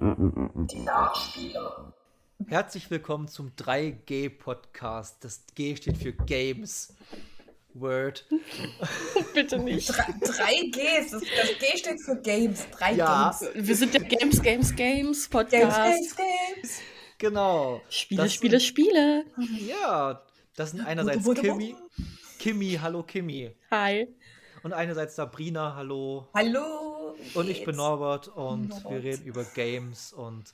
Die 0.00 0.80
Nachspieler. 0.80 1.92
Herzlich 2.48 2.90
willkommen 2.90 3.28
zum 3.28 3.52
3G-Podcast. 3.56 5.22
Das 5.22 5.44
G 5.54 5.76
steht 5.76 5.98
für 5.98 6.12
Games. 6.12 6.92
Word. 7.74 8.26
Bitte 9.34 9.58
nicht. 9.58 9.90
3Gs, 9.92 11.10
das, 11.12 11.20
das 11.22 11.58
G 11.60 11.76
steht 11.78 12.00
für 12.00 12.16
Games. 12.16 12.66
3 12.72 12.92
Ja. 12.94 13.32
Games. 13.38 13.68
Wir 13.68 13.76
sind 13.76 13.94
der 13.94 14.00
Games, 14.02 14.42
Games, 14.42 14.74
Games 14.74 14.76
Games, 14.76 15.28
Podcast. 15.28 15.76
Games, 15.76 16.16
Games. 16.16 16.80
Genau. 17.18 17.80
Spiele, 17.88 18.22
Das 18.24 18.34
Spiele, 18.34 18.58
sind- 18.58 18.66
Spiele. 18.68 19.24
Ja, 19.68 20.22
das 20.56 20.72
sind 20.72 20.84
einerseits 20.84 21.24
wutte, 21.24 21.42
Kimi. 21.42 21.76
Kimi, 22.40 22.78
hallo 22.82 23.04
Kimi. 23.04 23.54
Hi. 23.70 24.08
Und 24.64 24.72
einerseits 24.72 25.14
Sabrina, 25.14 25.76
hallo. 25.76 26.26
Hallo. 26.34 26.83
Und 27.34 27.48
ich 27.48 27.64
bin? 27.64 27.76
Norbert 27.76 28.28
und 28.28 28.68
Norbert. 28.68 28.90
wir 28.90 29.02
reden 29.02 29.24
über 29.24 29.44
Games 29.44 30.12
und 30.12 30.52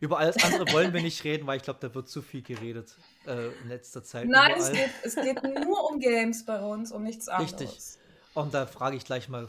über 0.00 0.18
alles 0.18 0.42
andere 0.44 0.72
wollen 0.72 0.92
wir 0.92 1.02
nicht 1.02 1.24
reden, 1.24 1.46
weil 1.46 1.56
ich 1.56 1.62
glaube, 1.62 1.80
da 1.80 1.94
wird 1.94 2.08
zu 2.08 2.22
viel 2.22 2.42
geredet 2.42 2.96
äh, 3.26 3.48
in 3.62 3.68
letzter 3.68 4.04
Zeit. 4.04 4.28
Nein, 4.28 4.54
es 4.56 4.70
geht, 4.70 4.90
es 5.02 5.14
geht 5.14 5.42
nur 5.42 5.90
um 5.90 5.98
Games 5.98 6.44
bei 6.44 6.60
uns, 6.60 6.92
um 6.92 7.02
nichts 7.02 7.28
anderes. 7.28 7.60
Richtig. 7.60 7.98
Und 8.34 8.54
da 8.54 8.66
frage 8.66 8.96
ich 8.96 9.04
gleich 9.04 9.28
mal 9.28 9.48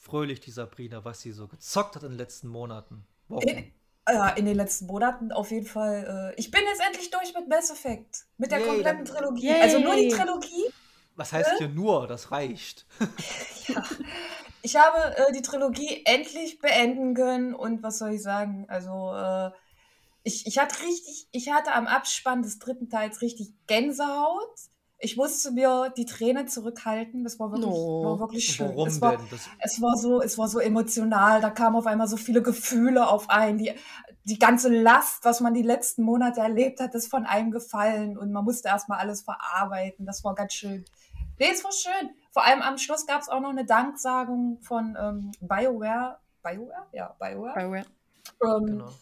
fröhlich 0.00 0.40
die 0.40 0.50
Sabrina, 0.50 1.04
was 1.04 1.20
sie 1.20 1.32
so 1.32 1.48
gezockt 1.48 1.96
hat 1.96 2.02
in 2.02 2.10
den 2.10 2.18
letzten 2.18 2.48
Monaten. 2.48 3.06
Wochen. 3.28 3.48
In, 3.48 3.72
äh, 4.06 4.38
in 4.38 4.46
den 4.46 4.56
letzten 4.56 4.86
Monaten 4.86 5.32
auf 5.32 5.50
jeden 5.50 5.66
Fall. 5.66 6.32
Äh, 6.36 6.40
ich 6.40 6.50
bin 6.50 6.60
jetzt 6.68 6.82
endlich 6.86 7.10
durch 7.10 7.34
mit 7.34 7.48
Mass 7.48 7.70
Effect. 7.70 8.24
Mit 8.36 8.50
der 8.50 8.58
Yay, 8.60 8.68
kompletten 8.68 9.04
Trilogie. 9.04 9.48
Yay. 9.48 9.62
Also 9.62 9.78
nur 9.78 9.94
die 9.94 10.08
Trilogie. 10.08 10.72
Was 11.14 11.32
heißt 11.32 11.58
hier 11.58 11.68
nur? 11.68 12.06
Das 12.06 12.30
reicht. 12.30 12.86
Ich 14.62 14.76
habe 14.76 15.16
äh, 15.16 15.32
die 15.32 15.42
Trilogie 15.42 16.02
endlich 16.04 16.58
beenden 16.60 17.14
können 17.14 17.54
und 17.54 17.82
was 17.82 17.98
soll 17.98 18.12
ich 18.12 18.22
sagen? 18.22 18.66
Also, 18.68 19.12
äh, 19.14 19.50
ich, 20.24 20.46
ich 20.46 20.58
hatte 20.58 20.82
richtig, 20.84 21.28
ich 21.32 21.50
hatte 21.50 21.72
am 21.72 21.86
Abspann 21.86 22.42
des 22.42 22.58
dritten 22.58 22.88
Teils 22.88 23.22
richtig 23.22 23.52
Gänsehaut. 23.66 24.54
Ich 25.04 25.16
musste 25.16 25.50
mir 25.50 25.92
die 25.96 26.06
Tränen 26.06 26.46
zurückhalten. 26.46 27.24
Das 27.24 27.40
war 27.40 27.50
wirklich, 27.50 27.66
No. 27.66 28.04
war 28.04 28.20
wirklich 28.20 28.44
schön. 28.44 28.68
Warum 28.68 28.86
es 28.86 29.00
war, 29.00 29.16
denn? 29.16 29.26
Das, 29.30 29.48
es 29.58 29.82
war 29.82 29.96
so, 29.96 30.22
es 30.22 30.38
war 30.38 30.46
so 30.46 30.60
emotional. 30.60 31.40
Da 31.40 31.50
kamen 31.50 31.74
auf 31.74 31.86
einmal 31.86 32.06
so 32.06 32.16
viele 32.16 32.40
Gefühle 32.40 33.08
auf 33.08 33.28
einen. 33.28 33.58
Die, 33.58 33.72
die 34.22 34.38
ganze 34.38 34.68
Last, 34.68 35.24
was 35.24 35.40
man 35.40 35.54
die 35.54 35.62
letzten 35.62 36.04
Monate 36.04 36.40
erlebt 36.40 36.78
hat, 36.78 36.94
ist 36.94 37.08
von 37.08 37.26
einem 37.26 37.50
gefallen 37.50 38.16
und 38.16 38.30
man 38.30 38.44
musste 38.44 38.68
erstmal 38.68 39.00
alles 39.00 39.22
verarbeiten. 39.22 40.06
Das 40.06 40.22
war 40.22 40.36
ganz 40.36 40.52
schön. 40.52 40.84
Nee, 41.42 41.50
es 41.52 41.64
war 41.64 41.72
schön. 41.72 42.10
Vor 42.30 42.44
allem 42.44 42.62
am 42.62 42.78
Schluss 42.78 43.04
gab 43.04 43.20
es 43.20 43.28
auch 43.28 43.40
noch 43.40 43.50
eine 43.50 43.64
Danksagung 43.66 44.60
von 44.62 44.96
ähm, 44.96 45.32
BioWare. 45.40 46.20
BioWare? 46.40 46.86
Ja, 46.92 47.16
BioWare. 47.18 47.54
BioWare. 47.54 47.84
Ähm, 48.44 48.66
genau. 48.66 48.92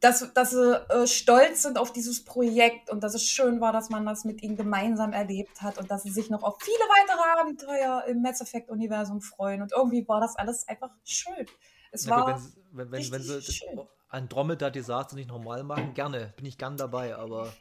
dass, 0.00 0.32
dass 0.32 0.50
sie 0.50 0.74
äh, 0.90 1.06
stolz 1.06 1.62
sind 1.62 1.78
auf 1.78 1.92
dieses 1.92 2.24
Projekt 2.24 2.90
und 2.90 3.04
dass 3.04 3.14
es 3.14 3.22
schön 3.22 3.60
war, 3.60 3.72
dass 3.72 3.90
man 3.90 4.04
das 4.04 4.24
mit 4.24 4.42
ihnen 4.42 4.56
gemeinsam 4.56 5.12
erlebt 5.12 5.62
hat 5.62 5.78
und 5.78 5.88
dass 5.88 6.02
sie 6.02 6.10
sich 6.10 6.30
noch 6.30 6.42
auf 6.42 6.56
viele 6.60 6.76
weitere 6.78 7.40
Abenteuer 7.40 8.04
im 8.08 8.22
Mass 8.22 8.40
Effect-Universum 8.40 9.20
freuen. 9.20 9.62
Und 9.62 9.70
irgendwie 9.70 10.06
war 10.08 10.20
das 10.20 10.34
alles 10.34 10.66
einfach 10.66 10.90
schön. 11.04 11.46
Es 11.92 12.06
gut, 12.06 12.10
war. 12.10 12.26
wenn, 12.26 12.38
sie- 12.38 12.56
wenn, 12.72 12.90
wenn, 12.90 13.12
wenn 13.12 13.22
sie. 13.22 13.60
Andromeda-Desaster 14.08 15.14
nicht 15.14 15.28
normal 15.28 15.62
machen, 15.62 15.94
gerne. 15.94 16.32
Bin 16.36 16.46
ich 16.46 16.58
gern 16.58 16.76
dabei, 16.76 17.14
aber 17.14 17.52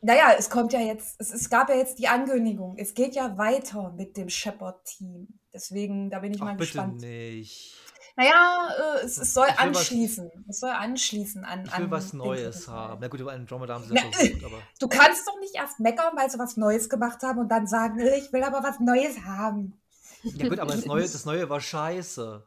Naja, 0.00 0.32
es 0.38 0.48
kommt 0.50 0.72
ja 0.72 0.80
jetzt, 0.80 1.16
es, 1.20 1.32
es 1.32 1.50
gab 1.50 1.68
ja 1.68 1.76
jetzt 1.76 1.98
die 1.98 2.08
Ankündigung. 2.08 2.76
Es 2.78 2.94
geht 2.94 3.14
ja 3.14 3.36
weiter 3.36 3.92
mit 3.96 4.16
dem 4.16 4.28
Shepard-Team. 4.28 5.28
Deswegen, 5.52 6.08
da 6.10 6.20
bin 6.20 6.32
ich 6.34 6.40
ach, 6.40 6.44
mal 6.46 6.52
bitte 6.54 6.66
gespannt. 6.66 7.00
nicht. 7.00 7.74
Naja, 8.16 8.68
äh, 9.00 9.04
es, 9.04 9.16
es 9.18 9.32
soll 9.34 9.46
will 9.46 9.52
was- 9.54 9.58
anschließen. 9.60 10.30
es 10.48 10.60
soll 10.60 10.70
anschließen 10.70 11.44
an. 11.44 11.64
Ich 11.64 11.76
will 11.76 11.84
an 11.84 11.90
was 11.90 12.12
Neues 12.12 12.66
haben. 12.68 12.98
Na 13.00 13.08
gut, 13.08 13.20
über 13.20 13.32
Andromeda 13.32 13.74
haben 13.74 13.84
sie 13.84 13.94
Na, 13.94 14.02
ja 14.04 14.10
versucht, 14.12 14.44
aber 14.44 14.58
Du 14.80 14.88
kannst 14.88 15.26
doch 15.26 15.38
nicht 15.40 15.54
erst 15.54 15.78
meckern, 15.80 16.12
weil 16.16 16.28
sie 16.30 16.38
was 16.38 16.56
Neues 16.56 16.88
gemacht 16.88 17.22
haben 17.22 17.38
und 17.38 17.48
dann 17.48 17.66
sagen, 17.66 17.98
äh, 18.00 18.18
ich 18.18 18.32
will 18.32 18.42
aber 18.42 18.62
was 18.62 18.80
Neues 18.80 19.20
haben. 19.24 19.80
ja 20.22 20.48
gut, 20.48 20.58
aber 20.58 20.72
das 20.74 20.84
Neue, 20.84 21.02
das 21.08 21.24
Neue 21.24 21.48
war 21.48 21.60
scheiße. 21.60 22.44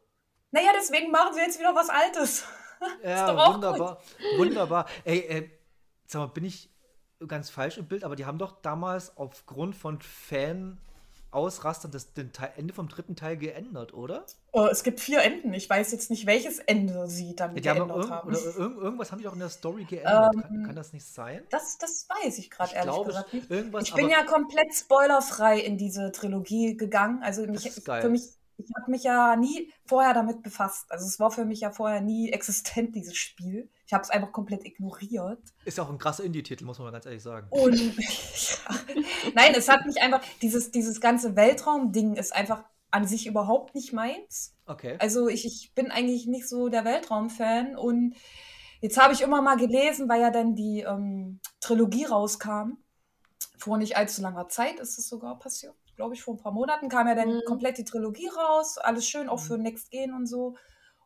Naja, 0.52 0.72
deswegen 0.78 1.09
machen 1.12 1.34
sie 1.34 1.40
jetzt 1.42 1.59
wieder 1.59 1.74
was 1.75 1.90
Altes. 1.90 2.44
Ja, 3.04 3.31
doch 3.31 3.38
auch 3.40 3.54
wunderbar, 3.54 4.02
wunderbar. 4.38 4.88
Ey, 5.04 5.20
ey, 5.30 5.52
sag 6.08 6.20
mal, 6.20 6.25
bin 6.34 6.46
ich 6.46 6.68
ganz 7.28 7.50
falsch 7.50 7.78
im 7.78 7.88
Bild, 7.88 8.04
aber 8.04 8.16
die 8.16 8.26
haben 8.26 8.38
doch 8.38 8.62
damals 8.62 9.18
aufgrund 9.18 9.76
von 9.76 10.02
Fan-Ausrastern 10.02 11.92
das 11.92 12.14
den 12.14 12.32
Teil, 12.34 12.52
Ende 12.58 12.74
vom 12.74 12.88
dritten 12.90 13.16
Teil 13.16 13.38
geändert, 13.38 13.94
oder? 13.94 14.30
Oh, 14.54 14.68
es 14.70 14.84
gibt 14.84 15.00
vier 15.00 15.22
Enden. 15.22 15.54
Ich 15.54 15.70
weiß 15.70 15.92
jetzt 15.94 16.10
nicht, 16.10 16.26
welches 16.26 16.60
Ende 16.60 17.08
sie 17.08 17.36
dann 17.36 17.56
Ja, 17.56 17.76
haben 17.76 17.88
geändert 17.88 17.96
irgend, 17.96 18.10
haben. 18.10 18.28
oder 18.28 18.44
irgend, 18.44 18.78
irgendwas 18.78 19.12
haben 19.12 19.20
die 19.20 19.24
doch 19.26 19.34
in 19.34 19.40
der 19.40 19.50
Story 19.50 19.86
geändert. 19.86 20.38
kann, 20.38 20.52
Ähm, 20.56 20.64
kann 20.64 20.76
das 20.76 20.94
nicht 20.94 21.06
sein? 21.06 21.48
Das, 21.50 21.78
das 21.78 22.08
weiß 22.10 22.38
ich 22.40 22.50
gerade 22.50 22.72
Ich 22.72 22.76
ehrlich 22.76 22.84
glaube, 22.84 23.08
gesagt 23.10 23.34
nicht. 23.34 23.50
irgendwas, 23.50 23.88
Ich 23.88 23.94
bin 23.94 24.10
ja 24.10 24.24
komplett 24.26 24.74
spoilerfrei 24.74 25.60
in 25.60 25.78
diese 25.78 26.12
Trilogie 26.12 26.78
gegangen. 26.78 27.24
Also 27.24 27.46
mich, 27.48 27.66
ist 27.66 27.86
geil. 27.86 28.02
für 28.02 28.10
mich, 28.10 28.24
ich 28.58 28.70
habe 28.80 28.92
mich 28.92 29.04
ja 29.04 29.36
nie 29.36 29.72
vorher 29.86 30.14
damit 30.14 30.44
befasst. 30.44 30.92
Also 30.92 31.06
es 31.06 31.20
war 31.20 31.31
für 31.31 31.46
mich 31.46 31.62
ja 31.62 31.72
vorher 31.72 32.02
nie 32.02 32.31
existent, 32.31 32.96
dieses 32.96 33.16
Spiel. 33.18 33.70
Ich 33.91 33.94
habe 33.94 34.03
es 34.03 34.09
einfach 34.09 34.31
komplett 34.31 34.63
ignoriert. 34.63 35.41
Ist 35.66 35.78
ja 35.78 35.84
auch 35.84 35.90
ein 35.90 35.97
krasser 35.97 36.24
Indie-Titel, 36.24 36.63
muss 36.63 36.79
man 36.79 36.85
mal 36.85 36.91
ganz 36.91 37.06
ehrlich 37.06 37.22
sagen. 37.22 37.47
Und 37.50 37.75
ja. 37.97 38.75
nein, 39.35 39.53
es 39.53 39.68
hat 39.68 39.85
mich 39.85 40.02
einfach, 40.02 40.22
dieses, 40.41 40.72
dieses 40.72 41.02
ganze 41.02 41.35
Weltraum-Ding 41.35 42.16
ist 42.16 42.34
einfach 42.34 42.63
an 42.90 43.06
sich 43.06 43.28
überhaupt 43.28 43.75
nicht 43.75 43.91
meins. 43.91 44.56
Okay. 44.66 44.96
Also 45.00 45.28
ich, 45.28 45.46
ich 45.46 45.74
bin 45.75 45.91
eigentlich 45.91 46.25
nicht 46.25 46.47
so 46.47 46.69
der 46.69 46.85
Weltraum-Fan 46.85 47.75
und 47.75 48.16
jetzt 48.80 48.97
habe 48.97 49.13
ich 49.13 49.19
immer 49.19 49.41
mal 49.41 49.57
gelesen, 49.57 50.07
weil 50.07 50.22
ja 50.22 50.31
dann 50.31 50.56
die 50.56 50.85
ähm, 50.88 51.41
Trilogie 51.59 52.06
rauskam. 52.06 52.78
Vor 53.57 53.78
nicht 53.78 53.97
allzu 53.97 54.22
langer 54.22 54.47
Zeit 54.47 54.80
ist 54.80 55.00
es 55.00 55.09
sogar 55.09 55.38
passiert. 55.38 55.75
Glaube 55.97 56.13
ich, 56.13 56.24
vor 56.24 56.35
ein 56.35 56.41
paar 56.41 56.53
Monaten 56.53 56.88
kam 56.88 57.09
ja 57.09 57.16
dann 57.16 57.28
Mhm. 57.28 57.41
komplett 57.46 57.78
die 57.78 57.84
Trilogie 57.84 58.30
raus. 58.30 58.78
Alles 58.78 59.06
schön, 59.06 59.28
auch 59.28 59.41
für 59.41 59.57
Next 59.57 59.91
Gen 59.91 60.13
und 60.13 60.28
so. 60.28 60.56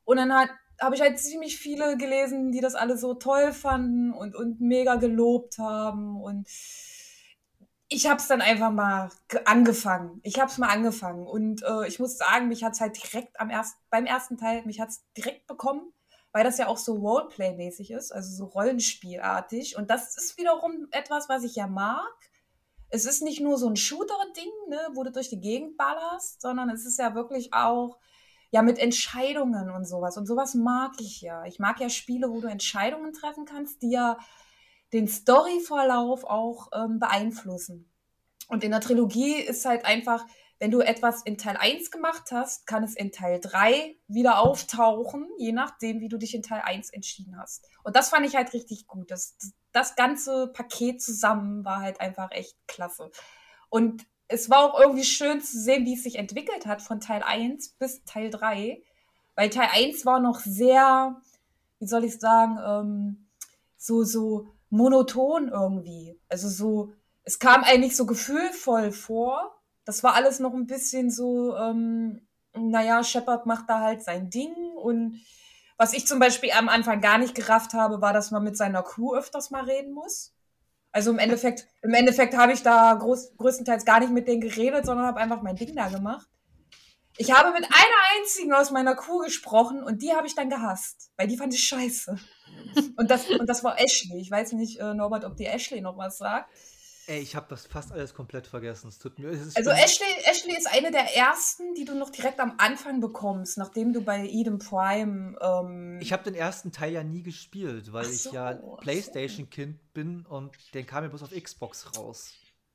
Und 0.04 0.18
dann 0.18 0.32
hat 0.32 0.50
habe 0.82 0.96
ich 0.96 1.02
halt 1.02 1.20
ziemlich 1.20 1.58
viele 1.58 1.98
gelesen, 1.98 2.52
die 2.52 2.62
das 2.62 2.76
alle 2.76 2.98
so 2.98 3.14
toll 3.14 3.54
fanden 3.54 4.14
und, 4.14 4.36
und 4.36 4.62
mega 4.62 4.96
gelobt 4.96 5.58
haben. 5.58 6.22
Und 6.22 6.48
ich 7.88 8.08
habe 8.08 8.20
es 8.20 8.28
dann 8.28 8.42
einfach 8.42 8.72
mal 8.72 9.10
ge- 9.28 9.42
angefangen. 9.46 10.20
Ich 10.24 10.40
habe 10.40 10.52
es 10.52 10.58
mal 10.58 10.70
angefangen. 10.70 11.26
Und 11.26 11.64
äh, 11.64 11.88
ich 11.88 12.00
muss 12.00 12.18
sagen, 12.18 12.48
mich 12.48 12.64
hat 12.64 12.74
es 12.74 12.82
halt 12.82 13.02
direkt 13.02 13.40
am 13.40 13.50
ersten, 13.50 13.80
beim 13.90 14.06
ersten 14.06 14.38
Teil, 14.38 14.66
mich 14.66 14.80
hat 14.80 14.90
es 14.90 15.04
direkt 15.16 15.48
bekommen, 15.48 15.94
weil 16.32 16.44
das 16.44 16.58
ja 16.58 16.68
auch 16.68 16.78
so 16.78 16.96
Roleplay-mäßig 16.96 17.92
ist, 17.92 18.12
also 18.12 18.36
so 18.36 18.46
Rollenspielartig. 18.46 19.78
Und 19.78 19.90
das 19.90 20.18
ist 20.18 20.38
wiederum 20.38 20.88
etwas, 20.92 21.30
was 21.30 21.44
ich 21.44 21.56
ja 21.56 21.68
mag. 21.68 22.12
Es 22.90 23.06
ist 23.06 23.22
nicht 23.22 23.42
nur 23.42 23.58
so 23.58 23.70
ein 23.70 23.76
Shooter-Ding, 23.76 24.52
ne, 24.70 24.80
wo 24.94 25.04
du 25.04 25.12
durch 25.12 25.30
die 25.30 25.40
Gegend 25.40 25.78
ballerst, 25.78 26.42
sondern 26.42 26.70
es 26.70 26.86
ist 26.86 27.00
ja 27.00 27.16
wirklich 27.16 27.54
auch 27.54 27.98
ja 28.52 28.62
mit 28.62 28.80
Entscheidungen 28.80 29.70
und 29.70 29.86
sowas. 29.86 30.18
Und 30.18 30.26
sowas 30.26 30.56
mag 30.56 30.94
ich 31.00 31.22
ja. 31.22 31.46
Ich 31.46 31.60
mag 31.60 31.80
ja 31.80 31.90
Spiele, 31.90 32.30
wo 32.30 32.42
du 32.42 32.48
Entscheidungen 32.48 33.14
treffen 33.14 33.46
kannst, 33.46 33.82
die 33.82 33.92
ja 33.92 34.18
den 34.94 35.08
Storyverlauf 35.08 36.24
auch 36.24 36.70
ähm, 36.74 37.00
beeinflussen. 37.00 37.92
Und 38.48 38.64
in 38.64 38.72
der 38.72 38.82
Trilogie 38.82 39.36
ist 39.36 39.66
halt 39.66 39.86
einfach, 39.86 40.26
wenn 40.60 40.72
du 40.72 40.80
etwas 40.80 41.22
in 41.24 41.38
Teil 41.38 41.58
1 41.58 41.92
gemacht 41.92 42.32
hast, 42.32 42.66
kann 42.66 42.84
es 42.84 42.96
in 42.96 43.12
Teil 43.12 43.40
3 43.42 43.98
wieder 44.08 44.40
auftauchen, 44.40 45.28
je 45.38 45.52
nachdem, 45.52 46.00
wie 46.00 46.08
du 46.08 46.18
dich 46.18 46.34
in 46.34 46.44
Teil 46.44 46.62
1 46.62 46.92
entschieden 46.92 47.38
hast. 47.38 47.68
Und 47.84 47.96
das 47.96 48.10
fand 48.10 48.26
ich 48.26 48.36
halt 48.36 48.54
richtig 48.54 48.88
gut. 48.88 49.12
Das, 49.12 49.36
das, 49.74 49.96
ganze 49.96 50.48
Paket 50.48 51.02
zusammen 51.02 51.66
war 51.66 51.82
halt 51.82 52.00
einfach 52.00 52.32
echt 52.32 52.56
klasse. 52.68 53.12
Und 53.70 54.06
es 54.28 54.50
war 54.50 54.64
auch 54.64 54.80
irgendwie 54.80 55.04
schön 55.04 55.42
zu 55.42 55.60
sehen, 55.60 55.86
wie 55.86 55.94
es 55.94 56.04
sich 56.04 56.16
entwickelt 56.16 56.66
hat 56.66 56.82
von 56.82 57.00
Teil 57.00 57.24
1 57.24 57.70
bis 57.80 58.04
Teil 58.06 58.30
3. 58.30 58.82
Weil 59.36 59.50
Teil 59.50 59.70
1 59.72 60.06
war 60.06 60.20
noch 60.20 60.40
sehr, 60.40 61.22
wie 61.80 61.88
soll 61.88 62.06
ich 62.06 62.20
sagen, 62.20 62.58
ähm, 62.66 63.28
so, 63.78 64.04
so 64.04 64.48
monoton 64.70 65.50
irgendwie. 65.50 66.18
Also 66.30 66.50
so, 66.50 66.94
es 67.24 67.40
kam 67.40 67.64
eigentlich 67.64 67.96
so 67.96 68.06
gefühlvoll 68.06 68.92
vor. 68.92 69.56
Das 69.84 70.04
war 70.04 70.16
alles 70.16 70.40
noch 70.40 70.54
ein 70.54 70.68
bisschen 70.68 71.12
so, 71.12 71.56
ähm, 71.56 72.22
naja, 72.54 73.04
Shepard 73.04 73.46
macht 73.46 73.70
da 73.70 73.82
halt 73.82 74.04
sein 74.04 74.30
Ding. 74.30 74.54
Und 74.76 75.22
was 75.78 75.94
ich 75.94 76.08
zum 76.08 76.20
Beispiel 76.20 76.52
am 76.52 76.70
Anfang 76.70 77.02
gar 77.02 77.18
nicht 77.18 77.36
gerafft 77.36 77.74
habe, 77.74 78.02
war, 78.02 78.14
dass 78.14 78.32
man 78.32 78.44
mit 78.44 78.58
seiner 78.58 78.82
Crew 78.82 79.16
öfters 79.16 79.52
mal 79.52 79.66
reden 79.66 79.94
muss. 79.94 80.35
Also 80.96 81.12
im 81.12 81.20
Endeffekt, 81.20 81.68
im 81.82 81.94
Endeffekt 81.94 82.38
habe 82.38 82.54
ich 82.54 82.64
da 82.64 82.94
groß, 82.94 83.36
größtenteils 83.36 83.84
gar 83.84 84.00
nicht 84.00 84.14
mit 84.14 84.30
denen 84.30 84.40
geredet, 84.40 84.86
sondern 84.86 85.06
habe 85.06 85.20
einfach 85.20 85.42
mein 85.42 85.58
Ding 85.58 85.76
da 85.76 85.90
gemacht. 85.90 86.26
Ich 87.18 87.34
habe 87.34 87.52
mit 87.52 87.66
einer 87.66 88.02
einzigen 88.18 88.54
aus 88.54 88.72
meiner 88.72 88.96
Crew 88.96 89.18
gesprochen 89.20 89.84
und 89.84 90.02
die 90.02 90.14
habe 90.14 90.26
ich 90.26 90.36
dann 90.36 90.50
gehasst, 90.50 91.12
weil 91.18 91.28
die 91.28 91.36
fand 91.36 91.54
ich 91.54 91.68
scheiße. 91.68 92.18
Und 92.96 93.12
das, 93.12 93.30
und 93.30 93.46
das 93.50 93.62
war 93.62 93.78
Ashley. 93.78 94.22
Ich 94.22 94.32
weiß 94.32 94.54
nicht, 94.54 94.80
äh, 94.80 94.94
Norbert, 94.94 95.26
ob 95.26 95.36
die 95.36 95.48
Ashley 95.48 95.82
noch 95.82 95.98
was 95.98 96.18
sagt. 96.18 96.50
Ey, 97.08 97.20
ich 97.20 97.36
habe 97.36 97.46
das 97.50 97.68
fast 97.68 97.92
alles 97.92 98.14
komplett 98.14 98.48
vergessen. 98.48 98.88
Es 98.88 98.98
tut 98.98 99.20
mir. 99.20 99.30
Es 99.30 99.42
ist 99.42 99.58
Also 99.58 99.70
Ashley, 99.70 100.08
Ashley 100.24 100.58
ist 100.58 100.68
eine 100.68 100.90
der 100.92 101.16
ersten, 101.16 101.74
die 101.76 101.86
du 101.86 101.94
noch 101.96 102.10
direkt 102.10 102.40
am 102.40 102.56
Anfang 102.58 103.00
bekommst, 103.00 103.58
nachdem 103.58 103.94
du 103.94 104.02
bei 104.02 104.26
Eden 104.28 104.58
Prime. 104.58 105.38
Ähm, 105.40 106.00
Ich 106.02 106.12
habe 106.14 106.24
den 106.24 106.34
ersten 106.34 106.72
Teil 106.72 106.94
ja 106.94 107.04
nie 107.04 107.22
gespielt, 107.22 107.94
weil 107.94 108.06
Ach 108.06 108.10
ich 108.12 108.24
so, 108.24 108.34
ja 108.34 108.58
so. 108.58 108.78
PlayStation-Kind 108.82 109.94
bin 109.94 110.26
und 110.26 110.52
den 110.74 110.86
kam 110.86 111.04
ja 111.04 111.10
bloß 111.10 111.24
auf 111.24 111.32
Xbox 111.32 111.96
raus. 111.96 112.32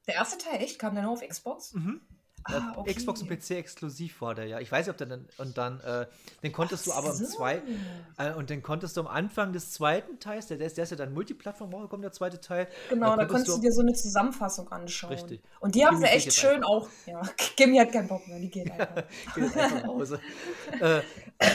der 0.07 0.15
erste 0.15 0.39
Teil 0.39 0.63
echt 0.63 0.79
kam 0.79 0.95
der 0.95 1.03
nur 1.05 1.13
auf 1.13 1.27
Xbox. 1.27 1.73
Mhm. 1.75 2.01
Ah, 2.45 2.73
Äh, 2.75 2.79
okay. 2.79 2.95
Xbox 2.95 3.23
und 3.23 3.29
PC 3.29 3.51
exklusiv 3.53 4.21
war 4.21 4.35
der 4.35 4.47
ja. 4.47 4.61
Ich 4.61 4.71
weiß 4.71 4.87
nicht, 4.87 4.91
ob 4.91 4.97
der 4.97 5.07
dann. 5.07 5.29
Und 5.39 5.59
dann, 5.59 5.81
äh, 5.81 6.07
den 6.43 6.53
konntest 6.53 6.87
du 6.87 6.93
aber 6.93 7.11
im 7.11 7.17
so. 7.17 7.25
zweiten. 7.27 7.81
Äh, 8.17 8.33
und 8.33 8.51
den 8.51 8.63
konntest 8.63 8.97
du 8.97 9.03
am 9.03 9.07
Anfang 9.07 9.53
des 9.53 9.73
zweiten 9.73 10.19
Teils, 10.19 10.47
der, 10.47 10.57
der, 10.59 10.67
ist, 10.67 10.77
der 10.77 10.85
ist 10.85 10.91
ja 10.91 10.97
dann 10.97 11.13
Multiplattform 11.13 11.73
rausgekommen, 11.73 12.03
der 12.03 12.13
zweite 12.13 12.41
Teil. 12.41 12.69
Genau, 12.89 13.17
da 13.17 13.25
konntest 13.27 13.49
du 13.49 13.57
du 13.57 13.63
dir 13.63 13.73
so 13.73 13.83
eine 13.83 13.93
Zusammenfassung 13.93 14.71
anschauen. 14.73 15.13
Richtig. 15.13 15.43
Und 15.61 15.75
die 15.75 15.85
haben 15.85 15.99
sie 15.99 16.05
echt 16.05 16.33
schön 16.33 16.65
auch. 16.65 16.89
Ja, 17.07 17.21
Gimme 17.57 17.81
hat 17.81 17.93
keinen 17.93 18.09
Bock 18.09 18.27
mehr, 18.27 18.39
die 18.39 18.51
geht 18.51 18.71
einfach. 18.73 19.05
Geht 19.35 19.45
jetzt 19.45 19.57
einfach 19.57 19.83
nach 19.83 19.89
Hause. 19.89 20.21
äh, 20.81 21.01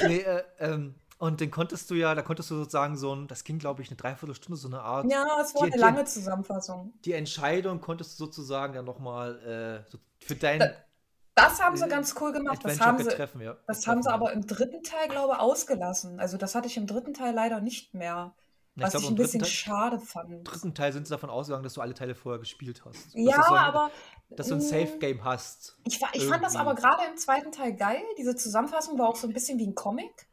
nee, 0.08 0.20
äh, 0.20 0.44
ähm, 0.60 0.96
und 1.26 1.42
den 1.42 1.52
konntest 1.52 1.90
du 1.90 1.96
ja, 1.96 2.16
da 2.16 2.22
konntest 2.22 2.50
du 2.52 2.56
sozusagen 2.56 2.96
so 2.98 3.14
ein, 3.16 3.28
das 3.28 3.44
ging 3.44 3.60
glaube 3.60 3.82
ich 3.82 3.90
eine 3.90 3.98
Dreiviertelstunde, 3.98 4.58
so 4.58 4.68
eine 4.68 4.82
Art. 4.82 5.06
Ja, 5.12 5.26
es 5.42 5.54
war 5.54 5.62
Die- 5.62 5.68
eine 5.68 5.72
die- 5.74 5.80
lange 5.80 6.06
Zusammenfassung. 6.06 6.94
Die 7.04 7.14
Entscheidung 7.14 7.82
konntest 7.82 8.20
du 8.20 8.26
sozusagen 8.26 8.74
dann 8.74 8.86
nochmal 8.86 9.84
äh, 9.86 9.90
so 9.92 9.98
für 10.20 10.36
dein 10.36 10.60
Da- 10.60 10.72
Das 11.38 11.62
haben 11.62 11.76
sie 11.76 11.84
Äh, 11.86 11.90
ganz 11.90 12.16
cool 12.22 12.32
gemacht. 12.32 12.60
Das 12.64 12.74
Adventure 12.80 12.88
haben 12.88 12.98
sie, 13.00 13.04
getreffen, 13.10 13.42
ja. 13.42 13.58
das 13.68 13.86
haben 13.88 14.02
sie 14.02 14.10
aber 14.10 14.32
im 14.32 14.48
dritten 14.48 14.84
Teil, 14.84 15.10
glaube 15.10 15.34
ich, 15.34 15.40
ausgelassen. 15.40 16.18
Also 16.20 16.38
das 16.38 16.56
hatte 16.56 16.68
ich 16.68 16.78
im 16.78 16.88
dritten 16.88 17.14
Teil 17.14 17.34
leider 17.34 17.60
nicht 17.60 17.94
mehr. 17.94 18.34
Ja, 18.78 18.84
Was 18.86 18.92
glaub, 18.92 19.04
ich, 19.04 19.10
im 19.10 19.16
ein 19.16 19.18
bisschen 19.18 19.42
Teil- 19.42 19.50
schade 19.50 20.00
fand. 20.00 20.32
Im 20.32 20.44
dritten 20.46 20.74
Teil 20.74 20.94
sind 20.94 21.08
sie 21.08 21.12
davon 21.12 21.30
ausgegangen, 21.30 21.64
dass 21.64 21.74
du 21.74 21.82
alle 21.82 21.94
Teile 21.94 22.14
vorher 22.16 22.40
gespielt 22.40 22.84
hast. 22.86 23.14
Ja, 23.14 23.38
du 23.38 23.44
so 23.44 23.54
ein, 23.54 23.64
aber. 23.66 23.92
Dass 24.30 24.48
du 24.48 24.54
ein 24.56 24.60
mm, 24.60 24.62
Safe-Game 24.62 25.24
hast. 25.24 25.78
Ich, 25.86 26.02
ich 26.14 26.26
fand 26.26 26.44
das 26.44 26.56
aber 26.56 26.74
gerade 26.76 27.04
im 27.10 27.16
zweiten 27.18 27.52
Teil 27.52 27.74
geil. 27.76 28.02
Diese 28.18 28.36
Zusammenfassung 28.36 28.98
war 28.98 29.08
auch 29.10 29.16
so 29.18 29.28
ein 29.28 29.34
bisschen 29.34 29.60
wie 29.60 29.68
ein 29.68 29.76
Comic. 29.76 30.28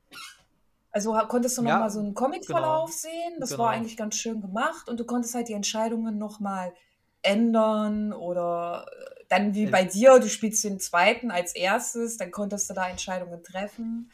Also 0.93 1.19
konntest 1.29 1.59
du 1.59 1.62
Ja, 1.62 1.73
nochmal 1.73 1.91
so 1.91 2.00
einen 2.00 2.15
Comic-Verlauf 2.15 2.91
genau. 2.91 2.99
sehen. 2.99 3.41
Das 3.41 3.50
Genau. 3.50 3.62
war 3.65 3.71
eigentlich 3.71 3.97
ganz 3.97 4.15
schön 4.17 4.41
gemacht. 4.41 4.89
Und 4.89 5.00
du 5.00 5.05
konntest 5.05 5.35
halt 5.35 5.49
die 5.49 5.55
Entscheidungen 5.55 6.19
nochmal 6.19 6.73
ändern 7.23 8.12
oder 8.12 8.87
äh, 8.91 9.25
dann 9.29 9.55
wie 9.55 9.67
bei 9.67 9.85
dir, 9.85 10.19
du 10.19 10.29
spielst 10.29 10.62
den 10.65 10.79
zweiten 10.81 11.31
als 11.31 11.55
erstes, 11.55 12.19
dann 12.19 12.31
konntest 12.31 12.69
du 12.69 12.75
da 12.75 12.89
Entscheidungen 12.89 13.43
treffen. 13.43 14.11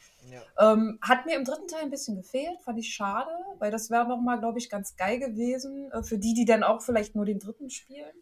Ähm, 0.61 0.99
hat 1.03 1.25
mir 1.27 1.37
im 1.37 1.45
dritten 1.45 1.69
Teil 1.69 1.83
ein 1.83 1.91
bisschen 1.91 2.17
gefehlt, 2.17 2.61
fand 2.63 2.79
ich 2.79 2.93
schade, 2.93 3.31
weil 3.59 3.71
das 3.71 3.91
wäre 3.91 4.07
nochmal, 4.09 4.39
glaube 4.41 4.59
ich, 4.59 4.69
ganz 4.69 4.97
geil 4.97 5.19
gewesen 5.19 5.91
äh, 5.93 6.03
für 6.03 6.19
die, 6.19 6.35
die 6.35 6.45
dann 6.45 6.63
auch 6.65 6.83
vielleicht 6.83 7.15
nur 7.15 7.25
den 7.25 7.39
dritten 7.39 7.71
spielen. 7.71 8.13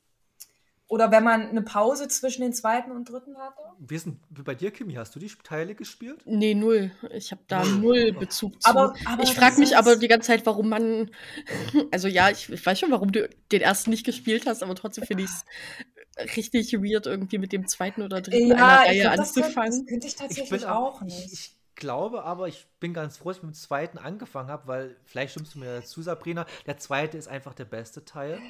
Oder 0.88 1.11
wenn 1.11 1.25
man 1.25 1.49
eine 1.49 1.62
Pause 1.62 2.06
zwischen 2.06 2.43
den 2.43 2.53
zweiten 2.53 2.93
und 2.93 3.11
dritten 3.11 3.37
hatte. 3.38 3.61
Wie 3.81 3.97
ist 3.97 4.06
denn 4.06 4.21
wie 4.31 4.43
bei 4.43 4.55
dir, 4.55 4.71
Kimi? 4.71 4.94
Hast 4.94 5.15
du 5.17 5.19
die 5.19 5.29
Teile 5.43 5.75
gespielt? 5.75 6.21
Nee, 6.27 6.55
null. 6.55 6.93
Ich 7.11 7.33
habe 7.33 7.43
da 7.49 7.65
Null. 7.65 8.12
Bezug 8.12 8.62
zu. 8.62 8.69
Aber, 8.71 8.94
aber 9.05 9.23
ich 9.25 9.35
frage 9.35 9.59
mich 9.59 9.77
aber 9.77 9.97
die 9.97 10.06
ganze 10.06 10.29
Zeit, 10.29 10.47
warum 10.47 10.69
man. 10.69 11.11
Also 11.91 12.06
ja, 12.09 12.31
ich, 12.31 12.49
ich 12.50 12.65
weiß 12.65 12.79
schon, 12.79 12.91
warum 12.93 13.11
du 13.12 13.29
den 13.50 13.61
ersten 13.62 13.91
nicht 13.91 14.06
gespielt 14.06 14.47
hast, 14.47 14.62
aber 14.62 14.75
trotzdem 14.77 15.05
finde 15.05 15.25
ich 15.25 15.31
es 15.31 16.37
richtig 16.37 16.73
weird, 16.75 17.06
irgendwie 17.06 17.38
mit 17.38 17.53
dem 17.53 17.67
zweiten 17.67 18.03
oder 18.03 18.21
dritten 18.21 18.53
einer 18.53 18.61
Ja, 18.61 18.83
ich 18.85 18.88
Reihe 18.88 19.00
glaub, 19.03 19.17
das, 19.17 19.35
könnte, 19.35 19.49
das 19.49 19.56
anzufangen. 19.56 19.87
könnte 19.87 20.06
ich 20.06 20.12
Ich 20.15 20.19
tatsächlich 20.19 20.67
ab- 20.67 20.77
auch 20.77 21.03
ich, 21.03 21.15
nicht. 21.15 21.33
ich 21.33 21.56
glaube 21.75 22.23
aber, 22.25 22.49
ich 22.49 22.67
bin 22.81 22.94
ganz 22.94 23.19
froh, 23.19 23.29
dass 23.31 23.38
ich 23.38 23.43
mit 23.43 23.53
dem 23.55 23.59
zweiten 23.59 23.99
angefangen 23.99 24.49
habe, 24.50 24.67
weil 24.69 24.97
vielleicht 25.05 25.33
stimmst 25.33 25.55
du 25.55 25.59
mir 25.59 25.81
dazu, 25.81 26.00
Sabrina. 26.00 26.47
Der 26.67 26.79
zweite 26.79 27.19
ist 27.19 27.29
einfach 27.29 27.55
der 27.55 27.67
beste 27.67 28.05
Teil. 28.05 28.41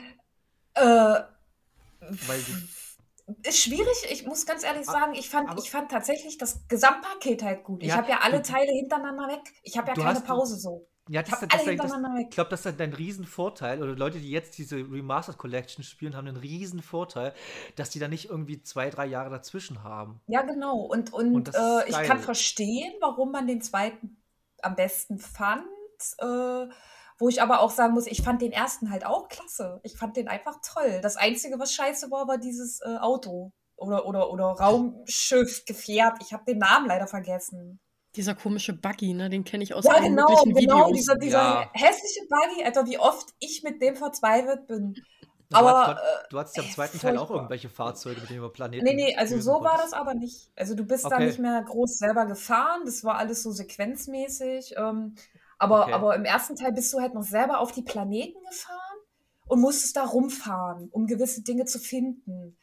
äh, 0.74 1.20
Weil 2.00 2.40
die, 2.40 3.48
ist 3.48 3.58
schwierig, 3.58 4.06
ich 4.10 4.24
muss 4.26 4.46
ganz 4.46 4.62
ehrlich 4.62 4.86
sagen, 4.86 5.14
ich 5.14 5.28
fand, 5.28 5.50
aber- 5.50 5.58
ich 5.60 5.70
fand 5.70 5.90
tatsächlich 5.90 6.38
das 6.38 6.66
Gesamtpaket 6.68 7.42
halt 7.42 7.64
gut. 7.64 7.82
Ich 7.82 7.88
Ja, 7.88 7.96
habe 7.96 8.08
ja 8.10 8.20
alle 8.20 8.36
du- 8.40 8.42
Teile 8.52 8.70
hintereinander 8.72 9.28
weg. 9.28 9.52
Ich 9.62 9.76
habe 9.76 9.88
ja 9.88 9.94
keine 9.94 10.08
hast- 10.10 10.24
Pause 10.26 10.56
so. 10.56 10.86
ja, 11.08 11.22
Ich 11.22 11.28
das, 11.30 11.36
habe 11.40 11.48
das, 11.48 11.60
alle 11.66 11.76
das, 11.76 11.90
das, 11.90 12.00
ich 12.20 12.30
glaube, 12.30 12.50
das 12.50 12.66
ist 12.66 12.78
dein 12.78 12.92
Riesenvorteil. 12.92 13.82
Oder 13.82 13.96
Leute, 13.96 14.18
die 14.20 14.30
jetzt 14.30 14.56
diese 14.58 14.76
Remastered 14.76 15.38
Collection 15.38 15.82
spielen, 15.82 16.14
haben 16.16 16.28
einen 16.28 16.36
Riesenvorteil, 16.36 17.34
dass 17.74 17.90
die 17.90 17.98
da 17.98 18.06
nicht 18.06 18.28
irgendwie 18.30 18.62
zwei, 18.62 18.90
drei 18.90 19.06
Jahre 19.06 19.30
dazwischen 19.30 19.82
haben. 19.82 20.20
Ja, 20.28 20.42
genau. 20.42 20.76
Und, 20.82 21.12
und, 21.12 21.34
Und 21.34 21.54
äh, 21.54 21.88
ich 21.88 21.96
kann 22.08 22.20
verstehen, 22.20 22.92
warum 23.00 23.32
man 23.32 23.46
den 23.48 23.60
zweiten 23.60 24.22
am 24.62 24.76
besten 24.76 25.18
fand. 25.18 25.64
Äh, 26.18 26.66
wo 27.18 27.28
ich 27.28 27.40
aber 27.42 27.60
auch 27.60 27.70
sagen 27.70 27.94
muss, 27.94 28.06
ich 28.06 28.22
fand 28.22 28.42
den 28.42 28.52
ersten 28.52 28.90
halt 28.90 29.06
auch 29.06 29.28
klasse. 29.28 29.80
Ich 29.82 29.96
fand 29.96 30.16
den 30.16 30.28
einfach 30.28 30.56
toll. 30.62 31.00
Das 31.02 31.16
Einzige, 31.16 31.58
was 31.58 31.72
scheiße 31.72 32.10
war, 32.10 32.28
war 32.28 32.38
dieses 32.38 32.80
äh, 32.82 32.96
Auto. 32.98 33.52
Oder, 33.76 34.06
oder, 34.06 34.30
oder 34.30 34.44
Raumschiff, 34.46 35.64
Gefährt. 35.66 36.18
Ich 36.22 36.32
habe 36.32 36.44
den 36.46 36.58
Namen 36.58 36.86
leider 36.86 37.06
vergessen. 37.06 37.78
Dieser 38.16 38.34
komische 38.34 38.72
Buggy, 38.72 39.12
ne, 39.14 39.28
den 39.30 39.44
kenne 39.44 39.62
ich 39.62 39.74
aus 39.74 39.84
Ja, 39.84 40.00
genau, 40.00 40.26
möglichen 40.26 40.54
genau. 40.54 40.88
Videos. 40.88 40.96
Dieser, 40.96 41.16
dieser 41.16 41.40
Ja. 41.42 41.70
hässliche 41.74 42.26
Buggy, 42.28 42.64
Alter, 42.64 42.86
wie 42.86 42.98
oft 42.98 43.28
ich 43.38 43.62
mit 43.62 43.80
dem 43.82 43.94
verzweifelt 43.96 44.66
bin. 44.66 44.94
Du 45.48 45.56
Aber, 45.56 45.68
hast, 45.68 45.88
äh, 45.88 46.24
du 46.30 46.38
hattest 46.38 46.56
ja 46.56 46.62
im 46.62 46.68
ey, 46.68 46.74
zweiten 46.74 46.98
Teil 46.98 47.16
auch 47.16 47.30
irgendwelche 47.30 47.68
Fahrzeuge, 47.68 48.20
mit 48.20 48.30
denen 48.30 48.40
du 48.42 48.48
Planeten. 48.48 48.84
Nee, 48.84 48.94
nee, 48.94 49.16
also 49.16 49.38
so 49.40 49.62
war 49.62 49.78
das 49.78 49.92
aber 49.92 50.14
nicht. 50.14 50.50
Also 50.56 50.74
du 50.74 50.84
bist 50.84 51.10
da 51.10 51.16
Okay. 51.16 51.26
nicht 51.26 51.38
mehr 51.38 51.62
groß 51.62 51.98
selber 51.98 52.26
gefahren, 52.26 52.82
das 52.84 53.04
war 53.04 53.16
alles 53.16 53.42
so 53.42 53.50
sequenzmäßig. 53.52 54.74
Ähm, 54.76 55.14
aber, 55.58 55.82
Okay. 55.84 55.92
aber 55.92 56.16
im 56.16 56.24
ersten 56.24 56.56
Teil 56.56 56.72
bist 56.72 56.92
du 56.92 57.00
halt 57.00 57.14
noch 57.14 57.22
selber 57.22 57.60
auf 57.60 57.72
die 57.72 57.82
Planeten 57.82 58.38
gefahren 58.48 58.98
und 59.46 59.60
musstest 59.60 59.96
da 59.96 60.04
rumfahren, 60.04 60.88
um 60.90 61.06
gewisse 61.06 61.42
Dinge 61.42 61.64
zu 61.64 61.78
finden. 61.78 62.56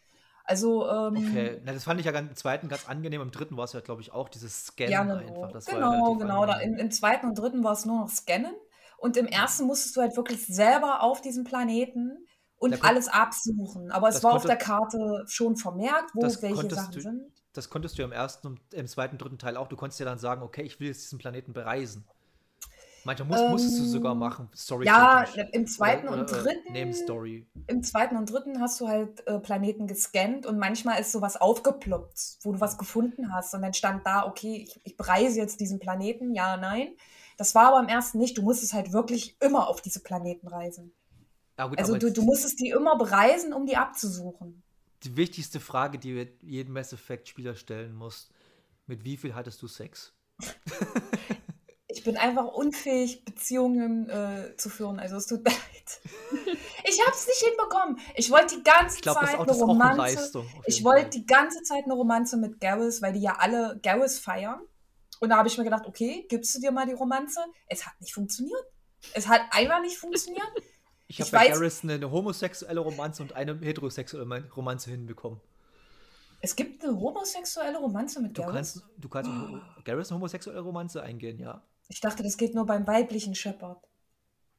Also, 0.46 0.90
ähm, 0.90 1.16
Okay, 1.18 1.62
Na, 1.64 1.72
das 1.72 1.86
fand 1.86 2.00
ich 2.02 2.06
ja 2.06 2.12
ganz, 2.12 2.30
im 2.30 2.36
zweiten 2.36 2.68
ganz 2.68 2.88
angenehm. 2.90 3.22
Im 3.22 3.32
dritten 3.32 3.56
war 3.56 3.64
es 3.64 3.72
ja, 3.74 3.80
glaube 3.80 4.02
ich, 4.02 4.12
auch 4.12 4.28
dieses 4.28 4.66
Scannen 4.66 4.92
ja, 4.92 5.04
genau. 5.04 5.16
einfach. 5.16 5.52
Das 5.54 5.68
war 5.68 5.80
ja 5.80 5.90
genau, 5.90 6.16
genau. 6.16 6.46
Da, 6.46 6.60
im, 6.60 6.76
Im 6.76 6.92
zweiten 6.92 7.28
und 7.28 7.36
dritten 7.40 7.64
war 7.64 7.72
es 7.72 7.86
nur 7.86 8.00
noch 8.02 8.10
Scannen. 8.10 8.54
Und 8.98 9.16
im 9.18 9.26
ersten 9.26 9.66
musstest 9.66 9.96
du 9.96 10.02
halt 10.02 10.18
wirklich 10.18 10.46
selber 10.46 11.02
auf 11.02 11.22
diesem 11.22 11.46
Planeten 11.46 12.26
und 12.58 12.72
Da 12.82 12.88
alles 12.88 13.08
absuchen. 13.08 13.92
Aber 13.92 14.10
es 14.10 14.22
war 14.24 14.32
auf 14.34 14.44
konnte- 14.44 14.48
der 14.50 14.58
Karte 14.58 15.24
schon 15.28 15.56
vermerkt, 15.56 16.12
wo 16.14 16.22
welche 16.22 16.70
Sachen 16.76 16.94
du- 16.94 17.02
sind. 17.02 17.32
Das 17.54 17.70
konntest 17.70 17.98
du 17.98 18.02
ja 18.02 18.08
im 18.08 18.14
ersten 18.14 18.48
und 18.48 18.60
im 18.74 18.88
zweiten, 18.88 19.18
dritten 19.18 19.38
Teil 19.38 19.56
auch. 19.58 19.68
Du 19.68 19.76
konntest 19.78 20.00
ja 20.00 20.06
dann 20.06 20.18
sagen, 20.20 20.42
okay, 20.42 20.64
ich 20.64 20.80
will 20.80 20.88
jetzt 20.88 21.04
diesen 21.04 21.20
Planeten 21.20 21.54
bereisen. 21.54 22.06
Manchmal 23.06 23.28
musst, 23.28 23.50
musstest 23.50 23.80
du 23.80 23.84
sogar 23.86 24.14
Ähm, 24.14 24.20
machen, 24.20 24.50
story 24.56 24.86
Ja, 24.86 25.24
im 25.52 25.68
zweiten 25.68 26.08
oder, 26.08 26.22
und 26.22 26.32
dritten. 26.32 26.72
Nebenstory. 26.72 27.46
Im 27.68 27.84
zweiten 27.84 28.16
und 28.16 28.32
dritten 28.32 28.62
hast 28.62 28.80
du 28.80 28.88
halt 28.88 29.26
äh, 29.28 29.40
Planeten 29.40 29.88
gescannt 29.88 30.46
und 30.46 30.58
manchmal 30.58 31.02
ist 31.02 31.12
sowas 31.12 31.36
aufgeploppt, 31.36 32.38
wo 32.44 32.54
du 32.54 32.62
was 32.62 32.78
gefunden 32.78 33.34
hast 33.34 33.54
und 33.54 33.62
dann 33.62 33.74
stand 33.74 34.06
da, 34.06 34.26
okay, 34.26 34.66
ich, 34.68 34.80
ich 34.86 34.96
bereise 34.98 35.40
jetzt 35.40 35.60
diesen 35.60 35.80
Planeten, 35.80 36.34
ja, 36.34 36.56
nein. 36.58 36.96
Das 37.38 37.56
war 37.56 37.68
aber 37.70 37.80
im 37.80 37.88
ersten 37.90 38.20
nicht. 38.20 38.38
Du 38.38 38.42
musstest 38.44 38.74
halt 38.74 38.94
wirklich 38.94 39.36
immer 39.42 39.68
auf 39.68 39.82
diese 39.82 40.00
Planeten 40.02 40.48
reisen. 40.48 40.94
Ja, 41.58 41.68
gut, 41.68 41.80
Also 41.80 41.98
du, 41.98 42.12
du 42.12 42.22
musstest 42.22 42.60
die 42.60 42.70
immer 42.70 42.98
bereisen, 42.98 43.54
um 43.54 43.66
die 43.66 43.76
abzusuchen. 43.76 44.64
die 45.04 45.18
wichtigste 45.18 45.60
Frage, 45.60 46.00
die 46.00 46.16
wir 46.16 46.28
jedem 46.42 46.74
Mass 46.74 46.94
Effect-Spieler 46.94 47.56
stellen 47.56 47.94
muss: 47.96 48.30
Mit 48.88 49.04
wie 49.04 49.18
viel 49.18 49.36
hattest 49.36 49.62
du 49.62 49.68
Sex? 49.68 50.14
Ich 51.96 52.04
bin 52.04 52.18
einfach 52.18 52.46
unfähig, 52.46 53.24
Beziehungen 53.24 54.10
äh, 54.10 54.56
zu 54.58 54.70
führen. 54.70 55.00
Also 55.00 55.16
es 55.18 55.28
tut 55.28 55.44
mir 55.44 55.52
leid. 55.52 56.02
Ich 56.86 57.00
habe 57.02 57.12
es 57.12 57.28
nicht 57.28 57.44
hinbekommen. 57.48 58.00
Ich 58.16 58.32
wollte 58.32 58.58
die 58.58 58.64
ganze 58.64 59.00
das, 59.02 59.14
Zeit 59.14 59.40
eine 59.40 59.42
eine 59.42 59.52
Romanze. 59.52 60.40
Auf 60.40 60.46
Ich 60.66 60.84
wollte 60.84 61.10
die 61.12 61.26
ganze 61.26 61.62
Zeit 61.62 61.84
eine 61.86 61.94
Romanze 61.94 62.38
mit 62.38 62.60
Garrus, 62.60 63.02
weil 63.02 63.14
die 63.14 63.22
ja 63.22 63.36
alle 63.38 63.80
Garrus 63.84 64.18
feiern. 64.18 64.60
Und 65.20 65.30
da 65.30 65.38
habe 65.38 65.48
ich 65.48 65.58
mir 65.58 65.64
gedacht, 65.64 65.86
okay, 65.86 66.26
gibst 66.30 66.56
du 66.56 66.60
dir 66.60 66.72
mal 66.72 66.86
die 66.88 66.94
Romanze? 66.94 67.40
Es 67.68 67.86
hat 67.86 67.94
nicht 68.02 68.14
funktioniert. 68.14 68.64
Es 69.14 69.28
hat 69.28 69.42
einfach 69.52 69.82
nicht 69.82 69.98
funktioniert. 69.98 70.48
Ich 71.06 71.20
habe 71.20 71.30
bei 71.30 71.46
weiß- 71.46 71.50
Garrison 71.60 71.90
eine 71.92 72.10
homosexuelle 72.10 72.80
Romanze 72.80 73.22
und 73.22 73.34
eine 73.34 73.60
heterosexuelle 73.60 74.50
Romanze 74.56 74.90
hinbekommen. 74.90 75.40
Es 76.42 76.56
gibt 76.56 76.84
eine 76.84 77.00
homosexuelle 77.00 77.78
Romanze 77.78 78.20
mit 78.20 78.36
Du 78.36 78.42
Garrus. 78.42 78.56
kannst, 78.56 78.84
du 78.98 79.10
kannst 79.10 79.30
oh. 79.30 79.60
Garrison 79.84 80.16
homosexuelle 80.16 80.62
Romanze 80.62 81.04
eingehen, 81.04 81.38
ja. 81.40 81.62
Ich 81.88 82.02
dachte, 82.02 82.24
das 82.24 82.38
geht 82.38 82.56
nur 82.56 82.66
beim 82.66 82.88
weiblichen 82.88 83.36
Shepard. 83.36 83.84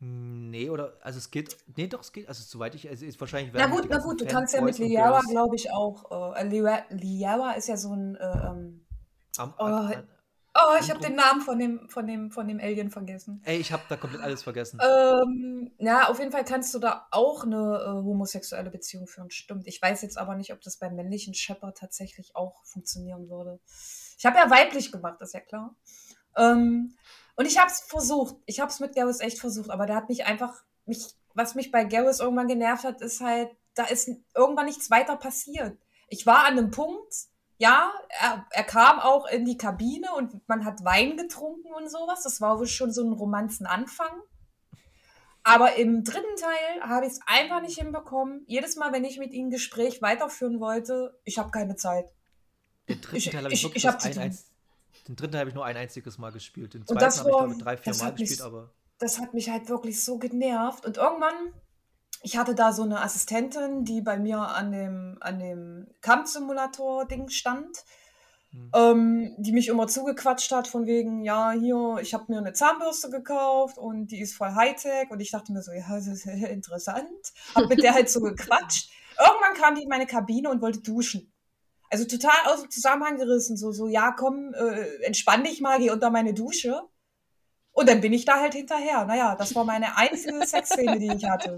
Hm, 0.01 0.35
Nee, 0.55 0.71
oder, 0.71 0.97
also 1.01 1.19
es 1.19 1.33
geht, 1.33 1.57
nee, 1.75 1.89
doch, 1.89 2.03
es 2.03 2.13
geht, 2.13 2.29
also 2.29 2.41
soweit 2.45 2.77
ich, 2.77 2.89
also 2.89 3.05
ist 3.05 3.21
wahrscheinlich 3.21 3.53
Na 3.53 3.67
gut, 3.67 3.87
na 3.91 3.99
gut, 3.99 4.21
du 4.21 4.25
kannst 4.25 4.55
ja 4.55 4.61
mit 4.61 4.77
Girls 4.77 5.27
glaube 5.27 5.57
ich, 5.57 5.73
auch. 5.73 6.37
Äh, 6.37 6.47
Liara, 6.47 6.85
Liara 6.91 7.53
ist 7.55 7.67
ja 7.67 7.77
so 7.77 7.93
ein. 7.93 8.15
Äh, 8.15 8.23
ähm, 8.23 8.87
am, 9.37 9.53
Oh, 9.59 9.65
an, 9.65 9.93
an, 9.93 10.09
oh, 10.55 10.77
ich 10.81 10.89
habe 10.91 11.01
den 11.01 11.17
Namen 11.17 11.41
von 11.41 11.59
dem, 11.59 11.89
von 11.89 12.07
dem, 12.07 12.31
von 12.31 12.47
dem 12.47 12.61
Alien 12.61 12.93
vergessen. 12.93 13.43
ey, 13.45 13.57
ich 13.59 13.73
habe 13.73 13.83
da 13.89 13.97
komplett 13.97 14.23
alles 14.23 14.45
vergessen. 14.45 14.79
Ähm, 14.81 15.73
ja, 15.79 16.09
auf 16.09 16.21
jeden 16.21 16.31
Fall 16.31 16.45
kannst 16.45 16.73
du 16.73 16.79
da 16.79 17.09
auch 17.11 17.43
eine 17.43 17.57
äh, 17.57 17.89
homosexuelle 18.05 18.71
Beziehung 18.71 19.09
führen, 19.09 19.33
stimmt. 19.33 19.67
Ich 19.67 19.83
weiß 19.83 20.03
jetzt 20.03 20.19
aber 20.19 20.37
nicht, 20.37 20.53
ob 20.53 20.61
das 20.61 20.77
beim 20.77 20.95
männlichen 20.95 21.35
Shepherd 21.35 21.79
tatsächlich 21.79 22.37
auch 22.37 22.65
funktionieren 22.65 23.29
würde. 23.29 23.59
Ich 24.17 24.25
habe 24.25 24.37
ja 24.37 24.49
weiblich 24.49 24.93
gemacht, 24.93 25.21
ist 25.21 25.35
ja 25.35 25.41
klar. 25.41 25.75
Ähm, 26.37 26.95
und 27.37 27.47
ich 27.47 27.59
habe 27.59 27.71
es 27.71 27.81
versucht. 27.81 28.37
Ich 28.47 28.61
habe 28.61 28.71
es 28.71 28.81
mit 28.81 28.95
Garrus 28.95 29.21
echt 29.21 29.39
versucht, 29.41 29.71
aber 29.71 29.87
der 29.87 29.97
hat 29.97 30.09
mich 30.09 30.25
einfach, 30.27 30.63
mich, 30.87 31.15
was 31.35 31.55
mich 31.55 31.71
bei 31.71 31.85
Garrus 31.85 32.21
irgendwann 32.21 32.49
genervt 32.49 32.85
hat, 32.85 33.01
ist 33.01 33.21
halt 33.21 33.51
da 33.77 33.83
ist 33.87 34.09
irgendwann 34.37 34.67
nichts 34.67 34.89
weiter 34.89 35.17
passiert. 35.17 35.77
Ich 36.07 36.27
war 36.27 36.45
an 36.47 36.57
einem 36.59 36.71
Punkt, 36.71 37.13
ja, 37.59 37.93
er, 38.21 38.47
er 38.51 38.63
kam 38.63 39.01
auch 39.01 39.27
in 39.27 39.45
die 39.45 39.57
Kabine 39.59 40.15
und 40.15 40.47
man 40.49 40.65
hat 40.65 40.85
Wein 40.85 41.17
getrunken 41.17 41.73
und 41.75 41.91
sowas. 41.91 42.23
Das 42.23 42.41
war 42.41 42.59
wohl 42.61 42.69
schon 42.69 42.93
so 42.93 43.03
ein 43.03 43.13
Romanzenanfang. 43.13 44.13
Aber 45.43 45.75
im 45.77 46.05
dritten 46.05 46.37
Teil 46.37 46.89
habe 46.89 47.07
ich 47.07 47.13
es 47.15 47.21
einfach 47.27 47.61
nicht 47.61 47.79
hinbekommen. 47.79 48.45
Jedes 48.47 48.77
Mal, 48.77 48.93
wenn 48.93 49.05
ich 49.05 49.19
mit 49.19 49.33
ihm 49.33 49.49
ein 49.49 49.51
Gespräch 49.51 50.01
weiterführen 50.01 50.61
wollte, 50.61 51.19
ich 51.25 51.39
habe 51.39 51.51
keine 51.51 51.75
Zeit. 51.77 52.13
Den 52.89 53.01
dritten 53.01 53.17
Ich- 53.17 53.31
Teil 53.31 53.43
habe 53.45 53.53
ich- 53.53 53.59
ich, 53.61 53.65
wirklich 53.65 53.83
ich 53.85 53.89
hab 53.89 53.99
bloß 54.01 54.15
zu 54.15 54.21
ein, 54.21 54.39
Den 55.09 55.17
dritten 55.17 55.37
habe 55.37 55.49
ich 55.49 55.55
nur 55.55 55.65
ein 55.65 55.77
einziges 55.77 56.19
Mal 56.19 56.31
gespielt. 56.33 56.75
Den 56.75 56.87
zweiten 56.87 57.01
habe 57.05 57.15
ich, 57.31 57.37
glaube 57.37 57.57
drei, 57.59 57.77
vier 57.77 57.95
Mal 57.95 58.03
hat 58.07 58.19
mich- 58.19 58.29
gespielt, 58.29 58.47
aber. 58.47 58.71
das 58.99 59.19
hat 59.21 59.35
mich 59.35 59.51
halt 59.51 59.69
wirklich 59.69 60.03
so 60.03 60.19
genervt. 60.19 60.87
Und 60.87 60.97
irgendwann, 60.97 61.35
ich 62.23 62.37
hatte 62.39 62.55
da 62.55 62.73
so 62.73 62.83
eine 62.85 63.01
Assistentin, 63.03 63.85
die 63.85 64.01
bei 64.01 64.19
mir 64.19 64.39
an 64.39 64.73
dem, 64.73 65.19
an 65.21 65.39
dem 65.39 65.89
Kampfsimulator-Ding 66.01 67.29
stand, 67.29 67.85
Hm. 68.51 68.71
ähm, 68.75 69.35
die 69.39 69.53
mich 69.53 69.69
immer 69.69 69.89
zugequatscht 69.89 70.53
hat, 70.53 70.69
von 70.69 70.87
wegen, 70.87 71.23
ja, 71.23 71.51
hier, 71.51 71.97
ich 72.01 72.15
habe 72.15 72.27
mir 72.29 72.39
eine 72.39 72.53
Zahnbürste 72.53 73.11
gekauft 73.11 73.77
und 73.79 74.07
die 74.13 74.21
ist 74.21 74.35
voll 74.37 74.55
Hightech. 74.55 75.11
Und 75.11 75.21
ich 75.21 75.33
dachte 75.33 75.53
mir 75.53 75.61
so, 75.63 75.73
ja, 75.73 75.85
das 75.89 76.07
ist 76.07 76.25
interessant. 76.27 77.09
Hab 77.55 77.69
mit 77.69 77.83
der 77.83 77.95
halt 77.95 78.09
so 78.09 78.21
gequatscht. 78.23 78.91
Irgendwann 79.19 79.55
kam 79.61 79.75
die 79.75 79.83
in 79.83 79.89
meine 79.89 80.07
Kabine 80.07 80.51
und 80.51 80.63
wollte 80.63 80.81
duschen. 80.81 81.33
Also 81.95 82.07
total 82.07 82.53
aus 82.53 82.61
dem 82.61 82.73
Zusammenhang 82.73 83.19
gerissen. 83.19 83.57
So, 83.57 83.71
so 83.71 83.87
ja, 83.87 84.11
komm, 84.11 84.53
äh, 84.53 85.05
entspann 85.05 85.45
dich 85.45 85.61
mal, 85.61 85.79
geh 85.79 85.93
unter 85.93 86.11
meine 86.11 86.35
Dusche. 86.35 86.83
Und 87.71 87.89
dann 87.89 88.01
bin 88.01 88.13
ich 88.13 88.25
da 88.25 88.41
halt 88.41 88.53
hinterher. 88.53 89.05
Naja, 89.05 89.37
das 89.37 89.55
war 89.55 89.63
meine 89.65 89.97
einzige 89.97 90.45
Sexszene, 90.45 90.99
die 90.99 91.15
ich 91.15 91.25
hatte. 91.25 91.57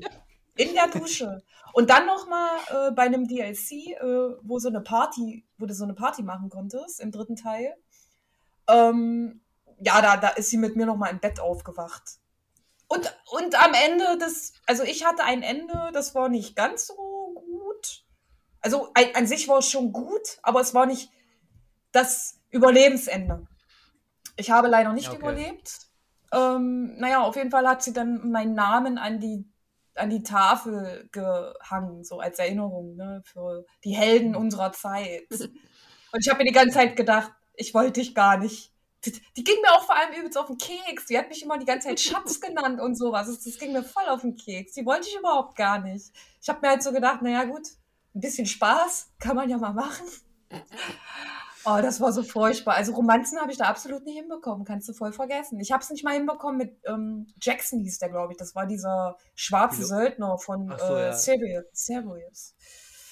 In 0.54 0.74
der 0.74 0.88
Dusche. 0.88 1.42
Und 1.72 1.88
dann 1.88 2.04
noch 2.04 2.28
mal 2.28 2.50
äh, 2.68 2.90
bei 2.90 3.04
einem 3.04 3.26
DLC, 3.26 3.96
äh, 3.98 4.36
wo 4.42 4.58
so 4.58 4.68
eine 4.68 4.82
Party, 4.82 5.46
wo 5.56 5.64
du 5.64 5.72
so 5.72 5.84
eine 5.84 5.94
Party 5.94 6.22
machen 6.22 6.50
konntest, 6.50 7.00
im 7.00 7.12
dritten 7.12 7.36
Teil. 7.36 7.74
Ähm, 8.68 9.40
ja, 9.80 10.02
da, 10.02 10.18
da 10.18 10.28
ist 10.28 10.50
sie 10.50 10.58
mit 10.58 10.76
mir 10.76 10.84
noch 10.84 10.98
mal 10.98 11.08
im 11.08 11.20
Bett 11.20 11.40
aufgewacht. 11.40 12.18
Und, 12.88 13.18
und 13.30 13.54
am 13.64 13.72
Ende 13.72 14.18
des, 14.18 14.52
also 14.66 14.82
ich 14.82 15.06
hatte 15.06 15.24
ein 15.24 15.42
Ende, 15.42 15.92
das 15.94 16.14
war 16.14 16.28
nicht 16.28 16.56
ganz 16.56 16.88
so. 16.88 17.15
Also 18.66 18.88
ein, 18.94 19.14
an 19.14 19.28
sich 19.28 19.46
war 19.46 19.58
es 19.58 19.70
schon 19.70 19.92
gut, 19.92 20.40
aber 20.42 20.60
es 20.60 20.74
war 20.74 20.86
nicht 20.86 21.08
das 21.92 22.40
Überlebensende. 22.50 23.46
Ich 24.36 24.50
habe 24.50 24.66
leider 24.66 24.92
nicht 24.92 25.06
Okay. 25.06 25.18
überlebt. 25.18 25.78
Ähm, 26.32 26.96
naja, 26.98 27.22
auf 27.22 27.36
jeden 27.36 27.52
Fall 27.52 27.68
hat 27.68 27.84
sie 27.84 27.92
dann 27.92 28.28
meinen 28.32 28.54
Namen 28.54 28.98
an 28.98 29.20
die, 29.20 29.48
an 29.94 30.10
die 30.10 30.24
Tafel 30.24 31.08
gehangen, 31.12 32.02
so 32.02 32.18
als 32.18 32.40
Erinnerung 32.40 32.96
ne, 32.96 33.22
für 33.24 33.64
die 33.84 33.94
Helden 33.94 34.34
unserer 34.34 34.72
Zeit. 34.72 35.30
Und 35.30 36.20
ich 36.20 36.28
habe 36.28 36.38
mir 36.38 36.46
die 36.50 36.52
ganze 36.52 36.74
Zeit 36.74 36.96
gedacht, 36.96 37.30
ich 37.54 37.72
wollte 37.72 38.00
dich 38.00 38.16
gar 38.16 38.36
nicht. 38.36 38.72
Die, 39.04 39.12
die 39.36 39.44
ging 39.44 39.60
mir 39.62 39.74
auch 39.74 39.84
vor 39.84 39.94
allem 39.94 40.12
übelst 40.12 40.36
auf 40.36 40.48
den 40.48 40.58
Keks. 40.58 41.06
Die 41.06 41.16
hat 41.16 41.28
mich 41.28 41.44
immer 41.44 41.56
die 41.56 41.66
ganze 41.66 41.86
Zeit 41.86 42.00
Schatz 42.00 42.40
genannt 42.40 42.80
und 42.80 42.96
sowas. 42.96 43.28
Das, 43.28 43.44
das 43.44 43.58
ging 43.58 43.72
mir 43.72 43.84
voll 43.84 44.08
auf 44.08 44.22
den 44.22 44.34
Keks. 44.34 44.72
Die 44.72 44.84
wollte 44.84 45.06
ich 45.08 45.16
überhaupt 45.16 45.54
gar 45.54 45.78
nicht. 45.78 46.10
Ich 46.42 46.48
habe 46.48 46.58
mir 46.62 46.70
halt 46.70 46.82
so 46.82 46.90
gedacht, 46.90 47.22
naja 47.22 47.44
gut, 47.44 47.68
ein 48.16 48.20
bisschen 48.20 48.46
Spaß 48.46 49.12
kann 49.18 49.36
man 49.36 49.48
ja 49.48 49.58
mal 49.58 49.72
machen. 49.74 50.06
Oh, 51.64 51.78
das 51.82 52.00
war 52.00 52.12
so 52.12 52.22
furchtbar. 52.22 52.74
Also 52.76 52.92
Romanzen 52.94 53.40
habe 53.40 53.50
ich 53.50 53.58
da 53.58 53.64
absolut 53.64 54.04
nicht 54.04 54.16
hinbekommen. 54.16 54.64
Kannst 54.64 54.88
du 54.88 54.92
voll 54.92 55.12
vergessen. 55.12 55.58
Ich 55.58 55.72
habe 55.72 55.82
es 55.82 55.90
nicht 55.90 56.04
mal 56.04 56.14
hinbekommen 56.14 56.56
mit 56.58 56.78
ähm, 56.84 57.26
Jackson 57.42 57.80
hieß 57.80 57.98
der, 57.98 58.08
glaube 58.08 58.32
ich. 58.32 58.38
Das 58.38 58.54
war 58.54 58.66
dieser 58.66 59.16
schwarze 59.34 59.78
Wieso? 59.80 59.88
Söldner 59.96 60.38
von 60.38 60.70
Ach 60.72 60.78
so, 60.78 60.94
äh, 60.94 61.06
ja. 61.06 61.12
Sirius. 61.12 62.54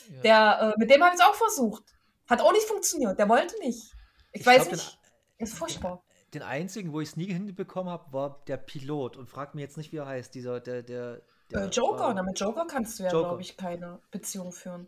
Ja. 0.09 0.21
Der, 0.23 0.73
äh, 0.77 0.79
mit 0.79 0.89
dem 0.91 1.03
habe 1.03 1.15
ich 1.17 1.21
es 1.21 1.27
auch 1.27 1.35
versucht. 1.35 1.83
Hat 2.29 2.41
auch 2.41 2.53
nicht 2.53 2.67
funktioniert. 2.67 3.19
Der 3.19 3.29
wollte 3.29 3.59
nicht. 3.59 3.93
Ich, 4.33 4.41
Ich 4.43 4.47
weiß 4.47 4.57
glaub, 4.63 4.69
den- 4.69 4.77
nicht. 4.79 4.99
Ist 5.39 5.59
furchtbar. 5.59 6.05
Den 6.33 6.43
einzigen, 6.43 6.93
wo 6.93 7.01
ich 7.01 7.09
es 7.11 7.17
nie 7.17 7.27
hinbekommen 7.33 7.93
habe, 7.93 8.13
war 8.13 8.43
der 8.47 8.57
Pilot. 8.57 9.17
Und 9.17 9.29
frag 9.29 9.55
mir 9.57 9.63
jetzt 9.63 9.77
nicht, 9.77 9.91
wie 9.93 9.97
er 9.97 10.07
heißt. 10.07 10.33
Dieser, 10.33 10.61
der, 10.61 10.83
der. 10.85 11.23
der 11.51 11.63
Äh, 11.65 11.69
Joker, 11.71 11.99
war- 12.05 12.15
na, 12.15 12.23
mit 12.23 12.39
Joker 12.39 12.67
kannst 12.69 13.01
du 13.01 13.03
ja, 13.03 13.11
glaube 13.11 13.43
ich, 13.43 13.57
keine 13.57 14.01
Beziehung 14.13 14.53
führen. 14.53 14.87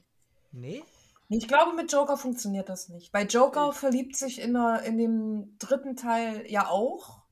Nee? 0.56 0.82
Ich 1.28 1.48
glaube, 1.48 1.74
mit 1.74 1.92
Joker 1.92 2.16
funktioniert 2.16 2.68
das 2.68 2.88
nicht. 2.88 3.12
Weil 3.12 3.26
Joker 3.26 3.72
verliebt 3.72 4.16
sich 4.16 4.40
in, 4.40 4.54
der, 4.54 4.82
in 4.82 4.96
dem 4.96 5.58
dritten 5.58 5.96
Teil 5.96 6.44
ja 6.48 6.68
auch. 6.68 7.22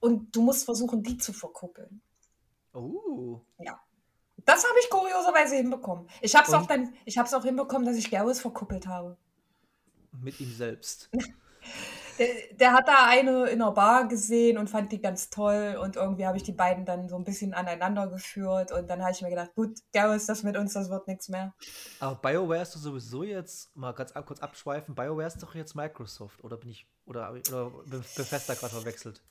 Und 0.00 0.34
du 0.36 0.42
musst 0.42 0.64
versuchen, 0.64 1.02
die 1.02 1.16
zu 1.16 1.32
verkuppeln. 1.32 2.02
Oh. 2.74 3.40
Das 4.44 4.64
habe 4.64 4.78
ich 4.80 4.90
kurioserweise 4.90 5.56
hinbekommen. 5.56 6.08
Ich 6.20 6.36
habe 6.36 6.46
es 6.46 6.52
auch 6.52 6.66
dann, 6.66 6.94
ich 7.04 7.18
auch 7.18 7.44
hinbekommen, 7.44 7.86
dass 7.86 7.96
ich 7.96 8.10
Garrus 8.10 8.40
verkuppelt 8.40 8.86
habe. 8.86 9.16
Mit 10.12 10.38
ihm 10.40 10.52
selbst. 10.52 11.10
Der, 12.18 12.28
der 12.52 12.72
hat 12.72 12.88
da 12.88 13.06
eine 13.06 13.46
in 13.46 13.60
einer 13.60 13.72
Bar 13.72 14.08
gesehen 14.08 14.58
und 14.58 14.68
fand 14.70 14.90
die 14.92 15.00
ganz 15.00 15.28
toll 15.30 15.78
und 15.80 15.96
irgendwie 15.96 16.26
habe 16.26 16.36
ich 16.36 16.42
die 16.42 16.52
beiden 16.52 16.84
dann 16.84 17.08
so 17.08 17.16
ein 17.16 17.24
bisschen 17.24 17.52
aneinander 17.54 18.06
geführt 18.08 18.72
und 18.72 18.88
dann 18.88 19.02
habe 19.02 19.12
ich 19.12 19.20
mir 19.22 19.30
gedacht, 19.30 19.54
gut, 19.54 19.78
Garrus, 19.92 20.26
das 20.26 20.42
mit 20.42 20.56
uns, 20.56 20.72
das 20.72 20.88
wird 20.90 21.06
nichts 21.08 21.28
mehr. 21.28 21.54
Aber 22.00 22.16
BioWare 22.16 22.62
ist 22.62 22.74
doch 22.74 22.80
sowieso 22.80 23.22
jetzt, 23.22 23.74
mal 23.76 23.92
ganz 23.92 24.12
ab, 24.12 24.26
kurz 24.26 24.40
abschweifen, 24.40 24.94
BioWare 24.94 25.26
ist 25.26 25.42
doch 25.42 25.54
jetzt 25.54 25.74
Microsoft, 25.74 26.42
oder 26.42 26.56
bin 26.56 26.70
ich, 26.70 26.86
oder, 27.06 27.30
oder 27.30 27.70
Be- 27.86 28.04
Bethesda 28.16 28.54
gerade 28.54 28.74
verwechselt? 28.74 29.22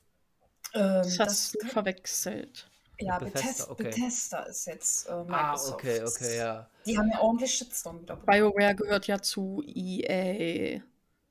Ähm, 0.74 1.02
Das 1.02 1.18
hast 1.18 1.54
du 1.62 1.66
verwechselt. 1.66 2.70
ja, 2.98 3.18
Bethesda, 3.18 3.40
Bethesda, 3.40 3.70
okay. 3.72 3.82
Bethesda 3.84 4.38
ist 4.44 4.66
jetzt 4.66 5.08
äh, 5.08 5.10
Ah, 5.12 5.24
Microsoft. 5.24 5.74
okay, 5.74 6.02
okay, 6.04 6.36
ja. 6.38 6.70
Die 6.84 6.96
haben 6.96 7.10
ja 7.12 7.20
ordentlich 7.20 7.54
Shitstorm 7.54 8.00
wieder 8.02 8.16
bekommen. 8.16 8.38
BioWare 8.52 8.74
gehört 8.74 9.06
ja 9.06 9.20
zu 9.20 9.62
EA. 9.66 10.80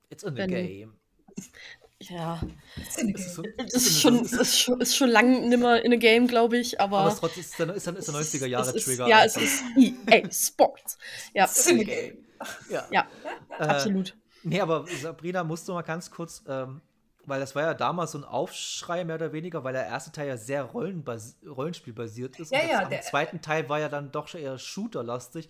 It's 0.10 0.24
in 0.24 0.36
the 0.36 0.42
Wenn- 0.42 0.50
game. 0.50 0.98
Ja, 2.02 2.42
ist, 2.76 3.00
es 3.00 3.74
ist 3.74 4.02
schon, 4.02 4.26
ist 4.26 4.60
schon, 4.60 4.82
ist 4.82 4.96
schon 4.96 5.10
lang 5.10 5.48
nimmer 5.50 5.82
in 5.82 5.94
a 5.94 5.96
Game, 5.96 6.28
glaube 6.28 6.58
ich, 6.58 6.80
aber. 6.80 7.00
aber 7.00 7.08
es 7.08 7.14
ist 7.16 7.20
trotzdem 7.22 7.42
ist 7.42 7.60
der, 7.60 7.76
ist 7.76 7.88
der, 7.88 7.96
ist 7.98 8.08
der 8.08 8.16
90er 8.16 8.46
Jahre 8.48 8.72
ist, 8.76 8.86
Trigger. 8.86 9.08
Ja, 9.08 9.24
es 9.24 9.38
einfach. 9.38 9.50
ist 9.78 10.08
EA 10.08 10.32
Sports. 10.32 10.98
Ja, 11.34 11.46
It's 11.46 11.66
in 11.68 11.80
the 11.80 11.86
game. 11.86 12.18
Ja. 12.70 12.86
ja, 12.92 13.08
Äh, 13.58 13.64
absolut. 13.64 14.16
Nee, 14.44 14.60
aber 14.60 14.86
Sabrina, 15.02 15.44
musst 15.44 15.68
du 15.68 15.74
mal 15.74 15.82
ganz 15.82 16.12
kurz, 16.12 16.44
ähm, 16.48 16.82
weil 17.28 17.40
das 17.40 17.56
war 17.56 17.64
ja 17.64 17.74
damals 17.74 18.12
so 18.12 18.18
ein 18.20 18.24
Aufschrei 18.24 19.04
mehr 19.04 19.16
oder 19.16 19.34
weniger, 19.34 19.64
weil 19.64 19.74
der 19.74 19.86
erste 19.86 20.12
Teil 20.12 20.28
ja 20.28 20.38
sehr 20.38 20.64
Rollenbas 20.64 21.38
Rollenspielbasiert 21.46 22.40
ist. 22.40 22.52
Ja, 22.52 22.62
und 22.62 22.70
ja, 22.70 22.86
der- 22.86 23.00
am 23.00 23.04
zweiten 23.06 23.42
Teil 23.42 23.68
war 23.70 23.80
ja 23.80 23.90
dann 23.90 24.12
doch 24.12 24.28
schon 24.28 24.42
eher 24.42 24.58
Shooter-lastig. 24.58 25.50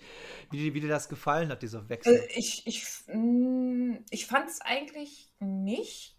Wie, 0.52 0.58
dir- 0.58 0.74
wie 0.74 0.82
dir 0.82 0.90
das 0.90 1.10
gefallen 1.10 1.50
hat, 1.50 1.62
dieser 1.64 1.88
Wechsel. 1.90 2.16
Äh, 2.16 2.28
ich 2.40 2.66
ich, 2.66 2.86
mh, 3.08 4.00
ich 4.10 4.28
fand 4.28 4.50
es 4.50 4.62
eigentlich 4.62 5.32
nicht, 5.40 6.16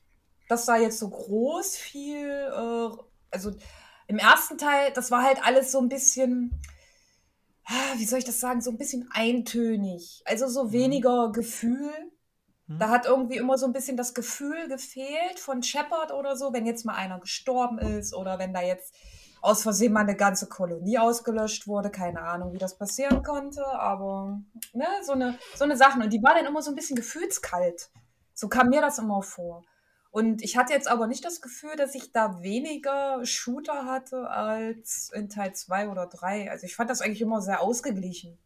dass 0.49 0.67
da 0.67 0.77
jetzt 0.77 0.99
so 0.99 1.09
groß 1.11 1.77
viel, 1.77 2.27
äh, 2.29 2.89
also 3.31 3.53
im 4.09 4.19
ersten 4.19 4.59
Teil, 4.59 4.93
das 4.93 5.11
war 5.11 5.23
halt 5.25 5.45
alles 5.45 5.73
so 5.73 5.79
ein 5.81 5.89
bisschen, 5.89 6.61
ah, 7.65 7.95
wie 7.97 8.05
soll 8.05 8.21
ich 8.21 8.25
das 8.25 8.39
sagen, 8.41 8.61
so 8.61 8.71
ein 8.71 8.79
bisschen 8.79 9.09
eintönig. 9.13 10.23
Also 10.25 10.47
so 10.49 10.65
Mhm. 10.65 10.73
weniger 10.73 11.33
Gefühl. 11.33 11.91
Hm? 12.69 12.79
Da 12.79 12.91
hat 12.91 13.07
irgendwie 13.07 13.37
immer 13.37 13.59
so 13.59 13.67
ein 13.67 13.73
bisschen 13.73 13.97
das 13.97 14.15
Gefühl 14.15 14.69
gefehlt 14.69 15.39
von 15.39 15.63
Shepard 15.63 16.13
oder 16.13 16.37
so, 16.37 16.53
wenn 16.53 16.67
jetzt 16.67 16.85
mal 16.85 16.95
einer 16.95 17.21
gestorben 17.21 17.79
ist 17.79 18.15
oder 18.15 18.39
wenn 18.39 18.53
da 18.53 18.63
jetzt 18.63 18.95
aus 19.43 19.63
Versehen 19.63 19.93
mal 19.93 20.01
eine 20.01 20.17
ganze 20.17 20.49
Kolonie 20.49 20.99
ausgelöscht 20.99 21.69
wurde. 21.69 21.91
Keine 21.91 22.21
Ahnung, 22.21 22.53
wie 22.53 22.59
das 22.59 22.77
passieren 22.79 23.23
konnte, 23.23 23.65
aber 23.65 24.41
ne, 24.73 24.87
so 25.03 25.13
eine, 25.13 25.39
so 25.55 25.65
eine 25.65 25.77
Sachen. 25.77 26.03
Und 26.03 26.13
die 26.13 26.23
war 26.23 26.35
dann 26.35 26.47
immer 26.47 26.63
so 26.63 26.71
ein 26.71 26.75
bisschen 26.75 26.97
gefühlskalt. 26.97 27.91
So 28.35 28.49
kam 28.49 28.69
mir 28.69 28.81
das 28.81 28.99
immer 28.99 29.23
vor. 29.23 29.63
Und 30.11 30.43
ich 30.43 30.57
hatte 30.57 30.73
jetzt 30.73 30.89
aber 30.89 31.07
nicht 31.07 31.25
das 31.25 31.43
Gefühl, 31.43 31.77
dass 31.77 31.95
ich 31.95 32.11
da 32.11 32.43
weniger 32.43 33.25
Shooter 33.25 33.85
hatte 33.85 34.31
als 34.31 35.11
in 35.13 35.29
Teil 35.29 35.55
2 35.55 35.91
oder 35.91 36.07
3. 36.07 36.51
Also 36.51 36.65
ich 36.65 36.75
fand 36.75 36.89
das 36.89 37.03
eigentlich 37.03 37.21
immer 37.21 37.43
sehr 37.43 37.61
ausgeglichen. 37.61 38.39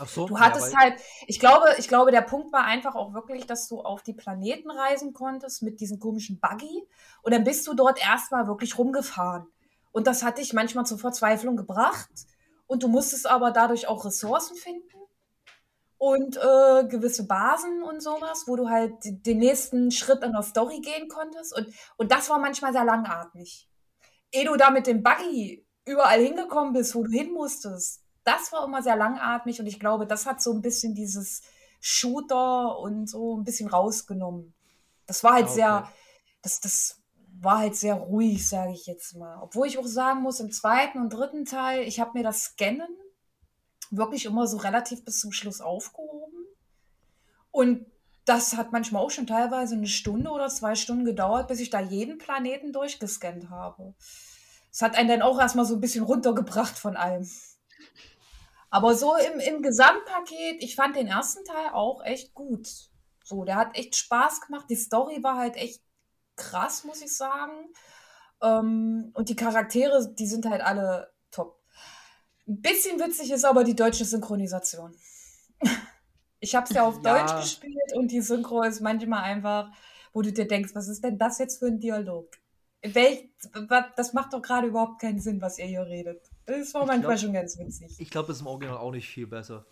Ach 0.00 0.08
so, 0.08 0.26
Du 0.26 0.34
ja, 0.34 0.40
hattest 0.40 0.74
weil- 0.74 0.90
halt, 0.90 1.00
ich 1.26 1.40
glaube, 1.40 1.66
ich 1.78 1.88
glaube, 1.88 2.10
der 2.10 2.22
Punkt 2.22 2.52
war 2.52 2.64
einfach 2.64 2.94
auch 2.94 3.14
wirklich, 3.14 3.46
dass 3.46 3.68
du 3.68 3.80
auf 3.80 4.02
die 4.02 4.12
Planeten 4.14 4.70
reisen 4.70 5.12
konntest 5.12 5.62
mit 5.62 5.80
diesem 5.80 5.98
komischen 5.98 6.40
Buggy 6.40 6.86
und 7.22 7.32
dann 7.34 7.44
bist 7.44 7.66
du 7.66 7.74
dort 7.74 8.00
erstmal 8.02 8.46
wirklich 8.46 8.78
rumgefahren. 8.78 9.46
Und 9.92 10.06
das 10.06 10.22
hat 10.22 10.38
dich 10.38 10.52
manchmal 10.52 10.86
zur 10.86 10.98
Verzweiflung 10.98 11.56
gebracht 11.56 12.10
und 12.66 12.82
du 12.82 12.88
musstest 12.88 13.26
aber 13.26 13.50
dadurch 13.50 13.88
auch 13.88 14.04
Ressourcen 14.04 14.56
finden 14.56 14.82
und 15.96 16.36
äh, 16.36 16.86
gewisse 16.86 17.26
Basen 17.26 17.82
und 17.82 18.00
sowas, 18.02 18.44
wo 18.46 18.54
du 18.56 18.68
halt 18.68 18.92
den 19.02 19.38
nächsten 19.38 19.90
Schritt 19.90 20.22
in 20.22 20.32
der 20.32 20.42
Story 20.42 20.80
gehen 20.80 21.08
konntest 21.08 21.56
und, 21.56 21.66
und 21.96 22.12
das 22.12 22.30
war 22.30 22.38
manchmal 22.38 22.72
sehr 22.72 22.84
langatmig. 22.84 23.68
Ehe 24.30 24.44
du 24.44 24.56
da 24.56 24.70
mit 24.70 24.86
dem 24.86 25.02
Buggy 25.02 25.66
überall 25.86 26.20
hingekommen 26.20 26.72
bist, 26.74 26.94
wo 26.94 27.02
du 27.02 27.10
hin 27.10 27.32
musstest, 27.32 28.02
das 28.28 28.52
war 28.52 28.64
immer 28.64 28.82
sehr 28.82 28.96
langatmig 28.96 29.58
und 29.58 29.66
ich 29.66 29.80
glaube, 29.80 30.06
das 30.06 30.26
hat 30.26 30.42
so 30.42 30.52
ein 30.52 30.62
bisschen 30.62 30.94
dieses 30.94 31.42
Shooter 31.80 32.78
und 32.78 33.08
so 33.08 33.36
ein 33.36 33.44
bisschen 33.44 33.68
rausgenommen. 33.68 34.54
Das 35.06 35.24
war 35.24 35.34
halt 35.34 35.46
Ah, 35.46 35.48
sehr, 35.48 35.76
okay. 35.78 35.92
das, 36.42 36.60
das 36.60 37.02
war 37.40 37.58
halt 37.58 37.76
sehr 37.76 37.94
ruhig, 37.94 38.46
sage 38.46 38.72
ich 38.72 38.86
jetzt 38.86 39.16
mal. 39.16 39.38
Obwohl 39.40 39.66
ich 39.66 39.78
auch 39.78 39.86
sagen 39.86 40.20
muss, 40.22 40.40
im 40.40 40.50
zweiten 40.50 40.98
und 40.98 41.10
dritten 41.10 41.44
Teil, 41.46 41.82
ich 41.82 42.00
habe 42.00 42.18
mir 42.18 42.22
das 42.22 42.42
Scannen 42.42 42.88
wirklich 43.90 44.26
immer 44.26 44.46
so 44.46 44.58
relativ 44.58 45.04
bis 45.04 45.20
zum 45.20 45.32
Schluss 45.32 45.60
aufgehoben. 45.62 46.44
Und 47.50 47.86
das 48.26 48.56
hat 48.58 48.72
manchmal 48.72 49.02
auch 49.02 49.10
schon 49.10 49.26
teilweise 49.26 49.74
eine 49.74 49.86
Stunde 49.86 50.30
oder 50.30 50.48
zwei 50.48 50.74
Stunden 50.74 51.06
gedauert, 51.06 51.48
bis 51.48 51.60
ich 51.60 51.70
da 51.70 51.80
jeden 51.80 52.18
Planeten 52.18 52.72
durchgescannt 52.74 53.48
habe. 53.48 53.94
Das 54.70 54.82
hat 54.82 54.96
einen 54.96 55.08
dann 55.08 55.22
auch 55.22 55.40
erstmal 55.40 55.64
so 55.64 55.74
ein 55.74 55.80
bisschen 55.80 56.04
runtergebracht 56.04 56.78
von 56.78 56.96
allem. 56.96 57.26
Aber 58.70 58.94
so 58.94 59.16
im, 59.16 59.40
im 59.40 59.62
Gesamtpaket, 59.62 60.62
ich 60.62 60.76
fand 60.76 60.96
den 60.96 61.06
ersten 61.06 61.44
Teil 61.44 61.70
auch 61.72 62.04
echt 62.04 62.34
gut. 62.34 62.68
So, 63.24 63.44
der 63.44 63.56
hat 63.56 63.76
echt 63.76 63.96
Spaß 63.96 64.42
gemacht. 64.42 64.66
Die 64.68 64.76
Story 64.76 65.22
war 65.22 65.36
halt 65.36 65.56
echt 65.56 65.82
krass, 66.36 66.84
muss 66.84 67.02
ich 67.02 67.14
sagen. 67.14 67.72
Ähm, 68.42 69.10
und 69.14 69.28
die 69.28 69.36
Charaktere, 69.36 70.14
die 70.14 70.26
sind 70.26 70.46
halt 70.46 70.62
alle 70.62 71.12
top. 71.30 71.60
Ein 72.46 72.60
bisschen 72.62 72.98
witzig 73.00 73.30
ist 73.30 73.44
aber 73.44 73.64
die 73.64 73.76
deutsche 73.76 74.04
Synchronisation. 74.04 74.94
Ich 76.40 76.54
habe 76.54 76.66
es 76.68 76.72
ja 76.72 76.84
auf 76.84 77.00
Ja. 77.02 77.18
Deutsch 77.18 77.34
gespielt 77.40 77.92
und 77.96 78.12
die 78.12 78.20
Synchro 78.20 78.62
ist 78.62 78.80
manchmal 78.80 79.24
einfach, 79.24 79.72
wo 80.12 80.22
du 80.22 80.32
dir 80.32 80.46
denkst, 80.46 80.72
was 80.72 80.86
ist 80.86 81.02
denn 81.02 81.18
das 81.18 81.38
jetzt 81.38 81.58
für 81.58 81.66
ein 81.66 81.80
Dialog? 81.80 82.30
Welch, 82.80 83.28
das 83.96 84.12
macht 84.12 84.32
doch 84.32 84.40
gerade 84.40 84.68
überhaupt 84.68 85.00
keinen 85.00 85.18
Sinn, 85.18 85.42
was 85.42 85.58
ihr 85.58 85.66
hier 85.66 85.84
redet. 85.86 86.27
Das 86.48 86.72
war 86.74 86.82
Ich 86.82 86.86
manchmal 86.88 87.00
glaub- 87.00 87.18
schon 87.18 87.32
ganz 87.34 87.58
witzig. 87.58 87.94
Ich 87.98 88.10
glaube, 88.10 88.32
es 88.32 88.38
ist 88.38 88.40
im 88.40 88.46
Original 88.46 88.78
auch 88.78 88.90
nicht 88.90 89.08
viel 89.08 89.26
besser. 89.26 89.66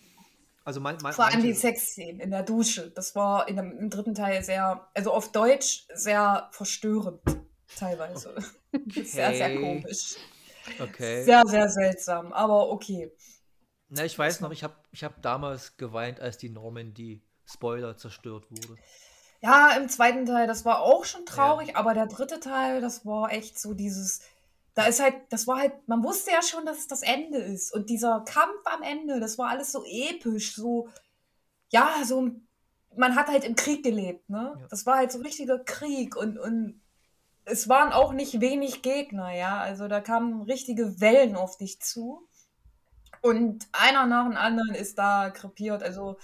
Also 0.65 0.81
man, 0.81 0.97
man, 1.03 1.13
Vor 1.13 1.27
allem 1.27 1.43
die 1.43 1.53
Sexszenen 1.53 2.21
in 2.21 2.31
der 2.31 2.43
Dusche. 2.43 2.91
Das 2.91 3.15
war 3.15 3.49
in 3.49 3.57
dem, 3.57 3.79
im 3.79 3.89
dritten 3.89 4.15
Teil 4.15 4.43
sehr, 4.43 4.87
also 4.95 5.13
auf 5.13 5.31
Deutsch 5.33 5.87
sehr 5.95 6.49
verstörend, 6.53 7.21
teilweise. 7.79 8.35
Sehr, 8.95 9.33
sehr 9.35 9.47
Okay. 9.53 9.61
komisch. 9.81 10.17
Okay. 10.81 11.25
Sehr, 11.25 11.43
sehr 11.47 11.69
seltsam, 11.71 12.33
aber 12.35 12.69
okay. 12.71 13.11
Na, 13.89 14.05
ich 14.05 14.19
weiß 14.19 14.41
noch, 14.41 14.51
ich 14.51 14.63
habe 14.65 14.75
ich 14.91 15.03
hab 15.03 15.23
damals 15.23 15.79
geweint, 15.79 16.21
als 16.21 16.37
die 16.37 16.51
Normandy 16.51 17.23
Spoiler 17.47 17.97
zerstört 17.97 18.51
wurde. 18.51 18.77
Ja, 19.41 19.77
im 19.79 19.89
zweiten 19.89 20.27
Teil, 20.27 20.47
das 20.47 20.65
war 20.67 20.81
auch 20.83 21.05
schon 21.07 21.25
traurig, 21.25 21.75
aber 21.77 21.95
der 21.95 22.07
dritte 22.07 22.39
Teil, 22.41 22.81
das 22.83 23.07
war 23.07 23.33
echt 23.33 23.59
so 23.59 23.73
dieses, 23.73 24.21
da 24.77 24.85
ist 24.85 25.01
halt, 25.03 25.15
das 25.31 25.47
war 25.47 25.57
halt, 25.59 25.89
man 25.89 26.05
wusste 26.05 26.31
ja 26.33 26.43
schon, 26.43 26.67
dass 26.67 26.79
es 26.79 26.87
das 26.87 27.03
Ende 27.03 27.39
ist. 27.39 27.73
Und 27.73 27.89
dieser 27.89 28.21
Kampf 28.21 28.61
am 28.67 28.83
Ende, 28.83 29.21
das 29.21 29.39
war 29.39 29.49
alles 29.49 29.73
so 29.73 29.83
episch, 29.87 30.55
so, 30.55 30.91
ja, 31.71 32.05
so, 32.05 32.31
man 32.95 33.17
hat 33.17 33.29
halt 33.29 33.45
im 33.45 33.57
Krieg 33.57 33.83
gelebt, 33.83 34.29
ne? 34.29 34.55
Ja. 34.61 34.67
Das 34.69 34.85
war 34.85 34.99
halt 34.99 35.11
so 35.11 35.21
richtiger 35.21 35.59
Krieg 35.59 36.15
und, 36.15 36.39
und 36.39 36.83
es 37.47 37.71
waren 37.71 37.93
auch 37.95 38.13
nicht 38.13 38.43
wenig 38.43 38.83
Gegner, 38.83 39.33
ja. 39.33 39.61
Also 39.61 39.89
da 39.89 40.03
kamen 40.03 40.43
richtige 40.43 41.01
Wellen 41.01 41.37
auf 41.37 41.57
dich 41.57 41.81
zu. 41.81 42.29
Und 43.23 43.67
einer 43.73 44.05
nach 44.05 44.29
dem 44.29 44.37
anderen 44.37 44.75
ist 44.75 44.99
da 44.99 45.31
krepiert. 45.31 45.83
Also 45.83 46.19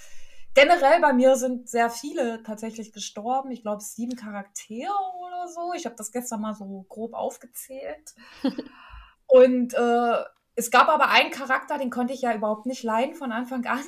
generell 0.54 1.00
bei 1.00 1.12
mir 1.12 1.36
sind 1.36 1.68
sehr 1.68 1.90
viele 1.90 2.42
tatsächlich 2.42 2.92
gestorben. 2.92 3.50
Ich 3.50 3.62
glaube 3.62 3.82
sieben 3.82 4.16
Charaktere 4.16 4.92
oder 5.26 5.48
so. 5.48 5.72
Ich 5.74 5.86
habe 5.86 5.96
das 5.96 6.12
gestern 6.12 6.40
mal 6.40 6.54
so 6.54 6.84
grob 6.88 7.14
aufgezählt. 7.14 8.14
Und 9.26 9.74
äh, 9.74 10.24
es 10.54 10.70
gab 10.70 10.88
aber 10.88 11.08
einen 11.08 11.30
Charakter, 11.30 11.78
den 11.78 11.90
konnte 11.90 12.12
ich 12.12 12.22
ja 12.22 12.34
überhaupt 12.34 12.66
nicht 12.66 12.82
leiden 12.82 13.14
von 13.14 13.32
Anfang 13.32 13.64
an. 13.66 13.84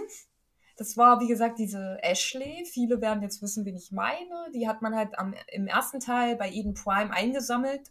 Das 0.77 0.97
war, 0.97 1.21
wie 1.21 1.29
gesagt, 1.29 1.59
diese 1.59 1.99
Ashley. 2.03 2.65
Viele 2.65 3.01
werden 3.01 3.23
jetzt 3.23 3.43
wissen, 3.43 3.65
wen 3.65 3.77
ich 3.77 3.93
meine. 3.93 4.51
Die 4.55 4.67
hat 4.67 4.83
man 4.83 4.95
halt 4.97 5.19
am, 5.19 5.35
im 5.53 5.67
ersten 5.67 6.01
Teil 6.01 6.37
bei 6.37 6.51
Eden 6.51 6.75
Prime 6.75 7.13
eingesammelt 7.13 7.83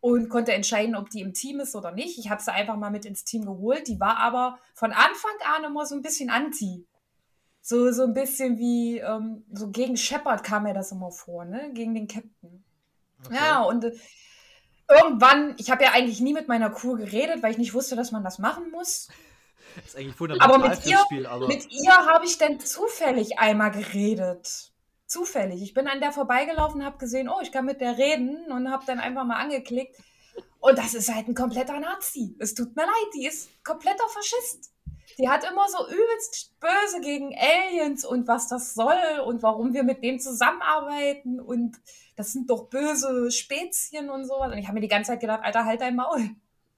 und 0.00 0.28
konnte 0.28 0.52
entscheiden, 0.52 0.96
ob 0.96 1.10
die 1.10 1.20
im 1.20 1.32
Team 1.32 1.60
ist 1.60 1.76
oder 1.76 1.92
nicht. 1.92 2.18
Ich 2.18 2.30
habe 2.30 2.42
sie 2.42 2.52
einfach 2.52 2.76
mal 2.76 2.90
mit 2.90 3.04
ins 3.04 3.24
Team 3.24 3.44
geholt. 3.44 3.86
Die 3.86 4.00
war 4.00 4.16
aber 4.18 4.58
von 4.74 4.92
Anfang 4.92 5.36
an 5.54 5.64
immer 5.64 5.84
so 5.84 5.94
ein 5.94 6.02
bisschen 6.02 6.30
anti. 6.30 6.86
So, 7.68 7.90
so 7.90 8.04
ein 8.04 8.14
bisschen 8.14 8.58
wie, 8.58 8.98
ähm, 8.98 9.44
so 9.52 9.72
gegen 9.72 9.96
Shepard 9.96 10.44
kam 10.44 10.62
mir 10.62 10.72
das 10.72 10.92
immer 10.92 11.10
vor, 11.10 11.44
ne? 11.44 11.72
Gegen 11.72 11.96
den 11.96 12.06
Captain. 12.06 12.62
Okay. 13.24 13.34
Ja, 13.34 13.62
und 13.62 13.82
äh, 13.82 13.92
irgendwann, 14.88 15.56
ich 15.58 15.68
habe 15.68 15.82
ja 15.82 15.90
eigentlich 15.90 16.20
nie 16.20 16.32
mit 16.32 16.46
meiner 16.46 16.70
Crew 16.70 16.94
geredet, 16.94 17.42
weil 17.42 17.50
ich 17.50 17.58
nicht 17.58 17.74
wusste, 17.74 17.96
dass 17.96 18.12
man 18.12 18.22
das 18.22 18.38
machen 18.38 18.70
muss. 18.70 19.08
Das 19.74 19.86
ist 19.86 19.96
eigentlich 19.96 20.14
fundamental 20.14 20.54
Aber 20.54 20.68
mit 20.68 20.86
ihr, 20.86 20.96
Spiel, 21.06 21.26
aber 21.26 21.48
mit 21.48 21.68
ihr 21.72 21.90
habe 21.90 22.24
ich 22.24 22.38
dann 22.38 22.60
zufällig 22.60 23.40
einmal 23.40 23.72
geredet. 23.72 24.70
Zufällig. 25.06 25.60
Ich 25.60 25.74
bin 25.74 25.88
an 25.88 25.98
der 25.98 26.12
vorbeigelaufen, 26.12 26.84
habe 26.84 26.98
gesehen, 26.98 27.28
oh, 27.28 27.40
ich 27.42 27.50
kann 27.50 27.64
mit 27.64 27.80
der 27.80 27.98
reden 27.98 28.46
und 28.52 28.70
habe 28.70 28.84
dann 28.86 29.00
einfach 29.00 29.24
mal 29.24 29.42
angeklickt. 29.42 29.96
Und 30.60 30.78
das 30.78 30.94
ist 30.94 31.12
halt 31.12 31.26
ein 31.26 31.34
kompletter 31.34 31.80
Nazi. 31.80 32.36
Es 32.38 32.54
tut 32.54 32.76
mir 32.76 32.82
leid, 32.82 33.12
die 33.16 33.26
ist 33.26 33.48
kompletter 33.64 34.08
Faschist. 34.08 34.70
Die 35.18 35.28
hat 35.28 35.44
immer 35.50 35.66
so 35.68 35.86
übelst 35.88 36.58
böse 36.60 37.00
gegen 37.00 37.34
Aliens 37.34 38.04
und 38.04 38.28
was 38.28 38.48
das 38.48 38.74
soll 38.74 39.20
und 39.24 39.42
warum 39.42 39.72
wir 39.72 39.82
mit 39.82 40.02
denen 40.02 40.20
zusammenarbeiten 40.20 41.40
und 41.40 41.76
das 42.16 42.32
sind 42.32 42.50
doch 42.50 42.68
böse 42.68 43.30
Spezien 43.30 44.10
und 44.10 44.26
sowas. 44.26 44.52
Und 44.52 44.58
ich 44.58 44.66
habe 44.66 44.74
mir 44.74 44.80
die 44.80 44.88
ganze 44.88 45.12
Zeit 45.12 45.20
gedacht, 45.20 45.40
Alter, 45.42 45.64
halt 45.64 45.80
dein 45.80 45.96
Maul. 45.96 46.30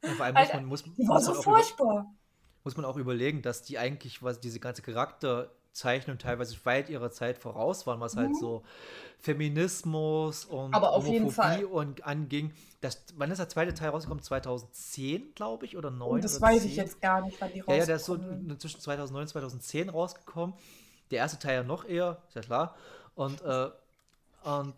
und 0.03 0.11
vor 0.16 0.27
allem 0.27 0.35
muss 0.35 0.42
Alter, 0.42 0.57
man, 0.57 0.66
muss, 0.66 0.83
Die 0.83 1.09
war 1.09 1.20
so 1.20 1.31
auch 1.33 1.35
über, 1.35 1.42
furchtbar. 1.42 2.14
muss 2.64 2.77
man 2.77 2.85
auch 2.85 2.96
überlegen, 2.96 3.42
dass 3.42 3.62
die 3.62 3.79
eigentlich, 3.79 4.22
was 4.22 4.40
diese 4.40 4.61
ganze 4.61 4.83
Charakterzeichnung 5.79 6.19
teilweise 6.19 6.57
weit 6.64 6.88
ihrer 6.91 7.11
Zeit 7.11 7.38
voraus 7.38 7.87
waren, 7.87 8.01
was 8.01 8.17
halt 8.17 8.31
Mhm. 8.31 8.35
so 8.35 8.62
Feminismus 9.19 10.45
und 10.45 10.75
Aber 10.75 10.93
auf 10.93 11.05
jeden 11.07 11.27
Homophobie 11.27 11.33
Fall. 11.33 11.64
und 11.64 12.05
anging. 12.05 12.53
Das, 12.81 13.03
wann 13.17 13.31
ist 13.31 13.38
der 13.38 13.49
zweite 13.49 13.75
Teil 13.75 13.91
rausgekommen? 13.91 14.23
2010, 14.23 15.35
glaube 15.35 15.67
ich, 15.67 15.77
oder 15.77 15.91
9 15.91 16.11
Und 16.11 16.25
das 16.25 16.41
weiß 16.41 16.62
10? 16.62 16.71
ich 16.71 16.77
jetzt 16.77 17.01
gar 17.01 17.23
nicht, 17.23 17.41
wann 17.41 17.53
die 17.53 17.62
Ja, 17.67 17.75
ja, 17.75 17.87
der 17.87 17.97
ist 17.97 18.05
so 18.05 18.17
zwischen 18.59 18.81
2009 18.81 19.23
und 19.23 19.29
2010 19.29 19.88
rausgekommen. 19.88 20.55
Der 21.11 21.19
erste 21.19 21.38
Teil 21.38 21.55
ja 21.57 21.62
noch 21.62 21.85
eher, 21.85 22.19
ist 22.29 22.35
ja 22.37 22.43
klar. 22.43 22.77
Und, 23.14 23.41
äh, 23.43 23.71
und 24.45 24.75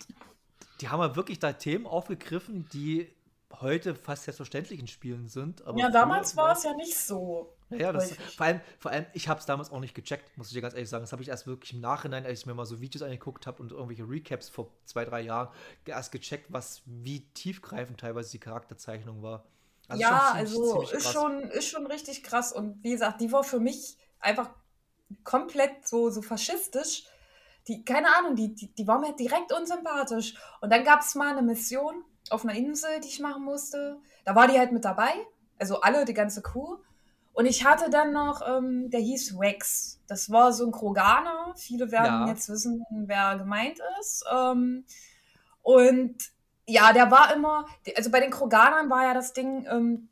die 0.80 0.88
haben 0.88 1.00
ja 1.00 1.16
wirklich 1.16 1.38
da 1.38 1.52
Themen 1.52 1.86
aufgegriffen, 1.86 2.66
die 2.72 3.12
heute 3.60 3.94
fast 3.94 4.24
selbstverständlich 4.24 4.80
in 4.80 4.86
Spielen 4.86 5.28
sind. 5.28 5.62
Ja, 5.76 5.90
damals 5.90 6.36
war 6.36 6.52
es 6.52 6.62
ja 6.62 6.72
nicht 6.74 6.96
so. 6.96 7.52
Ja, 7.70 7.92
das, 7.92 8.12
vor 8.36 8.46
allem, 8.46 8.60
vor 8.78 8.90
allem, 8.90 9.06
ich 9.12 9.28
habe 9.28 9.40
es 9.40 9.46
damals 9.46 9.70
auch 9.70 9.80
nicht 9.80 9.94
gecheckt, 9.94 10.36
muss 10.36 10.48
ich 10.48 10.54
dir 10.54 10.60
ganz 10.60 10.74
ehrlich 10.74 10.88
sagen. 10.88 11.02
Das 11.04 11.12
habe 11.12 11.22
ich 11.22 11.28
erst 11.28 11.46
wirklich 11.46 11.72
im 11.72 11.80
Nachhinein, 11.80 12.24
als 12.26 12.40
ich 12.40 12.46
mir 12.46 12.54
mal 12.54 12.66
so 12.66 12.80
Videos 12.80 13.02
angeguckt 13.02 13.46
habe 13.46 13.62
und 13.62 13.70
irgendwelche 13.72 14.08
Recaps 14.08 14.48
vor 14.48 14.72
zwei, 14.84 15.04
drei 15.04 15.20
Jahren, 15.20 15.48
erst 15.84 16.12
gecheckt, 16.12 16.52
was 16.52 16.82
wie 16.86 17.20
tiefgreifend 17.34 18.00
teilweise 18.00 18.30
die 18.32 18.40
Charakterzeichnung 18.40 19.22
war. 19.22 19.44
Also 19.88 20.02
ja, 20.02 20.32
ziemlich- 20.32 20.50
also 20.50 20.70
ziemlich 20.72 20.92
ist 20.92 21.12
schon, 21.12 21.40
ist 21.42 21.68
schon 21.68 21.86
richtig 21.86 22.22
krass. 22.22 22.52
Und 22.52 22.82
wie 22.82 22.90
gesagt, 22.92 23.20
die 23.20 23.32
war 23.32 23.44
für 23.44 23.60
mich 23.60 23.96
einfach 24.20 24.50
komplett 25.24 25.86
so, 25.86 26.10
so 26.10 26.22
faschistisch. 26.22 27.04
Die, 27.68 27.84
keine 27.84 28.08
Ahnung, 28.16 28.36
die, 28.36 28.54
die, 28.54 28.72
die 28.74 28.86
war 28.86 28.98
mir 28.98 29.14
direkt 29.14 29.52
unsympathisch. 29.52 30.34
Und 30.60 30.70
dann 30.72 30.84
gab 30.84 31.00
es 31.00 31.14
mal 31.14 31.30
eine 31.36 31.42
Mission 31.42 32.04
auf 32.30 32.44
einer 32.44 32.54
Insel, 32.54 33.00
die 33.00 33.08
ich 33.08 33.20
machen 33.20 33.44
musste. 33.44 33.98
Da 34.24 34.34
war 34.34 34.46
die 34.48 34.58
halt 34.58 34.72
mit 34.72 34.84
dabei. 34.84 35.12
Also 35.58 35.80
alle, 35.80 36.04
die 36.04 36.14
ganze 36.14 36.42
Crew. 36.42 36.78
Und 37.40 37.46
ich 37.46 37.64
hatte 37.64 37.88
dann 37.88 38.12
noch, 38.12 38.42
ähm, 38.46 38.90
der 38.90 39.00
hieß 39.00 39.38
Rex. 39.40 39.98
Das 40.06 40.28
war 40.28 40.52
so 40.52 40.66
ein 40.66 40.72
Kroganer. 40.72 41.54
Viele 41.56 41.90
werden 41.90 42.26
Ja. 42.26 42.28
jetzt 42.28 42.50
wissen, 42.50 42.84
wer 42.90 43.38
gemeint 43.38 43.78
ist. 43.98 44.26
Ähm, 44.30 44.84
und 45.62 46.16
ja, 46.66 46.92
der 46.92 47.10
war 47.10 47.34
immer, 47.34 47.64
also 47.96 48.10
bei 48.10 48.20
den 48.20 48.30
Kroganern 48.30 48.90
war 48.90 49.04
ja 49.04 49.14
das 49.14 49.32
Ding, 49.32 49.64
ähm, 49.70 50.10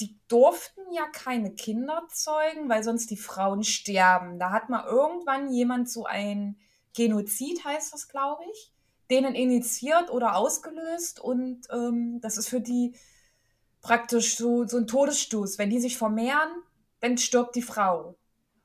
die 0.00 0.18
durften 0.26 0.80
ja 0.92 1.04
keine 1.12 1.52
Kinder 1.54 2.02
zeugen, 2.10 2.68
weil 2.68 2.82
sonst 2.82 3.08
die 3.12 3.16
Frauen 3.16 3.62
sterben. 3.62 4.40
Da 4.40 4.50
hat 4.50 4.68
mal 4.68 4.84
irgendwann 4.84 5.52
jemand 5.52 5.88
so 5.88 6.06
ein 6.06 6.58
Genozid, 6.92 7.64
heißt 7.64 7.94
das, 7.94 8.08
glaube 8.08 8.42
ich, 8.52 8.72
denen 9.12 9.36
initiiert 9.36 10.10
oder 10.10 10.34
ausgelöst. 10.34 11.20
Und 11.20 11.68
ähm, 11.70 12.20
das 12.20 12.36
ist 12.36 12.48
für 12.48 12.60
die 12.60 12.96
praktisch 13.84 14.36
so, 14.36 14.66
so 14.66 14.78
ein 14.78 14.88
Todesstoß. 14.88 15.58
Wenn 15.58 15.70
die 15.70 15.78
sich 15.78 15.98
vermehren, 15.98 16.48
dann 17.00 17.18
stirbt 17.18 17.54
die 17.54 17.62
Frau. 17.62 18.16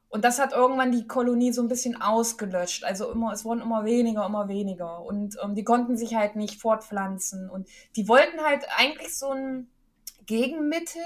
Und 0.08 0.24
das 0.24 0.40
hat 0.40 0.54
irgendwann 0.54 0.92
die 0.92 1.06
Kolonie 1.06 1.52
so 1.52 1.62
ein 1.62 1.68
bisschen 1.68 2.02
ausgelöscht. 2.02 2.84
Also 2.84 3.12
immer, 3.12 3.32
es 3.34 3.46
wurden 3.46 3.62
immer 3.62 3.86
weniger, 3.86 4.26
immer 4.26 4.48
weniger. 4.48 5.02
Und 5.04 5.38
ähm, 5.44 5.54
die 5.54 5.64
konnten 5.64 5.98
sich 5.98 6.16
halt 6.16 6.36
nicht 6.36 6.60
fortpflanzen. 6.60 7.50
Und 7.50 7.68
die 7.96 8.08
wollten 8.08 8.40
halt 8.42 8.66
eigentlich 8.78 9.16
so 9.16 9.30
ein 9.30 9.70
Gegenmittel. 10.26 11.04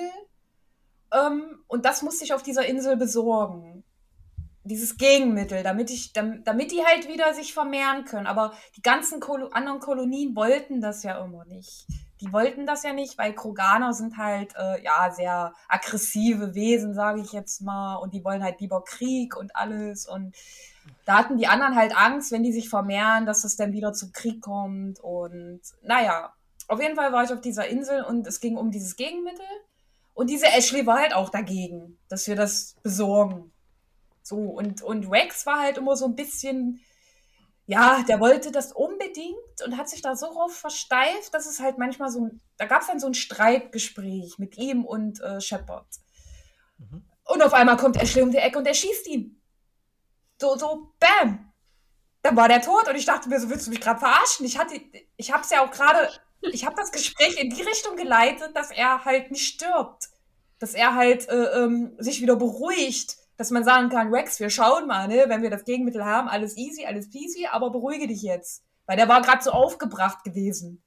Ähm, 1.12 1.64
und 1.68 1.84
das 1.84 2.04
musste 2.04 2.24
ich 2.24 2.34
auf 2.34 2.44
dieser 2.44 2.66
Insel 2.66 2.96
besorgen. 2.96 3.84
Dieses 4.64 4.96
Gegenmittel, 4.98 5.64
damit, 5.64 5.90
ich, 5.90 6.14
damit, 6.14 6.72
die 6.72 6.86
halt 6.86 7.10
wieder 7.10 7.34
sich 7.34 7.54
vermehren 7.54 8.06
können. 8.06 8.28
Aber 8.28 8.54
die 8.78 8.82
ganzen 8.82 9.20
Kolo 9.20 9.48
anderen 9.48 9.80
Kolonien 9.80 10.36
wollten 10.36 10.80
das 10.80 11.04
ja 11.04 11.22
immer 11.22 11.44
nicht. 11.46 11.88
Die 12.24 12.32
wollten 12.32 12.66
das 12.66 12.84
ja 12.84 12.94
nicht, 12.94 13.18
weil 13.18 13.34
Kroganer 13.34 13.94
sind 13.94 14.18
halt 14.18 14.54
äh, 14.56 14.82
ja 14.82 15.12
sehr 15.12 15.54
aggressive 15.68 16.56
Wesen, 16.56 16.94
sage 16.94 17.20
ich 17.20 17.34
jetzt 17.34 17.62
mal. 17.62 17.98
Und 17.98 18.14
die 18.14 18.24
wollen 18.24 18.42
halt 18.42 18.62
lieber 18.62 18.82
Krieg 18.86 19.36
und 19.36 19.54
alles. 19.58 20.08
Und 20.08 20.34
da 21.06 21.18
hatten 21.18 21.38
die 21.38 21.48
anderen 21.48 21.76
halt 21.76 21.96
Angst, 21.98 22.32
wenn 22.32 22.44
die 22.44 22.54
sich 22.54 22.70
vermehren, 22.70 23.26
dass 23.26 23.44
es 23.44 23.58
dann 23.58 23.74
wieder 23.74 23.92
zum 23.92 24.14
Krieg 24.14 24.42
kommt. 24.42 25.02
Und 25.02 25.60
naja, 25.82 26.34
auf 26.70 26.82
jeden 26.82 26.96
Fall 26.96 27.12
war 27.12 27.26
ich 27.26 27.34
auf 27.34 27.42
dieser 27.42 27.68
Insel 27.68 28.04
und 28.04 28.26
es 28.26 28.40
ging 28.40 28.56
um 28.56 28.72
dieses 28.72 28.96
Gegenmittel. 28.96 29.46
Und 30.14 30.30
diese 30.30 30.48
Ashley 30.48 30.86
war 30.86 31.00
halt 31.00 31.14
auch 31.14 31.30
dagegen, 31.30 31.98
dass 32.08 32.28
wir 32.28 32.38
das 32.38 32.76
besorgen. 32.84 33.52
So, 34.22 34.38
und, 34.38 34.82
und 34.82 35.12
Rex 35.12 35.46
war 35.46 35.60
halt 35.60 35.78
immer 35.78 35.98
so 35.98 36.06
ein 36.06 36.16
bisschen, 36.16 36.80
ja, 37.66 38.04
der 38.08 38.20
wollte 38.20 38.52
das 38.52 38.72
unbedingt 38.74 39.38
und 39.66 39.78
hat 39.78 39.90
sich 39.90 40.02
da 40.02 40.16
so 40.16 40.28
drauf 40.34 40.54
versteift, 40.54 41.34
dass 41.34 41.46
es 41.46 41.60
halt 41.60 41.78
manchmal 41.78 42.10
so, 42.12 42.26
ein- 42.26 42.42
da 42.58 42.66
gab 42.66 42.82
es 42.82 42.88
dann 42.88 43.00
so 43.00 43.08
ein 43.08 43.14
Streitgespräch 43.14 44.38
mit 44.38 44.58
ihm 44.58 44.84
und 44.86 45.22
äh, 45.22 45.40
Shepard. 45.40 45.88
Mhm. 46.78 47.06
Und 47.26 47.42
auf 47.42 47.54
einmal 47.54 47.78
kommt 47.78 47.96
Ashley 48.02 48.22
um 48.22 48.32
die 48.32 48.38
Ecke 48.38 48.58
und 48.58 48.66
er 48.66 48.74
schießt 48.74 49.08
ihn. 49.08 49.42
So, 50.40 50.58
so, 50.58 50.94
bam. 51.00 51.54
Dann 52.22 52.36
war 52.36 52.48
der 52.48 52.62
tot 52.62 52.88
und 52.90 52.96
ich 52.96 53.06
dachte 53.06 53.30
mir, 53.30 53.40
so 53.40 53.50
willst 53.50 53.68
du 53.68 53.72
mich 53.72 53.82
gerade 53.82 54.00
verarschen? 54.00 54.46
Ich 54.46 54.58
hatte, 54.58 54.80
ich 55.18 55.32
habe 55.32 55.44
es 55.44 55.50
ja 55.50 55.66
auch 55.66 55.72
gerade, 55.72 56.10
ich 56.42 56.66
habe 56.66 56.76
das 56.76 56.92
Gespräch 56.92 57.38
in 57.42 57.50
die 57.50 57.62
Richtung 57.62 57.96
geleitet, 57.96 58.56
dass 58.56 58.72
er 58.72 59.06
halt 59.06 59.32
nicht 59.32 59.46
stirbt, 59.56 60.10
dass 60.60 60.74
er 60.74 60.96
halt 60.96 61.28
äh, 61.30 61.64
ähm, 61.64 61.96
sich 61.98 62.22
wieder 62.22 62.36
beruhigt, 62.36 63.18
dass 63.44 63.52
man 63.52 63.66
sagen 63.66 63.90
kann, 63.90 64.14
Rex, 64.14 64.40
wir 64.40 64.50
schauen 64.50 64.88
mal, 64.88 65.10
ne, 65.10 65.26
wenn 65.28 65.42
wir 65.42 65.50
das 65.50 65.66
Gegenmittel 65.66 66.06
haben, 66.06 66.30
alles 66.30 66.56
easy, 66.56 66.86
alles 66.86 67.10
peasy, 67.10 67.46
aber 67.52 67.72
beruhige 67.72 68.08
dich 68.08 68.22
jetzt, 68.22 68.64
weil 68.86 68.96
der 68.96 69.10
war 69.10 69.22
gerade 69.22 69.44
so 69.44 69.52
aufgebracht 69.52 70.24
gewesen 70.24 70.82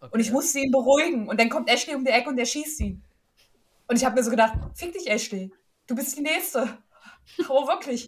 Okay. 0.00 0.10
und 0.14 0.20
ich 0.20 0.30
musste 0.30 0.60
ihn 0.60 0.70
beruhigen 0.70 1.28
und 1.28 1.40
dann 1.40 1.50
kommt 1.50 1.68
Ashley 1.68 1.94
um 1.94 2.04
die 2.04 2.10
Ecke 2.10 2.30
und 2.30 2.38
er 2.38 2.46
schießt 2.46 2.80
ihn. 2.80 3.02
Und 3.88 3.96
ich 3.96 4.04
habe 4.04 4.14
mir 4.14 4.22
so 4.22 4.30
gedacht, 4.30 4.54
fick 4.74 4.92
dich, 4.92 5.08
Ashley, 5.08 5.52
du 5.86 5.94
bist 5.94 6.16
die 6.16 6.22
Nächste. 6.22 6.78
Aber 7.48 7.66
wirklich. 7.66 8.06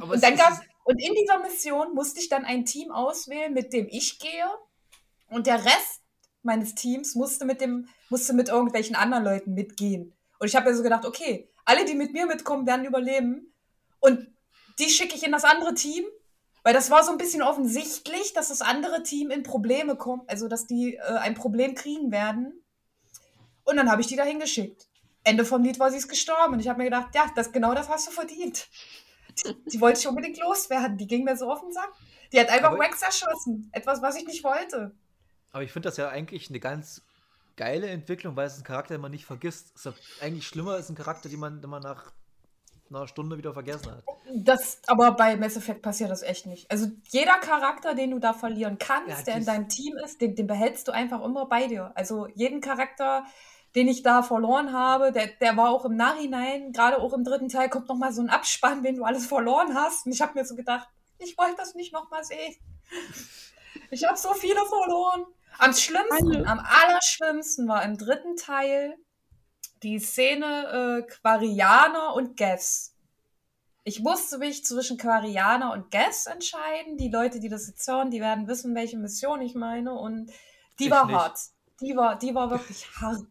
Aber 0.00 0.14
Und, 0.14 0.22
dann 0.22 0.36
gab's, 0.36 0.60
und 0.84 0.98
in 0.98 1.14
dieser 1.14 1.38
Mission 1.38 1.94
musste 1.94 2.20
ich 2.20 2.28
dann 2.28 2.44
ein 2.44 2.64
Team 2.64 2.90
auswählen, 2.90 3.54
mit 3.54 3.72
dem 3.72 3.86
ich 3.88 4.18
gehe. 4.18 4.50
Und 5.28 5.46
der 5.46 5.64
Rest 5.64 6.02
meines 6.42 6.74
Teams 6.74 7.14
musste 7.14 7.44
mit, 7.44 7.60
dem, 7.60 7.88
musste 8.08 8.32
mit 8.32 8.48
irgendwelchen 8.48 8.96
anderen 8.96 9.24
Leuten 9.24 9.54
mitgehen. 9.54 10.12
Und 10.40 10.48
ich 10.48 10.56
habe 10.56 10.68
mir 10.68 10.76
so 10.76 10.82
gedacht, 10.82 11.04
okay, 11.04 11.49
alle, 11.64 11.84
die 11.84 11.94
mit 11.94 12.12
mir 12.12 12.26
mitkommen, 12.26 12.66
werden 12.66 12.84
überleben. 12.84 13.54
Und 14.00 14.26
die 14.78 14.88
schicke 14.88 15.14
ich 15.14 15.24
in 15.24 15.32
das 15.32 15.44
andere 15.44 15.74
Team. 15.74 16.04
Weil 16.62 16.74
das 16.74 16.90
war 16.90 17.02
so 17.02 17.10
ein 17.10 17.18
bisschen 17.18 17.42
offensichtlich, 17.42 18.34
dass 18.34 18.48
das 18.48 18.60
andere 18.60 19.02
Team 19.02 19.30
in 19.30 19.42
Probleme 19.42 19.96
kommt, 19.96 20.28
also 20.28 20.46
dass 20.46 20.66
die 20.66 20.96
äh, 20.96 21.00
ein 21.00 21.34
Problem 21.34 21.74
kriegen 21.74 22.12
werden. 22.12 22.62
Und 23.64 23.76
dann 23.76 23.90
habe 23.90 24.02
ich 24.02 24.08
die 24.08 24.16
dahin 24.16 24.40
geschickt. 24.40 24.86
Ende 25.24 25.44
vom 25.44 25.62
Lied 25.62 25.78
war 25.78 25.90
sie 25.90 25.98
ist 25.98 26.08
gestorben. 26.08 26.54
Und 26.54 26.60
ich 26.60 26.68
habe 26.68 26.78
mir 26.78 26.84
gedacht, 26.84 27.14
ja, 27.14 27.30
das, 27.34 27.52
genau 27.52 27.74
das 27.74 27.88
hast 27.88 28.08
du 28.08 28.10
verdient. 28.10 28.68
Die, 29.44 29.70
die 29.70 29.80
wollte 29.80 30.00
ich 30.00 30.06
unbedingt 30.06 30.38
loswerden. 30.38 30.98
Die 30.98 31.06
ging 31.06 31.24
mir 31.24 31.36
so 31.36 31.50
auf 31.50 31.60
den 31.60 31.72
Sack. 31.72 31.92
Die 32.32 32.40
hat 32.40 32.50
einfach 32.50 32.78
Rex 32.78 33.02
erschossen. 33.02 33.70
Etwas, 33.72 34.02
was 34.02 34.16
ich 34.16 34.26
nicht 34.26 34.44
wollte. 34.44 34.94
Aber 35.52 35.62
ich 35.62 35.72
finde 35.72 35.88
das 35.88 35.96
ja 35.96 36.08
eigentlich 36.08 36.48
eine 36.48 36.60
ganz 36.60 37.02
geile 37.60 37.88
Entwicklung, 37.88 38.36
weil 38.36 38.46
es 38.46 38.54
ist 38.54 38.60
ein 38.60 38.64
Charakter, 38.64 38.94
den 38.94 39.02
man 39.02 39.10
nicht 39.10 39.26
vergisst. 39.26 39.74
Ist 39.74 39.84
ja 39.84 39.92
eigentlich 40.22 40.46
schlimmer 40.46 40.72
als 40.72 40.88
ein 40.88 40.94
Charakter, 40.94 41.28
den 41.28 41.38
man, 41.38 41.60
man 41.60 41.82
nach 41.82 42.10
einer 42.88 43.06
Stunde 43.06 43.36
wieder 43.36 43.52
vergessen 43.52 43.90
hat. 43.92 44.02
Das, 44.34 44.80
aber 44.86 45.12
bei 45.12 45.36
Mass 45.36 45.56
Effect 45.56 45.82
passiert 45.82 46.10
das 46.10 46.22
echt 46.22 46.46
nicht. 46.46 46.70
Also 46.70 46.86
jeder 47.10 47.38
Charakter, 47.38 47.94
den 47.94 48.12
du 48.12 48.18
da 48.18 48.32
verlieren 48.32 48.78
kannst, 48.78 49.10
Ja, 49.10 49.22
der 49.24 49.36
in 49.36 49.44
deinem 49.44 49.68
Team 49.68 49.94
ist, 50.02 50.22
den, 50.22 50.34
den 50.34 50.46
behältst 50.46 50.88
du 50.88 50.92
einfach 50.92 51.22
immer 51.22 51.46
bei 51.46 51.66
dir. 51.66 51.92
Also 51.94 52.28
jeden 52.34 52.62
Charakter, 52.62 53.26
den 53.74 53.88
ich 53.88 54.02
da 54.02 54.22
verloren 54.22 54.72
habe, 54.72 55.12
der, 55.12 55.26
der 55.26 55.54
war 55.58 55.68
auch 55.68 55.84
im 55.84 55.96
Nachhinein, 55.96 56.72
gerade 56.72 56.98
auch 56.98 57.12
im 57.12 57.24
dritten 57.24 57.50
Teil, 57.50 57.68
kommt 57.68 57.88
nochmal 57.88 58.14
so 58.14 58.22
ein 58.22 58.30
Abspann, 58.30 58.82
wenn 58.84 58.96
du 58.96 59.04
alles 59.04 59.26
verloren 59.26 59.74
hast. 59.74 60.06
Und 60.06 60.12
ich 60.12 60.22
habe 60.22 60.32
mir 60.32 60.46
so 60.46 60.56
gedacht, 60.56 60.88
ich 61.18 61.36
wollte 61.36 61.56
das 61.58 61.74
nicht 61.74 61.92
nochmal 61.92 62.24
sehen. 62.24 62.56
Ich 63.90 64.04
habe 64.04 64.16
so 64.16 64.32
viele 64.32 64.64
verloren. 64.66 65.26
Am 65.58 65.74
schlimmsten, 65.74 66.46
am 66.46 66.60
allerschlimmsten 66.60 67.68
war 67.68 67.82
im 67.84 67.98
dritten 67.98 68.36
Teil 68.36 68.96
die 69.82 69.98
Szene 69.98 71.02
äh, 71.06 71.10
Quarianer 71.10 72.14
und 72.14 72.36
Guess. 72.36 72.94
Ich 73.84 74.00
musste 74.00 74.38
mich 74.38 74.64
zwischen 74.64 74.98
Quarianer 74.98 75.72
und 75.72 75.90
Guess 75.90 76.26
entscheiden. 76.26 76.96
Die 76.98 77.08
Leute, 77.10 77.40
die 77.40 77.48
das 77.48 77.66
jetzt 77.66 77.86
hören, 77.88 78.10
die 78.10 78.20
werden 78.20 78.46
wissen, 78.46 78.74
welche 78.74 78.98
Mission 78.98 79.40
ich 79.40 79.54
meine. 79.54 79.94
Und 79.94 80.30
die 80.78 80.84
Ich 80.84 80.90
war 80.90 81.06
nicht. 81.06 81.14
hart. 81.16 81.38
Die 81.80 81.96
war, 81.96 82.18
die 82.18 82.34
war 82.34 82.50
wirklich 82.50 82.86
hart. 83.00 83.26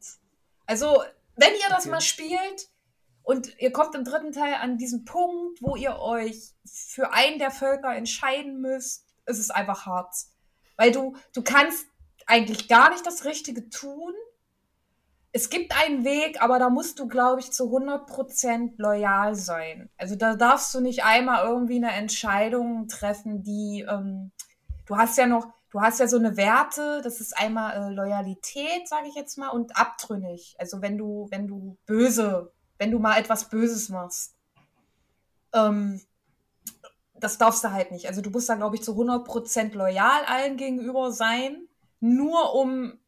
Also, 0.65 1.03
wenn 1.35 1.53
ihr 1.53 1.69
das 1.69 1.81
Okay. 1.81 1.89
mal 1.89 2.01
spielt 2.01 2.67
und 3.23 3.57
ihr 3.59 3.71
kommt 3.71 3.93
im 3.95 4.03
dritten 4.03 4.31
Teil 4.31 4.55
an 4.55 4.77
diesen 4.77 5.05
Punkt, 5.05 5.61
wo 5.61 5.75
ihr 5.75 5.99
euch 5.99 6.51
für 6.65 7.11
einen 7.13 7.37
der 7.39 7.51
Völker 7.51 7.95
entscheiden 7.95 8.59
müsst, 8.59 9.05
ist 9.27 9.37
es 9.39 9.51
einfach 9.51 9.85
hart. 9.85 10.15
Weil 10.77 10.91
du, 10.91 11.15
du 11.33 11.43
kannst 11.43 11.85
eigentlich 12.29 12.67
gar 12.67 12.91
nicht 12.91 13.05
das 13.05 13.25
Richtige 13.25 13.69
tun. 13.69 14.13
Es 15.31 15.49
gibt 15.49 15.75
einen 15.75 16.05
Weg, 16.05 16.41
aber 16.41 16.59
da 16.59 16.69
musst 16.69 16.99
du, 16.99 17.07
glaube 17.07 17.39
ich, 17.39 17.51
zu 17.51 17.65
100% 17.65 18.73
loyal 18.77 19.35
sein. 19.35 19.89
Also 19.97 20.15
da 20.15 20.35
darfst 20.35 20.73
du 20.73 20.79
nicht 20.79 21.03
einmal 21.03 21.45
irgendwie 21.45 21.77
eine 21.77 21.91
Entscheidung 21.91 22.87
treffen, 22.87 23.43
die, 23.43 23.85
ähm, 23.87 24.31
du 24.85 24.97
hast 24.97 25.17
ja 25.17 25.27
noch, 25.27 25.47
du 25.69 25.81
hast 25.81 25.99
ja 25.99 26.07
so 26.07 26.17
eine 26.17 26.35
Werte, 26.35 27.01
das 27.03 27.19
ist 27.21 27.37
einmal 27.37 27.75
äh, 27.75 27.93
Loyalität, 27.93 28.87
sage 28.87 29.07
ich 29.07 29.15
jetzt 29.15 29.37
mal, 29.37 29.49
und 29.49 29.77
abtrünnig. 29.77 30.55
Also 30.57 30.81
wenn 30.81 30.97
du, 30.97 31.27
wenn 31.29 31.47
du 31.47 31.77
böse, 31.85 32.51
wenn 32.79 32.91
du 32.91 32.97
mal 32.97 33.19
etwas 33.19 33.49
Böses 33.49 33.89
machst. 33.89 34.35
Ähm, 35.53 36.01
das 37.15 37.37
darfst 37.37 37.63
du 37.63 37.71
halt 37.71 37.91
nicht. 37.91 38.07
Also 38.07 38.21
du 38.21 38.29
musst 38.29 38.49
da, 38.49 38.55
glaube 38.55 38.77
ich, 38.77 38.83
zu 38.83 38.93
100% 38.93 39.75
loyal 39.75 40.25
allen 40.25 40.57
gegenüber 40.57 41.11
sein, 41.11 41.68
nur 41.99 42.55
um 42.55 42.99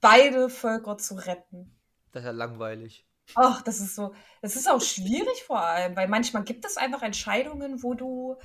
beide 0.00 0.48
Völker 0.48 0.98
zu 0.98 1.14
retten. 1.14 1.74
Das 2.12 2.22
ist 2.22 2.26
ja 2.26 2.32
langweilig. 2.32 3.06
Ach, 3.34 3.62
das 3.62 3.80
ist 3.80 3.94
so, 3.94 4.14
das 4.42 4.54
ist 4.54 4.68
auch 4.68 4.80
schwierig 4.80 5.44
vor 5.44 5.60
allem, 5.60 5.96
weil 5.96 6.08
manchmal 6.08 6.44
gibt 6.44 6.64
es 6.66 6.76
einfach 6.76 7.02
Entscheidungen, 7.02 7.82
wo 7.82 7.94
du 7.94 8.36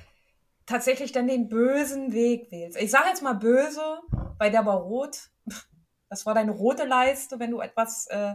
tatsächlich 0.64 1.12
dann 1.12 1.26
den 1.26 1.48
bösen 1.48 2.12
Weg 2.12 2.50
wählst. 2.50 2.78
Ich 2.80 2.90
sage 2.90 3.08
jetzt 3.08 3.22
mal 3.22 3.34
böse, 3.34 4.00
weil 4.38 4.50
der 4.50 4.64
war 4.64 4.78
rot. 4.78 5.30
Das 6.08 6.26
war 6.26 6.34
deine 6.34 6.50
rote 6.50 6.86
Leiste, 6.86 7.38
wenn 7.38 7.52
du 7.52 7.60
etwas 7.60 8.06
äh, 8.08 8.34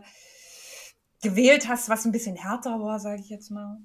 gewählt 1.22 1.68
hast, 1.68 1.90
was 1.90 2.06
ein 2.06 2.12
bisschen 2.12 2.36
härter 2.38 2.80
war, 2.80 3.00
sage 3.00 3.20
ich 3.20 3.30
jetzt 3.30 3.52
mal. 3.52 3.80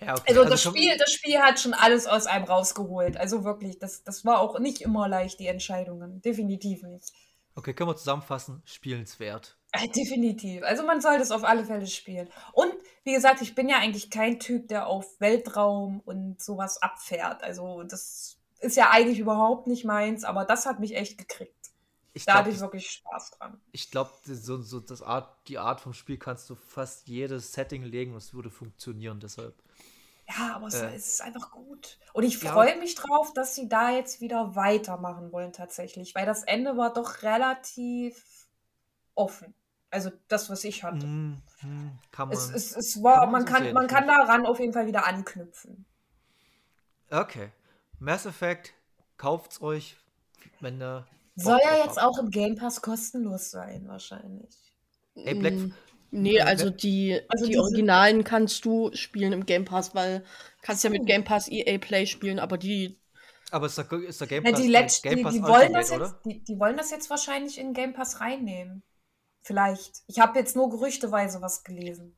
Ja, 0.00 0.14
okay. 0.14 0.22
Also, 0.28 0.44
das, 0.44 0.62
schon- 0.62 0.76
Spiel, 0.76 0.96
das 0.96 1.12
Spiel 1.12 1.38
hat 1.38 1.58
schon 1.60 1.74
alles 1.74 2.06
aus 2.06 2.26
einem 2.26 2.44
rausgeholt. 2.44 3.16
Also 3.16 3.44
wirklich, 3.44 3.78
das, 3.78 4.04
das 4.04 4.24
war 4.24 4.40
auch 4.40 4.58
nicht 4.58 4.80
immer 4.80 5.08
leicht, 5.08 5.40
die 5.40 5.46
Entscheidungen. 5.48 6.20
Definitiv 6.22 6.82
nicht. 6.82 7.12
Okay, 7.54 7.74
können 7.74 7.90
wir 7.90 7.96
zusammenfassen? 7.96 8.62
Spielenswert. 8.64 9.56
Äh, 9.72 9.88
Definitiv. 9.88 10.62
Also 10.62 10.84
man 10.84 11.00
soll 11.00 11.18
das 11.18 11.32
auf 11.32 11.42
alle 11.44 11.64
Fälle 11.64 11.86
spielen. 11.88 12.28
Und 12.52 12.72
wie 13.02 13.12
gesagt, 13.12 13.42
ich 13.42 13.54
bin 13.56 13.68
ja 13.68 13.78
eigentlich 13.78 14.10
kein 14.10 14.38
Typ, 14.38 14.68
der 14.68 14.86
auf 14.86 15.18
Weltraum 15.20 16.00
und 16.04 16.40
sowas 16.40 16.80
abfährt. 16.80 17.42
Also 17.42 17.82
das 17.82 18.36
ist 18.60 18.76
ja 18.76 18.90
eigentlich 18.90 19.18
überhaupt 19.18 19.66
nicht 19.66 19.84
meins, 19.84 20.24
aber 20.24 20.44
das 20.44 20.66
hat 20.66 20.78
mich 20.78 20.96
echt 20.96 21.18
gekriegt. 21.18 21.52
Ich 22.18 22.26
Da 22.26 22.34
hatte 22.34 22.50
glaube, 22.50 22.50
ich 22.50 22.60
wirklich 22.60 22.90
Spaß 22.90 23.30
dran. 23.32 23.60
ich 23.72 23.90
glaub, 23.90 24.12
so, 24.24 24.60
so 24.62 24.80
das 24.80 25.02
Art, 25.02 25.48
die 25.48 25.58
Art 25.58 25.80
vom 25.80 25.92
Spiel 25.94 26.18
kannst 26.18 26.50
du 26.50 26.54
fast 26.54 27.08
jedes 27.08 27.52
Setting 27.52 27.82
legen 27.84 28.12
und 28.12 28.18
es 28.18 28.34
würde 28.34 28.50
funktionieren. 28.50 29.20
Deshalb. 29.20 29.54
Ja, 30.28 30.54
aber 30.56 30.66
es, 30.66 30.82
Äh. 30.82 30.94
es 30.94 31.06
ist 31.08 31.22
einfach 31.22 31.50
gut. 31.50 31.98
Und 32.12 32.24
ich 32.24 32.38
Ja. 32.40 32.52
freue 32.52 32.76
mich 32.78 32.94
drauf, 32.94 33.32
dass 33.32 33.54
sie 33.54 33.68
da 33.68 33.90
jetzt 33.90 34.20
wieder 34.20 34.54
weitermachen 34.56 35.32
wollen 35.32 35.52
tatsächlich, 35.52 36.14
weil 36.14 36.26
das 36.26 36.42
Ende 36.44 36.76
war 36.76 36.92
doch 36.92 37.22
relativ 37.22 38.46
offen. 39.14 39.54
Also 39.90 40.10
das, 40.28 40.50
was 40.50 40.64
ich 40.64 40.84
hatte. 40.84 41.14
Hm, 41.60 41.98
kann 42.10 42.28
man. 42.28 42.36
Es, 42.36 42.50
es, 42.50 42.76
es 42.76 43.02
kann 43.02 43.02
war, 43.02 43.26
man 43.26 43.32
man 43.32 43.46
so 43.46 43.46
kann, 43.46 43.62
sehen, 43.62 43.74
man 43.74 43.86
kann 43.86 44.06
daran 44.06 44.46
auf 44.46 44.60
jeden 44.60 44.72
Fall 44.72 44.86
wieder 44.86 45.06
anknüpfen. 45.06 45.86
okay. 47.10 47.50
Mass 47.98 48.26
Effect, 48.26 48.74
kauft's 49.16 49.60
euch, 49.60 49.96
wenn 50.60 50.80
ihr. 50.82 51.06
Soll 51.38 51.60
ja 51.62 51.84
jetzt 51.84 52.00
auch 52.00 52.18
im 52.18 52.30
Game 52.30 52.56
Pass 52.56 52.82
kostenlos 52.82 53.50
sein, 53.50 53.86
wahrscheinlich. 53.86 54.54
Ey, 55.14 55.34
Black- 55.34 55.54
Mm, 55.54 55.72
Nee, 56.10 56.40
also 56.40 56.70
die, 56.70 57.20
Also 57.28 57.46
die 57.46 57.58
Originalen 57.58 58.24
kannst 58.24 58.64
du 58.64 58.90
spielen 58.94 59.32
im 59.34 59.44
Game 59.44 59.66
Pass, 59.66 59.94
weil 59.94 60.24
kannst 60.62 60.82
ja 60.82 60.88
mit 60.88 61.04
Game 61.06 61.22
Pass 61.24 61.48
EA 61.48 61.76
Play 61.78 62.06
spielen, 62.06 62.38
aber 62.38 62.56
die 62.56 62.98
Aber 63.50 63.66
ist 63.66 63.76
der, 63.76 63.92
ist 63.92 64.20
der 64.20 64.26
Game 64.26 64.44
Ja, 64.44 64.52
Pass, 64.52 64.60
die, 64.60 64.68
letzt, 64.68 65.02
Game 65.02 65.16
die, 65.16 65.22
Pass 65.22 65.34
die, 65.34 65.42
wollen 65.42 65.72
das 65.74 65.90
jetzt, 65.90 66.14
die, 66.24 66.42
die 66.44 66.58
wollen 66.58 66.76
das 66.78 66.90
jetzt 66.90 67.10
wahrscheinlich 67.10 67.58
in 67.58 67.74
Game 67.74 67.92
Pass 67.92 68.20
reinnehmen. 68.20 68.82
Vielleicht. 69.42 70.02
Ich 70.06 70.18
habe 70.18 70.38
jetzt 70.38 70.56
nur 70.56 70.70
gerüchteweise 70.70 71.40
was 71.42 71.62
gelesen. 71.62 72.16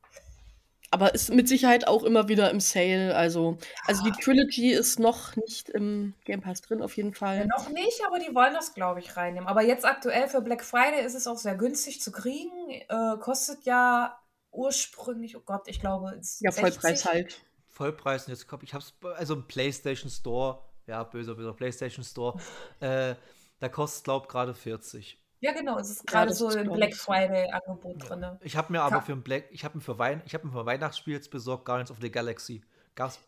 Aber 0.91 1.13
ist 1.15 1.33
mit 1.33 1.47
Sicherheit 1.47 1.87
auch 1.87 2.03
immer 2.03 2.27
wieder 2.27 2.51
im 2.51 2.59
Sale. 2.59 3.15
Also, 3.15 3.57
also 3.87 4.03
die 4.03 4.11
Trilogy 4.11 4.71
ist 4.71 4.99
noch 4.99 5.35
nicht 5.37 5.69
im 5.69 6.13
Game 6.25 6.41
Pass 6.41 6.61
drin, 6.61 6.81
auf 6.81 6.95
jeden 6.97 7.11
Ja, 7.11 7.15
Fall. 7.15 7.47
noch 7.47 7.69
nicht, 7.69 8.01
aber 8.05 8.19
die 8.19 8.33
wollen 8.35 8.53
das, 8.53 8.73
glaube 8.73 8.99
ich, 8.99 9.15
reinnehmen. 9.17 9.47
Aber 9.47 9.63
jetzt 9.63 9.85
aktuell 9.85 10.27
für 10.27 10.41
Black 10.41 10.63
Friday 10.63 11.03
ist 11.05 11.15
es 11.15 11.27
auch 11.27 11.37
sehr 11.37 11.55
günstig 11.55 12.01
zu 12.01 12.11
kriegen. 12.11 12.51
Äh, 12.69 13.17
kostet 13.19 13.63
ja 13.65 14.19
ursprünglich, 14.51 15.35
oh 15.37 15.41
Gott, 15.45 15.67
ich 15.67 15.79
glaube, 15.79 16.11
es 16.19 16.39
Ja, 16.41 16.51
60. 16.51 16.73
Vollpreis 16.73 17.05
halt. 17.05 17.41
Vollpreis 17.69 18.27
und 18.27 18.33
jetzt 18.33 18.47
komm, 18.47 18.59
ich 18.63 18.73
hab's 18.73 18.91
bei- 18.91 19.13
also 19.13 19.33
im 19.35 19.47
PlayStation 19.47 20.09
Store, 20.11 20.59
ja, 20.87 21.03
böser, 21.03 21.35
böser 21.35 21.53
PlayStation 21.53 22.03
Store, 22.03 22.37
äh, 22.81 23.15
da 23.59 23.69
kostet 23.69 24.03
glaub 24.03 24.27
gerade 24.27 24.53
40. 24.53 25.20
Ja, 25.41 25.51
genau. 25.53 25.77
Es 25.79 25.89
ist 25.89 26.07
gerade 26.07 26.29
das 26.29 26.37
so 26.37 26.47
ein 26.47 26.71
Black. 26.71 26.95
Friday-Angebot 26.95 28.09
drin. 28.09 28.25
Ich 28.41 28.55
habe 28.55 28.71
mir 28.71 28.81
aber 28.81 28.97
Ka- 28.97 29.01
für 29.01 29.11
ein 29.13 29.23
Black, 29.23 29.45
ich 29.51 29.65
habe 29.65 29.77
mir 29.77 29.83
für 29.83 29.97
Wein, 29.99 30.21
ich 30.25 30.33
habe 30.33 30.45
mir 30.47 30.53
für 30.53 30.59
ein 30.61 30.65
Weihnachtsspiel 30.65 31.15
jetzt 31.15 31.31
besorgt, 31.31 31.65
Guardians 31.65 31.91
of 31.91 31.97
the 31.99 32.11
Galaxy. 32.11 32.61
Gab 32.95 33.09
es 33.09 33.19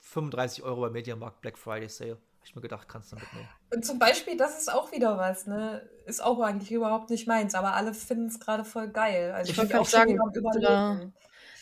35 0.00 0.62
Euro 0.64 0.80
bei 0.82 0.90
Mediamarkt 0.90 1.40
Black 1.40 1.58
Friday 1.58 1.88
Sale. 1.88 2.12
Habe 2.12 2.46
ich 2.46 2.54
mir 2.56 2.62
gedacht, 2.62 2.88
kannst 2.88 3.12
du 3.12 3.16
mitnehmen. 3.16 3.48
Und 3.74 3.84
zum 3.84 3.98
Beispiel, 3.98 4.36
das 4.36 4.58
ist 4.58 4.72
auch 4.72 4.90
wieder 4.92 5.18
was, 5.18 5.46
ne? 5.46 5.86
Ist 6.06 6.22
auch 6.22 6.40
eigentlich 6.40 6.72
überhaupt 6.72 7.10
nicht 7.10 7.28
meins, 7.28 7.54
aber 7.54 7.74
alle 7.74 7.92
finden 7.92 8.26
es 8.28 8.40
gerade 8.40 8.64
voll 8.64 8.88
geil. 8.88 9.32
Also 9.32 9.50
Ich 9.50 9.56
bin 9.58 9.64
wollte 9.68 9.80
auch 9.80 9.86
sagen, 9.86 10.14
Überlegen. 10.34 11.12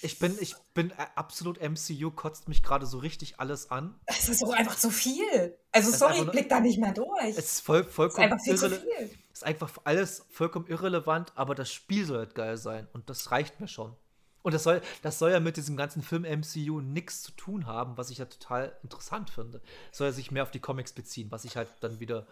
Ich 0.00 0.20
bin, 0.20 0.36
ich 0.40 0.54
bin 0.74 0.90
äh, 0.92 0.94
absolut 1.16 1.58
MCU, 1.60 2.12
kotzt 2.12 2.46
mich 2.46 2.62
gerade 2.62 2.86
so 2.86 2.98
richtig 2.98 3.40
alles 3.40 3.72
an. 3.72 3.98
Es 4.06 4.28
ist 4.28 4.44
auch 4.44 4.52
einfach 4.52 4.76
zu 4.76 4.90
viel. 4.90 5.58
Also 5.72 5.90
sorry, 5.90 6.20
ich 6.20 6.30
blick 6.30 6.48
da 6.48 6.60
nicht 6.60 6.78
mehr 6.78 6.92
durch. 6.92 7.36
Es 7.36 7.38
ist 7.38 7.60
voll, 7.62 7.80
Es 7.80 7.88
ist 7.88 7.94
vollkommen 7.96 8.24
einfach 8.32 8.40
viel 8.44 8.56
zu 8.56 8.70
viel. 8.70 9.10
Ist 9.38 9.44
einfach 9.44 9.72
alles 9.84 10.26
vollkommen 10.30 10.66
irrelevant, 10.66 11.32
aber 11.36 11.54
das 11.54 11.72
Spiel 11.72 12.04
soll 12.04 12.18
halt 12.18 12.34
geil 12.34 12.56
sein 12.56 12.88
und 12.92 13.08
das 13.08 13.30
reicht 13.30 13.60
mir 13.60 13.68
schon. 13.68 13.94
Und 14.42 14.52
das 14.52 14.62
soll, 14.62 14.80
das 15.02 15.18
soll 15.18 15.30
ja 15.30 15.40
mit 15.40 15.56
diesem 15.56 15.76
ganzen 15.76 16.02
Film 16.02 16.22
MCU 16.22 16.80
nichts 16.80 17.22
zu 17.22 17.32
tun 17.32 17.66
haben, 17.66 17.96
was 17.96 18.10
ich 18.10 18.18
ja 18.18 18.24
total 18.24 18.76
interessant 18.82 19.30
finde. 19.30 19.60
Es 19.92 19.98
soll 19.98 20.08
ja 20.08 20.12
sich 20.12 20.30
mehr 20.30 20.42
auf 20.42 20.50
die 20.50 20.60
Comics 20.60 20.92
beziehen, 20.92 21.30
was 21.30 21.44
ich 21.44 21.56
halt 21.56 21.68
dann 21.80 22.00
wieder 22.00 22.26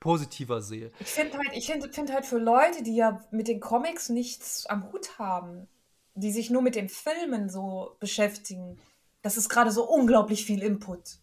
positiver 0.00 0.62
sehe. 0.62 0.90
Ich 1.00 1.08
finde 1.08 1.38
halt, 1.38 1.50
ich 1.54 1.66
finde 1.66 1.92
find 1.92 2.12
halt 2.12 2.26
für 2.26 2.38
Leute, 2.38 2.82
die 2.82 2.96
ja 2.96 3.24
mit 3.30 3.48
den 3.48 3.60
Comics 3.60 4.08
nichts 4.08 4.66
am 4.66 4.92
Hut 4.92 5.18
haben, 5.18 5.68
die 6.14 6.32
sich 6.32 6.50
nur 6.50 6.62
mit 6.62 6.74
den 6.74 6.88
Filmen 6.88 7.48
so 7.48 7.96
beschäftigen, 8.00 8.78
das 9.22 9.36
ist 9.36 9.48
gerade 9.48 9.70
so 9.70 9.88
unglaublich 9.88 10.44
viel 10.44 10.62
Input. 10.62 11.18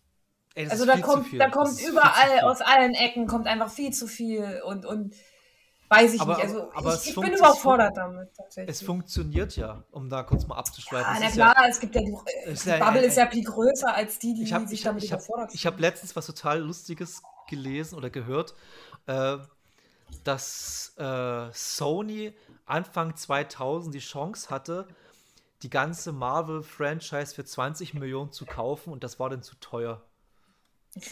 Ey, 0.56 0.70
Also 0.70 0.86
da 0.86 0.98
kommt, 1.00 1.28
da 1.40 1.50
kommt 1.50 1.82
überall, 1.82 2.42
aus 2.42 2.62
allen 2.62 2.94
Ecken 2.94 3.26
kommt 3.28 3.48
einfach 3.48 3.72
viel 3.72 3.92
zu 3.92 4.08
viel 4.08 4.62
und, 4.66 4.86
und 4.86 5.16
weiß 5.90 6.14
ich 6.14 6.22
Aber- 6.22 6.36
nicht. 6.36 6.46
Also 6.46 6.72
aber 6.74 6.96
ich, 6.96 7.10
ich 7.10 7.16
bin 7.16 7.34
überfordert 7.34 7.98
damit 7.98 8.30
tatsächlich. 8.36 8.70
Es 8.76 8.84
funktioniert 8.84 9.56
ja, 9.56 9.84
um 9.92 10.10
da 10.10 10.24
kurz 10.24 10.46
mal 10.48 10.56
abzuschweifen. 10.58 11.08
ah, 11.08 11.16
Es 11.16 11.22
na 11.22 11.30
klar, 11.32 11.56
ja, 11.64 11.68
es 11.70 11.80
gibt 11.80 11.96
ja 11.96 12.02
die, 12.02 12.16
ist 12.46 12.66
ja- 12.66 12.78
Bubble 12.78 13.02
ist 13.02 13.18
ja 13.18 13.28
viel 13.28 13.44
größer 13.44 13.94
als 13.96 14.20
die, 14.20 14.34
die 14.36 14.44
ich 14.44 14.54
habe 14.54 14.68
sich 14.68 14.80
ich 14.82 14.86
hab, 14.86 14.92
damit 14.92 15.04
ich 15.04 15.12
hab, 15.12 15.20
überfordert 15.20 15.54
ich 15.54 15.66
hab 15.66 15.80
letztens 15.80 16.16
was 16.16 16.26
total 16.28 16.60
Lustiges 16.62 17.22
gelesen 17.50 17.96
oder 17.98 18.10
gehört, 18.12 18.54
äh, 19.08 19.38
dass 20.24 20.94
äh, 20.98 21.50
Sony 21.52 22.34
Anfang 22.66 23.16
2000 23.16 23.94
die 23.94 24.00
Chance 24.00 24.50
hatte, 24.50 24.88
die 25.64 25.70
ganze 25.70 26.12
Marvel-Franchise 26.12 27.34
für 27.36 27.44
20 27.44 27.94
Millionen 27.96 28.32
zu 28.32 28.46
kaufen 28.46 28.94
und 28.94 29.04
das 29.04 29.20
war 29.20 29.30
dann 29.30 29.42
zu 29.44 29.56
teuer. 29.56 30.02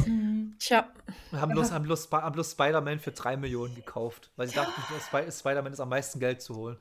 Mhm. 0.05 0.55
Tja, 0.59 0.87
Wir 1.31 1.41
haben 1.41 1.51
bloß, 1.51 1.71
haben 1.71 1.83
bloß, 1.83 2.11
haben 2.11 2.33
bloß 2.33 2.51
Spider-Man 2.51 2.99
für 2.99 3.11
3 3.11 3.37
Millionen 3.37 3.75
gekauft, 3.75 4.31
weil 4.35 4.47
sie 4.47 4.55
dachten, 4.55 4.79
Sp 5.01 5.25
Spider-Man 5.31 5.73
ist 5.73 5.79
am 5.79 5.89
meisten 5.89 6.19
Geld 6.19 6.41
zu 6.41 6.55
holen. 6.55 6.77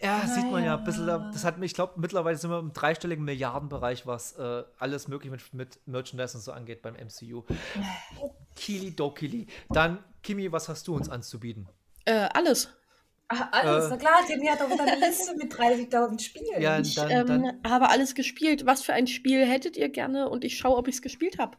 Ja, 0.00 0.26
sieht 0.26 0.50
man 0.50 0.64
ja 0.64 0.76
ein 0.76 0.84
bisschen. 0.84 1.06
Naja. 1.06 1.30
Das 1.32 1.44
hat 1.44 1.62
ich 1.62 1.74
glaube, 1.74 1.94
mittlerweile 2.00 2.36
sind 2.36 2.50
wir 2.50 2.58
im 2.58 2.72
dreistelligen 2.72 3.24
Milliardenbereich, 3.24 4.04
was 4.06 4.32
äh, 4.32 4.64
alles 4.78 5.06
möglich 5.06 5.30
mit, 5.30 5.54
mit 5.54 5.86
Merchandise 5.86 6.36
und 6.36 6.42
so 6.42 6.50
angeht 6.52 6.82
beim 6.82 6.94
MCU. 6.94 7.44
Kili 8.56 8.96
Dokili. 8.96 9.46
Dann, 9.70 10.02
Kimi, 10.22 10.50
was 10.50 10.68
hast 10.68 10.88
du 10.88 10.96
uns 10.96 11.08
anzubieten? 11.08 11.68
äh, 12.04 12.28
alles. 12.34 12.68
Ah, 13.34 13.48
alles, 13.52 13.86
Äh. 13.86 13.88
na 13.90 13.96
klar, 13.96 14.26
Timmy 14.26 14.46
hat 14.46 14.60
doch 14.60 14.70
wieder 14.70 14.82
eine 14.84 15.06
Liste 15.06 15.34
mit 15.36 15.52
30.000 15.52 16.20
Spielen. 16.22 16.60
Ja, 16.60 16.78
Ich 16.78 16.94
dann, 16.94 17.10
ähm, 17.10 17.26
dann 17.26 17.60
habe 17.70 17.88
alles 17.88 18.14
gespielt. 18.14 18.66
Was 18.66 18.82
für 18.82 18.92
ein 18.92 19.06
Spiel 19.06 19.46
hättet 19.46 19.76
ihr 19.76 19.88
gerne? 19.88 20.28
Und 20.28 20.44
ich 20.44 20.58
schaue, 20.58 20.76
ob 20.76 20.88
ich 20.88 20.96
es 20.96 21.02
gespielt 21.02 21.38
habe. 21.38 21.56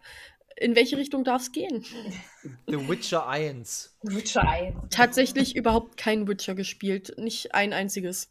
In 0.57 0.75
welche 0.75 0.97
Richtung 0.97 1.23
darf 1.23 1.41
es 1.41 1.51
gehen? 1.51 1.83
The 2.67 2.87
Witcher 2.87 3.27
1. 3.27 3.95
Witcher 4.03 4.47
1. 4.47 4.75
Tatsächlich 4.91 5.55
überhaupt 5.55 5.97
kein 5.97 6.27
Witcher 6.27 6.53
gespielt. 6.53 7.13
Nicht 7.17 7.55
ein 7.55 7.73
einziges. 7.73 8.29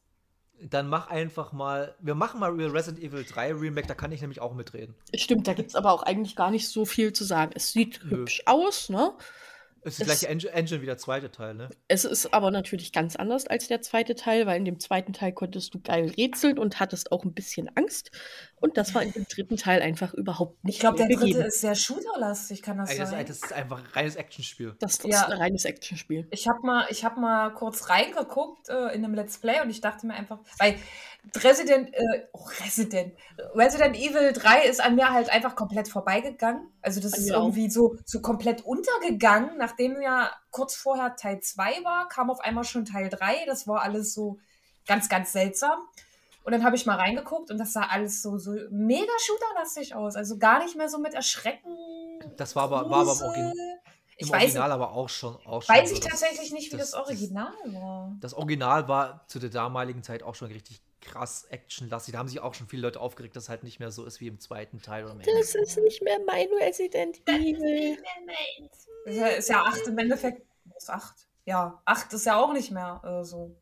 Dann 0.65 0.87
mach 0.89 1.09
einfach 1.11 1.53
mal. 1.53 1.97
Wir 1.99 2.15
machen 2.15 2.39
mal 2.39 2.53
Resident 2.53 3.03
Evil 3.03 3.25
3 3.25 3.55
Remake, 3.55 3.89
da 3.89 3.95
kann 3.95 4.13
ich 4.13 4.21
nämlich 4.21 4.41
auch 4.41 4.55
mitreden. 4.55 4.95
Stimmt, 5.17 5.49
da 5.49 5.55
gibt 5.55 5.71
es 5.71 5.75
aber 5.75 5.91
auch 5.91 6.05
eigentlich 6.05 6.37
gar 6.37 6.53
nicht 6.53 6.69
so 6.69 6.85
viel 6.85 7.13
zu 7.13 7.25
sagen. 7.25 7.51
Es 7.57 7.73
sieht 7.73 8.01
Nö. 8.05 8.19
hübsch 8.19 8.43
aus, 8.47 8.89
ne? 8.89 9.13
Ist 9.85 9.99
die 9.99 10.03
Es- 10.03 10.07
gleiche 10.09 10.29
Engine, 10.29 10.53
Engine 10.53 10.81
wie 10.83 10.87
der 10.87 10.97
zweite 10.99 11.31
Teil, 11.31 11.55
ne? 11.55 11.69
Es 11.89 12.05
ist 12.05 12.33
aber 12.33 12.51
natürlich 12.51 12.93
ganz 12.93 13.17
anders 13.17 13.47
als 13.47 13.67
der 13.69 13.83
zweite 13.83 14.15
Teil, 14.15 14.47
weil 14.47 14.57
in 14.59 14.65
dem 14.65 14.79
zweiten 14.79 15.13
Teil 15.13 15.33
konntest 15.33 15.75
du 15.75 15.81
geil 15.81 16.13
rätseln 16.17 16.59
und 16.59 16.79
hattest 16.79 17.11
auch 17.11 17.25
ein 17.25 17.33
bisschen 17.35 17.69
Angst. 17.77 18.11
Und 18.61 18.77
das 18.77 18.95
war 18.95 19.03
in 19.03 19.11
dem 19.13 19.27
dritten 19.29 19.57
Teil 19.57 19.83
einfach 19.83 20.15
überhaupt 20.15 20.63
nicht 20.65 20.75
Ich 20.77 20.81
glaube, 20.81 20.99
der 20.99 21.09
dritte 21.09 21.21
gegeben. 21.27 21.43
ist 21.47 21.61
sehr 21.61 21.75
shooterlastig, 21.75 22.63
kann 22.63 22.79
das 22.79 22.91
Ey, 22.91 22.99
das, 22.99 23.11
sein? 23.11 23.27
das 23.27 23.37
ist 23.39 23.53
einfach 23.53 23.79
ein 23.81 23.87
reines 23.93 24.15
Actionspiel. 24.15 24.77
Das 24.79 24.97
ist 24.97 25.05
Ja. 25.07 25.27
ein 25.27 25.33
reines 25.33 25.65
Actionspiel. 25.65 26.29
Ich 26.31 26.47
habe 26.47 26.61
mal, 26.65 26.87
ich 26.91 27.05
hab 27.05 27.17
mal 27.17 27.51
kurz 27.53 27.89
reingeguckt 27.89 28.69
äh, 28.69 28.95
in 28.95 29.05
einem 29.05 29.15
Let's 29.15 29.39
Play 29.39 29.61
und 29.63 29.71
ich 29.71 29.81
dachte 29.81 30.07
mir 30.07 30.15
einfach, 30.15 30.39
weil 30.61 30.77
Resident, 31.37 31.95
äh, 31.95 32.27
oh, 32.33 32.45
Resident, 32.65 33.15
Resident 33.55 33.97
Evil 33.97 34.33
3 34.33 34.65
ist 34.65 34.81
an 34.85 34.97
mir 34.97 35.11
halt 35.11 35.31
einfach 35.31 35.57
komplett 35.57 35.89
vorbeigegangen. 35.89 36.69
Also 36.83 37.01
das 37.01 37.17
ist 37.17 37.33
auch. 37.33 37.43
irgendwie 37.45 37.71
so, 37.71 37.97
so 38.05 38.21
komplett 38.21 38.63
untergegangen, 38.65 39.57
nachdem 39.57 40.01
ja 40.03 40.31
kurz 40.51 40.75
vorher 40.75 41.17
Teil 41.17 41.41
2 41.41 41.85
war, 41.85 42.09
kam 42.09 42.31
auf 42.31 42.41
einmal 42.41 42.65
schon 42.65 42.85
Teil 42.85 43.09
3. 43.09 43.45
Das 43.47 43.67
war 43.67 43.83
alles 43.83 44.13
so 44.15 44.39
ganz, 44.87 45.09
ganz 45.09 45.33
seltsam. 45.33 45.79
Und 46.45 46.53
dann 46.53 46.65
habe 46.65 46.75
ich 46.75 46.87
mal 46.87 46.97
reingeguckt 46.97 47.51
und 47.53 47.59
das 47.59 47.73
sah 47.73 47.83
alles 47.87 48.21
so, 48.21 48.37
so 48.37 48.51
mega 48.71 49.13
shooterlastig 49.25 49.95
aus. 49.95 50.17
Also 50.17 50.39
gar 50.39 50.59
nicht 50.63 50.77
mehr 50.77 50.89
so 50.89 50.99
mit 50.99 51.15
Erschrecken. 51.15 51.71
Das 52.37 52.57
war 52.57 52.65
aber- 52.65 52.91
war 52.91 53.03
aber 53.03 53.13
im. 53.13 53.23
Origin- 53.27 53.53
Ich 54.17 54.27
Im 54.29 54.33
weiß, 54.35 54.43
Original 54.43 54.73
aber 54.73 54.93
auch 54.93 55.09
schon. 55.09 55.35
Auch 55.47 55.63
schon 55.63 55.75
weiß 55.75 55.89
so, 55.91 55.95
ich 55.95 56.01
tatsächlich 56.01 56.53
nicht, 56.53 56.73
wie 56.73 56.77
das, 56.77 56.91
das- 56.91 57.01
das- 57.01 57.07
Original 57.09 57.53
war. 57.67 58.17
Das 58.21 58.35
Original 58.35 58.87
war 58.89 59.25
zu 59.29 59.39
der 59.39 59.51
damaligen 59.51 60.03
Zeit 60.03 60.23
auch 60.23 60.35
schon 60.35 60.49
richtig 60.49 60.81
krass 61.03 61.45
actionlastig. 61.51 62.13
Da 62.13 62.19
haben 62.19 62.29
sich 62.29 62.41
auch 62.41 62.55
schon 62.55 62.69
viele 62.69 62.83
Leute 62.83 63.01
aufgeregt, 63.01 63.37
dass 63.37 63.45
es 63.45 63.49
halt 63.49 63.65
nicht 63.65 63.81
mehr 63.81 63.91
so 63.91 64.05
ist 64.05 64.21
wie 64.21 64.29
im 64.29 64.41
zweiten 64.41 64.81
Teil. 64.81 65.05
Oder 65.05 65.17
Das 65.17 65.55
ist 65.55 65.79
nicht 65.79 66.03
mehr 66.03 66.19
mein 66.27 66.49
Resident 66.61 67.21
Evil. 67.29 67.99
Ist 69.05 69.17
ja, 69.17 69.27
ist 69.27 69.49
ja 69.49 69.63
8 69.65 69.89
im 69.89 69.99
Endeffekt. 69.99 70.47
Was 70.65 70.85
ist 70.85 70.91
8? 70.91 71.29
Ja, 71.45 71.83
8 71.85 72.13
ist 72.13 72.25
ja 72.25 72.41
auch 72.41 72.53
nicht 72.53 72.71
mehr 72.71 73.03
äh, 73.05 73.25
so. 73.25 73.55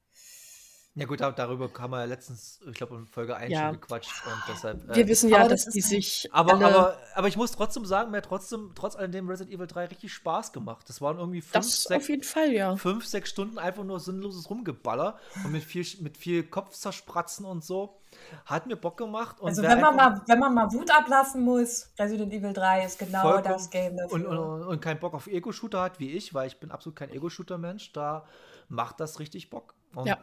Ja 0.97 1.07
gut, 1.07 1.21
da, 1.21 1.31
darüber 1.31 1.71
haben 1.79 1.93
wir 1.93 2.01
ja 2.01 2.05
letztens, 2.05 2.59
ich 2.67 2.75
glaube, 2.75 2.97
in 2.97 3.07
Folge 3.07 3.37
1 3.37 3.53
Ja. 3.53 3.69
schon 3.69 3.81
gequatscht 3.81 4.27
und 4.27 4.43
deshalb. 4.49 4.89
Wir 4.89 5.05
Äh, 5.05 5.09
wissen 5.09 5.31
ja, 5.31 5.39
aber 5.39 5.49
dass 5.51 5.67
das 5.67 5.75
die 5.75 5.81
sich. 5.83 6.29
aber, 6.33 6.55
alle, 6.55 6.67
aber, 6.67 6.97
aber 7.15 7.29
ich 7.29 7.37
muss 7.37 7.53
trotzdem 7.53 7.85
sagen, 7.87 8.11
mir 8.11 8.17
hat 8.17 8.25
trotzdem, 8.25 8.73
trotz 8.75 8.97
alledem 8.97 9.29
Resident 9.29 9.55
Evil 9.55 9.69
3 9.69 9.85
richtig 9.87 10.13
Spaß 10.13 10.53
gemacht. 10.53 10.89
Das 10.89 11.01
waren 11.01 11.17
irgendwie 11.19 11.43
fünf, 11.43 11.53
das 11.53 11.85
sechs, 11.85 12.03
auf 12.05 12.09
jeden 12.09 12.25
Fall, 12.25 12.51
ja. 12.53 12.75
fünf, 12.77 13.07
sechs 13.07 13.31
Stunden 13.31 13.57
einfach 13.59 13.85
nur 13.85 14.01
sinnloses 14.01 14.51
Rumgeballer 14.51 15.17
und 15.45 15.53
mit 15.53 15.63
viel, 15.63 15.87
mit 16.01 16.17
viel 16.17 16.43
Kopfzerspratzen 16.43 17.47
und 17.47 17.65
so. 17.65 17.97
Hat 18.45 18.67
mir 18.67 18.75
Bock 18.77 18.97
gemacht. 18.97 19.39
Und 19.41 19.51
Also 19.51 19.63
wenn 19.63 19.81
man, 19.81 19.95
mal, 19.95 20.21
wenn 20.27 20.41
man 20.41 20.53
mal 20.53 20.73
Wut 20.73 20.91
ablassen 20.91 21.43
muss, 21.43 21.89
Resident 22.01 22.33
Evil 22.33 22.53
3 22.53 22.85
ist 22.85 22.99
genau 22.99 23.41
das 23.41 23.71
Game 23.71 23.97
dafür. 23.97 24.13
und, 24.13 24.27
und, 24.27 24.63
und 24.65 24.81
keinen 24.83 24.99
Bock 24.99 25.15
auf 25.15 25.29
Ego-Shooter 25.29 25.81
hat 25.83 26.01
wie 26.01 26.11
ich, 26.11 26.35
weil 26.35 26.49
ich 26.49 26.59
bin 26.59 26.73
absolut 26.73 26.97
kein 26.97 27.11
Ego-Shooter-Mensch, 27.11 27.93
da 27.93 28.27
macht 28.69 28.99
das 28.99 29.21
richtig 29.21 29.51
Bock. 29.51 29.75
Und 29.95 30.09
Ja. 30.09 30.19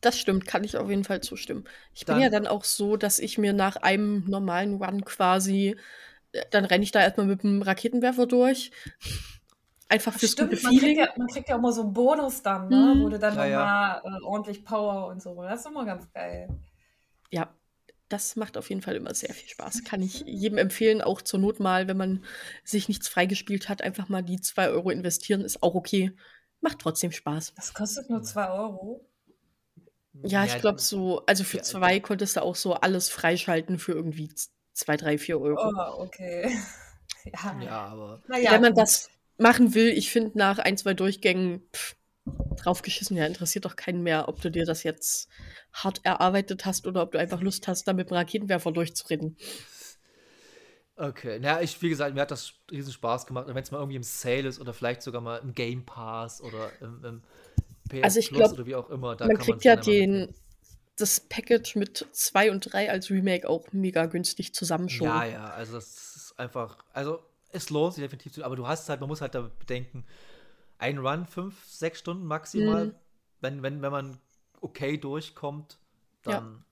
Das 0.00 0.18
stimmt, 0.18 0.46
kann 0.46 0.64
ich 0.64 0.76
auf 0.76 0.88
jeden 0.88 1.04
Fall 1.04 1.20
zustimmen. 1.20 1.64
Ich 1.94 2.06
bin 2.06 2.14
Dann- 2.14 2.22
ja 2.22 2.30
dann 2.30 2.46
auch 2.46 2.64
so, 2.64 2.96
dass 2.96 3.18
ich 3.18 3.36
mir 3.38 3.52
nach 3.52 3.76
einem 3.76 4.24
normalen 4.28 4.76
Run 4.82 5.04
quasi, 5.04 5.76
äh, 6.32 6.42
dann 6.50 6.64
renne 6.64 6.84
ich 6.84 6.90
da 6.92 7.00
erstmal 7.02 7.26
mit 7.26 7.42
dem 7.42 7.60
Raketenwerfer 7.62 8.26
durch. 8.26 8.70
Einfach 9.88 10.14
fürs 10.16 10.32
Stimmt, 10.32 10.50
gute 10.50 10.62
man 10.62 10.78
kriegt, 10.78 10.98
ja, 10.98 11.08
man 11.16 11.26
kriegt 11.26 11.48
ja 11.48 11.56
auch 11.56 11.60
mal 11.60 11.72
so 11.72 11.82
einen 11.82 11.92
Bonus 11.92 12.42
dann, 12.42 12.68
ne? 12.68 12.94
Mhm. 12.94 13.02
wo 13.02 13.08
du 13.08 13.18
dann 13.18 13.34
Ja, 13.34 13.44
ja. 13.44 14.00
nochmal 14.02 14.20
äh, 14.20 14.24
ordentlich 14.24 14.64
Power 14.64 15.08
und 15.08 15.20
so. 15.20 15.42
Das 15.42 15.60
ist 15.60 15.66
immer 15.66 15.84
ganz 15.84 16.10
geil. 16.12 16.48
Ja, 17.32 17.52
das 18.08 18.36
macht 18.36 18.56
auf 18.56 18.68
jeden 18.70 18.82
Fall 18.82 18.94
immer 18.96 19.12
sehr 19.14 19.34
viel 19.34 19.48
Spaß. 19.48 19.84
Kann 19.84 20.00
ich 20.00 20.20
jedem 20.26 20.58
empfehlen, 20.58 21.02
auch 21.02 21.20
zur 21.22 21.40
Not 21.40 21.60
mal, 21.60 21.88
wenn 21.88 21.96
man 21.96 22.24
sich 22.64 22.88
nichts 22.88 23.08
freigespielt 23.08 23.68
hat, 23.68 23.82
einfach 23.82 24.08
mal 24.08 24.22
die 24.22 24.40
2 24.40 24.68
Euro 24.70 24.90
investieren, 24.90 25.40
ist 25.42 25.62
auch 25.62 25.74
okay. 25.74 26.12
Macht 26.60 26.78
trotzdem 26.78 27.10
Spaß. 27.12 27.54
Das 27.56 27.74
kostet 27.74 28.08
nur 28.10 28.22
2 28.22 28.48
Euro. 28.50 29.04
Ja, 30.24 30.44
ich 30.44 30.58
glaube 30.58 30.80
so, 30.80 31.24
also 31.26 31.44
für 31.44 31.58
Ja, 31.58 31.62
zwei 31.62 32.00
konntest 32.00 32.36
du 32.36 32.42
auch 32.42 32.56
so 32.56 32.74
alles 32.74 33.08
freischalten 33.08 33.78
für 33.78 33.92
irgendwie 33.92 34.30
2, 34.72 34.96
3, 34.96 35.18
4 35.18 35.40
Euro. 35.40 35.72
Oh, 35.72 36.02
okay. 36.02 36.50
ja. 37.24 37.62
Ja, 37.62 37.86
aber. 37.86 38.22
Naja, 38.28 38.52
Wenn 38.52 38.62
man 38.62 38.74
gut. 38.74 38.82
das 38.82 39.10
machen 39.38 39.74
will, 39.74 39.88
ich 39.88 40.10
finde 40.10 40.36
nach 40.36 40.58
ein, 40.58 40.76
zwei 40.76 40.94
Durchgängen 40.94 41.62
pff, 41.72 41.96
draufgeschissen, 42.62 43.16
ja, 43.16 43.26
interessiert 43.26 43.64
doch 43.64 43.76
keinen 43.76 44.02
mehr, 44.02 44.28
ob 44.28 44.40
du 44.40 44.50
dir 44.50 44.66
das 44.66 44.82
jetzt 44.82 45.28
hart 45.72 46.00
erarbeitet 46.04 46.66
hast 46.66 46.86
oder 46.86 47.02
ob 47.02 47.12
du 47.12 47.18
einfach 47.18 47.40
Lust 47.40 47.68
hast, 47.68 47.86
da 47.88 47.92
mit 47.92 48.10
dem 48.10 48.16
Raketenwerfer 48.16 48.72
durchzurennen. 48.72 49.36
Okay, 50.96 51.38
na, 51.40 51.62
ich, 51.62 51.80
wie 51.80 51.88
gesagt, 51.88 52.14
mir 52.14 52.20
hat 52.20 52.30
das 52.30 52.52
riesen 52.70 52.92
Spaß 52.92 53.26
gemacht. 53.26 53.48
Und 53.48 53.54
wenn 53.54 53.62
es 53.62 53.70
mal 53.70 53.78
irgendwie 53.78 53.96
im 53.96 54.02
Sale 54.02 54.46
ist 54.46 54.60
oder 54.60 54.74
vielleicht 54.74 55.00
sogar 55.00 55.22
mal 55.22 55.38
im 55.38 55.54
Game 55.54 55.86
Pass 55.86 56.42
oder 56.42 56.72
im, 56.82 57.02
im 57.04 57.22
PS 57.90 58.02
Also 58.04 58.18
ich 58.20 58.28
Plus 58.28 58.38
glaub, 58.38 58.52
oder 58.52 58.66
wie 58.66 58.74
auch 58.74 58.88
immer, 58.90 59.16
da 59.16 59.26
Man 59.26 59.36
kriegt 59.38 59.64
ja 59.64 59.76
den, 59.76 60.34
das 60.96 61.20
Package 61.20 61.76
mit 61.76 62.06
2 62.12 62.50
und 62.50 62.60
3 62.72 62.90
als 62.90 63.10
Remake 63.10 63.48
auch 63.48 63.66
mega 63.72 64.06
günstig 64.06 64.54
zusammen 64.54 64.88
schon. 64.88 65.06
Ja, 65.06 65.24
ja, 65.24 65.44
also 65.50 65.74
das 65.74 66.16
ist 66.16 66.34
einfach, 66.38 66.78
also 66.92 67.22
es 67.52 67.70
lohnt 67.70 67.94
sich 67.94 68.04
definitiv, 68.04 68.32
zu- 68.32 68.44
aber 68.44 68.56
du 68.56 68.66
hast 68.66 68.88
halt, 68.88 69.00
man 69.00 69.08
muss 69.08 69.20
halt 69.20 69.34
da 69.34 69.42
bedenken, 69.58 70.04
ein 70.78 70.98
Run, 70.98 71.26
fünf, 71.26 71.64
sechs 71.66 71.98
Stunden 71.98 72.24
maximal. 72.24 72.86
Mhm. 72.86 72.94
Wenn, 73.40 73.62
wenn, 73.62 73.82
wenn 73.82 73.92
man 73.92 74.18
okay 74.60 74.96
durchkommt, 74.98 75.78
dann. 76.22 76.64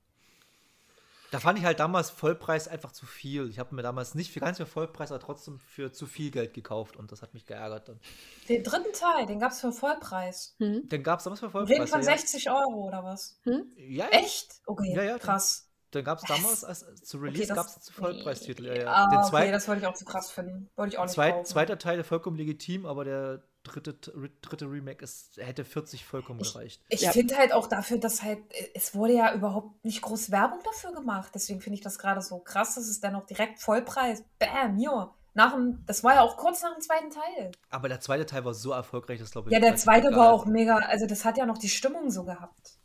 Da 1.30 1.40
fand 1.40 1.58
ich 1.58 1.64
halt 1.64 1.78
damals 1.78 2.08
Vollpreis 2.10 2.68
einfach 2.68 2.92
zu 2.92 3.04
viel. 3.04 3.50
Ich 3.50 3.58
habe 3.58 3.74
mir 3.74 3.82
damals 3.82 4.14
nicht 4.14 4.32
für 4.32 4.40
ganz 4.40 4.56
viel 4.56 4.64
Vollpreis, 4.66 5.12
aber 5.12 5.20
trotzdem 5.20 5.58
für 5.60 5.92
zu 5.92 6.06
viel 6.06 6.30
Geld 6.30 6.54
gekauft 6.54 6.96
und 6.96 7.12
das 7.12 7.20
hat 7.20 7.34
mich 7.34 7.44
geärgert 7.44 7.88
dann. 7.88 8.00
Den 8.48 8.64
dritten 8.64 8.92
Teil, 8.94 9.26
den 9.26 9.38
gab 9.38 9.52
es 9.52 9.60
für 9.60 9.72
Vollpreis. 9.72 10.54
Hm? 10.58 10.82
Dann 10.88 11.02
gab 11.02 11.18
es 11.18 11.24
damals 11.24 11.40
für 11.40 11.52
Wir 11.52 11.60
reden 11.60 11.86
Vollpreis. 11.86 11.90
von 11.90 12.00
ja, 12.00 12.16
60 12.18 12.50
Euro 12.50 12.86
oder 12.88 13.04
was? 13.04 13.38
Hm? 13.44 13.70
ja, 13.76 14.06
ja, 14.06 14.08
Echt? 14.10 14.54
Okay, 14.66 14.94
Ja, 14.94 15.02
ja, 15.02 15.18
krass. 15.18 15.68
dann 15.90 16.04
gab 16.04 16.18
es 16.18 16.24
damals, 16.24 16.64
als, 16.64 16.86
zu 17.02 17.18
Release 17.18 17.48
das- 17.48 17.56
gab 17.56 17.66
es 17.66 17.80
zu 17.80 17.92
Vollpreistitel. 17.92 18.64
Ja, 18.66 18.74
ja. 18.74 18.86
Ah, 18.92 19.08
Den 19.10 19.18
okay, 19.18 19.28
zweiten, 19.28 19.52
das 19.52 19.68
wollte 19.68 19.82
ich 19.82 19.86
auch 19.86 19.94
zu 19.94 20.04
krass 20.06 20.30
finden. 20.30 20.70
Wollte 20.76 20.94
ich 20.94 20.98
auch 20.98 21.04
nicht 21.04 21.14
Zweit, 21.14 21.34
kaufen. 21.34 21.44
zweiter 21.46 21.78
Teil 21.78 22.04
vollkommen 22.04 22.38
legitim, 22.38 22.86
aber 22.86 23.04
der 23.04 23.42
dritte, 23.68 23.94
dritte 24.42 24.66
Remake 24.66 25.04
ist, 25.04 25.37
hätte 25.37 25.64
40 25.64 26.04
vollkommen 26.04 26.40
gereicht. 26.40 26.83
Ich 26.88 27.02
Ja. 27.02 27.12
finde 27.12 27.37
halt 27.37 27.52
auch 27.52 27.66
dafür, 27.68 27.98
dass 27.98 28.22
halt, 28.22 28.40
es 28.74 28.94
wurde 28.94 29.14
ja 29.14 29.35
überhaupt 29.35 29.85
nicht 29.85 30.02
groß 30.02 30.31
Werbung 30.31 30.61
dafür 30.64 30.92
gemacht. 30.92 31.31
Deswegen 31.35 31.61
finde 31.61 31.74
ich 31.76 31.83
das 31.83 31.98
gerade 31.98 32.20
so 32.20 32.38
krass, 32.38 32.74
dass 32.74 32.88
es 32.88 33.00
dann 33.00 33.14
auch 33.14 33.26
direkt 33.26 33.61
Vollpreis, 33.61 34.24
bam, 34.38 34.78
ja. 34.78 35.14
Nach 35.35 35.52
dem, 35.54 35.85
das 35.87 36.02
war 36.02 36.14
ja 36.14 36.22
auch 36.22 36.37
kurz 36.37 36.62
nach 36.62 36.72
dem 36.74 36.81
zweiten 36.81 37.11
Teil. 37.11 37.52
Aber 37.70 37.88
der 37.88 38.00
zweite 38.00 38.26
Teil 38.26 38.44
war 38.44 38.54
so 38.54 38.72
erfolgreich, 38.72 39.20
das 39.20 39.31
glaube 39.31 39.50
ich. 39.50 39.54
Ja, 39.54 39.61
der 39.61 39.76
zweite 39.76 40.11
war 40.16 40.33
auch 40.33 40.46
mega, 40.46 40.78
also 40.78 41.07
das 41.07 41.24
hat 41.24 41.38
ja 41.38 41.46
noch 41.46 41.59
die 41.59 41.68
Stimmung 41.68 42.11
so 42.11 42.24
gehabt. 42.24 42.78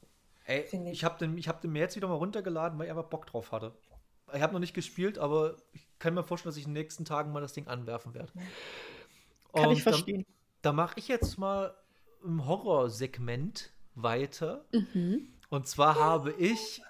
Ey, 0.45 0.61
ich. 0.71 0.73
ich 0.73 1.03
habe 1.03 1.17
den, 1.17 1.37
ich 1.37 1.47
hab 1.47 1.61
den 1.61 1.71
mir 1.71 1.79
jetzt 1.79 1.95
wieder 1.95 2.07
mal 2.07 2.15
runtergeladen, 2.15 2.77
weil 2.77 2.85
ich 2.85 2.91
einfach 2.91 3.09
Bock 3.09 3.25
drauf 3.25 3.51
hatte. 3.51 3.73
Ich 4.33 4.41
habe 4.41 4.53
noch 4.53 4.59
nicht 4.59 4.73
gespielt, 4.73 5.17
aber 5.17 5.57
ich 5.71 5.87
kann 5.99 6.13
mir 6.13 6.23
vorstellen, 6.23 6.51
dass 6.51 6.57
ich 6.57 6.65
in 6.65 6.73
den 6.73 6.81
nächsten 6.81 7.05
Tagen 7.05 7.31
mal 7.31 7.41
das 7.41 7.53
Ding 7.53 7.67
anwerfen 7.67 8.13
werde. 8.13 8.31
Kann 9.53 9.67
Und 9.67 9.71
ich 9.73 9.83
verstehen. 9.83 10.25
Da, 10.27 10.33
da 10.63 10.71
mache 10.73 10.95
ich 10.99 11.07
jetzt 11.07 11.37
mal 11.37 11.75
im 12.23 12.47
Horrorsegment 12.47 13.69
weiter. 13.95 14.65
Mhm. 14.71 15.27
Und 15.49 15.67
zwar 15.67 15.95
habe 15.99 16.31
ich, 16.31 16.81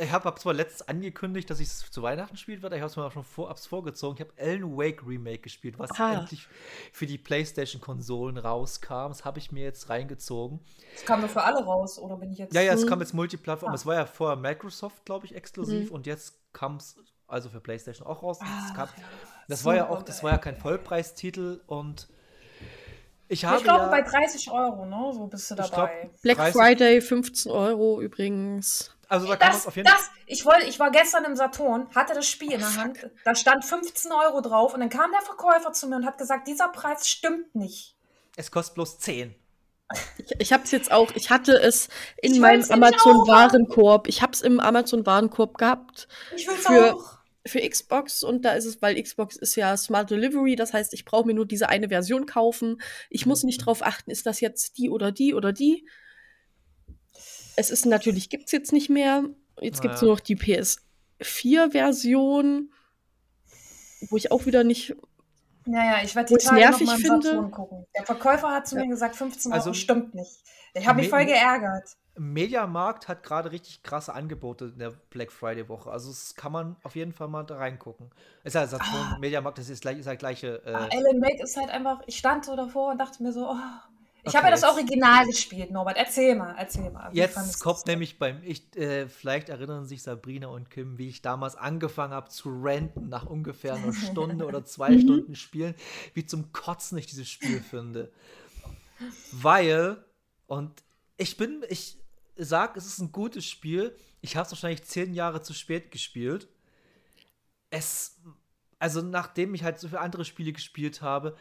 ich 0.00 0.12
habe 0.12 0.24
hab 0.24 0.38
zwar 0.38 0.54
letztens 0.54 0.88
angekündigt, 0.88 1.50
dass 1.50 1.60
ich 1.60 1.66
es 1.68 1.90
zu 1.90 2.02
Weihnachten 2.02 2.36
spielen 2.36 2.62
werde, 2.62 2.76
ich 2.76 2.80
habe 2.80 2.90
es 2.90 2.96
mir 2.96 3.04
auch 3.04 3.12
schon 3.12 3.24
vorabs 3.24 3.66
vorgezogen. 3.66 4.16
Ich 4.16 4.20
habe 4.20 4.32
Alan 4.40 4.76
Wake 4.78 5.06
Remake 5.06 5.40
gespielt, 5.42 5.78
was 5.78 5.90
Ah. 6.00 6.20
endlich 6.20 6.46
für 6.92 7.06
die 7.06 7.18
PlayStation-Konsolen 7.18 8.38
rauskam. 8.38 9.08
Das 9.08 9.24
habe 9.24 9.38
ich 9.40 9.52
mir 9.52 9.64
jetzt 9.64 9.90
reingezogen. 9.90 10.60
Das 10.94 11.04
kam 11.04 11.20
nur 11.20 11.28
für 11.28 11.42
alle 11.42 11.62
raus, 11.64 11.98
oder 11.98 12.16
bin 12.16 12.30
ich 12.32 12.38
jetzt. 12.38 12.54
Ja, 12.54 12.62
ja, 12.62 12.72
es 12.72 12.84
Mhm. 12.84 12.88
kam 12.88 13.00
jetzt 13.00 13.12
Multiplattform. 13.14 13.72
Ah. 13.72 13.74
Es 13.74 13.84
war 13.84 13.96
ja 13.96 14.06
vorher 14.06 14.36
Microsoft, 14.36 15.04
glaube 15.04 15.26
ich, 15.26 15.34
exklusiv 15.34 15.88
Mhm. 15.90 15.94
und 15.94 16.06
jetzt 16.06 16.38
kam 16.52 16.76
es 16.76 16.96
also 17.26 17.50
für 17.50 17.60
PlayStation 17.60 18.06
auch 18.06 18.22
raus. 18.22 18.38
Es 18.40 18.46
Ach, 18.48 18.74
kam, 18.74 18.88
ja. 18.96 19.04
das 19.48 19.64
war 19.66 19.74
ja 19.74 19.88
auch, 19.90 20.02
das 20.02 20.22
war 20.22 20.30
ja 20.32 20.38
kein. 20.38 20.56
Vollpreistitel 20.56 21.60
und 21.66 22.08
ich 23.28 23.44
habe 23.44 23.58
Ich 23.58 23.64
glaube 23.64 23.84
ja, 23.84 23.88
bei 23.88 24.02
30 24.02 24.50
Euro, 24.50 24.86
ne? 24.86 25.12
So 25.12 25.26
bist 25.26 25.50
du 25.50 25.54
dabei. 25.54 25.68
glaub, 25.68 26.22
Black 26.22 26.36
30 26.38 26.52
Friday 26.54 27.00
15 27.00 27.52
Euro 27.52 28.00
übrigens. 28.00 28.94
also 29.08 29.26
da 29.26 29.36
kann 29.36 29.48
man 29.48 29.56
Das, 29.56 29.66
auf 29.66 29.76
jeden 29.76 29.88
Fall. 29.88 29.98
das, 29.98 30.10
ich, 30.26 30.44
wollte, 30.44 30.66
ich 30.66 30.78
war 30.80 30.90
gestern 30.90 31.24
im 31.24 31.36
Saturn, 31.36 31.86
hatte 31.94 32.14
das 32.14 32.26
Spiel 32.26 32.52
in 32.52 32.60
der 32.60 32.76
Hand, 32.76 33.10
da 33.24 33.34
stand 33.34 33.64
15 33.64 34.10
Euro 34.12 34.40
drauf 34.40 34.74
und 34.74 34.80
dann 34.80 34.90
kam 34.90 35.10
der 35.12 35.22
Verkäufer 35.22 35.72
zu 35.72 35.88
mir 35.88 35.96
und 35.96 36.06
hat 36.06 36.18
gesagt, 36.18 36.48
dieser 36.48 36.68
Preis 36.68 37.08
stimmt 37.08 37.54
nicht. 37.54 37.94
Es 38.36 38.50
kostet 38.50 38.74
bloß 38.74 38.98
10. 39.00 39.34
Ich, 40.18 40.32
ich 40.38 40.52
habe 40.52 40.64
es 40.64 40.70
jetzt 40.70 40.92
auch, 40.92 41.10
ich 41.14 41.30
hatte 41.30 41.52
es 41.58 41.88
in 42.20 42.34
Ich 42.34 42.40
meinem 42.40 42.62
Amazon-Warenkorb. 42.70 44.06
Ich 44.06 44.20
habe 44.20 44.32
es 44.32 44.42
im 44.42 44.60
Amazon-Warenkorb 44.60 45.56
gehabt 45.56 46.08
Ich 46.36 46.46
will 46.46 46.54
es 46.58 46.66
auch. 46.66 47.17
Für 47.46 47.60
Xbox 47.66 48.22
und 48.22 48.44
da 48.44 48.52
ist 48.52 48.64
es, 48.66 48.82
weil 48.82 49.00
Xbox 49.02 49.36
ist 49.36 49.56
ja 49.56 49.76
Smart 49.76 50.10
Delivery, 50.10 50.56
das 50.56 50.72
heißt, 50.72 50.92
ich 50.92 51.04
brauche 51.04 51.26
mir 51.26 51.34
nur 51.34 51.46
diese 51.46 51.68
eine 51.68 51.88
Version 51.88 52.26
kaufen. 52.26 52.80
Ich 53.10 53.26
muss 53.26 53.44
nicht 53.44 53.58
drauf 53.64 53.82
achten, 53.82 54.10
ist 54.10 54.26
das 54.26 54.40
jetzt 54.40 54.76
die 54.78 54.90
oder 54.90 55.12
die 55.12 55.34
oder 55.34 55.52
die. 55.52 55.86
Es 57.56 57.70
ist 57.70 57.86
natürlich, 57.86 58.28
gibt 58.30 58.46
es 58.46 58.52
jetzt 58.52 58.72
nicht 58.72 58.90
mehr. 58.90 59.24
Jetzt 59.60 59.82
gibt 59.82 59.94
es 59.94 60.02
nur 60.02 60.12
noch 60.12 60.20
die 60.20 60.36
PS4-Version, 60.36 62.70
wo 64.10 64.16
ich 64.16 64.30
auch 64.30 64.46
wieder 64.46 64.62
nicht. 64.64 64.94
Naja, 65.66 66.02
ich 66.04 66.14
werde 66.14 66.34
die 66.34 66.38
Tage 66.42 66.54
noch 66.54 66.60
nervig 66.70 66.86
mal 66.86 66.96
im 66.96 67.00
finde. 67.02 67.28
Saturn 67.28 67.50
gucken. 67.50 67.86
Der 67.96 68.06
Verkäufer 68.06 68.50
hat 68.52 68.68
zu 68.68 68.76
Ja. 68.76 68.82
mir 68.82 68.88
gesagt, 68.88 69.16
15 69.16 69.52
Also- 69.52 69.66
Euro 69.70 69.74
stimmt 69.74 70.14
nicht. 70.14 70.38
Ich 70.74 70.86
habe 70.86 71.00
mich 71.00 71.08
voll 71.10 71.24
geärgert. 71.24 71.88
Mediamarkt 72.18 73.08
hat 73.08 73.22
gerade 73.22 73.52
richtig 73.52 73.82
krasse 73.82 74.14
Angebote 74.14 74.66
in 74.66 74.78
der 74.78 74.90
Black 75.10 75.32
Friday 75.32 75.68
Woche. 75.68 75.90
Also 75.90 76.10
das 76.10 76.34
kann 76.34 76.52
man 76.52 76.76
auf 76.82 76.96
jeden 76.96 77.12
Fall 77.12 77.28
mal 77.28 77.44
da 77.44 77.56
reingucken. 77.56 78.10
Ist 78.44 78.54
ja 78.54 78.66
Saturn, 78.66 79.18
Mediamarkt, 79.20 79.58
das 79.58 79.68
ist 79.68 79.82
gleich, 79.82 79.98
ist 79.98 80.06
ja 80.06 80.14
gleiche. 80.14 80.62
Äh, 80.64 80.70
Ah, 80.72 80.88
Alan 80.90 81.20
Wake 81.22 81.40
ist 81.42 81.56
halt 81.56 81.70
einfach, 81.70 82.02
ich 82.06 82.16
stand 82.18 82.44
so 82.44 82.54
davor 82.56 82.90
und 82.92 82.98
dachte 82.98 83.22
mir 83.22 83.32
so, 83.32 83.48
oh. 83.50 83.56
Ich 84.24 84.34
Okay, 84.34 84.36
habe 84.36 84.48
ja 84.48 84.50
das 84.50 84.64
Original 84.64 85.26
gespielt, 85.26 85.70
Norbert. 85.70 85.96
Erzähl 85.96 86.34
mal, 86.34 86.54
erzähl 86.58 86.90
mal. 86.90 87.14
Wie 87.14 87.16
Jetzt 87.18 87.60
kommt 87.60 87.86
nämlich 87.86 88.18
beim, 88.18 88.42
ich, 88.42 88.76
äh, 88.76 89.08
vielleicht 89.08 89.48
erinnern 89.48 89.86
sich 89.86 90.02
Sabrina 90.02 90.48
und 90.48 90.68
Kim, 90.70 90.98
wie 90.98 91.08
ich 91.08 91.22
damals 91.22 91.56
angefangen 91.56 92.12
habe 92.12 92.28
zu 92.28 92.50
ranten 92.52 93.08
nach 93.08 93.24
ungefähr 93.26 93.74
einer 93.74 93.92
Stunde 93.94 94.44
oder 94.44 94.64
zwei 94.64 94.90
Mhm. 94.90 95.00
Stunden 95.00 95.34
Spielen, 95.34 95.74
wie 96.14 96.26
zum 96.26 96.52
Kotzen 96.52 96.98
ich 96.98 97.06
dieses 97.06 97.28
Spiel 97.30 97.60
finde. 97.62 98.12
Weil, 99.30 100.04
und 100.46 100.82
ich 101.16 101.36
bin, 101.36 101.64
ich 101.68 101.98
sag, 102.38 102.76
es 102.76 102.86
ist 102.86 103.00
ein 103.00 103.12
gutes 103.12 103.44
Spiel. 103.44 103.96
Ich 104.20 104.36
habe 104.36 104.46
es 104.46 104.52
wahrscheinlich 104.52 104.84
zehn 104.84 105.14
Jahre 105.14 105.42
zu 105.42 105.52
spät 105.52 105.90
gespielt. 105.90 106.48
Es, 107.70 108.20
also 108.78 109.02
nachdem 109.02 109.54
ich 109.54 109.64
halt 109.64 109.78
so 109.78 109.88
viele 109.88 110.00
andere 110.00 110.24
Spiele 110.24 110.52
gespielt 110.52 111.02
habe, 111.02 111.36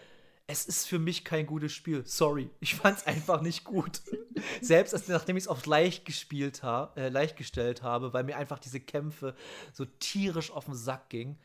es 0.49 0.65
ist 0.65 0.87
für 0.87 0.97
mich 0.97 1.25
kein 1.25 1.45
gutes 1.45 1.73
Spiel. 1.73 2.05
Sorry, 2.05 2.49
ich 2.61 2.75
fand 2.75 2.99
es 2.99 3.05
einfach 3.05 3.41
nicht 3.41 3.65
gut. 3.65 4.01
Selbst 4.61 4.93
als, 4.93 5.07
nachdem 5.09 5.35
ich 5.35 5.43
es 5.43 5.47
auf 5.49 5.65
leicht 5.65 6.05
gespielt 6.05 6.63
habe, 6.63 7.01
äh, 7.01 7.09
leicht 7.09 7.35
gestellt 7.35 7.83
habe, 7.83 8.13
weil 8.13 8.23
mir 8.23 8.37
einfach 8.37 8.59
diese 8.59 8.79
Kämpfe 8.79 9.35
so 9.73 9.85
tierisch 9.85 10.51
auf 10.51 10.65
den 10.65 10.75
Sack 10.75 11.09
gingen. 11.09 11.37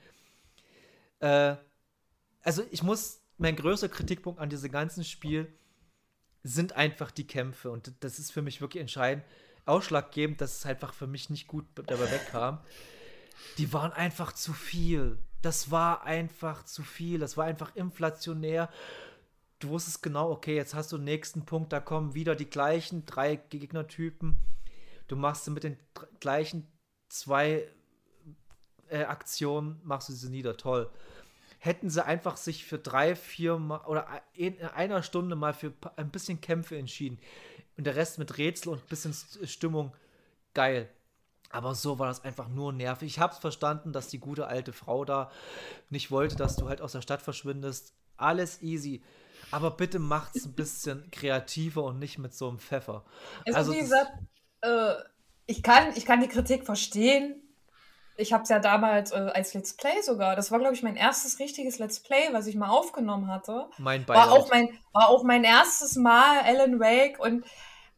Äh, 1.19 1.57
also 2.43 2.63
ich 2.71 2.85
muss, 2.85 3.21
mein 3.39 3.57
größter 3.57 3.89
Kritikpunkt 3.89 4.41
an 4.41 4.51
diesem 4.51 4.71
ganzen 4.71 5.03
Spiel 5.03 5.53
sind 6.45 6.75
einfach 6.75 7.11
die 7.11 7.27
Kämpfe 7.27 7.71
und 7.71 7.93
das 8.01 8.19
ist 8.19 8.33
für 8.33 8.43
mich 8.43 8.61
wirklich 8.61 8.81
entscheidend, 8.81 9.25
ausschlaggebend, 9.67 10.41
dass 10.41 10.59
es 10.59 10.67
einfach 10.67 10.93
für 10.93 11.07
mich 11.07 11.31
nicht 11.31 11.47
gut 11.47 11.65
dabei 11.75 12.11
wegkam. 12.11 12.59
Die 13.59 13.73
waren 13.73 13.93
einfach 13.93 14.33
zu 14.33 14.53
viel. 14.53 15.19
Das 15.41 15.71
war 15.71 16.05
einfach 16.05 16.65
zu 16.65 16.83
viel. 16.83 17.19
Das 17.19 17.37
war 17.37 17.45
einfach 17.45 17.75
inflationär. 17.77 18.71
Du 19.59 19.69
wusstest 19.69 20.03
genau, 20.03 20.31
okay, 20.31 20.57
jetzt 20.57 20.75
hast 20.75 20.91
du 20.91 20.97
den 20.97 21.05
nächsten 21.05 21.45
Punkt, 21.45 21.73
da 21.73 21.79
kommen 21.79 22.15
wieder 22.15 22.35
die 22.35 22.51
gleichen 22.51 23.07
drei 23.07 23.37
Gegnertypen. 23.37 24.37
Du 25.07 25.15
machst 25.15 25.45
sie 25.45 25.53
mit 25.53 25.63
den 25.63 25.77
gleichen 26.19 26.67
zwei 27.09 27.69
äh, 28.89 29.05
Aktionen, 29.05 29.81
machst 29.85 30.09
du 30.09 30.15
sie 30.15 30.31
nieder. 30.31 30.57
Toll. 30.57 30.91
Hätten 31.61 31.91
sie 31.91 32.05
einfach 32.05 32.37
sich 32.37 32.65
für 32.65 32.79
drei, 32.79 33.15
vier 33.15 33.57
Mal 33.57 33.83
oder 33.87 34.09
in 34.33 34.61
einer 34.61 35.05
Stunde 35.05 35.37
mal 35.37 35.55
für 35.55 35.73
ein 35.95 36.11
bisschen 36.11 36.41
Kämpfe 36.41 36.77
entschieden 36.77 37.21
und 37.77 37.85
der 37.85 37.97
Rest 37.97 38.19
mit 38.19 38.39
Rätsel 38.39 38.71
und 38.71 38.81
ein 38.83 38.89
bisschen 38.89 39.13
S- 39.13 39.39
Stimmung, 39.51 39.93
geil. 40.55 40.89
Aber 41.51 41.75
so 41.75 41.99
war 41.99 42.09
das 42.09 42.25
einfach 42.25 42.49
nur 42.49 42.73
nervig. 42.73 43.09
Ich 43.09 43.19
hab's 43.21 43.39
verstanden, 43.39 43.93
dass 43.93 44.09
die 44.09 44.19
gute 44.19 44.47
alte 44.47 44.73
Frau 44.73 45.05
da 45.05 45.31
nicht 45.91 46.11
wollte, 46.11 46.37
dass 46.37 46.57
du 46.57 46.69
halt 46.69 46.81
aus 46.81 46.93
der 46.93 47.03
Stadt 47.03 47.23
verschwindest. 47.23 47.95
Alles 48.17 48.63
easy. 48.63 49.03
Aber 49.51 49.73
bitte 49.73 49.99
macht's 49.99 50.47
ein 50.47 50.55
bisschen 50.55 51.11
kreativer 51.13 51.85
und 51.85 51.99
nicht 51.99 52.19
mit 52.19 52.35
so 52.35 52.49
einem 52.49 52.59
Pfeffer. 52.59 53.05
Also, 53.45 53.59
Also 53.59 53.73
wie 53.73 53.79
gesagt, 53.81 54.13
äh, 54.63 54.95
ich, 55.47 55.63
kann, 55.63 55.93
ich 55.97 56.05
kann 56.07 56.21
die 56.21 56.29
Kritik 56.29 56.65
verstehen. 56.65 57.42
Ich 58.17 58.33
habe 58.33 58.43
es 58.43 58.49
ja 58.51 58.59
damals 58.59 59.11
äh, 59.13 59.17
als 59.35 59.55
Let's 59.55 59.75
Play 59.75 60.01
sogar. 60.03 60.37
Das 60.37 60.51
war, 60.51 60.59
glaube 60.59 60.75
ich, 60.75 60.83
mein 60.83 60.97
erstes 60.97 61.39
richtiges 61.39 61.79
Let's 61.79 62.01
Play, 62.01 62.29
was 62.33 62.47
ich 62.47 62.57
mal 62.57 62.69
aufgenommen 62.69 63.29
hatte. 63.29 63.69
Mein 63.79 64.07
War 64.09 64.31
auch, 64.33 64.49
Beileid. 64.51 64.71
mein, 64.71 64.79
war 64.93 65.09
auch 65.09 65.23
mein 65.25 65.45
erstes 65.45 65.97
Mal 65.97 66.41
Alan 66.43 66.79
Wake 66.79 67.19
und 67.19 67.45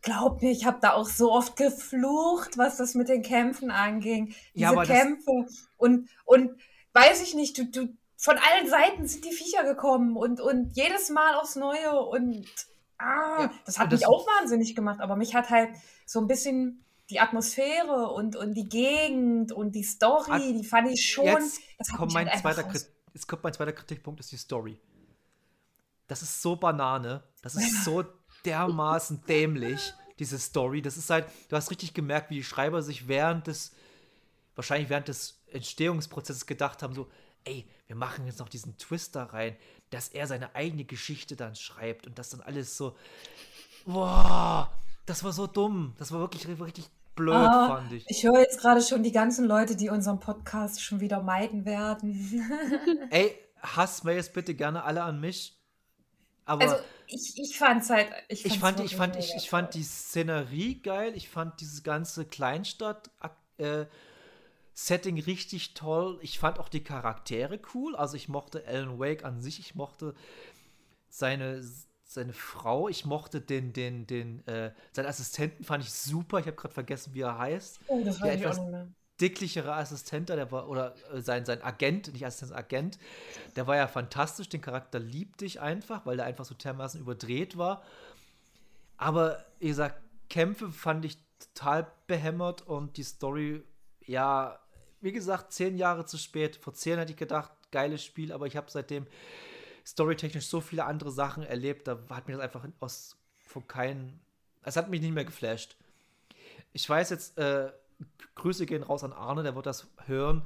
glaub 0.03 0.41
mir, 0.43 0.51
ich 0.53 0.67
habe 0.67 0.79
da 0.81 0.93
auch 0.93 1.07
so 1.09 1.33
oft 1.33 1.57
geflucht, 1.57 2.57
was 2.59 2.77
das 2.77 2.95
mit 2.95 3.09
den 3.09 3.23
Kämpfen 3.23 3.71
anging. 3.71 4.35
Diese 4.55 4.65
Ja, 4.67 4.75
das- 4.75 4.87
Kämpfe 4.89 5.47
und, 5.79 6.09
und 6.25 6.51
weiß 6.93 7.23
ich 7.23 7.35
nicht, 7.35 7.59
du, 7.59 7.65
du, 7.65 7.89
von 8.17 8.37
allen 8.39 8.69
Seiten 8.69 9.07
sind 9.09 9.25
die 9.25 9.33
Viecher 9.33 9.65
gekommen 9.65 10.17
und, 10.17 10.41
und 10.41 10.77
jedes 10.77 11.11
Mal 11.11 11.35
aufs 11.37 11.57
Neue 11.57 11.93
und 12.01 12.47
ah, 12.99 13.43
Ja, 13.43 13.51
das 13.67 13.79
hat 13.79 13.87
und 13.87 13.93
mich 13.93 14.01
das- 14.03 14.09
auch 14.09 14.27
wahnsinnig 14.39 14.75
gemacht, 14.77 15.01
aber 15.01 15.17
mich 15.17 15.35
hat 15.35 15.51
halt 15.51 15.71
so 16.07 16.21
ein 16.21 16.27
bisschen 16.29 16.84
die 17.11 17.21
Atmosphäre 17.21 18.09
und, 18.11 18.37
und 18.37 18.55
die 18.55 18.69
Gegend 18.69 19.53
und 19.53 19.73
die 19.73 19.83
Story, 19.83 20.31
At- 20.33 20.43
die 20.43 20.65
fand 20.65 20.91
ich 20.91 21.11
schon. 21.11 21.27
Jetzt 21.27 21.93
kommt 21.97 22.15
halt 22.15 22.41
zweiter 22.41 22.67
jetzt 23.13 23.29
kommt 23.29 23.45
mein 23.45 23.53
zweiter 23.53 23.73
Kritikpunkt, 23.73 24.21
ist 24.21 24.33
die 24.33 24.37
Story. 24.37 24.79
Das 26.07 26.23
ist 26.23 26.43
so 26.43 26.57
Banane. 26.57 27.23
Das 27.43 27.55
ist 27.55 27.85
so 27.85 28.05
dermaßen 28.45 29.25
dämlich, 29.27 29.95
diese 30.19 30.39
Story. 30.39 30.83
Das 30.83 30.97
ist 30.97 31.11
halt, 31.11 31.27
du 31.49 31.57
hast 31.57 31.71
richtig 31.71 31.95
gemerkt, 31.95 32.31
wie 32.31 32.37
die 32.37 32.45
Schreiber 32.45 32.83
sich 32.83 33.09
während 33.09 33.47
des, 33.47 33.73
wahrscheinlich 34.55 34.91
während 34.91 35.09
des 35.09 35.43
Entstehungsprozesses 35.53 36.47
gedacht 36.47 36.83
haben, 36.83 36.95
so, 36.95 37.09
ey, 37.45 37.67
wir 37.87 37.97
machen 37.97 38.27
jetzt 38.27 38.39
noch 38.39 38.49
diesen 38.49 38.77
Twist 38.79 39.15
da 39.15 39.25
rein, 39.25 39.57
dass 39.91 40.09
er 40.09 40.27
seine 40.27 40.55
eigene 40.55 40.85
Geschichte 40.85 41.37
dann 41.37 41.55
schreibt 41.55 42.07
und 42.07 42.19
das 42.19 42.31
dann 42.31 42.41
alles 42.41 42.77
so, 42.77 42.97
boah, 43.85 44.71
das 45.07 45.25
war 45.25 45.33
so 45.33 45.47
dumm. 45.47 45.95
Das 45.99 46.13
war 46.13 46.21
wirklich, 46.21 46.47
wirklich 46.59 46.87
blöd, 47.15 47.35
Ah, 47.35 47.69
fand 47.77 47.93
ich. 47.93 48.05
ich 48.09 48.25
höre 48.25 48.39
jetzt 48.41 48.61
gerade 48.61 48.83
schon 48.83 49.03
die 49.03 49.13
ganzen 49.13 49.45
Leute, 49.47 49.77
die 49.77 49.89
unseren 49.89 50.19
Podcast 50.21 50.83
schon 50.83 51.01
wieder 51.01 51.23
meiden 51.23 51.65
werden. 51.65 53.09
Ey, 53.11 53.39
Hassmails 53.63 54.33
bitte 54.33 54.55
gerne 54.55 54.83
alle 54.85 55.03
an 55.03 55.21
mich. 55.21 55.57
Aber 56.45 56.63
Also 56.63 56.77
ich, 57.07 57.39
ich 57.39 57.59
fand's 57.59 57.89
halt, 57.91 58.09
ich, 58.29 58.45
ich 58.45 58.59
fand, 58.59 58.81
ich 58.81 58.97
fand, 58.97 59.17
ich, 59.17 59.35
ich 59.37 59.49
fand 59.49 59.75
die 59.75 59.83
Szenerie 59.85 60.81
geil. 60.83 61.13
Ich 61.15 61.29
fand 61.29 61.61
dieses 61.61 61.83
ganze 61.83 62.25
Kleinstadt 62.25 63.11
äh, 63.59 63.87
Setting 64.75 65.21
richtig 65.21 65.75
toll. 65.75 66.19
Ich 66.21 66.39
fand 66.39 66.59
auch 66.59 66.69
die 66.69 66.83
Charaktere 66.83 67.61
cool. 67.75 67.95
Also 67.95 68.17
ich 68.17 68.29
mochte 68.29 68.65
Alan 68.67 68.99
Wake 68.99 69.25
an 69.25 69.41
sich. 69.41 69.61
Ich 69.61 69.75
mochte 69.75 70.15
seine 71.09 71.63
seine 72.15 72.33
Frau. 72.33 72.89
Ich 72.89 73.05
mochte 73.05 73.41
den 73.41 73.73
den 73.73 74.07
den 74.07 74.47
äh, 74.47 74.73
seinen 74.93 75.07
Assistenten 75.07 75.65
fand 75.65 75.85
ich 75.85 75.93
super. 75.93 76.39
Ich 76.39 76.47
habe 76.47 76.57
gerade 76.57 76.75
vergessen, 76.75 77.15
wie 77.15 77.23
er 77.23 77.39
heißt. 77.39 77.81
Oh, 77.89 78.03
das 78.05 78.23
auch 78.23 78.27
etwas 78.27 78.61
dicklichere 79.21 79.75
Assistent, 79.75 80.29
der 80.29 80.51
war, 80.51 80.69
oder 80.69 80.95
äh, 81.13 81.21
sein, 81.21 81.45
sein 81.45 81.63
Agent, 81.63 82.13
nicht 82.13 82.27
Assistent, 82.27 82.53
Agent, 82.53 82.99
der 83.57 83.67
war 83.67 83.77
ja 83.77 83.87
fantastisch, 83.87 84.49
den 84.49 84.61
Charakter 84.61 84.99
liebte 84.99 85.45
ich 85.45 85.61
einfach, 85.61 86.05
weil 86.05 86.17
der 86.17 86.27
einfach 86.27 86.45
so 86.45 86.55
dermaßen 86.55 87.01
überdreht 87.01 87.57
war. 87.57 87.83
Aber, 88.97 89.45
wie 89.61 89.69
gesagt, 89.69 90.01
Kämpfe 90.29 90.71
fand 90.71 91.05
ich 91.05 91.19
total 91.39 91.87
behämmert 92.07 92.63
und 92.63 92.97
die 92.97 93.03
Story, 93.03 93.63
ja, 94.05 94.59
wie 95.01 95.13
gesagt, 95.13 95.53
zehn 95.53 95.77
Jahre 95.77 96.07
zu 96.07 96.17
spät. 96.17 96.57
Vor 96.57 96.75
zehn 96.75 96.99
hätte 96.99 97.13
ich 97.13 97.19
gedacht, 97.19 97.53
geiles 97.71 98.03
Spiel, 98.03 98.33
aber 98.33 98.47
ich 98.47 98.57
habe 98.57 98.71
seitdem 98.71 99.07
storytechnisch 99.87 100.47
so 100.47 100.61
viele 100.61 100.85
andere 100.85 101.11
Sachen 101.11 101.43
erlebt, 101.43 101.87
da 101.89 101.99
hat 102.11 102.27
mir 102.29 102.35
das 102.35 102.43
einfach 102.43 102.67
aus 102.81 103.17
von 103.47 103.67
keinen, 103.69 104.21
es 104.63 104.77
hat 104.77 104.89
mich 104.91 105.01
nicht 105.01 105.13
mehr 105.15 105.25
geflasht. 105.25 105.77
Ich 106.73 106.89
weiß 106.89 107.11
jetzt, 107.11 107.39
äh, 107.39 107.71
Grüße 108.35 108.67
gehen 108.67 108.83
raus 108.83 109.05
an 109.05 109.13
Arne, 109.13 109.43
der 109.43 109.55
wird 109.55 109.67
das 109.67 109.87
hören. 110.07 110.43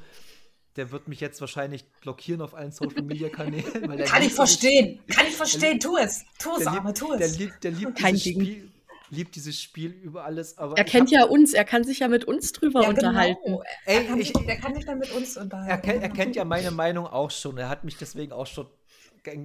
Der 0.77 0.93
wird 0.93 1.09
mich 1.09 1.21
jetzt 1.21 1.41
wahrscheinlich 1.41 1.85
blockieren 2.03 2.41
auf 2.43 2.55
allen 2.55 2.71
Social 2.71 3.03
Media 3.03 3.29
Kanälen. 3.31 3.89
Weil 3.89 3.97
der 3.97 4.07
Kann 4.07 4.19
ich 4.21 4.27
liebt 4.29 4.37
verstehen, 4.37 5.01
kann 5.09 5.27
ich 5.27 5.35
verstehen, 5.35 5.81
tu 5.81 5.97
es, 5.97 6.25
tu 6.39 6.51
es, 6.57 6.65
Der 6.65 6.73
liebt, 6.73 6.99
tu 6.99 7.17
der 7.17 7.27
es. 7.27 7.39
liebt, 7.39 7.65
der 7.65 7.71
liebt 7.73 7.99
Kein 7.99 8.15
dieses 8.15 8.25
Ding. 8.25 8.41
Spiel, 8.43 8.71
liebt 9.11 9.35
dieses 9.35 9.61
Spiel 9.61 9.91
über 9.91 10.25
alles. 10.25 10.57
Aber 10.59 10.77
Er 10.77 10.85
kennt 10.85 11.09
hab- 11.11 11.21
ja 11.21 11.25
uns, 11.25 11.55
er 11.55 11.65
kann 11.65 11.83
sich 11.83 12.01
ja 12.01 12.09
mit 12.09 12.27
uns 12.27 12.53
drüber 12.53 12.83
Ja, 12.83 12.89
unterhalten. 12.91 13.41
genau. 13.45 13.63
Ey, 13.87 13.97
er, 13.97 14.05
kann 14.05 14.21
ich- 14.21 14.33
sich, 14.33 14.47
der 14.47 14.57
kann 14.59 14.75
sich 14.75 14.85
dann 14.85 14.99
mit 14.99 15.11
uns 15.13 15.37
unterhalten. 15.37 15.71
er, 15.71 15.79
kennt, 15.79 16.03
er 16.03 16.09
kennt 16.11 16.37
ja 16.37 16.45
meine 16.45 16.71
Meinung 16.71 17.07
auch 17.07 17.31
schon. 17.31 17.57
Er 17.59 17.69
hat 17.71 17.83
mich 17.85 17.97
deswegen 17.97 18.33
auch 18.33 18.47
schon 18.47 18.67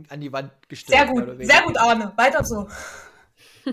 an 0.09 0.21
die 0.21 0.31
Wand 0.31 0.51
gestellt. 0.69 0.99
Sehr 0.99 1.07
gut, 1.07 1.45
sehr 1.45 1.61
gut, 1.63 1.77
Arne. 1.77 2.13
Weiter 2.15 2.43
so. 2.43 2.67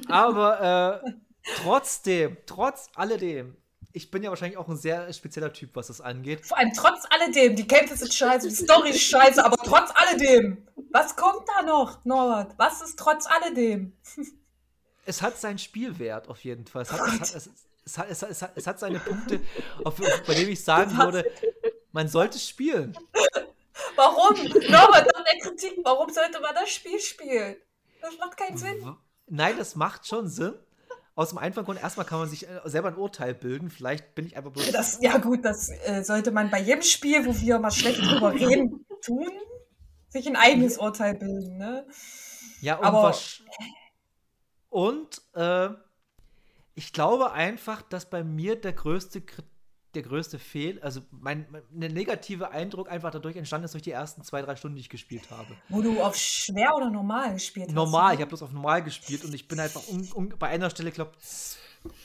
Aber 0.09 1.03
äh, 1.05 1.13
trotzdem, 1.57 2.37
trotz 2.47 2.89
alledem, 2.95 3.57
ich 3.93 4.11
bin 4.11 4.23
ja 4.23 4.31
wahrscheinlich 4.31 4.57
auch 4.57 4.69
ein 4.69 4.77
sehr 4.77 5.13
spezieller 5.13 5.53
Typ, 5.53 5.71
was 5.75 5.89
das 5.89 6.01
angeht. 6.01 6.47
Vor 6.47 6.59
allem 6.59 6.73
trotz 6.75 7.05
alledem, 7.11 7.57
die 7.57 7.67
Kämpfe 7.67 7.97
sind 7.97 8.13
scheiße, 8.13 8.49
die 8.49 8.55
Story 8.55 8.91
ist 8.91 9.03
scheiße, 9.03 9.45
aber 9.45 9.57
trotz 9.57 9.91
alledem. 9.95 10.67
Was 10.93 11.17
kommt 11.17 11.49
da 11.49 11.63
noch, 11.63 12.05
Norbert? 12.05 12.55
Was 12.57 12.83
ist 12.83 12.99
trotz 12.99 13.27
alledem? 13.27 13.93
Es 15.07 15.23
hat 15.23 15.39
seinen 15.39 15.59
Spielwert 15.59 16.29
auf 16.29 16.45
jeden 16.45 16.67
Fall. 16.67 16.83
Es 16.83 16.93
hat, 16.93 17.01
es 17.01 17.21
hat, 17.21 17.35
es, 17.35 17.51
es 17.85 17.99
hat, 18.23 18.31
es 18.31 18.43
hat, 18.43 18.53
es 18.55 18.67
hat, 18.67 18.79
seine 18.79 19.01
Punkte, 19.01 19.41
auf, 19.85 19.97
bei 20.27 20.35
denen 20.35 20.51
ich 20.51 20.63
sagen 20.63 20.97
würde, 20.97 21.25
man 21.93 22.07
sollte 22.07 22.39
spielen. 22.39 22.97
Warum? 23.97 24.35
Norbert, 24.45 25.09
nach 25.15 25.25
der 25.25 25.41
Kritik, 25.43 25.79
warum 25.85 26.11
sollte 26.11 26.41
man 26.41 26.55
das 26.55 26.71
Spiel 26.71 26.99
spielen? 27.01 27.57
Das 28.01 28.17
macht 28.19 28.37
keinen 28.37 28.57
Sinn. 28.57 28.97
Nein, 29.27 29.57
das 29.59 29.75
macht 29.77 30.07
schon 30.07 30.29
Sinn. 30.29 30.55
Aus 31.15 31.31
dem 31.31 31.39
einfachen 31.39 31.65
Grund, 31.67 31.83
erstmal 31.83 32.07
kann 32.07 32.19
man 32.21 32.29
sich 32.29 32.49
äh, 32.49 32.61
selber 32.65 32.89
ein 32.89 32.97
Urteil 32.97 33.35
bilden. 33.35 33.69
Vielleicht 33.69 34.15
bin 34.15 34.25
ich 34.27 34.37
einfach 34.37 34.53
bloß. 34.53 34.71
Das, 34.73 34.99
ja 35.03 35.19
gut, 35.19 35.45
das 35.45 35.69
äh, 35.69 36.03
sollte 36.03 36.31
man 36.31 36.51
bei 36.51 36.61
jedem 36.61 36.83
Spiel, 36.83 37.27
wo 37.27 37.39
wir 37.39 37.59
mal 37.59 37.71
schlecht 37.71 38.01
drüber 38.01 38.33
reden, 38.35 38.87
tun, 39.05 39.29
sich 40.09 40.27
ein 40.27 40.37
eigenes 40.37 40.79
Urteil 40.79 41.15
bilden. 41.15 41.59
Ne? 41.59 41.87
Ja, 42.63 42.77
und, 42.77 42.85
Aber- 42.85 43.15
und 44.71 45.21
äh, 45.35 45.71
ich 46.75 46.93
glaube 46.93 47.33
einfach, 47.33 47.83
dass 47.83 48.09
bei 48.09 48.25
mir 48.25 48.59
der 48.59 48.73
größte, 48.73 49.21
Kri- 49.21 49.43
der 49.95 50.03
größte 50.03 50.39
Fehl, 50.39 50.81
also 50.83 51.01
mein, 51.11 51.47
mein 51.51 51.63
der 51.71 51.91
negative 51.91 52.51
Eindruck 52.51 52.91
einfach 52.91 53.11
dadurch 53.11 53.37
entstanden 53.37 53.65
ist 53.65 53.75
durch 53.75 53.83
die 53.83 53.91
ersten 53.91 54.23
zwei, 54.23 54.41
drei 54.43 54.57
Stunden, 54.57 54.77
die 54.77 54.83
ich 54.83 54.89
gespielt 54.89 55.31
habe. 55.31 55.57
Wo 55.69 55.83
du 55.83 56.01
auf 56.01 56.17
schwer 56.17 56.77
oder 56.77 56.91
normal 56.91 57.35
gespielt 57.35 57.69
hast. 57.69 57.75
Normal, 57.75 58.09
ne? 58.09 58.15
ich 58.15 58.21
habe 58.21 58.29
bloß 58.29 58.43
auf 58.43 58.53
normal 58.53 58.83
gespielt 58.85 59.25
und 59.25 59.35
ich 59.35 59.49
bin 59.49 59.59
einfach 59.59 59.87
un, 59.89 60.09
un, 60.15 60.35
bei 60.39 60.49
einer 60.49 60.71
Stelle, 60.71 60.93
glaube 60.93 61.13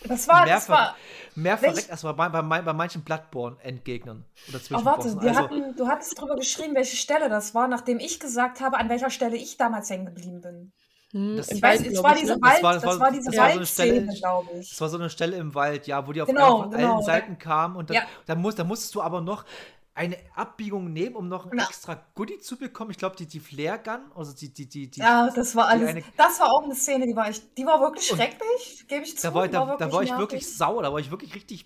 Das 0.08 0.28
war, 0.28 0.46
mehr, 0.46 0.56
das 0.56 0.70
war. 0.70 0.96
mehr 1.36 1.58
verreckt 1.58 1.92
als 1.92 2.02
bei, 2.02 2.14
bei, 2.14 2.42
bei, 2.42 2.74
manchen 2.74 3.04
Bloodborne-Endgegnern 3.04 4.26
oder 4.50 4.60
Oh, 4.72 4.86
warte, 4.86 5.10
Also, 5.10 5.22
hatten, 5.22 5.76
du 5.76 5.88
hattest 5.88 6.20
drüber 6.20 6.36
geschrieben, 6.36 6.74
welche 6.74 6.96
Stelle 6.96 7.30
das 7.30 7.54
war, 7.54 7.68
nachdem 7.68 8.00
ich 8.00 8.20
gesagt 8.20 8.62
habe, 8.62 8.78
an 8.78 8.90
welcher 8.90 9.12
Stelle 9.12 9.38
ich 9.38 9.58
damals 9.58 9.90
hängen 9.90 10.06
geblieben 10.08 10.42
bin. 10.42 10.74
Hm, 11.16 11.38
Das- 11.38 11.50
Ich 11.50 11.62
weiß, 11.62 11.82
es 11.88 12.04
war 12.04 12.14
ich, 12.16 12.22
diese 12.22 12.34
ne? 12.36 12.42
Wald, 12.42 12.56
Das 12.56 12.64
war- 12.64 12.74
das 12.74 12.82
das 12.84 12.92
war, 12.94 13.00
war- 13.00 13.12
diese 13.12 13.32
das 13.32 13.38
war 13.38 13.52
so 13.52 13.58
eine 13.58 13.66
Stelle- 13.66 13.92
Waldszene, 14.08 14.20
glaube 14.20 14.50
ich. 14.60 14.72
Es 14.74 14.82
war 14.82 14.90
so 14.90 14.98
eine 14.98 15.10
Stelle 15.10 15.38
im 15.38 15.56
Wald, 15.56 15.88
ja, 15.88 16.06
wo 16.06 16.12
die 16.12 16.22
auf, 16.22 16.28
Genau, 16.28 16.64
auf 16.66 16.72
genau, 16.72 16.76
allen 16.90 16.98
da- 16.98 17.02
Seiten 17.04 17.38
kamen 17.40 17.78
und 17.78 17.90
dann, 17.90 17.96
Ja. 17.96 18.02
dann, 18.26 18.42
muss, 18.42 18.56
dann 18.56 18.68
musstest 18.68 18.94
du 18.96 19.02
aber 19.02 19.22
noch 19.22 19.46
eine 19.94 20.18
Abbiegung 20.36 20.92
nehmen, 20.92 21.16
um 21.16 21.30
noch 21.30 21.50
ein 21.50 21.58
Ja. 21.58 21.64
extra 21.64 21.98
Goodie 22.16 22.38
zu 22.40 22.58
bekommen. 22.58 22.92
Ich 22.92 22.98
glaube, 22.98 23.16
die, 23.16 23.28
die 23.28 23.40
Flare 23.40 23.80
Gun, 23.82 24.02
also 24.14 24.34
die, 24.34 24.54
die, 24.54 24.68
die, 24.68 24.92
die 24.92 25.00
Ja, 25.00 25.30
das 25.34 25.56
war 25.56 25.68
alles. 25.70 25.88
eine- 25.88 26.04
das 26.18 26.38
war 26.42 26.52
auch 26.52 26.64
eine 26.64 26.76
Szene, 26.76 27.08
die 27.08 27.16
war 27.16 27.30
echt, 27.30 27.58
die 27.58 27.66
war 27.66 27.80
wirklich 27.80 28.06
schrecklich, 28.08 28.86
gebe 28.90 29.04
ich 29.06 29.18
zu. 29.18 29.26
da 29.28 29.34
war, 29.34 29.48
da, 29.48 29.78
da 29.78 29.92
war 29.94 30.02
ich 30.04 30.10
nervig. 30.10 30.18
wirklich 30.20 30.54
sauer, 30.58 30.84
da 30.84 30.92
war 30.92 31.00
ich 31.00 31.12
wirklich 31.12 31.34
richtig 31.34 31.66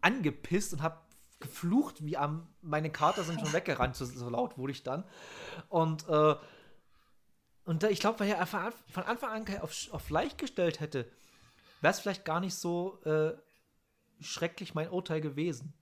angepisst 0.00 0.72
und 0.72 0.82
habe 0.82 0.96
geflucht, 1.40 2.04
wie 2.06 2.16
am, 2.16 2.46
meine 2.62 2.88
Kater 2.90 3.22
sind 3.24 3.38
schon 3.40 3.52
weggerannt, 3.52 3.96
so, 3.96 4.04
so 4.06 4.30
laut 4.30 4.56
wurde 4.56 4.72
ich 4.72 4.82
dann. 4.82 5.04
Und, 5.68 6.08
äh, 6.08 6.36
und 7.64 7.82
da, 7.82 7.88
ich 7.88 8.00
glaube, 8.00 8.20
wenn 8.20 8.28
er 8.28 8.46
von 8.46 8.60
Anf- 8.60 8.92
von 8.92 9.02
Anfang 9.04 9.30
an 9.46 9.58
auf, 9.60 9.74
auf 9.92 10.10
leicht 10.10 10.38
gestellt 10.38 10.80
hätte, 10.80 11.10
wäre 11.80 11.92
es 11.92 12.00
vielleicht 12.00 12.24
gar 12.24 12.40
nicht 12.40 12.54
so 12.54 13.00
äh, 13.04 13.32
schrecklich 14.20 14.74
mein 14.74 14.90
Urteil 14.90 15.20
gewesen. 15.20 15.74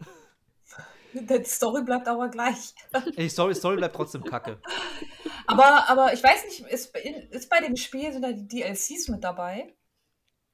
Die 1.13 1.45
Story 1.45 1.83
bleibt 1.83 2.07
aber 2.07 2.29
gleich. 2.29 2.75
Ey, 3.17 3.29
sorry, 3.29 3.55
Story 3.55 3.77
bleibt 3.77 3.97
trotzdem 3.97 4.23
kacke. 4.25 4.61
Aber, 5.47 5.89
aber 5.89 6.13
ich 6.13 6.23
weiß 6.23 6.45
nicht, 6.45 6.61
ist, 6.61 6.93
bei- 6.93 7.01
ist 7.31 7.51
bei 7.51 7.61
dem 7.61 7.77
Spiel, 7.77 8.13
sind 8.13 8.23
da 8.23 8.31
die 8.33 8.47
DLCs 8.47 9.09
mit 9.09 9.25
dabei? 9.25 9.75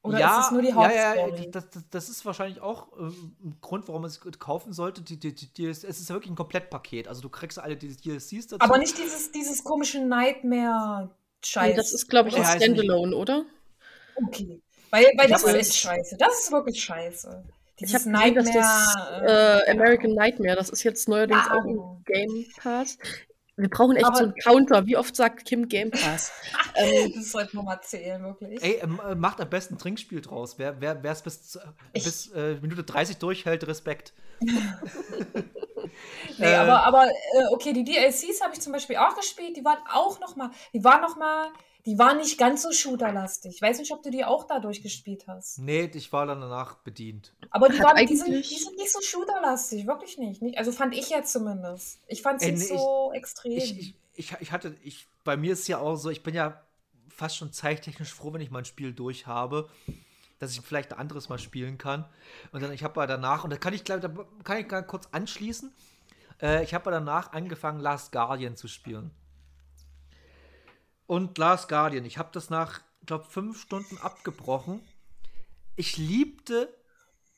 Oder 0.07 0.19
ja, 0.19 0.39
ist 0.39 0.45
es 0.45 0.51
nur 0.51 0.61
die 0.61 0.69
ja, 0.69 0.91
ja, 0.91 1.15
Hauptstory? 1.15 1.51
das, 1.51 1.69
das, 1.69 1.83
das 1.89 2.09
ist 2.09 2.25
wahrscheinlich 2.25 2.61
auch 2.61 2.87
ähm, 2.97 3.35
ein 3.43 3.57
Grund, 3.61 3.87
warum 3.87 4.01
man 4.01 4.09
es 4.09 4.19
kaufen 4.39 4.73
sollte. 4.73 5.01
Die, 5.01 5.19
die, 5.19 5.33
die, 5.35 5.47
die, 5.53 5.65
es 5.67 5.83
ist 5.83 6.09
ja 6.09 6.15
wirklich 6.15 6.31
ein 6.31 6.35
Komplettpaket. 6.35 7.07
Also 7.07 7.21
du 7.21 7.29
kriegst 7.29 7.59
alle 7.59 7.77
die 7.77 7.95
DLCs 7.95 8.47
dazu. 8.47 8.61
aber 8.61 8.77
nicht 8.77 8.97
dieses, 8.97 9.31
dieses 9.31 9.63
komische 9.63 9.99
Nightmare-Scheiß. 9.99 11.69
Nee, 11.69 11.75
das 11.75 11.93
ist, 11.93 12.09
glaube 12.09 12.29
ich, 12.29 12.35
Ja, 12.35 12.43
ein 12.43 12.61
Standalone, 12.61 13.15
oder? 13.15 13.45
Okay. 14.27 14.61
Weil, 14.89 15.05
weil 15.17 15.25
Ich 15.25 15.31
das 15.31 15.43
ist 15.43 15.77
scheiße. 15.77 16.15
Das 16.17 16.39
ist 16.39 16.51
wirklich 16.51 16.81
scheiße. 16.83 17.43
Ich 17.79 17.91
Dieses 17.91 18.05
habe 18.05 18.33
gesehen, 18.33 18.35
dass 18.35 18.45
das 18.51 18.95
Nightmare. 18.95 19.63
äh, 19.67 19.71
American 19.71 20.13
Nightmare, 20.13 20.55
das 20.55 20.69
ist 20.69 20.83
jetzt 20.83 21.07
neuerdings 21.07 21.45
Ja, 21.45 21.59
auch 21.59 21.65
im 21.65 22.03
Game 22.05 22.45
Pass. 22.57 22.97
Wir 23.59 23.69
brauchen 23.69 23.95
echt 23.95 24.05
Aber- 24.05 24.17
so 24.17 24.23
einen 24.25 24.35
Counter. 24.35 24.85
Wie 24.85 24.95
oft 24.97 25.15
sagt 25.15 25.45
Kim 25.45 25.67
Game 25.67 25.89
Pass? 25.89 26.31
ähm, 26.75 27.11
Das 27.15 27.31
sollte 27.31 27.55
man 27.55 27.65
mal 27.65 27.81
zählen, 27.81 28.23
wirklich. 28.23 28.61
Ey, 28.63 28.79
ähm, 28.83 29.01
äh, 29.07 29.15
macht 29.15 29.41
am 29.41 29.49
besten 29.49 29.73
ein 29.75 29.77
Trinkspiel 29.79 30.21
draus. 30.21 30.59
Wer 30.59 30.79
wer 30.81 31.03
es 31.11 31.23
bis, 31.23 31.49
zu- 31.51 31.59
bis 31.91 32.27
äh, 32.33 32.55
Minute 32.61 32.83
30 32.83 33.17
durchhält, 33.17 33.65
Respekt. 33.67 34.13
Nee, 36.37 36.45
Äh, 36.45 36.55
aber, 36.55 36.83
aber 36.85 37.07
äh, 37.07 37.45
okay, 37.51 37.73
die 37.73 37.83
DLCs 37.83 38.41
habe 38.41 38.53
ich 38.53 38.59
zum 38.61 38.71
Beispiel 38.73 38.97
auch 38.97 39.15
gespielt. 39.15 39.57
Die 39.57 39.65
waren 39.65 39.79
auch 39.91 40.19
noch 40.19 40.35
mal, 40.35 40.51
die 40.73 40.83
waren 40.83 41.01
noch 41.01 41.15
mal, 41.15 41.47
die 41.87 41.97
waren 41.97 42.17
nicht 42.17 42.37
ganz 42.37 42.63
so 42.63 42.73
shooterlastig. 42.73 43.55
Ich 43.55 43.61
weiß 43.61 43.79
nicht, 43.79 43.93
ob 43.93 44.03
du 44.03 44.11
die 44.11 44.25
auch 44.25 44.45
dadurch 44.45 44.83
gespielt 44.83 45.23
hast. 45.25 45.57
Nee, 45.59 45.89
ich 45.93 46.11
war 46.11 46.25
dann 46.25 46.41
danach 46.41 46.75
bedient. 46.79 47.33
Aber 47.49 47.69
die, 47.69 47.79
waren, 47.79 48.05
die, 48.05 48.17
sind, 48.17 48.27
die 48.27 48.57
sind 48.57 48.75
nicht 48.75 48.91
so 48.91 48.99
shooterlastig, 49.01 49.87
wirklich 49.87 50.17
nicht. 50.17 50.41
nicht. 50.41 50.57
Also 50.57 50.73
fand 50.73 50.93
ich 50.93 51.09
jetzt 51.09 51.31
zumindest. 51.31 52.01
Ich 52.07 52.21
fand 52.21 52.41
es 52.41 52.47
Ey, 52.47 52.51
nicht 52.51 52.71
nee, 52.71 52.77
so 52.77 53.13
extrem. 53.13 53.53
Ich, 53.53 53.79
ich, 53.79 53.95
ich, 54.15 54.35
ich 54.37 54.51
hatte, 54.51 54.75
ich, 54.83 55.07
bei 55.23 55.37
mir 55.37 55.53
ist 55.53 55.61
es 55.61 55.67
ja 55.69 55.77
auch 55.77 55.95
so, 55.95 56.09
ich 56.09 56.23
bin 56.23 56.35
ja 56.35 56.61
fast 57.07 57.37
schon 57.37 57.53
zeittechnisch 57.53 58.13
froh, 58.13 58.33
wenn 58.33 58.41
ich 58.41 58.51
mein 58.51 58.65
Spiel 58.65 58.91
durch 58.91 59.25
habe, 59.25 59.69
dass 60.39 60.51
ich 60.51 60.59
vielleicht 60.59 60.91
ein 60.91 60.99
anderes 60.99 61.29
mal 61.29 61.39
spielen 61.39 61.77
kann. 61.77 62.03
Und 62.51 62.61
dann, 62.61 62.73
ich 62.73 62.83
habe 62.83 62.99
aber 62.99 63.07
danach, 63.07 63.45
und 63.45 63.49
da 63.49 63.55
kann 63.55 63.73
ich, 63.73 63.85
glaub, 63.85 64.01
da 64.01 64.11
kann 64.43 64.57
ich 64.57 64.67
gar 64.67 64.83
kurz 64.83 65.07
anschließen, 65.13 65.73
äh, 66.41 66.65
ich 66.65 66.73
habe 66.73 66.83
aber 66.83 66.91
danach 66.91 67.31
angefangen, 67.31 67.79
Last 67.79 68.11
Guardian 68.11 68.57
zu 68.57 68.67
spielen. 68.67 69.11
Und 71.07 71.37
Last 71.37 71.69
Guardian, 71.69 72.05
ich 72.05 72.17
habe 72.17 72.29
das 72.33 72.49
nach, 72.49 72.81
glaube 73.05 73.25
fünf 73.25 73.59
Stunden 73.61 73.97
abgebrochen. 73.99 74.81
Ich 75.75 75.97
liebte 75.97 76.73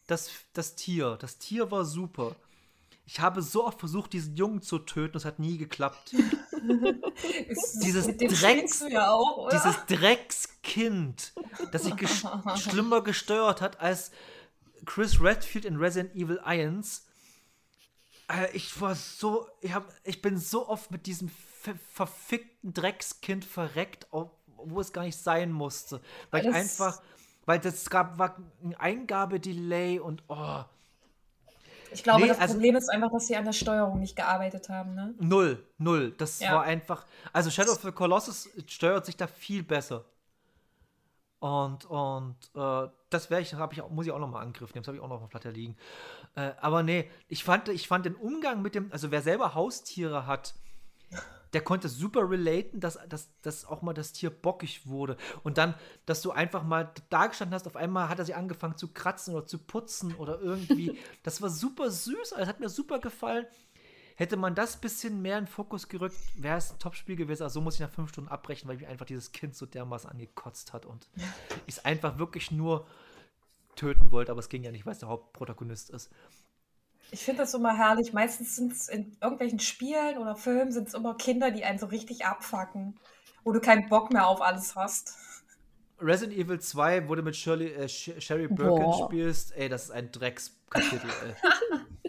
das, 0.07 0.29
das 0.53 0.75
Tier. 0.75 1.17
Das 1.21 1.37
Tier 1.37 1.69
war 1.71 1.85
super. 1.85 2.35
Ich 3.05 3.19
habe 3.19 3.41
so 3.41 3.65
oft 3.65 3.79
versucht, 3.79 4.13
diesen 4.13 4.35
Jungen 4.35 4.61
zu 4.61 4.79
töten, 4.79 5.17
es 5.17 5.25
hat 5.25 5.39
nie 5.39 5.57
geklappt. 5.57 6.13
Dieses 7.83 8.07
Drecks- 8.07 8.83
ja 8.89 9.11
auch? 9.11 9.49
Dieses 9.49 9.75
Dreckskind, 9.87 11.33
das 11.71 11.83
sich 11.83 11.95
ges 11.95 12.23
schlimmer 12.57 13.01
gesteuert 13.01 13.61
hat 13.61 13.79
als 13.79 14.11
Chris 14.85 15.21
Redfield 15.21 15.65
in 15.65 15.77
Resident 15.77 16.15
Evil 16.15 16.39
1. 16.39 17.05
Äh, 18.29 18.51
Ich 18.55 18.79
war 18.79 18.95
so, 18.95 19.47
ich, 19.61 19.73
hab, 19.73 19.91
ich 20.03 20.21
bin 20.21 20.37
so 20.37 20.67
oft 20.67 20.91
mit 20.91 21.05
diesem 21.07 21.29
ver 21.61 21.75
verfickten 21.93 22.73
Dreckskind 22.73 23.43
verreckt, 23.45 24.07
wo 24.11 24.79
es 24.79 24.93
gar 24.93 25.03
nicht 25.03 25.17
sein 25.17 25.51
musste. 25.51 26.01
Weil 26.31 26.41
ich 26.41 26.47
Das- 26.47 26.55
einfach, 26.55 27.01
weil 27.45 27.59
das 27.59 27.89
gab 27.89 28.17
war 28.17 28.37
ein 28.63 28.75
Eingabedelay 28.75 29.99
und 29.99 30.23
oh, 30.27 30.63
ich 31.91 32.03
glaube, 32.03 32.21
Nee, 32.21 32.27
das 32.27 32.39
also- 32.39 32.53
Problem 32.53 32.75
ist 32.75 32.87
einfach, 32.89 33.11
dass 33.11 33.27
sie 33.27 33.35
an 33.35 33.45
der 33.45 33.53
Steuerung 33.53 33.99
nicht 33.99 34.15
gearbeitet 34.15 34.69
haben, 34.69 34.93
ne? 34.95 35.13
null, 35.19 35.65
null. 35.79 36.11
Das 36.17 36.39
Ja. 36.39 36.53
war 36.55 36.63
einfach, 36.63 37.05
also 37.33 37.49
Shadow 37.49 37.71
of 37.71 37.81
the 37.81 37.91
Colossus 37.91 38.47
steuert 38.67 39.05
sich 39.05 39.17
da 39.17 39.25
viel 39.27 39.63
besser. 39.63 40.05
Und, 41.39 41.85
und 41.85 42.35
äh, 42.53 42.89
das 43.09 43.29
wäre 43.29 43.41
ich, 43.41 43.53
ich, 43.53 43.81
auch- 43.81 43.89
muss 43.89 44.05
ich 44.05 44.11
auch 44.11 44.19
noch 44.19 44.27
mal 44.29 44.41
angriffen. 44.41 44.73
Das 44.75 44.87
habe 44.87 44.97
ich 44.97 45.03
auch 45.03 45.07
noch 45.07 45.21
auf 45.21 45.29
Platte 45.29 45.49
liegen. 45.51 45.77
Äh, 46.35 46.51
aber 46.61 46.83
nee, 46.83 47.09
ich 47.27 47.43
fand, 47.43 47.69
ich 47.69 47.87
fand 47.87 48.05
den 48.05 48.15
Umgang 48.15 48.61
mit 48.61 48.75
dem, 48.75 48.91
also 48.91 49.09
wer 49.09 49.21
selber 49.21 49.55
Haustiere 49.55 50.27
hat, 50.27 50.53
der 51.53 51.61
konnte 51.61 51.89
super 51.89 52.29
relaten, 52.29 52.79
dass, 52.79 52.99
dass, 53.07 53.29
dass 53.41 53.65
auch 53.65 53.81
mal 53.81 53.93
das 53.93 54.13
Tier 54.13 54.29
bockig 54.29 54.87
wurde. 54.87 55.17
Und 55.43 55.57
dann, 55.57 55.75
dass 56.05 56.21
du 56.21 56.31
einfach 56.31 56.63
mal 56.63 56.93
da 57.09 57.27
gestanden 57.27 57.55
hast, 57.55 57.67
auf 57.67 57.75
einmal 57.75 58.09
hat 58.09 58.19
er 58.19 58.25
sich 58.25 58.35
angefangen 58.35 58.77
zu 58.77 58.89
kratzen 58.89 59.33
oder 59.33 59.45
zu 59.45 59.57
putzen 59.57 60.15
oder 60.15 60.39
irgendwie. 60.39 60.97
Das 61.23 61.41
war 61.41 61.49
super 61.49 61.91
süß, 61.91 62.33
das 62.37 62.47
hat 62.47 62.59
mir 62.59 62.69
super 62.69 62.99
gefallen. 62.99 63.45
Hätte 64.15 64.37
man 64.37 64.55
das 64.55 64.77
bisschen 64.77 65.21
mehr 65.21 65.37
in 65.37 65.45
den 65.45 65.51
Fokus 65.51 65.87
gerückt, 65.87 66.15
wäre 66.35 66.57
es 66.57 66.71
ein 66.71 66.79
Top-Spiel 66.79 67.15
gewesen. 67.15 67.43
Also 67.43 67.55
so 67.55 67.61
muss 67.61 67.75
ich 67.75 67.79
nach 67.79 67.89
fünf 67.89 68.09
Stunden 68.09 68.29
abbrechen, 68.29 68.67
weil 68.67 68.77
mich 68.77 68.87
einfach 68.87 69.05
dieses 69.05 69.31
Kind 69.31 69.55
so 69.55 69.65
dermaßen 69.65 70.09
angekotzt 70.09 70.73
hat 70.73 70.85
und 70.85 71.07
ich 71.67 71.77
es 71.77 71.85
einfach 71.85 72.17
wirklich 72.17 72.51
nur 72.51 72.87
töten 73.75 74.11
wollte, 74.11 74.31
aber 74.31 74.39
es 74.39 74.49
ging 74.49 74.63
ja 74.63 74.71
nicht, 74.71 74.85
weil 74.85 74.93
es 74.93 74.99
der 74.99 75.09
Hauptprotagonist 75.09 75.89
ist. 75.89 76.11
Ich 77.11 77.23
finde 77.23 77.41
das 77.43 77.53
immer 77.53 77.75
herrlich. 77.77 78.13
Meistens 78.13 78.55
sind 78.55 78.71
es 78.71 78.87
in 78.87 79.17
irgendwelchen 79.21 79.59
Spielen 79.59 80.17
oder 80.17 80.35
Filmen 80.35 80.71
sind 80.71 80.87
es 80.87 80.93
immer 80.93 81.15
Kinder, 81.15 81.51
die 81.51 81.63
einen 81.63 81.79
so 81.79 81.87
richtig 81.87 82.25
abfacken, 82.25 82.99
wo 83.43 83.51
du 83.51 83.59
keinen 83.59 83.89
Bock 83.89 84.11
mehr 84.11 84.27
auf 84.27 84.41
alles 84.41 84.75
hast. 84.75 85.15
Resident 86.01 86.37
Evil 86.37 86.59
2, 86.59 87.07
wo 87.09 87.15
du 87.15 87.21
mit 87.21 87.35
Shirley, 87.35 87.73
äh, 87.73 87.87
Sh- 87.87 88.19
Sherry 88.21 88.47
Birkin 88.47 88.91
Boah. 88.91 88.93
spielst, 88.93 89.51
ey, 89.55 89.67
das 89.69 89.85
ist 89.85 89.91
ein 89.91 90.11
Dreckskapitel, 90.11 91.13
ey. 91.15 91.35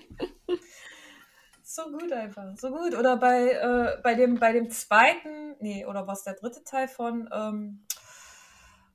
So 1.62 1.84
gut 1.90 2.12
einfach, 2.12 2.56
so 2.56 2.70
gut. 2.70 2.94
Oder 2.94 3.16
bei, 3.16 3.50
äh, 3.52 4.00
bei, 4.02 4.14
dem, 4.14 4.38
bei 4.38 4.52
dem 4.52 4.70
zweiten, 4.70 5.56
nee, 5.60 5.84
oder 5.86 6.06
was 6.06 6.24
der 6.24 6.34
dritte 6.34 6.64
Teil 6.64 6.88
von, 6.88 7.28
ähm, 7.32 7.86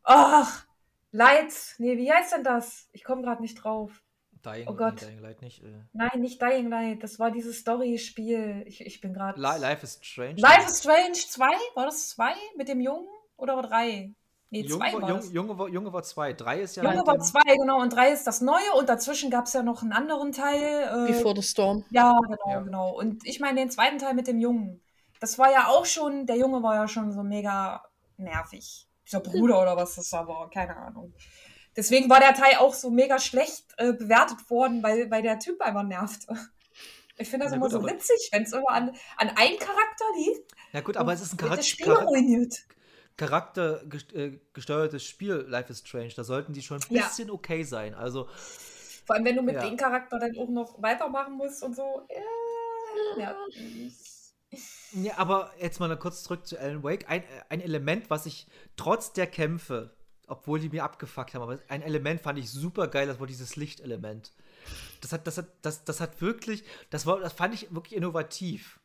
ach, 0.04 0.66
Lights, 1.12 1.76
nee, 1.80 1.98
wie 1.98 2.12
heißt 2.12 2.34
denn 2.34 2.44
das? 2.46 2.88
Ich 2.94 3.04
komme 3.04 3.22
gerade 3.24 3.42
nicht 3.42 3.56
drauf. 3.56 4.04
Dying, 4.46 4.68
Oh 4.68 4.74
Gott. 4.76 4.96
nee, 5.02 5.08
Dying 5.08 5.20
Light 5.22 5.42
nicht. 5.42 5.64
Äh. 5.64 5.68
Nein, 5.94 6.22
nicht 6.22 6.42
Dying 6.42 6.70
Light, 6.70 7.04
das 7.04 7.20
war 7.20 7.32
dieses 7.32 7.58
Story-Spiel. 7.60 8.64
Ich, 8.68 8.82
ich 8.82 9.02
bin 9.02 9.14
gerade. 9.14 9.40
Li 9.40 9.60
Life 9.60 9.84
is 9.84 10.00
Strange. 10.02 10.36
Life 10.42 10.66
is 10.68 10.80
Strange 10.80 11.14
2? 11.14 11.46
War 11.76 11.86
das 11.86 12.10
2 12.10 12.34
mit 12.58 12.68
dem 12.68 12.80
Jungen 12.82 13.08
oder 13.38 13.56
war 13.56 13.64
3? 13.64 14.14
Nee, 14.52 14.64
2 14.66 14.70
Junge, 14.70 14.94
war 14.94 15.02
war. 15.02 15.10
Junge, 15.10 15.26
Junge, 15.34 15.58
war, 15.58 15.68
Junge 15.70 15.92
war 15.94 16.04
zwei. 16.04 16.32
Drei 16.34 16.62
ist 16.62 16.76
ja. 16.76 16.84
Junge 16.84 16.98
mit 16.98 17.08
war 17.08 17.16
dem- 17.18 17.24
2, 17.24 17.40
genau, 17.58 17.82
und 17.82 17.92
3 17.94 18.12
ist 18.12 18.26
das 18.28 18.42
Neue 18.42 18.72
und 18.78 18.88
dazwischen 18.88 19.30
gab 19.32 19.46
es 19.48 19.54
ja 19.54 19.64
noch 19.64 19.82
einen 19.82 19.92
anderen 19.92 20.32
Teil. 20.32 21.08
Äh, 21.10 21.12
Before 21.12 21.36
the 21.36 21.42
Storm. 21.42 21.84
Ja, 21.90 22.14
genau, 22.28 22.38
Ja. 22.50 22.62
genau. 22.62 22.96
Und 22.98 23.26
ich 23.26 23.40
meine 23.40 23.60
den 23.60 23.72
zweiten 23.72 23.98
Teil 23.98 24.14
mit 24.14 24.28
dem 24.28 24.40
Jungen. 24.40 24.82
Das 25.20 25.40
war 25.40 25.52
ja 25.52 25.68
auch 25.70 25.86
schon, 25.86 26.26
der 26.28 26.38
Junge 26.38 26.62
war 26.62 26.76
ja 26.76 26.88
schon 26.88 27.12
so 27.12 27.24
mega 27.24 27.84
nervig. 28.18 28.88
Dieser 29.08 29.20
Bruder 29.20 29.62
oder 29.62 29.76
was 29.78 29.96
das 29.96 30.12
war, 30.14 30.50
keine 30.50 30.76
Ahnung. 30.76 31.14
Deswegen 31.76 32.10
war 32.10 32.20
der 32.20 32.34
Teil 32.34 32.56
auch 32.58 32.74
so 32.74 32.90
mega 32.90 33.20
schlecht 33.20 33.66
äh, 33.78 33.94
bewertet 33.94 34.50
worden, 34.50 34.82
weil, 34.82 35.10
weil 35.12 35.22
der 35.22 35.40
Typ 35.40 35.62
einfach 35.62 35.84
nervte. 35.84 36.36
Ich 37.18 37.30
finde 37.30 37.46
das 37.46 37.52
Na 37.52 37.58
immer 37.58 37.70
gut, 37.70 37.82
so 37.82 37.88
witzig, 37.88 38.30
wenn 38.32 38.44
es 38.44 38.52
immer 38.52 38.70
an, 38.70 38.90
an 39.18 39.30
einen 39.30 39.58
Charakter 39.58 40.06
liegt. 40.18 40.52
Ja, 40.74 40.82
gut, 40.82 40.98
aber 40.98 41.14
es 41.14 41.22
ist 41.22 41.34
ein 41.34 41.38
Charakter. 41.38 41.58
das 41.58 41.68
Spiel 41.70 41.92
ruiniert. 41.92 42.66
charaktergesteuertes 43.18 45.04
Spiel, 45.06 45.46
Life 45.48 45.72
is 45.72 45.80
Strange. 45.80 46.12
Da 46.16 46.24
sollten 46.24 46.52
die 46.54 46.62
schon 46.62 46.82
ein 46.82 46.94
Ja. 46.94 47.04
bisschen 47.04 47.32
okay 47.32 47.64
sein. 47.64 47.94
Also, 47.94 48.28
Vor 49.06 49.16
allem, 49.16 49.26
wenn 49.26 49.36
du 49.36 49.44
mit 49.44 49.56
Ja. 49.56 49.62
dem 49.66 49.78
Charakter 49.78 50.20
dann 50.20 50.38
auch 50.38 50.50
noch 50.50 50.82
weitermachen 50.82 51.36
musst 51.36 51.64
und 51.64 51.76
so. 51.76 52.06
Ja, 53.18 53.24
ja. 53.24 53.36
ja, 54.94 55.18
aber 55.18 55.52
jetzt 55.60 55.80
mal 55.80 55.96
kurz 55.98 56.24
zurück 56.24 56.46
zu 56.46 56.60
Alan 56.60 56.84
Wake. 56.84 57.10
Ein, 57.10 57.24
ein 57.50 57.62
Element, 57.62 58.10
was 58.10 58.26
ich 58.26 58.48
trotz 58.76 59.14
der 59.14 59.28
Kämpfe, 59.28 59.95
obwohl 60.28 60.60
die 60.60 60.70
mir 60.70 60.84
abgefuckt 60.84 61.34
haben, 61.34 61.42
aber 61.44 61.60
ein 61.68 61.82
Element 61.82 62.22
fand 62.22 62.40
ich 62.40 62.50
super 62.50 62.88
geil, 62.88 63.08
das 63.08 63.20
war 63.20 63.28
dieses 63.28 63.56
Lichtelement. 63.56 64.32
Das 65.02 65.12
hat, 65.14 65.28
das 65.28 65.38
hat, 65.38 65.46
das, 65.62 65.84
das 65.84 66.00
hat 66.02 66.22
wirklich, 66.22 66.64
das 66.90 67.06
war, 67.06 67.20
das 67.20 67.34
fand 67.34 67.54
ich 67.54 67.74
wirklich 67.74 67.96
innovativ. 67.96 68.80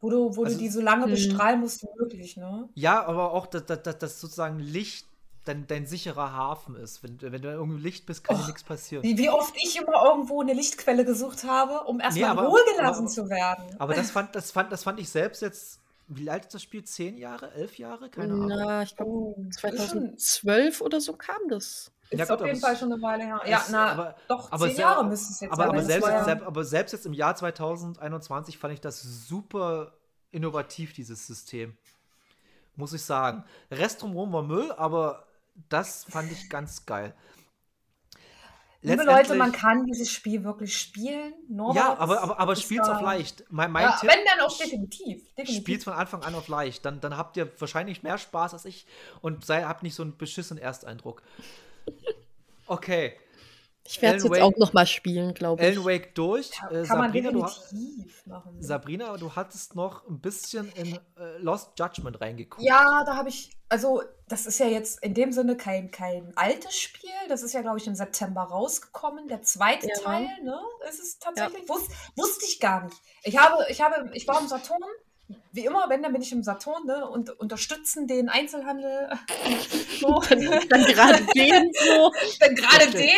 Wo 0.00 0.10
du, 0.10 0.36
wo 0.36 0.44
Also- 0.44 0.56
du 0.56 0.62
die 0.62 0.68
so 0.68 0.80
lange 0.80 1.06
Mhm. 1.06 1.10
bestrahlen 1.12 1.60
musst, 1.60 1.82
wie 1.82 1.88
möglich, 1.98 2.36
ne? 2.36 2.68
Ja, 2.74 3.04
aber 3.06 3.32
auch, 3.32 3.46
dass, 3.46 3.64
dass, 3.66 3.82
dass, 3.98 4.20
sozusagen 4.20 4.58
Licht 4.58 5.06
dein, 5.44 5.66
dein 5.66 5.86
sicherer 5.86 6.32
Hafen 6.32 6.76
ist. 6.76 7.02
Wenn, 7.02 7.20
wenn 7.20 7.40
du 7.42 7.48
irgendwo 7.50 7.76
im 7.76 7.82
Licht 7.82 8.06
bist, 8.06 8.22
kann 8.24 8.36
dir 8.36 8.42
Och, 8.42 8.46
nichts 8.48 8.62
passieren. 8.64 9.02
Wie, 9.04 9.16
wie 9.18 9.30
oft 9.30 9.54
ich 9.56 9.76
immer 9.76 10.04
irgendwo 10.04 10.40
eine 10.40 10.52
Lichtquelle 10.54 11.04
gesucht 11.04 11.44
habe, 11.44 11.84
um 11.84 12.00
erstmal 12.00 12.28
Nee, 12.28 12.32
in 12.32 12.38
aber- 12.38 12.48
Ruhe 12.48 12.60
gelassen 12.76 13.02
aber- 13.04 13.08
zu 13.12 13.28
werden. 13.30 13.64
Aber 13.80 13.94
das 13.94 14.10
fand, 14.10 14.34
das 14.34 14.50
fand, 14.50 14.70
das 14.72 14.82
fand 14.84 15.00
ich 15.00 15.08
selbst 15.08 15.40
jetzt. 15.42 15.80
Wie 16.08 16.28
alt 16.28 16.44
ist 16.46 16.54
das 16.54 16.62
Spiel? 16.62 16.84
Zehn 16.84 17.16
Jahre? 17.16 17.52
Elf 17.54 17.78
Jahre? 17.78 18.10
Keine 18.10 18.34
Ahnung. 18.34 18.48
Na, 18.48 18.82
ich 18.82 18.94
glaube, 18.96 19.10
Oh, 19.10 19.34
ist 19.48 19.60
schon, 19.60 19.72
2012 20.18 20.80
oder 20.80 21.00
so 21.00 21.14
kam 21.14 21.36
das. 21.48 21.90
ist 22.10 22.18
Ja, 22.18 22.24
gut, 22.24 22.32
auf 22.32 22.40
aber 22.40 22.46
jeden 22.48 22.60
Fall 22.60 22.76
schon 22.76 22.92
eine 22.92 23.00
Weile 23.02 23.24
her. 23.24 23.40
Ja, 23.46 23.64
na, 23.70 23.92
aber- 23.92 24.16
doch, 24.28 24.50
aber 24.52 24.66
zehn 24.66 24.76
sehr- 24.76 24.84
Jahre 24.86 25.04
müsste 25.06 25.32
es 25.32 25.40
jetzt 25.40 25.52
Aber, 25.52 25.62
sein. 25.62 25.70
aber, 25.70 25.82
selbst, 25.82 26.24
selbst, 26.24 26.44
aber 26.46 26.64
selbst 26.64 26.92
jetzt 26.92 27.06
im 27.06 27.12
Jahr 27.14 27.34
2021 27.34 28.58
fand 28.58 28.74
ich 28.74 28.80
das 28.80 29.00
super 29.02 29.92
innovativ, 30.30 30.92
dieses 30.92 31.26
System. 31.26 31.76
Muss 32.76 32.92
ich 32.92 33.02
sagen. 33.02 33.44
Rest 33.70 34.02
drumherum 34.02 34.32
war 34.32 34.42
Müll, 34.42 34.72
aber 34.72 35.26
das 35.68 36.04
fand 36.04 36.32
ich 36.32 36.48
ganz 36.50 36.84
geil. 36.86 37.14
Liebe 38.84 39.04
Leute, 39.04 39.34
man 39.36 39.52
kann 39.52 39.84
dieses 39.86 40.10
Spiel 40.10 40.42
wirklich 40.42 40.76
spielen. 40.76 41.32
Norbert 41.48 41.76
Ja, 41.76 41.96
aber, 41.98 42.20
aber, 42.20 42.40
aber 42.40 42.52
ist 42.54 42.62
spielt's 42.62 42.88
da- 42.88 42.96
auf 42.96 43.02
leicht. 43.02 43.44
Mein, 43.48 43.70
mein 43.70 43.84
Ja, 43.84 43.96
Tipp, 43.98 44.10
wenn 44.10 44.18
dann 44.26 44.44
auch 44.44 44.56
definitiv. 44.58 45.22
definitiv. 45.36 45.56
spielt's 45.56 45.84
von 45.84 45.92
Anfang 45.92 46.22
an 46.24 46.34
auf 46.34 46.48
leicht. 46.48 46.84
Dann, 46.84 47.00
dann 47.00 47.16
habt 47.16 47.36
ihr 47.36 47.48
wahrscheinlich 47.60 48.02
mehr 48.02 48.18
Spaß 48.18 48.54
als 48.54 48.64
ich 48.64 48.84
und 49.20 49.44
sei, 49.44 49.62
habt 49.62 49.84
nicht 49.84 49.94
so 49.94 50.02
einen 50.02 50.16
beschissenen 50.16 50.60
Ersteindruck. 50.62 51.22
Okay. 52.66 53.14
Ich 53.84 54.00
werde 54.00 54.18
es 54.18 54.22
jetzt 54.24 54.32
Wake- 54.32 54.42
auch 54.42 54.56
noch 54.58 54.72
mal 54.72 54.86
spielen, 54.86 55.34
glaube 55.34 55.62
ich. 55.62 55.76
Alan 55.76 55.84
Wake 55.84 56.14
durch. 56.14 56.50
Kann, 56.52 56.68
Äh, 56.74 56.86
kann 56.86 56.98
man 56.98 57.06
Sabrina, 57.08 57.30
du, 57.32 57.38
machen. 58.26 58.62
Sabrina, 58.62 59.16
du 59.16 59.34
hattest 59.34 59.74
noch 59.74 60.06
ein 60.08 60.20
bisschen 60.20 60.70
in 60.72 60.94
äh, 61.18 61.38
Lost 61.38 61.70
Judgment 61.78 62.20
reingeguckt. 62.20 62.62
Ja, 62.64 63.02
da 63.04 63.16
habe 63.16 63.28
ich, 63.28 63.50
also 63.68 64.02
das 64.28 64.46
ist 64.46 64.58
ja 64.58 64.66
jetzt 64.66 65.02
in 65.02 65.14
dem 65.14 65.32
Sinne 65.32 65.56
kein, 65.56 65.90
kein 65.90 66.32
altes 66.36 66.76
Spiel. 66.78 67.10
Das 67.28 67.42
ist 67.42 67.52
ja, 67.54 67.60
glaube 67.62 67.78
ich, 67.78 67.86
im 67.88 67.94
September 67.96 68.42
rausgekommen. 68.42 69.26
Der 69.28 69.42
zweite 69.42 69.88
Ja. 69.88 69.94
Teil, 70.02 70.28
ne? 70.44 70.58
Ist 70.88 71.00
es 71.00 71.18
tatsächlich? 71.18 71.68
Wus 71.68 71.88
wusste 72.16 72.44
ich 72.46 72.60
gar 72.60 72.84
nicht. 72.84 72.96
Ich 73.24 73.36
habe, 73.36 73.66
ich 73.68 73.80
habe, 73.82 74.10
ich 74.14 74.26
war 74.28 74.40
im 74.40 74.46
Saturn. 74.48 74.78
Wie 75.54 75.64
immer, 75.64 75.86
wenn, 75.88 76.02
dann 76.02 76.12
bin 76.12 76.22
ich 76.22 76.32
im 76.32 76.42
Saturn, 76.42 76.86
ne? 76.86 77.06
Und 77.08 77.30
unterstützen 77.38 78.06
den 78.06 78.28
Einzelhandel. 78.28 79.10
so. 80.00 80.20
Dann 80.28 80.84
gerade 80.84 81.24
den 81.34 81.70
so. 81.74 82.12
dann 82.40 82.54
gerade 82.54 82.90
den. 82.90 83.08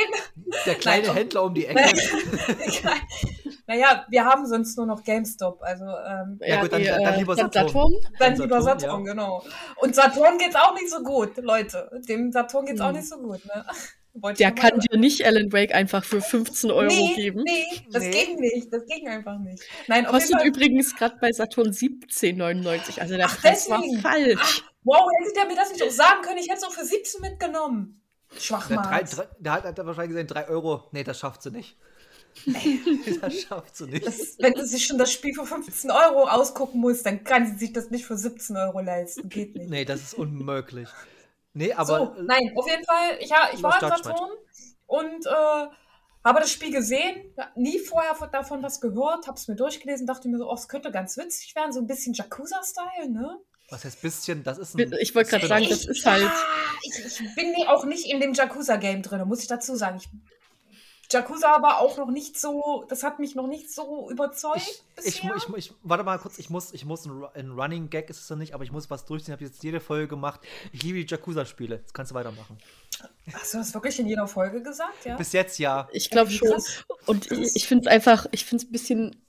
Der 0.66 0.74
kleine 0.76 1.06
Nein. 1.08 1.16
Händler 1.16 1.44
um 1.44 1.54
die 1.54 1.66
Ecke. 1.66 1.92
naja, 3.66 4.04
wir 4.08 4.24
haben 4.24 4.46
sonst 4.46 4.76
nur 4.76 4.86
noch 4.86 5.02
GameStop. 5.04 5.62
Also 5.62 5.84
ähm, 5.84 6.38
Ja, 6.44 6.60
gut, 6.60 6.72
dann- 6.72 6.80
die, 6.82 6.86
dann 6.86 7.02
äh, 7.02 7.16
lieber 7.18 7.34
dann 7.36 7.50
Saturn. 7.52 7.92
dann 8.18 8.32
Dann 8.34 8.36
lieber 8.40 8.62
Saturn, 8.62 8.80
Saturn, 8.80 9.06
ja. 9.06 9.12
genau. 9.12 9.44
Und 9.76 9.94
Saturn 9.94 10.38
geht's 10.38 10.56
auch 10.56 10.74
nicht 10.74 10.90
so 10.90 11.02
gut, 11.02 11.36
Leute. 11.38 11.90
Dem 12.08 12.32
Saturn 12.32 12.66
geht's 12.66 12.80
auch 12.80 12.88
Hm. 12.88 12.96
nicht 12.96 13.08
so 13.08 13.16
gut, 13.18 13.44
ne? 13.46 13.64
Wollte 14.14 14.38
Der 14.38 14.52
kann 14.52 14.78
dir 14.78 14.96
nicht 14.96 15.26
Alan 15.26 15.52
Wake 15.52 15.74
einfach 15.74 16.04
für 16.04 16.20
15 16.20 16.70
Euro 16.70 16.86
nee, 16.86 17.14
geben. 17.16 17.42
Nee, 17.44 17.64
das 17.90 18.04
Nee. 18.04 18.10
ging 18.12 18.38
nicht. 18.38 18.72
Das 18.72 18.86
ging 18.86 19.08
einfach 19.08 19.38
nicht. 19.40 19.62
Nein, 19.88 20.06
Kostet 20.06 20.44
übrigens 20.44 20.94
gerade 20.94 21.16
bei 21.20 21.32
Saturn 21.32 21.72
17,99. 21.72 23.00
Also 23.00 23.16
der 23.16 23.26
Ach, 23.26 23.40
Preis 23.40 23.68
war 23.68 23.80
deswegen. 23.82 24.00
falsch. 24.00 24.64
Wow, 24.84 25.10
hätte 25.20 25.32
der 25.34 25.46
mir 25.46 25.56
das 25.56 25.72
nicht 25.72 25.82
auch 25.82 25.90
sagen 25.90 26.22
können. 26.22 26.38
Ich 26.38 26.48
hätte 26.48 26.58
es 26.58 26.64
auch 26.64 26.72
für 26.72 26.84
17 26.84 27.20
mitgenommen. 27.22 28.00
Drei, 28.48 29.04
der 29.38 29.52
hat, 29.52 29.78
er 29.78 29.86
wahrscheinlich 29.86 30.10
gesehen, 30.10 30.26
3 30.28 30.48
Euro. 30.48 30.84
Nee, 30.92 31.04
das 31.04 31.18
schafft 31.18 31.42
sie 31.42 31.50
nicht. 31.50 31.76
das 33.20 33.40
schafft 33.42 33.76
sie 33.76 33.86
nicht. 33.86 34.06
Das, 34.06 34.36
wenn 34.38 34.54
sie 34.56 34.66
sich 34.66 34.86
schon 34.86 34.98
das 34.98 35.12
Spiel 35.12 35.34
für 35.34 35.46
15 35.46 35.90
Euro 35.90 36.28
ausgucken 36.28 36.80
muss, 36.80 37.02
dann 37.02 37.24
kann 37.24 37.46
sie 37.46 37.58
sich 37.58 37.72
das 37.72 37.90
nicht 37.90 38.06
für 38.06 38.16
17 38.16 38.56
Euro 38.56 38.80
leisten. 38.80 39.28
Geht 39.28 39.56
nicht. 39.56 39.70
Nee, 39.70 39.84
das 39.84 40.02
ist 40.02 40.14
unmöglich. 40.14 40.88
Nee, 41.54 41.72
aber. 41.72 42.14
so, 42.16 42.22
nein, 42.22 42.52
auf 42.56 42.68
jeden 42.68 42.84
Fall, 42.84 43.16
ich, 43.20 43.32
ha- 43.32 43.48
ich 43.52 43.62
war 43.62 43.76
im 43.80 43.88
Judgment. 43.88 44.04
Saturn 44.04 44.30
und 44.86 45.26
äh, 45.26 45.66
habe 46.24 46.40
das 46.40 46.50
Spiel 46.50 46.72
gesehen, 46.72 47.34
nie 47.54 47.78
vorher 47.78 48.14
von- 48.14 48.30
davon 48.30 48.62
was 48.62 48.80
gehört, 48.80 49.26
habe 49.26 49.36
es 49.38 49.46
mir 49.48 49.56
durchgelesen, 49.56 50.06
dachte 50.06 50.28
mir 50.28 50.38
so, 50.38 50.50
oh, 50.50 50.54
es 50.54 50.68
könnte 50.68 50.90
ganz 50.90 51.16
witzig 51.16 51.54
werden, 51.54 51.72
so 51.72 51.80
ein 51.80 51.86
bisschen 51.86 52.12
Yakuza-Style, 52.14 53.10
ne? 53.10 53.38
Was 53.70 53.84
heißt 53.84 54.02
bisschen? 54.02 54.42
Das 54.44 54.58
ist 54.58 54.74
ein. 54.74 54.92
Ich 55.00 55.14
wollte 55.14 55.30
gerade 55.30 55.46
sagen, 55.46 55.66
das 55.68 55.86
ist 55.86 56.04
halt. 56.04 56.22
Ja, 56.22 56.32
ich, 56.82 57.06
ich 57.06 57.34
bin 57.34 57.54
auch 57.66 57.84
nicht 57.86 58.04
in 58.10 58.20
dem 58.20 58.34
Yakuza-Game 58.34 59.02
drin, 59.02 59.26
muss 59.26 59.40
ich 59.40 59.46
dazu 59.48 59.74
sagen. 59.74 59.96
Ich, 59.96 60.08
Yakuza 61.14 61.62
war 61.62 61.78
auch 61.80 61.96
noch 61.96 62.10
nicht 62.10 62.38
so, 62.38 62.84
das 62.88 63.02
hat 63.02 63.18
mich 63.18 63.34
noch 63.34 63.46
nicht 63.46 63.72
so 63.72 64.10
überzeugt 64.10 64.58
Ich, 64.58 64.82
ich, 65.04 65.24
ich, 65.24 65.54
ich, 65.56 65.74
warte 65.82 66.04
mal 66.04 66.18
kurz, 66.18 66.38
ich 66.38 66.50
muss, 66.50 66.72
ich 66.72 66.84
muss 66.84 67.06
ein, 67.06 67.12
Ru- 67.12 67.32
ein 67.34 67.50
Running 67.52 67.88
Gag 67.88 68.10
ist 68.10 68.20
es 68.20 68.28
noch 68.28 68.36
nicht, 68.36 68.54
aber 68.54 68.64
ich 68.64 68.72
muss 68.72 68.90
was 68.90 69.04
durchziehen. 69.06 69.32
Ich 69.34 69.40
habe 69.40 69.44
jetzt 69.44 69.62
jede 69.62 69.80
Folge 69.80 70.08
gemacht. 70.08 70.40
Ich 70.72 70.82
liebe 70.82 71.02
die 71.02 71.10
Yakuza-Spiele. 71.10 71.76
Jetzt 71.76 71.94
kannst 71.94 72.10
du 72.12 72.14
weitermachen. 72.14 72.58
Hast 73.32 73.54
du 73.54 73.58
das 73.58 73.72
wirklich 73.74 73.98
in 73.98 74.06
jeder 74.06 74.26
Folge 74.26 74.62
gesagt, 74.62 75.04
ja? 75.04 75.16
Bis 75.16 75.32
jetzt 75.32 75.58
ja. 75.58 75.88
Ich 75.92 76.10
glaube 76.10 76.30
schon. 76.30 76.62
Und 77.06 77.30
ich, 77.32 77.56
ich 77.56 77.66
finde 77.66 77.88
es 77.88 77.92
einfach, 77.94 78.26
ich 78.30 78.44
finde 78.44 78.64
es 78.64 78.68
ein 78.68 78.72
bisschen, 78.72 79.24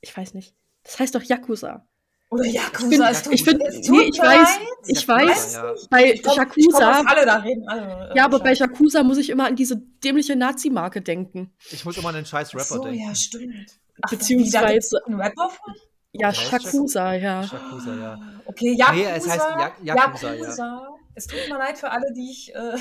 ich 0.00 0.16
weiß 0.16 0.34
nicht. 0.34 0.54
Das 0.82 0.98
heißt 0.98 1.14
doch 1.14 1.22
Yakuza. 1.22 1.86
Oder 2.30 2.44
Ich 2.44 2.52
Yakuza, 2.54 2.88
finde, 2.88 3.08
es 3.10 3.22
tut, 3.22 3.32
ich, 3.32 3.44
find, 3.44 3.62
es 3.62 3.80
tut 3.86 3.96
nee, 3.96 4.02
ich 4.04 4.18
mir 4.18 4.26
weiß, 4.26 4.58
leid. 4.58 4.68
ich 4.86 5.08
weiß, 5.08 5.52
ja. 5.54 5.74
bei 5.88 6.12
Ich 6.12 6.22
komm, 6.22 6.32
ich 6.56 6.66
Yakuza, 6.66 7.02
alle, 7.06 7.24
da 7.24 7.36
reden 7.36 7.66
alle. 7.68 8.10
äh, 8.12 8.16
ja, 8.16 8.24
aber 8.26 8.38
bei. 8.40 8.52
Yakuza 8.52 9.02
muss 9.02 9.16
ich 9.16 9.30
immer 9.30 9.46
an 9.46 9.56
diese 9.56 9.76
dämliche 10.04 10.36
Nazi-Marke 10.36 11.00
denken. 11.00 11.50
Ich 11.70 11.84
muss 11.86 11.96
immer 11.96 12.10
an 12.10 12.16
den 12.16 12.26
scheiß 12.26 12.54
Rapper 12.54 12.64
so, 12.64 12.82
denken. 12.84 13.00
ja, 13.08 13.14
stimmt. 13.14 13.78
Ach, 14.02 14.10
Beziehungsweise- 14.10 15.00
einen 15.06 15.18
Rapper 15.20 15.48
von? 15.48 15.74
Ja, 16.12 16.30
Yakuza, 16.30 17.14
ja. 17.14 17.42
Yakuza, 17.42 17.94
ja. 17.94 18.20
Okay, 18.44 18.74
Yakuza. 18.74 18.94
Nee, 18.94 19.04
es 19.16 19.28
heißt 19.28 19.38
Ja- 19.38 19.72
Yakuza, 19.82 20.34
ja. 20.34 20.40
Yakuza. 20.42 20.88
Es 21.14 21.26
tut 21.26 21.38
mir 21.48 21.56
leid 21.58 21.78
für 21.78 21.90
alle, 21.90 22.12
die 22.14 22.30
ich 22.30 22.54
äh, 22.54 22.76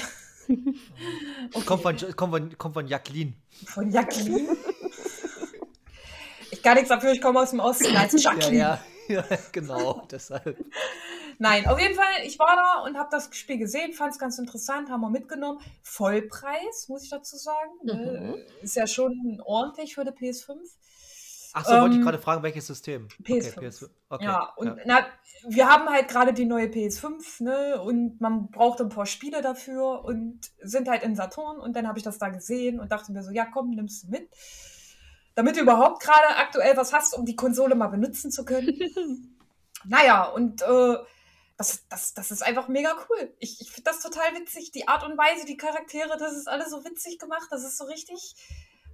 okay. 1.53 1.65
Kommt 1.65 1.81
von, 1.83 1.95
kommt 2.15 2.31
von, 2.33 2.57
kommt 2.57 2.73
von 2.73 2.87
Jacqueline. 2.87 3.33
von 3.65 3.89
Jacqueline. 3.91 4.47
ich 6.51 6.61
kann 6.61 6.75
nichts 6.75 6.89
dafür, 6.89 7.11
ich 7.11 7.21
komme 7.21 7.39
aus 7.39 7.51
dem 7.51 7.59
Osten 7.59 7.95
als 7.95 8.11
Ja, 8.23 8.31
Jacqueline. 8.31 8.57
ja, 8.57 8.69
ja, 8.75 8.79
genau, 9.51 10.05
deshalb. 10.11 10.57
Nein, 11.39 11.67
auf 11.67 11.79
jeden 11.79 11.95
Fall, 11.95 12.25
ich 12.25 12.39
war 12.39 12.55
da 12.55 12.83
und 12.83 12.97
habe 12.97 13.09
das 13.11 13.29
Spiel 13.31 13.57
gesehen, 13.57 13.93
fand 13.93 14.13
es 14.13 14.19
ganz 14.19 14.39
interessant, 14.39 14.89
haben 14.89 15.01
wir 15.01 15.09
mitgenommen. 15.09 15.59
Vollpreis, 15.83 16.87
muss 16.87 17.03
ich 17.03 17.09
dazu 17.09 17.37
sagen. 17.37 17.71
Ne? 17.83 18.43
Ist 18.61 18.75
ja 18.75 18.87
schon 18.87 19.41
ordentlich 19.45 19.95
für 19.95 20.03
die 20.03 20.11
PS5. 20.11 20.57
Achso, 21.53 21.71
wollte 21.73 21.95
ich 21.95 21.99
Ähm, 21.99 22.03
gerade 22.03 22.19
fragen, 22.19 22.43
welches 22.43 22.67
System? 22.67 23.07
PS5. 23.23 23.57
Okay, 23.57 23.67
PS5. 23.67 23.89
Okay, 24.09 24.23
ja, 24.25 24.53
und 24.57 24.77
Na, 24.85 25.05
wir 25.47 25.67
haben 25.67 25.89
halt 25.89 26.07
gerade 26.07 26.33
die 26.33 26.45
neue 26.45 26.67
PS5, 26.67 27.43
ne? 27.43 27.81
Und 27.81 28.19
man 28.19 28.49
braucht 28.51 28.81
ein 28.81 28.89
paar 28.89 29.05
Spiele 29.05 29.41
dafür 29.41 30.03
und 30.05 30.39
sind 30.61 30.87
halt 30.89 31.03
in 31.03 31.15
Saturn 31.15 31.59
und 31.59 31.75
dann 31.75 31.87
habe 31.87 31.97
ich 31.97 32.03
das 32.03 32.17
da 32.17 32.29
gesehen 32.29 32.79
und 32.79 32.91
dachte 32.91 33.11
mir 33.11 33.23
so, 33.23 33.31
ja 33.31 33.45
komm, 33.45 33.71
nimmst 33.71 34.03
du 34.03 34.09
mit. 34.09 34.29
Damit 35.37 35.55
du 35.55 35.61
überhaupt 35.61 36.01
gerade 36.01 36.35
aktuell 36.37 36.75
was 36.77 36.93
hast, 36.93 37.13
um 37.15 37.23
die 37.23 37.35
Konsole 37.35 37.75
mal 37.75 37.89
benutzen 37.89 38.31
zu 38.31 38.43
können. 38.43 39.37
naja, 39.85 40.23
und 40.25 40.63
äh, 40.63 40.97
das, 41.57 41.87
das, 41.89 42.15
das 42.15 42.31
ist 42.31 42.41
einfach 42.41 42.67
mega 42.67 42.95
cool. 43.07 43.31
Ich, 43.37 43.61
ich 43.61 43.69
finde 43.69 43.91
das 43.91 43.99
total 44.01 44.33
witzig. 44.33 44.71
Die 44.71 44.87
Art 44.87 45.03
und 45.05 45.15
Weise, 45.15 45.45
die 45.45 45.55
Charaktere, 45.55 46.17
das 46.17 46.33
ist 46.35 46.47
alles 46.47 46.71
so 46.71 46.83
witzig 46.83 47.19
gemacht. 47.19 47.47
Das 47.51 47.63
ist 47.63 47.77
so 47.77 47.83
richtig, 47.85 48.35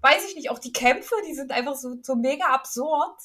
weiß 0.01 0.25
ich 0.27 0.35
nicht, 0.35 0.49
auch 0.49 0.59
die 0.59 0.73
Kämpfe, 0.73 1.15
die 1.25 1.33
sind 1.33 1.53
einfach 1.53 1.75
so, 1.75 1.95
so 2.01 2.15
mega 2.15 2.47
absurd, 2.47 3.17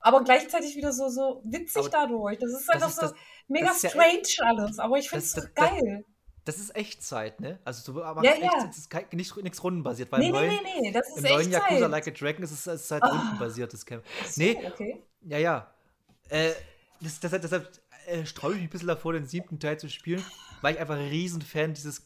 aber 0.00 0.22
gleichzeitig 0.22 0.76
wieder 0.76 0.92
so, 0.92 1.08
so 1.08 1.40
witzig 1.44 1.78
Aber 1.78 1.88
dadurch. 1.88 2.38
Das 2.38 2.50
ist 2.52 2.68
das 2.68 2.74
einfach 2.74 2.88
ist 2.90 2.96
so 2.96 3.00
das- 3.02 3.14
mega 3.48 3.66
das 3.68 3.76
ist 3.78 3.82
ja 3.84 3.90
strange 3.90 4.50
alles, 4.50 4.78
aber 4.78 4.98
ich 4.98 5.08
finde 5.08 5.24
es 5.24 5.32
das- 5.32 5.44
so 5.44 5.50
das- 5.54 5.70
geil. 5.70 6.04
Das 6.48 6.58
ist 6.58 6.74
Echtzeit, 6.74 7.40
ne? 7.40 7.58
Also 7.64 7.92
du 7.92 7.98
machst 8.00 8.24
Ja, 8.24 8.32
echt, 8.32 8.42
ja. 8.42 8.66
es 8.70 8.78
ist 8.78 8.90
kein, 8.90 9.04
nicht 9.12 9.36
nichts 9.36 9.62
rundenbasiert, 9.62 10.10
weil 10.10 10.20
Nee, 10.20 10.26
im 10.28 10.32
neuen, 10.32 10.50
nee, 10.50 10.80
nee, 10.80 10.92
das 10.92 11.08
ist 11.10 11.18
im 11.18 11.24
neuen 11.24 11.50
Yakuza 11.50 11.80
Zeit. 11.80 11.90
Like 11.90 12.08
a 12.08 12.10
Dragon 12.10 12.42
ist 12.42 12.50
es, 12.52 12.66
ist 12.66 12.90
halt 12.90 13.02
Ah. 13.02 13.08
rundenbasiertes 13.08 13.84
Camp. 13.84 14.02
So, 14.26 14.40
Nee, 14.42 14.58
okay. 14.66 15.02
ja, 15.22 15.38
ja. 15.38 15.70
Äh, 16.30 16.52
das, 17.00 17.20
deshalb 17.20 17.42
deshalb 17.42 17.70
äh, 18.06 18.24
streue 18.24 18.52
ich 18.54 18.56
mich 18.60 18.68
ein 18.68 18.70
bisschen 18.70 18.88
davor, 18.88 19.12
den 19.12 19.26
siebten 19.26 19.60
Teil 19.60 19.78
zu 19.78 19.88
spielen, 19.90 20.24
weil 20.62 20.74
ich 20.74 20.80
einfach 20.80 20.96
ein 20.96 21.08
Riesenfan 21.08 21.74
dieses, 21.74 22.02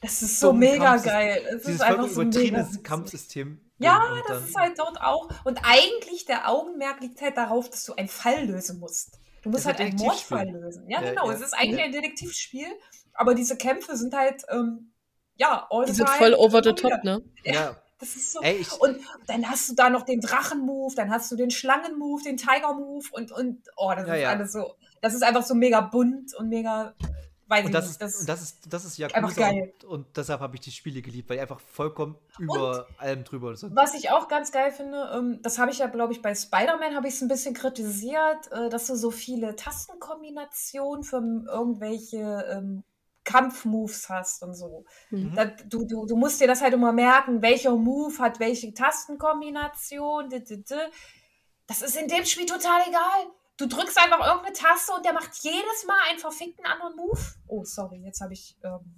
Das 0.00 0.20
ist 0.20 0.40
so 0.40 0.52
mega 0.52 0.94
Kampfsys- 0.96 1.04
geil. 1.04 1.42
Es 1.46 1.62
dieses 1.62 1.74
ist 1.76 1.80
einfach 1.82 2.08
so 2.08 2.18
mega 2.20 2.22
übertriebene 2.30 2.66
witzig. 2.68 2.82
Kampfsystem. 2.84 3.60
Ja, 3.78 4.20
das 4.26 4.44
ist 4.48 4.56
halt 4.56 4.78
dort 4.78 5.00
auch. 5.00 5.28
Und 5.44 5.60
eigentlich 5.62 6.24
der 6.24 6.48
Augenmerk 6.48 7.00
liegt 7.00 7.20
halt 7.20 7.36
darauf, 7.36 7.70
dass 7.70 7.84
du 7.84 7.94
einen 7.94 8.08
Fall 8.08 8.46
lösen 8.46 8.80
musst. 8.80 9.18
Du 9.42 9.50
musst 9.50 9.64
halt 9.66 9.78
ein 9.80 9.88
einen. 9.88 9.96
Mordfall 9.98 10.48
lösen. 10.50 10.88
Ja, 10.90 11.00
Ja, 11.02 11.10
genau. 11.10 11.28
ja. 11.30 11.36
Es 11.36 11.40
ist 11.42 11.52
eigentlich 11.52 11.80
ein 11.82 11.92
Detektivspiel, 11.92 12.66
aber 13.16 13.34
diese 13.34 13.56
Kämpfe 13.56 13.96
sind 13.96 14.14
halt, 14.14 14.44
ähm, 14.50 14.92
ja, 15.36 15.66
all 15.70 15.84
Die 15.84 15.92
the 15.92 15.96
sind 15.98 16.10
voll 16.10 16.34
over 16.34 16.62
the 16.62 16.72
top, 16.72 17.04
ne? 17.04 17.22
Ja, 17.44 17.76
Das 17.98 18.16
ist 18.16 18.32
so. 18.32 18.40
ey, 18.40 18.64
Und 18.80 18.98
dann 19.26 19.48
hast 19.48 19.68
du 19.68 19.74
da 19.74 19.90
noch 19.90 20.02
den 20.02 20.20
Drachen-Move, 20.20 20.94
dann 20.94 21.10
hast 21.10 21.30
du 21.30 21.36
den 21.36 21.50
Schlangen-Move, 21.50 22.22
den 22.22 22.36
Tiger-Move 22.36 23.06
und, 23.12 23.32
und, 23.32 23.62
oh, 23.76 23.92
das 23.96 24.06
Ja, 24.06 24.14
ist 24.14 24.22
ja. 24.22 24.28
alles 24.30 24.52
so. 24.52 24.74
Das 25.02 25.14
ist 25.14 25.22
einfach 25.22 25.42
so 25.44 25.54
mega 25.54 25.80
bunt 25.82 26.34
und 26.34 26.48
mega, 26.48 26.94
weiß 27.48 27.60
ich 27.60 27.66
und 27.66 27.72
das, 27.72 27.84
nicht. 27.84 27.92
ist, 27.92 28.02
Das, 28.02 28.20
und 28.20 28.28
das 28.28 28.42
ist, 28.42 28.72
das 28.72 28.84
ist 28.84 29.36
geil. 29.36 29.72
und, 29.82 29.84
und 29.84 30.16
deshalb 30.16 30.40
habe 30.40 30.54
ich 30.56 30.60
die 30.62 30.70
Spiele 30.70 31.02
geliebt, 31.02 31.28
weil 31.28 31.36
die 31.36 31.42
einfach 31.42 31.60
vollkommen 31.60 32.16
über 32.38 32.86
allem 32.98 33.24
drüber 33.24 33.54
sind. 33.56 33.76
Was 33.76 33.94
ich 33.94 34.10
auch 34.10 34.28
ganz 34.28 34.52
geil 34.52 34.72
finde, 34.72 35.10
ähm, 35.14 35.40
das 35.42 35.58
habe 35.58 35.70
ich 35.70 35.78
ja, 35.78 35.86
glaube 35.86 36.12
ich, 36.12 36.22
bei 36.22 36.34
Spider-Man 36.34 36.96
habe 36.96 37.08
ich 37.08 37.14
es 37.14 37.22
ein 37.22 37.28
bisschen 37.28 37.54
kritisiert, 37.54 38.50
äh, 38.52 38.68
dass 38.70 38.86
du 38.86 38.96
so 38.96 39.10
viele 39.10 39.54
Tastenkombinationen 39.54 41.04
für 41.04 41.18
irgendwelche 41.46 42.44
ähm, 42.50 42.84
Kampfmoves 43.26 44.08
hast 44.08 44.42
und 44.42 44.54
so. 44.54 44.86
Mhm. 45.10 45.34
Da, 45.34 45.44
du, 45.44 45.84
du, 45.84 46.06
du 46.06 46.16
musst 46.16 46.40
dir 46.40 46.46
das 46.46 46.62
halt 46.62 46.72
immer 46.72 46.92
merken, 46.92 47.42
welcher 47.42 47.76
Move 47.76 48.18
hat 48.18 48.40
welche 48.40 48.72
Tastenkombination. 48.72 50.30
d- 50.30 50.40
d- 50.40 50.62
d. 50.62 50.74
Das 51.66 51.82
ist 51.82 51.96
in 51.96 52.08
dem 52.08 52.24
Spiel 52.24 52.46
total 52.46 52.80
egal. 52.88 53.26
Du 53.58 53.66
drückst 53.66 53.98
einfach 53.98 54.24
irgendeine 54.26 54.54
Taste 54.54 54.92
und 54.92 55.04
der 55.04 55.12
macht 55.12 55.30
jedes 55.42 55.84
Mal 55.86 55.98
einen 56.08 56.18
verfickten 56.18 56.64
anderen 56.64 56.94
Move. 56.96 57.20
Oh, 57.48 57.64
sorry, 57.64 58.02
jetzt 58.04 58.20
habe 58.20 58.32
ich. 58.34 58.56
Ähm, 58.62 58.94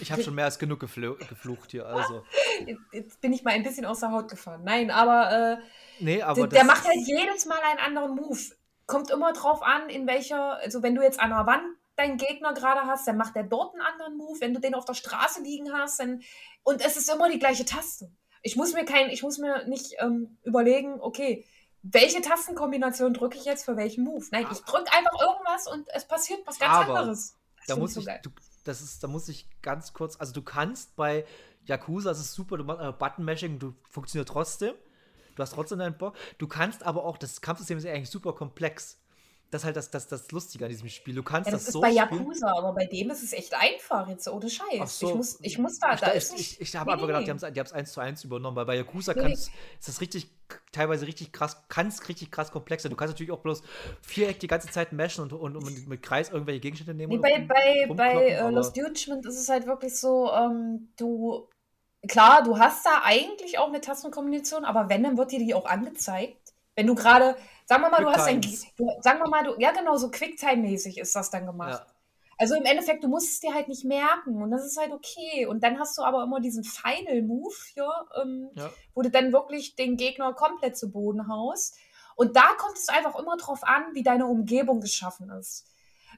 Ich 0.00 0.10
habe 0.10 0.22
schon 0.22 0.34
mehr 0.34 0.46
als 0.46 0.58
genug 0.58 0.80
gefl 0.80 1.16
geflucht 1.28 1.72
hier, 1.72 1.86
also. 1.86 2.24
jetzt, 2.92 3.20
bin 3.20 3.32
ich 3.34 3.42
mal 3.44 3.50
ein 3.50 3.62
bisschen 3.62 3.84
aus 3.84 4.00
der 4.00 4.10
Haut 4.12 4.28
gefahren. 4.30 4.62
Nein, 4.64 4.90
aber. 4.90 5.58
Äh, 5.60 5.62
Nee, 5.98 6.22
aber 6.22 6.46
der, 6.46 6.64
macht 6.64 6.84
halt 6.84 7.06
jedes 7.06 7.46
Mal 7.46 7.58
einen 7.62 7.80
anderen 7.80 8.14
Move. 8.14 8.38
Kommt 8.86 9.10
immer 9.10 9.32
drauf 9.32 9.62
an, 9.62 9.88
in 9.90 10.06
welcher, 10.06 10.56
also 10.58 10.82
wenn 10.82 10.94
du 10.94 11.02
jetzt 11.02 11.18
an 11.20 11.30
der 11.30 11.46
Wand 11.46 11.64
deinen 11.96 12.18
Gegner 12.18 12.54
gerade 12.54 12.82
hast, 12.86 13.06
dann 13.06 13.16
macht 13.16 13.36
er 13.36 13.44
dort 13.44 13.74
einen 13.74 13.82
anderen 13.82 14.16
Move. 14.16 14.40
Wenn 14.40 14.54
du 14.54 14.60
den 14.60 14.74
auf 14.74 14.84
der 14.84 14.94
Straße 14.94 15.42
liegen 15.42 15.72
hast, 15.72 16.00
dann. 16.00 16.22
Und 16.62 16.84
es 16.84 16.96
ist 16.96 17.10
immer 17.10 17.30
die 17.30 17.38
gleiche 17.38 17.64
Taste. 17.64 18.10
Ich 18.42 18.56
muss 18.56 18.74
mir 18.74 18.84
kein, 18.84 19.10
ich 19.10 19.22
muss 19.22 19.38
mir 19.38 19.66
nicht 19.66 19.94
ähm, 19.98 20.38
überlegen, 20.44 21.00
okay, 21.00 21.44
welche 21.82 22.20
Tastenkombination 22.20 23.14
drücke 23.14 23.38
ich 23.38 23.44
jetzt 23.44 23.64
für 23.64 23.76
welchen 23.76 24.04
Move? 24.04 24.24
Nein, 24.30 24.46
ich 24.50 24.60
drücke 24.60 24.92
einfach 24.92 25.20
irgendwas 25.20 25.66
und 25.66 25.88
es 25.94 26.06
passiert 26.06 26.40
was 26.46 26.58
ganz 26.58 26.74
Aber 26.74 26.98
anderes. 26.98 27.36
Das 27.58 27.66
da 27.66 27.76
muss 27.76 27.94
so 27.94 28.00
ich, 28.00 28.06
du, 28.22 28.30
das 28.64 28.80
ist, 28.80 29.02
da 29.02 29.08
muss 29.08 29.28
ich 29.28 29.48
ganz 29.62 29.92
kurz, 29.92 30.16
also 30.18 30.32
du 30.32 30.42
kannst 30.42 30.96
bei 30.96 31.24
Yakuza, 31.64 32.10
das 32.10 32.20
ist 32.20 32.34
super, 32.34 32.56
du 32.58 32.64
machst 32.64 32.82
äh, 32.82 32.92
Button-Mashing, 32.92 33.58
du 33.58 33.74
funktioniert 33.88 34.28
trotzdem. 34.28 34.74
Du 35.34 35.42
hast 35.42 35.52
trotzdem 35.52 35.78
deinen 35.78 35.98
Bock. 35.98 36.16
Du 36.38 36.48
kannst 36.48 36.82
aber 36.82 37.04
auch, 37.04 37.18
das 37.18 37.42
Kampfsystem 37.42 37.78
ist 37.78 37.84
ja 37.84 37.92
eigentlich 37.92 38.10
super 38.10 38.32
komplex. 38.32 38.98
Das 39.50 39.62
ist 39.62 39.66
halt 39.66 39.76
das, 39.76 39.90
das, 39.92 40.08
das 40.08 40.30
Lustige 40.32 40.64
an 40.64 40.70
diesem 40.70 40.88
Spiel. 40.88 41.14
Du 41.14 41.22
kannst 41.22 41.46
Ja, 41.46 41.52
das, 41.52 41.60
das 41.62 41.68
ist 41.68 41.72
so 41.74 41.80
bei 41.80 41.90
spielen. 41.92 42.10
Yakuza, 42.10 42.48
aber 42.56 42.72
bei 42.72 42.86
dem 42.86 43.10
ist 43.10 43.22
es 43.22 43.32
echt 43.32 43.54
einfach, 43.54 44.08
jetzt 44.08 44.26
ohne 44.26 44.50
Scheiß. 44.50 44.98
So. 44.98 45.08
Ich, 45.10 45.14
muss, 45.14 45.38
ich 45.40 45.58
muss 45.58 45.78
da, 45.78 45.94
Ich, 45.94 46.00
da 46.00 46.14
ich, 46.14 46.32
ich, 46.34 46.60
ich 46.60 46.74
habe 46.76 46.86
Nee, 46.86 46.94
einfach 46.94 47.06
gedacht, 47.06 47.26
die 47.26 47.30
haben 47.30 47.66
es 47.66 47.72
eins 47.72 47.92
zu 47.92 48.00
eins 48.00 48.24
übernommen, 48.24 48.56
weil 48.56 48.66
bei 48.66 48.74
Yakuza 48.76 49.14
Nee, 49.14 49.20
kannst, 49.22 49.50
ist 49.78 49.88
das 49.88 50.00
richtig, 50.00 50.28
teilweise 50.72 51.06
richtig 51.06 51.30
krass, 51.30 51.62
kann 51.68 51.86
es 51.86 52.08
richtig 52.08 52.32
krass 52.32 52.50
komplex 52.50 52.82
sein. 52.82 52.90
Du 52.90 52.96
kannst 52.96 53.14
natürlich 53.14 53.30
auch 53.30 53.38
bloß 53.38 53.62
Viereck 54.02 54.40
die 54.40 54.48
ganze 54.48 54.68
Zeit 54.68 54.92
mashen 54.92 55.22
und, 55.22 55.32
und, 55.32 55.56
und 55.56 55.86
mit, 55.88 56.02
Kreis 56.02 56.30
irgendwelche 56.30 56.60
Gegenstände 56.60 56.94
nehmen. 56.94 57.12
Nee, 57.12 57.18
bei, 57.18 57.46
bei, 57.46 57.94
bei 57.94 58.28
äh, 58.30 58.36
aber- 58.38 58.50
Lost 58.50 58.76
Judgment 58.76 59.24
ist 59.26 59.38
es 59.38 59.48
halt 59.48 59.66
wirklich 59.68 59.96
so, 59.96 60.28
ähm, 60.32 60.88
du, 60.98 61.48
klar, 62.08 62.42
du 62.42 62.58
hast 62.58 62.84
da 62.84 63.02
eigentlich 63.04 63.58
auch 63.60 63.68
eine 63.68 63.80
Tastenkombination, 63.80 64.64
aber 64.64 64.88
wenn, 64.88 65.04
dann 65.04 65.16
wird 65.16 65.30
dir 65.30 65.38
die 65.38 65.54
auch 65.54 65.66
angezeigt. 65.66 66.52
Wenn 66.74 66.88
du 66.88 66.94
gerade, 66.94 67.36
sagen 67.66 67.82
wir 67.82 67.90
mal, 67.90 68.02
du 68.02 68.10
hast 68.10 68.26
ein, 68.26 68.40
du, 68.40 68.90
sagen 69.00 69.18
wir 69.20 69.28
mal, 69.28 69.44
du, 69.44 69.56
ja 69.58 69.72
genau, 69.72 69.96
so 69.96 70.08
Quicktime-mäßig 70.10 70.98
ist 70.98 71.14
das 71.14 71.30
dann 71.30 71.46
gemacht. 71.46 71.84
Ja. 71.86 71.92
Also 72.38 72.54
im 72.54 72.64
Endeffekt, 72.64 73.02
du 73.02 73.08
musst 73.08 73.28
es 73.28 73.40
dir 73.40 73.54
halt 73.54 73.68
nicht 73.68 73.84
merken 73.84 74.42
und 74.42 74.50
das 74.50 74.64
ist 74.64 74.76
halt 74.78 74.92
okay. 74.92 75.46
Und 75.46 75.62
dann 75.62 75.78
hast 75.78 75.96
du 75.96 76.02
aber 76.02 76.22
immer 76.22 76.40
diesen 76.40 76.64
Final-Move 76.64 77.54
hier, 77.72 77.90
ähm, 78.22 78.50
Ja. 78.54 78.70
wo 78.94 79.02
du 79.02 79.10
dann 79.10 79.32
wirklich 79.32 79.74
den 79.74 79.96
Gegner 79.96 80.34
komplett 80.34 80.76
zu 80.76 80.90
Boden 80.90 81.28
haust. 81.28 81.76
Und 82.14 82.36
da 82.36 82.54
kommt 82.58 82.76
es 82.76 82.88
einfach 82.88 83.18
immer 83.18 83.36
drauf 83.36 83.60
an, 83.62 83.94
wie 83.94 84.02
deine 84.02 84.26
Umgebung 84.26 84.80
geschaffen 84.80 85.30
ist. 85.30 85.66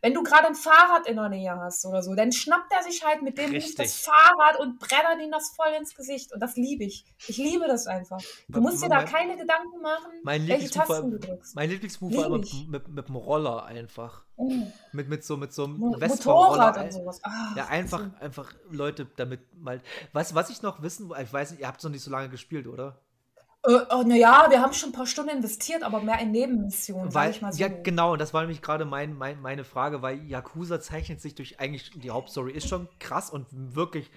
Wenn 0.03 0.15
du 0.15 0.23
gerade 0.23 0.47
ein 0.49 0.55
Fahrrad 0.55 1.07
in 1.07 1.17
der 1.17 1.29
Nähe 1.29 1.55
hast 1.57 1.85
oder 1.87 2.03
so, 2.03 2.15
dann 2.15 2.33
schnappt 2.33 2.73
er 2.73 2.83
sich 2.83 3.05
halt 3.05 3.23
mit 3.23 3.39
dem 3.39 3.47
Hund 3.53 3.57
das 3.57 3.65
Richtig. 3.79 3.91
Fahrrad 4.05 4.61
und 4.61 4.79
brettert 4.79 5.21
ihm 5.23 5.31
das 5.31 5.51
voll 5.51 5.73
ins 5.79 5.95
Gesicht. 5.95 6.33
Und 6.33 6.41
das 6.41 6.57
liebe 6.57 6.85
ich. 6.85 7.05
Ich 7.27 7.37
liebe 7.37 7.67
das 7.67 7.87
einfach. 7.87 8.21
Du 8.49 8.61
musst 8.61 8.83
dir 8.83 8.89
da 8.89 9.03
keine 9.05 9.37
Gedanken 9.37 9.81
machen, 9.83 10.11
Mein 10.23 10.47
welche 10.47 10.71
Tasten 10.71 11.11
du 11.11 11.19
drückst. 11.19 11.55
mein 11.57 11.71
Lieblingsmove 11.71 12.17
war 12.17 12.27
immer 12.27 12.39
mit, 12.39 12.69
mit, 12.69 12.89
mit 12.89 13.09
dem 13.09 13.17
Roller 13.17 13.65
einfach. 13.65 14.25
Mm. 14.37 14.63
Mit, 14.93 15.09
mit 15.09 15.25
so, 15.25 15.37
mit 15.37 15.53
so 15.53 15.65
einem 15.65 15.79
Motorrad 15.79 16.79
und 16.79 16.93
sowas. 16.93 17.21
Ah, 17.25 17.55
Ja, 17.57 17.67
einfach, 17.67 18.05
einfach 18.21 18.53
Leute 18.71 19.07
damit 19.17 19.41
mal. 19.61 19.81
Was, 20.13 20.35
was 20.35 20.51
ich 20.51 20.63
noch 20.63 20.83
wissen, 20.83 21.13
ich 21.21 21.33
weiß 21.33 21.51
nicht, 21.51 21.61
ihr 21.61 21.67
habt 21.69 21.79
es 21.79 21.85
noch 21.85 21.91
nicht 21.91 22.03
so 22.03 22.11
lange 22.11 22.29
gespielt, 22.29 22.67
oder? 22.67 23.01
Äh, 23.65 23.81
oh, 23.91 24.03
naja, 24.07 24.47
wir 24.51 24.61
haben 24.61 24.73
schon 24.73 24.91
ein 24.91 24.93
paar 24.93 25.07
Stunden 25.07 25.31
investiert, 25.31 25.83
aber 25.83 26.01
mehr 26.01 26.19
in 26.21 26.31
Nebenmissionen, 26.31 27.11
sag 27.11 27.23
Weil, 27.25 27.31
ich 27.33 27.43
mal 27.43 27.53
so. 27.53 27.59
ja, 27.61 27.69
genau, 27.69 28.13
und 28.13 28.21
das 28.21 28.33
war 28.33 28.43
nämlich 28.43 28.63
gerade 28.63 28.85
mein, 28.85 29.17
mein, 29.17 29.41
meine 29.43 29.65
Frage, 29.65 30.01
weil 30.01 30.23
Yakuza 30.25 30.81
zeichnet 30.81 31.21
sich 31.21 31.35
durch 31.35 31.59
eigentlich, 31.59 31.91
die 31.91 32.11
Hauptstory 32.11 32.53
ist 32.53 32.69
schon 32.69 32.89
krass 33.01 33.31
und 33.31 33.47
wirklich, 33.75 34.11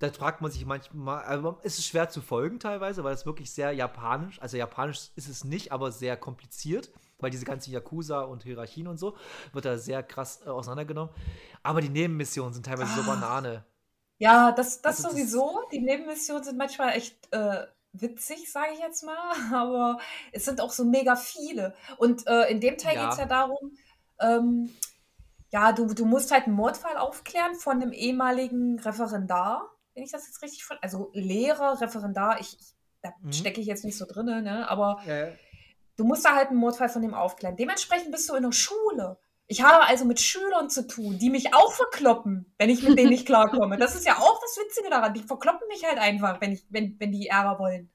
da 0.00 0.10
fragt 0.12 0.42
man 0.42 0.50
sich 0.50 0.66
manchmal, 0.66 1.24
also 1.24 1.58
es 1.62 1.78
ist 1.78 1.86
schwer 1.86 2.10
zu 2.10 2.20
folgen 2.20 2.60
teilweise, 2.60 3.04
weil 3.04 3.14
es 3.14 3.24
wirklich 3.24 3.50
sehr 3.52 3.72
japanisch, 3.72 4.40
also 4.42 4.56
japanisch 4.58 5.10
ist 5.16 5.28
es 5.28 5.44
nicht, 5.44 5.72
aber 5.72 5.90
sehr 5.90 6.16
kompliziert, 6.18 6.90
weil 7.20 7.30
diese 7.30 7.46
ganzen 7.46 7.72
Yakuza 7.72 8.20
und 8.22 8.42
Hierarchien 8.42 8.86
und 8.86 8.98
so, 8.98 9.16
wird 9.54 9.64
da 9.64 9.78
sehr 9.78 10.02
krass 10.02 10.40
äh, 10.44 10.50
auseinandergenommen. 10.50 11.12
Aber 11.62 11.80
die 11.80 11.88
Nebenmissionen 11.88 12.52
sind 12.52 12.66
teilweise 12.66 12.92
so 12.94 13.00
Ah. 13.10 13.14
Banane. 13.14 13.64
Ja, 14.18 14.52
das, 14.52 14.82
das 14.82 14.96
Also 14.96 15.04
das- 15.04 15.12
sowieso. 15.12 15.62
Die 15.72 15.80
Nebenmissionen 15.80 16.44
sind 16.44 16.58
manchmal 16.58 16.92
echt 16.94 17.16
äh, 17.32 17.66
witzig, 17.94 18.50
sage 18.52 18.72
ich 18.74 18.80
jetzt 18.80 19.02
mal. 19.04 19.32
Aber 19.54 19.98
es 20.32 20.44
sind 20.44 20.60
auch 20.60 20.72
so 20.72 20.84
mega 20.84 21.16
viele. 21.16 21.74
Und 21.96 22.26
äh, 22.26 22.50
in 22.50 22.60
dem 22.60 22.76
Teil 22.78 22.96
Ja. 22.96 23.02
geht 23.04 23.12
es 23.12 23.18
ja 23.18 23.26
darum, 23.26 23.76
ähm, 24.20 24.70
ja, 25.50 25.72
du, 25.72 25.86
du 25.94 26.04
musst 26.04 26.32
halt 26.32 26.46
einen 26.46 26.56
Mordfall 26.56 26.96
aufklären 26.96 27.54
von 27.54 27.80
einem 27.80 27.92
ehemaligen 27.92 28.78
Referendar, 28.80 29.70
wenn 29.94 30.02
ich 30.02 30.10
das 30.12 30.26
jetzt 30.26 30.42
richtig 30.42 30.64
von. 30.64 30.76
Also 30.82 31.10
Lehrer, 31.14 31.80
Referendar, 31.80 32.40
ich, 32.40 32.58
ich 32.60 32.74
da 33.02 33.12
Mhm. 33.20 33.32
stecke 33.32 33.60
ich 33.60 33.66
jetzt 33.66 33.84
nicht 33.84 33.98
so 33.98 34.06
drin, 34.06 34.26
ne? 34.26 34.68
Aber 34.68 35.00
Ja, 35.06 35.28
Du 35.96 36.02
musst 36.04 36.24
da 36.24 36.34
halt 36.34 36.48
einen 36.48 36.58
Mordfall 36.58 36.88
von 36.88 37.02
dem 37.02 37.14
aufklären. 37.14 37.56
Dementsprechend 37.56 38.10
bist 38.10 38.28
du 38.28 38.34
in 38.34 38.42
der 38.42 38.50
Schule. 38.50 39.16
Ich 39.46 39.62
habe 39.62 39.84
also 39.86 40.04
mit 40.06 40.20
Schülern 40.20 40.70
zu 40.70 40.86
tun, 40.86 41.18
die 41.18 41.28
mich 41.28 41.54
auch 41.54 41.72
verkloppen, 41.72 42.54
wenn 42.56 42.70
ich 42.70 42.82
mit 42.82 42.98
denen 42.98 43.10
nicht 43.10 43.26
klarkomme. 43.26 43.76
Das 43.76 43.94
ist 43.94 44.06
ja 44.06 44.16
auch 44.16 44.40
das 44.40 44.56
Witzige 44.56 44.88
daran. 44.88 45.12
Die 45.12 45.22
verkloppen 45.22 45.68
mich 45.68 45.84
halt 45.84 45.98
einfach, 45.98 46.40
wenn, 46.40 46.52
ich, 46.52 46.64
wenn, 46.70 46.98
wenn 46.98 47.12
die 47.12 47.26
Ärger 47.26 47.58
wollen. 47.58 47.90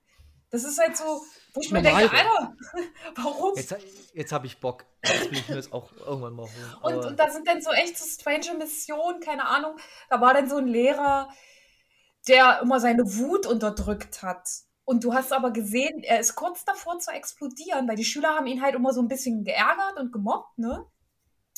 Das 0.51 0.63
ist 0.63 0.79
halt 0.79 0.97
so, 0.97 1.21
wo 1.53 1.61
ich 1.61 1.71
mir 1.71 1.81
denke, 1.81 2.11
Alter, 2.11 2.55
warum? 3.15 3.55
Jetzt, 3.55 3.75
jetzt 4.13 4.31
habe 4.31 4.47
ich 4.47 4.59
Bock. 4.59 4.85
Jetzt 5.03 5.31
will 5.31 5.37
ich 5.37 5.49
mir 5.49 5.55
das 5.55 5.71
auch 5.71 5.91
irgendwann 5.93 6.33
mal 6.33 6.43
holen. 6.43 6.75
Und, 6.97 7.05
und 7.05 7.19
da 7.19 7.29
sind 7.29 7.47
dann 7.47 7.61
so 7.61 7.71
echt 7.71 7.97
so 7.97 8.05
strange 8.05 8.57
Missionen, 8.57 9.19
keine 9.19 9.47
Ahnung. 9.47 9.75
Da 10.09 10.21
war 10.21 10.33
dann 10.33 10.49
so 10.49 10.57
ein 10.57 10.67
Lehrer, 10.67 11.29
der 12.27 12.61
immer 12.61 12.79
seine 12.79 13.03
Wut 13.05 13.45
unterdrückt 13.45 14.21
hat. 14.21 14.47
Und 14.85 15.03
du 15.03 15.13
hast 15.13 15.33
aber 15.33 15.51
gesehen, 15.51 16.01
er 16.03 16.19
ist 16.19 16.35
kurz 16.35 16.65
davor 16.65 16.97
zu 16.99 17.11
explodieren, 17.11 17.87
weil 17.87 17.95
die 17.95 18.05
Schüler 18.05 18.29
haben 18.29 18.47
ihn 18.47 18.61
halt 18.61 18.73
immer 18.73 18.91
so 18.91 19.01
ein 19.01 19.07
bisschen 19.07 19.43
geärgert 19.43 19.97
und 19.99 20.11
gemobbt, 20.11 20.57
ne? 20.57 20.85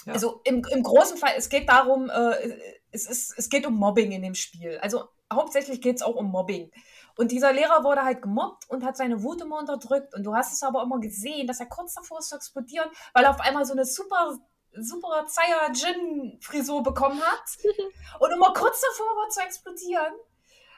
Ja. 0.05 0.13
Also 0.13 0.41
im, 0.43 0.63
im 0.71 0.83
großen 0.83 1.17
Fall, 1.17 1.31
es 1.37 1.49
geht 1.49 1.69
darum, 1.69 2.09
äh, 2.09 2.57
es, 2.91 3.05
ist, 3.07 3.33
es 3.37 3.49
geht 3.49 3.65
um 3.65 3.75
Mobbing 3.75 4.11
in 4.11 4.21
dem 4.21 4.35
Spiel. 4.35 4.77
Also 4.81 5.05
hauptsächlich 5.31 5.81
geht 5.81 5.97
es 5.97 6.01
auch 6.01 6.15
um 6.15 6.29
Mobbing. 6.31 6.71
Und 7.17 7.31
dieser 7.31 7.53
Lehrer 7.53 7.83
wurde 7.83 8.03
halt 8.03 8.21
gemobbt 8.21 8.69
und 8.69 8.83
hat 8.83 8.97
seine 8.97 9.21
Wut 9.23 9.41
immer 9.41 9.59
unterdrückt. 9.59 10.13
Und 10.15 10.23
du 10.23 10.35
hast 10.35 10.53
es 10.53 10.63
aber 10.63 10.81
immer 10.83 10.99
gesehen, 10.99 11.47
dass 11.47 11.59
er 11.59 11.67
kurz 11.67 11.93
davor 11.93 12.19
ist 12.19 12.29
zu 12.29 12.35
explodieren, 12.35 12.89
weil 13.13 13.25
er 13.25 13.31
auf 13.31 13.41
einmal 13.41 13.65
so 13.65 13.73
eine 13.73 13.85
super, 13.85 14.37
super 14.73 15.25
Saiyajin-Frisur 15.27 16.83
bekommen 16.83 17.21
hat. 17.21 17.43
und 18.19 18.31
immer 18.31 18.53
kurz 18.53 18.81
davor 18.81 19.07
war 19.17 19.29
zu 19.29 19.41
explodieren. 19.41 20.13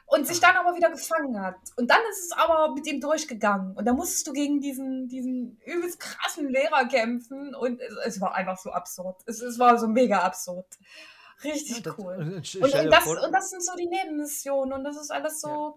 Und 0.06 0.26
sich 0.26 0.38
dann 0.38 0.54
aber 0.56 0.76
wieder 0.76 0.90
gefangen 0.90 1.40
hat. 1.40 1.56
Und 1.76 1.90
dann 1.90 1.98
ist 2.10 2.26
es 2.26 2.32
aber 2.32 2.72
mit 2.74 2.86
ihm 2.86 3.00
durchgegangen. 3.00 3.74
Und 3.74 3.84
dann 3.86 3.96
musstest 3.96 4.26
du 4.26 4.32
gegen 4.32 4.60
diesen, 4.60 5.08
diesen 5.08 5.58
übelst 5.64 5.98
krassen 5.98 6.48
Lehrer 6.48 6.86
kämpfen. 6.86 7.54
Und 7.54 7.80
es, 7.80 7.94
es 8.06 8.20
war 8.20 8.34
einfach 8.34 8.58
so 8.58 8.70
absurd. 8.70 9.22
Es, 9.26 9.40
es 9.40 9.58
war 9.58 9.78
so 9.78 9.88
mega 9.88 10.18
absurd. 10.20 10.66
Richtig 11.42 11.76
Ja, 11.78 11.82
das- 11.82 11.98
cool. 11.98 12.14
und- 12.16 12.34
und 12.34 12.62
Und, 12.62 12.90
das, 12.92 13.06
und 13.06 13.32
das 13.32 13.50
sind 13.50 13.64
so 13.64 13.72
die 13.76 13.86
Nebenmissionen. 13.88 14.72
Und 14.74 14.84
das 14.84 14.96
ist 14.96 15.10
alles 15.10 15.40
so 15.40 15.76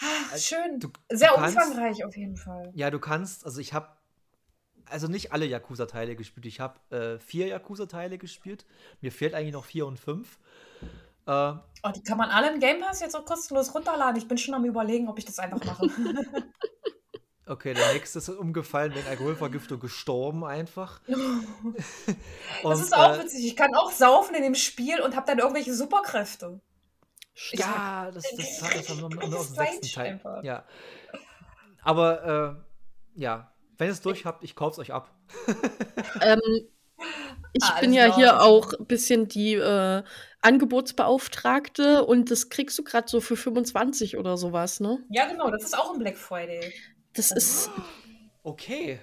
ah, 0.00 0.04
Also, 0.32 0.56
schön. 0.56 0.80
du- 0.80 0.90
Sehr 1.10 1.28
du 1.30 1.34
kannst- 1.36 1.56
umfangreich 1.56 2.04
auf 2.04 2.16
jeden 2.16 2.36
Fall. 2.36 2.70
Ja, 2.74 2.90
du 2.90 2.98
kannst, 2.98 3.46
also 3.46 3.60
ich 3.60 3.72
habe 3.72 3.88
also 4.90 5.06
nicht 5.06 5.32
alle 5.32 5.44
Yakuza-Teile 5.46 6.16
gespielt. 6.16 6.46
Ich 6.46 6.60
habe 6.60 6.80
äh, 6.96 7.18
vier 7.18 7.46
Yakuza-Teile 7.46 8.18
gespielt. 8.18 8.66
Mir 9.00 9.12
fehlt 9.12 9.34
eigentlich 9.34 9.52
noch 9.52 9.64
vier 9.66 9.86
und 9.86 9.98
fünf. 10.00 10.38
Äh, 11.28 11.54
Oh, 11.84 11.90
die 11.94 12.02
kann 12.02 12.18
man 12.18 12.30
alle 12.30 12.52
im 12.52 12.58
Game 12.58 12.80
Pass 12.80 12.98
jetzt 13.00 13.14
auch 13.14 13.24
kostenlos 13.24 13.72
runterladen. 13.72 14.16
Ich 14.16 14.26
bin 14.26 14.36
schon 14.36 14.54
am 14.54 14.64
überlegen, 14.64 15.08
ob 15.08 15.16
ich 15.18 15.24
das 15.24 15.38
einfach 15.38 15.64
mache. 15.64 15.86
okay, 17.46 17.72
der 17.72 17.92
nächste 17.92 18.18
ist 18.18 18.28
umgefallen 18.30 18.94
wegen 18.96 19.06
Alkoholvergiftung 19.06 19.78
gestorben 19.78 20.44
einfach. 20.44 21.00
das 21.06 21.16
Und, 22.64 22.72
ist 22.72 22.96
auch 22.96 23.14
äh, 23.14 23.20
witzig. 23.22 23.46
Ich 23.46 23.56
kann 23.56 23.74
auch 23.76 23.92
saufen 23.92 24.34
in 24.34 24.42
dem 24.42 24.56
Spiel 24.56 25.00
und 25.00 25.14
habe 25.14 25.26
dann 25.26 25.38
irgendwelche 25.38 25.72
Superkräfte. 25.72 26.60
Ich 27.52 27.60
Ja, 27.60 28.10
das, 28.12 28.24
das, 28.36 28.58
das, 28.58 28.74
das 28.74 28.88
haben 28.88 29.02
wir 29.02 29.20
Das 29.20 29.30
nur 29.30 29.38
aus 29.38 29.46
ist 29.46 29.56
dem 29.56 29.64
sechsten 29.66 29.94
Teil. 29.94 30.12
einfach. 30.14 30.42
Ja. 30.42 30.64
Aber 31.82 32.58
äh, 33.14 33.20
ja, 33.20 33.52
wenn 33.76 33.86
ihr 33.86 33.92
es 33.92 34.00
durch 34.00 34.24
habt, 34.24 34.42
ich 34.42 34.56
kauf's 34.56 34.80
euch 34.80 34.92
ab. 34.92 35.14
Ähm, 36.20 36.40
ich 37.52 37.64
Alles 37.64 37.80
bin 37.80 37.92
ja 37.92 38.06
klar. 38.06 38.16
hier 38.16 38.42
auch 38.42 38.72
ein 38.72 38.86
bisschen 38.86 39.28
die 39.28 39.54
äh, 39.54 40.02
Angebotsbeauftragte 40.42 42.04
und 42.04 42.30
das 42.30 42.48
kriegst 42.48 42.78
du 42.78 42.84
gerade 42.84 43.08
so 43.08 43.20
für 43.20 43.36
25 43.36 44.16
oder 44.16 44.36
sowas, 44.36 44.80
ne? 44.80 44.98
Ja, 45.10 45.26
genau, 45.26 45.50
das 45.50 45.64
ist 45.64 45.76
auch 45.78 45.92
ein 45.92 45.98
Black 45.98 46.16
Friday. 46.16 46.72
Das 47.14 47.30
ist, 47.32 47.70
Okay. 48.42 48.98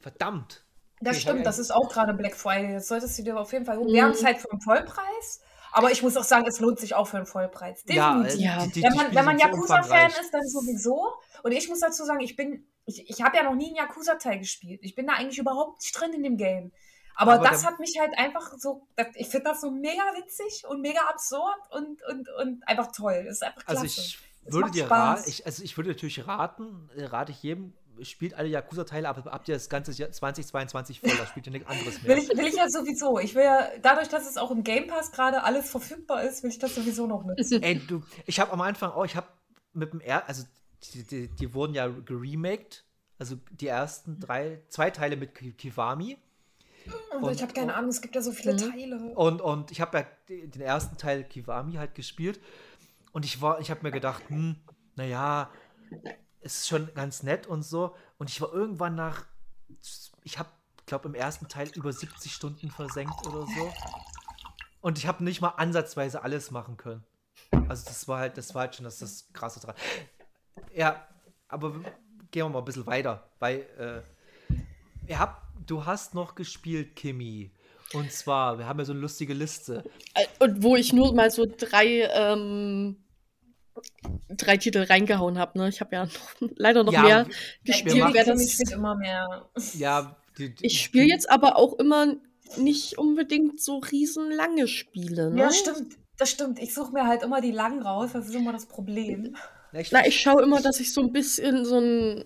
Verdammt. 0.00 0.64
Das 1.00 1.16
Okay, 1.16 1.20
stimmt, 1.22 1.46
das 1.46 1.58
ist 1.58 1.70
auch 1.72 1.88
gerade 1.88 2.14
Black 2.14 2.34
Friday. 2.36 2.72
Das 2.74 2.88
solltest 2.88 3.18
du 3.18 3.22
dir 3.22 3.36
auf 3.38 3.52
jeden 3.52 3.64
Fall 3.64 3.78
holen. 3.78 3.92
Wir 3.92 4.02
haben 4.04 4.12
es 4.12 4.22
Mhm. 4.22 4.26
halt 4.26 4.38
für 4.38 4.50
einen 4.50 4.60
Vollpreis, 4.60 5.40
aber 5.72 5.90
ich 5.90 6.02
muss 6.02 6.16
auch 6.16 6.24
sagen, 6.24 6.46
es 6.46 6.60
lohnt 6.60 6.78
sich 6.80 6.94
auch 6.94 7.06
für 7.06 7.16
einen 7.18 7.26
Vollpreis. 7.26 7.82
Ja, 7.86 8.14
Definitiv. 8.22 8.40
äh, 8.40 8.44
Ja. 8.44 8.64
die, 8.66 8.72
die, 8.72 8.82
wenn 8.82 8.94
man, 8.94 9.14
wenn 9.14 9.24
man 9.24 9.38
Yakuza-Fan 9.38 10.10
ist, 10.20 10.32
dann 10.32 10.46
sowieso. 10.46 11.12
Und 11.42 11.52
ich 11.52 11.68
muss 11.68 11.80
dazu 11.80 12.04
sagen, 12.04 12.20
ich 12.20 12.36
bin, 12.36 12.66
ich, 12.84 13.08
ich 13.10 13.22
habe 13.22 13.36
ja 13.36 13.42
noch 13.42 13.54
nie 13.54 13.66
einen 13.66 13.76
Yakuza-Teil 13.76 14.38
gespielt. 14.38 14.80
Ich 14.82 14.94
bin 14.94 15.06
da 15.06 15.14
eigentlich 15.14 15.38
überhaupt 15.38 15.82
nicht 15.82 15.92
drin 16.00 16.12
in 16.14 16.22
dem 16.22 16.36
Game. 16.36 16.72
Aber, 17.20 17.34
Aber 17.34 17.48
das 17.48 17.66
hat 17.66 17.80
mich 17.80 17.96
halt 18.00 18.16
einfach 18.16 18.52
so, 18.58 18.86
ich 19.14 19.26
finde 19.28 19.50
das 19.50 19.60
so 19.60 19.70
mega 19.72 20.02
witzig 20.16 20.64
und 20.68 20.80
mega 20.80 21.00
absurd 21.08 21.58
und, 21.70 22.00
und, 22.04 22.28
und 22.40 22.68
einfach 22.68 22.92
toll. 22.92 23.24
Das 23.26 23.38
ist 23.38 23.42
einfach 23.42 23.64
klasse. 23.64 23.80
Also 23.82 23.86
ich 23.86 24.18
würde 24.46 24.70
dir 24.70 24.86
Spaß. 24.86 25.18
raten, 25.20 25.28
ich, 25.30 25.44
also 25.44 25.62
ich 25.64 25.76
würde 25.76 25.90
natürlich 25.90 26.26
raten, 26.28 26.88
äh, 26.96 27.04
rate 27.06 27.32
ich 27.32 27.42
jedem, 27.42 27.72
spielt 28.02 28.34
alle 28.34 28.46
Yakuza-Teile, 28.48 29.08
aber 29.08 29.32
habt 29.32 29.48
ihr 29.48 29.54
das 29.56 29.68
ganze 29.68 29.90
Jahr 29.90 30.12
2022 30.12 31.00
voll, 31.00 31.10
da 31.18 31.26
spielt 31.26 31.46
ihr 31.46 31.52
nichts 31.52 31.68
anderes 31.68 32.00
mehr. 32.02 32.16
Will 32.16 32.22
ich, 32.22 32.28
will 32.28 32.46
ich 32.46 32.54
ja 32.54 32.68
sowieso. 32.68 33.18
Ich 33.18 33.34
will 33.34 33.42
ja, 33.42 33.68
dadurch, 33.82 34.08
dass 34.08 34.28
es 34.30 34.36
auch 34.36 34.52
im 34.52 34.62
Game 34.62 34.86
Pass 34.86 35.10
gerade 35.10 35.42
alles 35.42 35.68
verfügbar 35.68 36.22
ist, 36.22 36.44
will 36.44 36.50
ich 36.50 36.60
das 36.60 36.76
sowieso 36.76 37.08
noch 37.08 37.24
nutzen. 37.24 37.60
Ey, 37.64 37.80
du, 37.84 38.04
ich 38.26 38.38
habe 38.38 38.52
am 38.52 38.60
Anfang 38.60 38.92
auch, 38.92 39.04
ich 39.04 39.16
habe 39.16 39.26
mit 39.72 39.92
dem 39.92 40.00
er 40.00 40.28
also 40.28 40.44
die, 40.94 41.02
die, 41.02 41.28
die 41.28 41.52
wurden 41.52 41.74
ja 41.74 41.88
geremaked, 41.88 42.84
also 43.18 43.34
die 43.50 43.66
ersten 43.66 44.20
drei, 44.20 44.62
zwei 44.68 44.90
Teile 44.90 45.16
mit 45.16 45.34
Ki- 45.34 45.52
Kiwami 45.52 46.16
Und 47.20 47.32
ich 47.34 47.42
habe 47.42 47.52
keine 47.52 47.74
Ahnung, 47.74 47.90
es 47.90 48.00
gibt 48.00 48.14
ja 48.14 48.20
so 48.22 48.32
viele 48.32 48.54
Mhm. 48.54 48.70
Teile. 48.70 48.96
und, 49.14 49.40
und 49.40 49.70
ich 49.70 49.80
habe 49.80 49.98
ja 49.98 50.06
den 50.28 50.60
ersten 50.60 50.96
Teil 50.96 51.24
Kiwami 51.24 51.74
halt 51.74 51.94
gespielt 51.94 52.40
und 53.12 53.24
ich 53.24 53.40
war, 53.40 53.60
ich 53.60 53.70
habe 53.70 53.80
mir 53.82 53.90
gedacht, 53.90 54.22
hm, 54.28 54.56
naja, 54.94 55.50
es 56.40 56.58
ist 56.60 56.68
schon 56.68 56.92
ganz 56.94 57.22
nett 57.22 57.46
und 57.46 57.62
so 57.62 57.94
und 58.18 58.30
ich 58.30 58.40
war 58.40 58.52
irgendwann 58.52 58.94
nach, 58.94 59.26
ich 60.22 60.38
habe, 60.38 60.48
glaube 60.86 61.08
im 61.08 61.14
ersten 61.14 61.48
Teil 61.48 61.68
über 61.74 61.92
70 61.92 62.32
Stunden 62.32 62.70
versenkt 62.70 63.26
oder 63.26 63.44
so 63.46 63.72
und 64.80 64.98
ich 64.98 65.06
habe 65.06 65.24
nicht 65.24 65.40
mal 65.40 65.48
ansatzweise 65.56 66.22
alles 66.22 66.50
machen 66.50 66.76
können. 66.76 67.04
Also 67.68 67.86
das 67.86 68.06
war 68.08 68.20
halt, 68.20 68.38
das 68.38 68.54
war 68.54 68.62
halt 68.62 68.76
schon 68.76 68.84
das, 68.84 68.98
das 68.98 69.26
krasse 69.32 69.60
dran. 69.60 69.74
Ja, 70.74 71.06
aber 71.48 71.72
gehen 72.30 72.44
wir 72.46 72.48
mal 72.48 72.58
ein 72.60 72.64
bisschen 72.64 72.86
weiter, 72.86 73.30
weil 73.38 73.60
äh, 73.78 74.02
ihr 75.08 75.18
habt, 75.18 75.42
du 75.66 75.84
hast 75.86 76.14
noch 76.14 76.34
gespielt, 76.34 76.94
Kimi. 76.96 77.50
Und 77.94 78.12
zwar, 78.12 78.58
wir 78.58 78.66
haben 78.66 78.78
ja 78.78 78.84
so 78.84 78.92
eine 78.92 79.00
lustige 79.00 79.32
Liste. 79.34 79.82
äh, 80.14 80.26
und 80.40 80.62
wo 80.62 80.76
ich 80.76 80.92
nur 80.92 81.14
mal 81.14 81.30
so 81.30 81.46
drei, 81.46 82.08
ähm, 82.12 82.96
drei 84.28 84.56
Titel 84.58 84.80
reingehauen 84.82 85.38
habe, 85.38 85.58
ne? 85.58 85.68
Ich 85.68 85.80
habe 85.80 85.94
ja 85.96 86.04
noch, 86.04 86.50
leider 86.56 86.84
noch 86.84 86.92
Ja, 86.92 87.02
mehr 87.02 87.26
wir- 87.26 87.34
gespielt. 87.64 87.96
machen- 87.98 88.14
wer 88.14 88.24
das, 88.24 88.52
spielt 88.52 88.72
immer 88.72 88.94
mehr. 88.94 89.48
Ja, 89.74 90.16
die, 90.36 90.54
die, 90.54 90.66
ich 90.66 90.82
spiele 90.82 91.06
jetzt 91.06 91.30
aber 91.30 91.56
auch 91.56 91.78
immer 91.78 92.14
nicht 92.56 92.98
unbedingt 92.98 93.60
so 93.60 93.78
riesenlange 93.78 94.68
Spiele, 94.68 95.30
ne? 95.30 95.40
Ja, 95.42 95.52
stimmt. 95.52 95.96
Das 96.18 96.30
stimmt. 96.30 96.58
Ich 96.58 96.74
suche 96.74 96.92
mir 96.92 97.06
halt 97.06 97.22
immer 97.22 97.40
die 97.40 97.52
langen 97.52 97.80
raus. 97.82 98.10
Das 98.12 98.26
ist 98.26 98.34
immer 98.34 98.52
das 98.52 98.66
Problem. 98.66 99.36
Na, 99.72 99.80
ich, 99.80 99.92
Na, 99.92 100.04
ich 100.06 100.20
schaue 100.20 100.42
immer, 100.42 100.60
dass 100.60 100.80
ich 100.80 100.92
so 100.92 101.00
ein 101.00 101.12
bisschen 101.12 101.64
so 101.64 101.78
ein. 101.78 102.24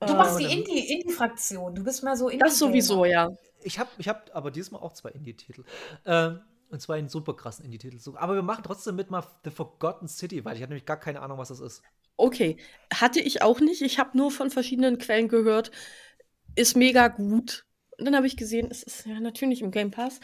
Du 0.00 0.12
äh, 0.12 0.16
machst 0.16 0.38
die 0.38 0.44
dann- 0.44 0.52
Indie- 0.52 1.00
Indie-Fraktion. 1.00 1.74
du 1.74 1.82
bist 1.84 2.02
mehr 2.04 2.16
so 2.16 2.28
Indie. 2.28 2.44
Das 2.44 2.58
sowieso, 2.58 3.04
ja. 3.04 3.30
ich 3.62 3.78
habe 3.78 3.90
ich 3.98 4.08
hab 4.08 4.30
aber 4.34 4.50
diesmal 4.50 4.80
auch 4.82 4.92
zwei 4.92 5.10
Indie-Titel. 5.10 5.64
Ähm, 6.06 6.40
und 6.70 6.80
zwar 6.82 6.96
einen 6.96 7.08
super 7.08 7.34
krassen 7.34 7.64
Indie-Titel. 7.64 7.98
Aber 8.16 8.34
wir 8.34 8.42
machen 8.42 8.62
trotzdem 8.64 8.94
mit 8.96 9.10
mal 9.10 9.24
The 9.44 9.50
Forgotten 9.50 10.06
City, 10.06 10.44
weil 10.44 10.54
ich 10.56 10.62
habe 10.62 10.70
nämlich 10.70 10.84
gar 10.86 10.98
keine 11.00 11.20
Ahnung, 11.22 11.38
was 11.38 11.48
das 11.48 11.60
ist. 11.60 11.82
Okay, 12.16 12.58
hatte 12.92 13.20
ich 13.20 13.42
auch 13.42 13.60
nicht. 13.60 13.80
Ich 13.82 13.98
habe 13.98 14.16
nur 14.18 14.30
von 14.30 14.50
verschiedenen 14.50 14.98
Quellen 14.98 15.28
gehört, 15.28 15.70
ist 16.56 16.76
mega 16.76 17.08
gut. 17.08 17.64
Und 17.96 18.04
dann 18.04 18.14
habe 18.14 18.26
ich 18.28 18.36
gesehen, 18.36 18.68
es 18.70 18.82
ist 18.84 19.06
ja 19.06 19.18
natürlich 19.18 19.60
im 19.62 19.70
Game 19.72 19.90
Pass. 19.90 20.20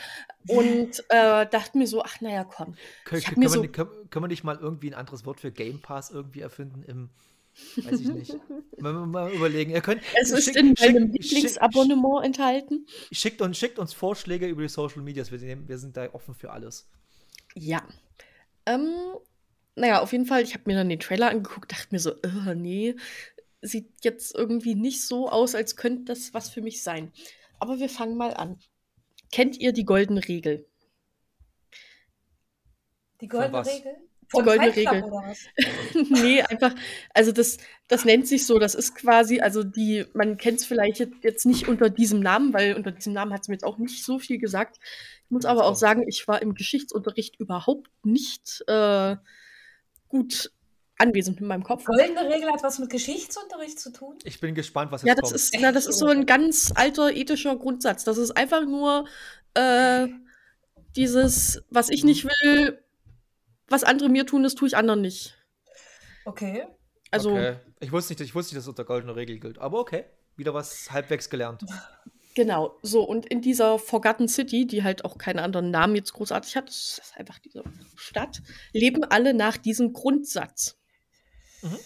Und 0.46 1.02
äh, 1.08 1.46
dachte 1.46 1.78
mir 1.78 1.86
so, 1.88 2.02
ach 2.02 2.20
naja, 2.20 2.44
komm. 2.44 2.76
Hab 3.10 3.22
können, 3.24 3.40
wir, 3.42 3.48
so- 3.48 3.62
können 3.66 4.04
wir 4.10 4.28
nicht 4.28 4.44
mal 4.44 4.56
irgendwie 4.56 4.90
ein 4.90 4.94
anderes 4.94 5.24
Wort 5.24 5.40
für 5.40 5.50
Game 5.50 5.80
Pass 5.80 6.10
irgendwie 6.10 6.40
erfinden 6.40 6.82
im, 6.84 7.10
weiß 7.76 8.00
ich 8.00 8.08
nicht. 8.08 8.36
mal, 8.78 8.92
mal 9.06 9.32
überlegen. 9.32 9.70
Ihr 9.70 9.80
könnt, 9.80 10.02
Es 10.20 10.30
ist 10.30 10.44
schickt- 10.44 10.56
in 10.56 10.74
meinem 10.80 11.10
Lieblingsabonnement 11.12 12.24
enthalten. 12.24 12.86
schickt- 13.12 13.40
uns, 13.42 13.56
schickt 13.58 13.78
uns 13.78 13.92
Vorschläge 13.92 14.46
über 14.46 14.62
die 14.62 14.68
Social 14.68 15.02
Medias. 15.02 15.30
Wir, 15.30 15.38
nehmen- 15.38 15.68
wir 15.68 15.78
sind 15.78 15.96
da 15.96 16.12
offen 16.12 16.34
für 16.34 16.50
alles. 16.50 16.88
Ja. 17.54 17.86
Ähm, 18.66 18.92
naja, 19.76 20.00
auf 20.00 20.12
jeden 20.12 20.26
Fall, 20.26 20.42
ich 20.42 20.54
habe 20.54 20.64
mir 20.66 20.74
dann 20.76 20.88
den 20.88 21.00
Trailer 21.00 21.30
angeguckt, 21.30 21.70
dachte 21.72 21.88
mir 21.90 21.98
so, 22.00 22.12
äh, 22.22 22.54
nee, 22.54 22.96
sieht 23.60 23.88
jetzt 24.04 24.34
irgendwie 24.34 24.74
nicht 24.74 25.06
so 25.06 25.28
aus, 25.28 25.54
als 25.54 25.76
könnte 25.76 26.04
das 26.12 26.34
was 26.34 26.50
für 26.50 26.60
mich 26.62 26.82
sein. 26.82 27.12
Aber 27.60 27.78
wir 27.78 27.88
fangen 27.88 28.16
mal 28.16 28.34
an. 28.34 28.58
Kennt 29.32 29.58
ihr 29.58 29.72
die 29.72 29.84
goldene 29.84 30.26
Regel? 30.28 30.66
Die 33.20 33.28
goldene? 33.28 33.64
Regel? 33.66 33.96
Von 34.28 34.44
goldene 34.44 34.72
Fight 34.72 34.92
Regel. 34.94 35.12
nee, 36.10 36.42
einfach, 36.42 36.74
also 37.12 37.32
das, 37.32 37.58
das 37.88 38.04
nennt 38.04 38.26
sich 38.26 38.46
so, 38.46 38.58
das 38.58 38.74
ist 38.74 38.94
quasi, 38.94 39.40
also 39.40 39.62
die, 39.62 40.04
man 40.14 40.36
kennt 40.36 40.60
es 40.60 40.66
vielleicht 40.66 41.06
jetzt- 41.22 41.46
nicht 41.46 41.68
unter 41.68 41.90
diesem 41.90 42.20
Namen, 42.20 42.52
weil 42.54 42.74
unter 42.74 42.90
diesem 42.92 43.12
Namen 43.12 43.32
hat 43.32 43.42
es 43.42 43.48
mir 43.48 43.54
jetzt 43.54 43.64
auch 43.64 43.78
nicht 43.78 44.04
so 44.04 44.18
viel 44.18 44.38
gesagt. 44.38 44.78
Ich 45.24 45.30
muss 45.30 45.44
aber 45.44 45.64
auch 45.66 45.76
sagen, 45.76 46.04
ich 46.06 46.26
war 46.28 46.40
im 46.42 46.54
Geschichtsunterricht 46.54 47.38
überhaupt 47.38 47.90
nicht 48.04 48.62
äh, 48.66 49.16
gut 50.08 50.50
anwesend 50.96 51.40
in 51.40 51.48
meinem 51.48 51.64
Kopf. 51.64 51.84
Goldene 51.84 52.28
Regel 52.28 52.50
hat 52.52 52.62
was 52.62 52.78
mit 52.78 52.88
Geschichtsunterricht 52.90 53.80
zu 53.80 53.90
tun? 53.92 54.16
Ich 54.24 54.38
bin 54.40 54.54
gespannt, 54.54 54.92
was 54.92 55.02
jetzt 55.02 55.08
Ja, 55.08 55.14
das 55.16 55.30
kommt. 55.30 55.34
ist, 55.34 55.56
na, 55.60 55.72
das 55.72 55.86
ist 55.86 55.98
so 55.98 56.06
ein 56.06 56.24
ganz 56.24 56.72
alter 56.74 57.12
ethischer 57.12 57.56
Grundsatz. 57.56 58.04
Das 58.04 58.16
ist 58.16 58.30
einfach 58.36 58.64
nur 58.64 59.06
äh, 59.54 60.06
dieses, 60.96 61.62
was 61.70 61.90
ich 61.90 62.04
nicht 62.04 62.24
will, 62.24 62.78
was 63.68 63.84
andere 63.84 64.08
mir 64.08 64.26
tun, 64.26 64.42
das 64.42 64.54
tue 64.54 64.68
ich 64.68 64.76
anderen 64.76 65.00
nicht. 65.00 65.36
Okay. 66.24 66.66
Also, 67.10 67.32
okay. 67.32 67.56
ich, 67.80 67.92
wusste 67.92 68.12
nicht, 68.12 68.20
ich 68.20 68.34
wusste 68.34 68.54
nicht, 68.54 68.62
dass 68.62 68.68
unter 68.68 68.84
goldene 68.84 69.14
Regel 69.14 69.38
gilt. 69.38 69.58
Aber 69.58 69.78
okay, 69.78 70.04
wieder 70.36 70.54
was 70.54 70.90
halbwegs 70.90 71.30
gelernt. 71.30 71.62
genau. 72.34 72.78
So, 72.82 73.04
und 73.04 73.26
in 73.26 73.40
dieser 73.40 73.78
Forgotten 73.78 74.28
City, 74.28 74.66
die 74.66 74.82
halt 74.82 75.04
auch 75.04 75.18
keinen 75.18 75.38
anderen 75.38 75.70
Namen 75.70 75.94
jetzt 75.94 76.12
großartig 76.12 76.56
hat, 76.56 76.68
das 76.68 77.00
ist 77.02 77.16
einfach 77.16 77.38
diese 77.38 77.62
Stadt, 77.96 78.42
leben 78.72 79.04
alle 79.04 79.34
nach 79.34 79.56
diesem 79.56 79.92
Grundsatz. 79.92 80.76
Mhm. 81.62 81.78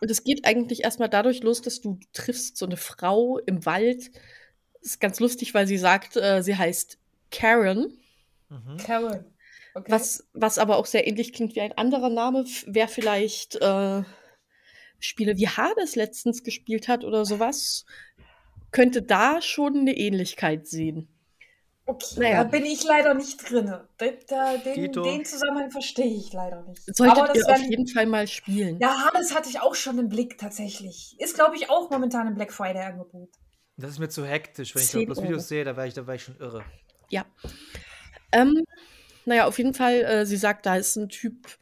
Und 0.00 0.10
es 0.10 0.24
geht 0.24 0.44
eigentlich 0.44 0.82
erstmal 0.82 1.08
dadurch 1.08 1.42
los, 1.42 1.62
dass 1.62 1.80
du 1.80 2.00
triffst 2.12 2.56
so 2.56 2.66
eine 2.66 2.76
Frau 2.76 3.38
im 3.38 3.64
Wald. 3.64 4.10
Das 4.80 4.92
ist 4.92 5.00
ganz 5.00 5.20
lustig, 5.20 5.54
weil 5.54 5.66
sie 5.66 5.78
sagt, 5.78 6.16
äh, 6.16 6.42
sie 6.42 6.56
heißt 6.56 6.98
Karen. 7.30 7.96
Mhm. 8.48 8.76
Carol. 8.78 9.24
Okay. 9.74 9.90
Was, 9.90 10.24
was 10.32 10.58
aber 10.58 10.76
auch 10.76 10.86
sehr 10.86 11.06
ähnlich 11.06 11.32
klingt 11.32 11.56
wie 11.56 11.60
ein 11.60 11.76
anderer 11.76 12.08
Name, 12.08 12.44
wäre 12.66 12.88
vielleicht 12.88 13.56
äh, 13.56 14.02
Spiele 15.00 15.36
wie 15.36 15.48
Hades 15.48 15.96
letztens 15.96 16.44
gespielt 16.44 16.86
hat 16.88 17.04
oder 17.04 17.24
sowas, 17.24 17.84
könnte 18.70 19.02
da 19.02 19.42
schon 19.42 19.78
eine 19.78 19.96
Ähnlichkeit 19.96 20.66
sehen. 20.66 21.08
Okay, 21.86 22.20
Naja. 22.20 22.44
da 22.44 22.50
bin 22.50 22.64
ich 22.64 22.82
leider 22.84 23.12
nicht 23.12 23.50
drin. 23.50 23.66
Da, 23.66 24.06
da, 24.28 24.56
den, 24.56 24.90
den 24.90 25.24
Zusammenhang 25.24 25.70
verstehe 25.70 26.16
ich 26.16 26.32
leider 26.32 26.62
nicht. 26.62 26.82
Solltet 26.96 27.18
Aber 27.18 27.28
das 27.28 27.36
ihr 27.36 27.54
auf 27.54 27.62
jeden 27.62 27.86
Fall 27.86 28.06
mal 28.06 28.26
spielen. 28.26 28.78
Ja, 28.80 29.04
Hades 29.04 29.34
hatte 29.34 29.50
ich 29.50 29.60
auch 29.60 29.74
schon 29.74 29.98
im 29.98 30.08
Blick 30.08 30.38
tatsächlich. 30.38 31.14
Ist, 31.18 31.34
glaube 31.34 31.56
ich, 31.56 31.68
auch 31.68 31.90
momentan 31.90 32.26
im 32.26 32.34
Black 32.34 32.52
Friday-Angebot. 32.52 33.28
Das 33.76 33.90
ist 33.90 33.98
mir 33.98 34.08
zu 34.08 34.24
hektisch. 34.24 34.74
Wenn 34.74 34.82
ich 34.82 34.88
so 34.88 34.98
10 34.98 35.08
das 35.08 35.18
Euro. 35.18 35.28
Video 35.28 35.38
sehe, 35.40 35.64
da 35.64 35.76
wäre 35.76 35.88
ich, 35.88 35.94
da 35.94 36.06
wär 36.06 36.14
ich 36.14 36.22
schon 36.22 36.36
irre. 36.38 36.64
Ja. 37.10 37.26
Ähm, 38.32 38.64
naja, 39.26 39.46
auf 39.46 39.58
jeden 39.58 39.74
Fall, 39.74 40.02
äh, 40.02 40.26
sie 40.26 40.36
sagt, 40.36 40.66
da 40.66 40.76
ist 40.76 40.96
ein 40.96 41.08
Typ, 41.08 41.58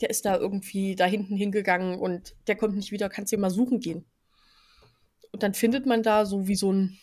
der 0.00 0.10
ist 0.10 0.24
da 0.24 0.36
irgendwie 0.36 0.96
da 0.96 1.04
hinten 1.04 1.36
hingegangen 1.36 1.98
und 1.98 2.34
der 2.46 2.56
kommt 2.56 2.76
nicht 2.76 2.92
wieder, 2.92 3.08
kannst 3.08 3.32
du 3.32 3.36
mal 3.38 3.50
suchen 3.50 3.80
gehen. 3.80 4.04
Und 5.30 5.42
dann 5.42 5.54
findet 5.54 5.86
man 5.86 6.02
da 6.02 6.26
so 6.26 6.46
wie 6.46 6.56
so 6.56 6.72
ein 6.72 6.98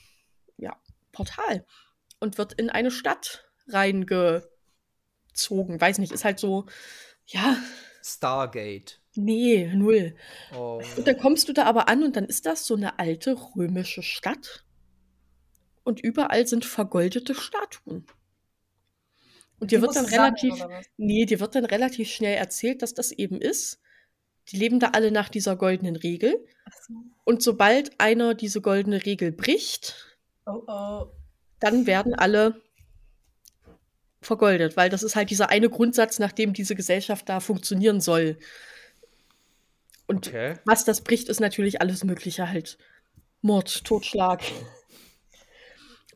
ja, 0.57 0.75
Portal 1.11 1.65
und 2.19 2.37
wird 2.37 2.53
in 2.53 2.69
eine 2.69 2.91
Stadt 2.91 3.49
reingezogen. 3.67 4.45
Weiß 5.79 5.97
nicht, 5.97 6.11
ist 6.11 6.25
halt 6.25 6.39
so, 6.39 6.65
ja, 7.25 7.57
Stargate. 8.03 9.01
nee, 9.15 9.67
null. 9.73 10.15
Oh. 10.55 10.81
Und 10.97 11.07
dann 11.07 11.17
kommst 11.17 11.49
du 11.49 11.53
da 11.53 11.63
aber 11.65 11.87
an 11.87 12.03
und 12.03 12.15
dann 12.15 12.25
ist 12.25 12.45
das 12.45 12.65
so 12.65 12.75
eine 12.75 12.99
alte 12.99 13.35
römische 13.55 14.03
Stadt. 14.03 14.65
Und 15.83 15.99
überall 16.01 16.45
sind 16.45 16.65
vergoldete 16.65 17.33
Statuen. 17.33 18.05
Und 19.59 19.71
dir 19.71 19.79
Die 19.79 19.81
wird 19.81 19.95
dann 19.95 20.05
relativ, 20.05 20.53
was? 20.59 20.85
nee, 20.97 21.25
dir 21.25 21.39
wird 21.39 21.55
dann 21.55 21.65
relativ 21.65 22.09
schnell 22.09 22.37
erzählt, 22.37 22.81
dass 22.81 22.93
das 22.93 23.11
eben 23.11 23.41
ist. 23.41 23.79
Die 24.49 24.57
leben 24.57 24.79
da 24.79 24.89
alle 24.89 25.11
nach 25.11 25.29
dieser 25.29 25.55
goldenen 25.55 25.95
Regel. 25.95 26.45
So. 26.87 26.93
Und 27.25 27.43
sobald 27.43 27.99
einer 27.99 28.33
diese 28.33 28.61
goldene 28.61 29.05
Regel 29.05 29.31
bricht, 29.31 30.17
Oh, 30.45 30.63
oh. 30.67 31.05
dann 31.59 31.85
werden 31.85 32.13
alle 32.15 32.61
vergoldet, 34.21 34.75
weil 34.75 34.89
das 34.89 35.03
ist 35.03 35.15
halt 35.15 35.29
dieser 35.29 35.49
eine 35.49 35.69
Grundsatz, 35.69 36.19
nach 36.19 36.31
dem 36.31 36.53
diese 36.53 36.75
Gesellschaft 36.75 37.29
da 37.29 37.39
funktionieren 37.39 38.01
soll. 38.01 38.37
Und 40.07 40.27
Okay. 40.27 40.55
was 40.65 40.85
das 40.85 41.01
bricht, 41.01 41.29
ist 41.29 41.39
natürlich 41.39 41.81
alles 41.81 42.03
Mögliche 42.03 42.49
halt. 42.49 42.77
Mord, 43.41 43.85
Totschlag, 43.85 44.41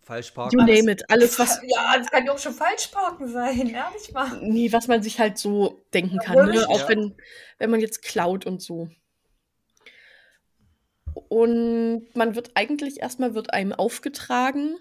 Falsch 0.03 0.29
you 0.29 0.33
parken. 0.35 0.65
name 0.65 0.91
it. 0.91 1.09
Alles, 1.09 1.39
was, 1.39 1.59
Ja, 1.63 1.97
das 1.97 2.11
kann 2.11 2.25
ja 2.25 2.33
auch 2.33 2.39
schon 2.39 2.53
Falschparken 2.53 3.27
sein, 3.27 3.69
ehrlich 3.69 4.11
mal. 4.11 4.39
nee, 4.41 4.71
was 4.71 4.87
man 4.87 5.01
sich 5.01 5.19
halt 5.19 5.37
so 5.37 5.81
denken 5.93 6.19
kann. 6.19 6.37
Ja, 6.37 6.45
Ne? 6.45 6.67
Auch 6.67 6.81
ja. 6.81 6.89
wenn, 6.89 7.15
wenn 7.57 7.71
man 7.71 7.79
jetzt 7.79 8.01
klaut 8.01 8.45
und 8.45 8.61
so. 8.61 8.89
Und 11.13 12.07
man 12.15 12.35
wird 12.35 12.51
eigentlich 12.55 13.01
erstmal 13.01 13.33
wird 13.33 13.53
einem 13.53 13.71
aufgetragen, 13.71 14.77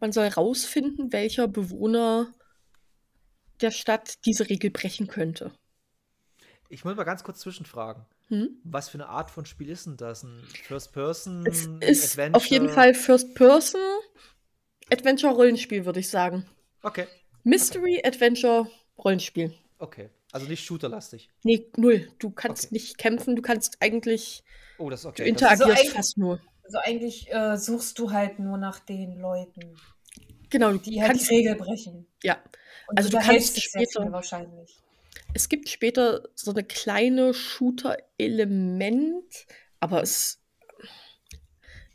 man 0.00 0.12
soll 0.12 0.26
rausfinden, 0.26 1.12
welcher 1.12 1.46
Bewohner 1.46 2.32
der 3.60 3.70
Stadt 3.70 4.24
diese 4.26 4.48
Regel 4.48 4.70
brechen 4.70 5.06
könnte. 5.06 5.52
Ich 6.68 6.84
muss 6.84 6.96
mal 6.96 7.04
ganz 7.04 7.22
kurz 7.22 7.40
zwischenfragen. 7.40 8.04
Hm? 8.28 8.60
Was 8.64 8.88
für 8.88 8.98
eine 8.98 9.08
Art 9.08 9.30
von 9.30 9.46
Spiel 9.46 9.68
ist 9.70 9.86
denn 9.86 9.96
das? 9.96 10.24
Ein 10.24 10.42
First 10.64 10.92
Person? 10.92 11.46
Es 11.46 11.66
ist 11.80 12.12
Adventure? 12.12 12.36
auf 12.36 12.46
jeden 12.46 12.68
Fall 12.68 12.92
First 12.94 13.34
Person 13.34 13.80
Adventure 14.92 15.32
Rollenspiel, 15.34 15.84
würde 15.84 16.00
ich 16.00 16.08
sagen. 16.08 16.46
Okay, 16.82 17.06
Mystery 17.44 18.02
Adventure 18.04 18.68
Rollenspiel. 18.98 19.54
okay. 19.78 20.10
Also 20.32 20.48
nicht 20.48 20.64
shooterlastig. 20.66 21.30
Nee, 21.44 21.70
null. 21.76 22.10
Du 22.18 22.30
kannst 22.30 22.64
Okay. 22.66 22.74
nicht 22.74 22.98
kämpfen, 22.98 23.36
du 23.36 23.42
kannst 23.42 23.78
eigentlich, 23.80 24.42
Oh, 24.76 24.90
das 24.90 25.00
ist 25.00 25.04
du 25.04 25.08
okay. 25.10 25.22
Das, 25.22 25.28
interagierst 25.28 25.70
eigentlich- 25.80 25.90
fast 25.92 26.18
nur. 26.18 26.40
Also 26.64 26.78
eigentlich 26.78 27.32
äh, 27.32 27.56
suchst 27.56 27.98
du 27.98 28.10
halt 28.10 28.38
nur 28.40 28.58
nach 28.58 28.80
den 28.80 29.18
Leuten, 29.18 29.76
Genau, 30.50 30.72
du 30.72 30.78
die 30.78 31.00
halt 31.00 31.12
kannst, 31.12 31.30
die 31.30 31.36
Regel 31.36 31.54
brechen. 31.54 32.06
ja. 32.22 32.36
Und 32.88 32.98
Also 32.98 33.08
du 33.08 33.18
kannst 33.18 33.60
später- 33.62 34.12
wahrscheinlich. 34.12 34.82
Es 35.36 35.50
gibt 35.50 35.68
später 35.68 36.30
so 36.34 36.50
eine 36.50 36.64
kleine 36.64 37.34
Shooter-Element, 37.34 39.46
aber 39.80 40.00
es 40.00 40.42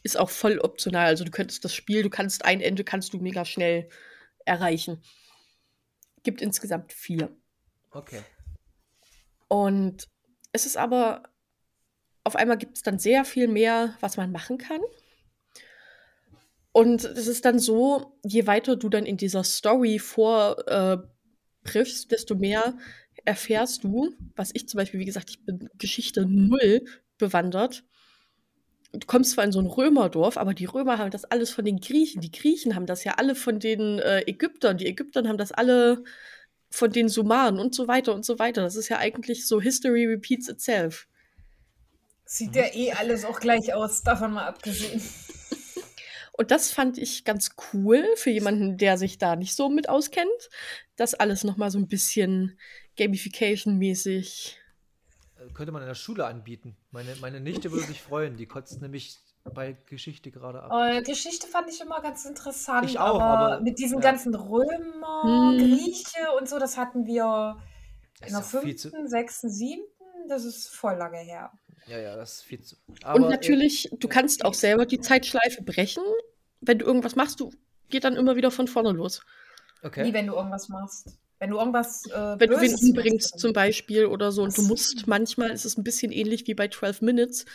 ist 0.04 0.16
auch 0.16 0.30
voll 0.30 0.60
optional. 0.60 1.08
Also 1.08 1.24
du 1.24 1.32
könntest 1.32 1.66
das 1.66 1.74
Spiel, 1.74 2.04
du 2.04 2.12
kannst 2.12 2.46
ein 2.46 2.62
Ende 2.62 2.84
kannst 2.84 3.14
du 3.14 3.18
mega 3.18 3.44
schnell 3.44 3.90
erreichen. 4.46 5.02
Gibt 6.22 6.40
insgesamt 6.40 6.94
vier. 6.94 7.36
okay. 7.90 8.22
Und 9.48 10.08
es 10.52 10.68
ist 10.68 10.78
aber, 10.78 11.24
auf 12.24 12.36
einmal 12.36 12.60
gibt 12.60 12.78
es 12.78 12.84
dann 12.84 13.00
sehr 13.00 13.26
viel 13.26 13.48
mehr, 13.48 13.98
was 14.02 14.18
man 14.18 14.32
machen 14.32 14.60
kann. 14.60 14.82
Und 16.74 17.06
es 17.06 17.26
ist 17.26 17.46
dann 17.46 17.58
so, 17.58 18.20
je 18.24 18.46
weiter 18.46 18.76
du 18.76 18.88
dann 18.88 19.08
in 19.08 19.18
dieser 19.18 19.44
Story 19.44 19.98
vorbrichst, 19.98 22.06
äh, 22.06 22.08
desto 22.08 22.36
mehr 22.36 22.78
erfährst 23.26 23.84
du, 23.84 24.14
was 24.36 24.52
ich 24.54 24.68
zum 24.68 24.78
Beispiel, 24.78 25.00
wie 25.00 25.06
gesagt, 25.06 25.30
ich 25.30 25.46
bin 25.46 25.70
Geschichte 25.78 26.26
null 26.26 26.86
bewandert. 27.18 27.84
Du 28.94 29.08
kommst 29.08 29.32
zwar 29.32 29.46
in 29.46 29.52
so 29.52 29.60
ein 29.60 29.68
Römerdorf, 29.68 30.38
aber 30.38 30.54
die 30.54 30.66
Römer 30.66 30.98
haben 30.98 31.12
das 31.12 31.24
alles 31.24 31.50
von 31.52 31.64
den 31.64 31.80
Griechen. 31.80 32.22
Die 32.22 32.32
Griechen 32.32 32.76
haben 32.76 32.86
das 32.86 33.04
ja 33.04 33.14
alle 33.14 33.36
von 33.36 33.60
den 33.60 34.00
äh, 34.00 34.22
Ägyptern. 34.28 34.78
Die 34.78 34.88
Ägyptern 34.88 35.28
haben 35.28 35.38
das 35.38 35.52
alle 35.52 36.04
von 36.70 36.92
den 36.92 37.08
Sumaren 37.08 37.60
und 37.60 37.74
so 37.74 37.88
weiter 37.88 38.14
und 38.14 38.26
so 38.26 38.40
weiter. 38.40 38.62
Das 38.62 38.76
ist 38.76 38.90
ja 38.90 38.98
eigentlich 38.98 39.48
so 39.48 39.62
History 39.62 40.06
repeats 40.06 40.50
itself. 40.50 41.08
Sieht 42.26 42.56
ja 42.56 42.64
eh 42.74 42.92
alles 42.94 43.26
auch 43.26 43.40
gleich 43.40 43.74
aus, 43.74 44.04
davon 44.04 44.34
mal 44.34 44.48
abgesehen. 44.48 45.02
Und 46.34 46.50
das 46.50 46.72
fand 46.72 46.98
ich 46.98 47.24
ganz 47.24 47.52
cool 47.74 48.04
für 48.16 48.32
jemanden, 48.32 48.78
der 48.78 48.98
sich 48.98 49.18
da 49.18 49.36
nicht 49.36 49.56
so 49.56 49.70
mit 49.70 49.90
auskennt. 49.90 50.50
Das 50.96 51.14
alles 51.14 51.44
nochmal 51.44 51.70
so 51.70 51.78
ein 51.78 51.88
bisschen 51.88 52.58
Gamification-mäßig. 53.06 54.58
Könnte 55.54 55.72
man 55.72 55.82
in 55.82 55.88
der 55.88 55.96
Schule 55.96 56.26
anbieten. 56.26 56.78
Meine, 56.92 57.16
meine 57.20 57.40
Nichte 57.40 57.72
würde 57.72 57.88
sich 57.88 58.02
freuen. 58.02 58.38
Die 58.38 58.46
kotzt 58.46 58.80
nämlich 58.82 59.18
bei 59.44 59.76
Geschichte 59.90 60.30
gerade 60.30 60.62
ab. 60.62 60.72
Äh, 60.72 61.02
Geschichte 61.02 61.48
fand 61.48 61.68
ich 61.68 61.82
immer 61.82 62.00
ganz 62.02 62.26
interessant. 62.26 62.88
Ich 62.88 63.00
auch, 63.00 63.20
aber, 63.20 63.54
aber- 63.56 63.62
mit 63.62 63.80
diesen 63.80 63.98
ja. 63.98 64.12
ganzen 64.12 64.36
Römer, 64.36 65.24
Hm. 65.24 65.58
Grieche 65.58 66.32
und 66.40 66.48
so, 66.48 66.60
das 66.60 66.78
hatten 66.78 67.08
wir 67.08 67.58
Das 68.20 68.30
in 68.30 68.34
der 68.36 68.42
ja 68.42 68.42
fünften, 68.42 69.08
sechsten, 69.08 69.50
siebten. 69.50 69.88
Das 70.30 70.46
ist 70.46 70.68
voll 70.70 70.96
lange 70.96 71.18
her. 71.18 71.52
ja, 71.88 71.98
ja, 71.98 72.16
das 72.16 72.34
ist 72.36 72.42
viel 72.44 72.62
zu. 72.62 72.76
Und 72.86 73.04
Aber, 73.04 73.26
äh, 73.26 73.30
natürlich, 73.32 73.90
du 74.00 74.08
kannst 74.08 74.46
auch 74.46 74.54
selber 74.54 74.86
die 74.86 75.00
Zeitschleife 75.00 75.64
brechen. 75.64 76.04
Wenn 76.62 76.78
du 76.78 76.86
irgendwas 76.86 77.16
machst, 77.16 77.40
du 77.40 77.52
geht 77.90 78.04
dann 78.04 78.16
immer 78.16 78.36
wieder 78.36 78.52
von 78.52 78.68
vorne 78.68 78.92
los. 78.92 79.22
Okay. 79.82 80.06
Wie 80.06 80.14
wenn 80.14 80.28
du 80.28 80.34
irgendwas 80.36 80.70
machst. 80.70 81.18
Wenn 81.42 81.50
du 81.50 81.58
irgendwas. 81.58 82.06
Äh, 82.06 82.36
Wenn 82.40 82.50
du 82.52 82.62
wen 82.62 82.76
umbringst 82.76 83.40
zum 83.40 83.52
Beispiel 83.52 84.06
oder 84.06 84.32
so 84.32 84.44
und 84.44 84.56
du 84.56 84.62
musst, 84.62 85.08
manchmal 85.08 85.50
ist 85.50 85.66
es 85.66 85.76
ein 85.76 85.84
bisschen 85.84 86.12
ähnlich 86.12 86.46
wie 86.46 86.54
bei 86.54 86.68
12 86.68 87.02
Minutes, 87.02 87.46